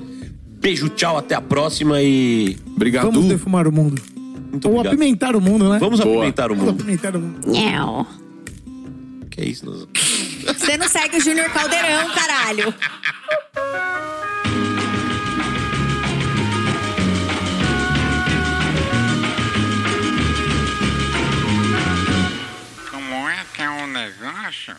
beijo, 0.60 0.88
tchau, 0.90 1.16
até 1.18 1.34
a 1.34 1.40
próxima 1.40 2.02
e 2.02 2.56
Obrigado. 2.74 3.04
Vamos 3.10 3.26
defumar 3.26 3.66
o 3.68 3.72
mundo. 3.72 4.00
Muito 4.50 4.66
Ou 4.68 4.74
obrigado. 4.74 4.94
apimentar 4.94 5.36
o 5.36 5.40
mundo, 5.40 5.68
né? 5.68 5.78
Vamos 5.78 6.00
Boa. 6.00 6.16
apimentar 6.16 6.50
o 6.50 6.54
Vamos 6.54 6.70
mundo. 6.72 6.80
apimentar 6.80 7.16
o 7.16 7.20
mundo. 7.20 7.50
Nhau. 7.50 8.06
Que 9.30 9.40
é 9.42 9.44
isso? 9.46 9.66
Nós- 9.66 9.86
Você 10.58 10.76
não 10.76 10.88
segue 10.88 11.16
o 11.16 11.20
Júnior 11.20 11.50
Caldeirão, 11.50 12.08
caralho. 12.14 12.74
Como 22.90 23.28
é 23.28 23.44
que 23.54 23.62
é 23.62 23.68
o 23.70 23.86
negócio? 23.86 24.76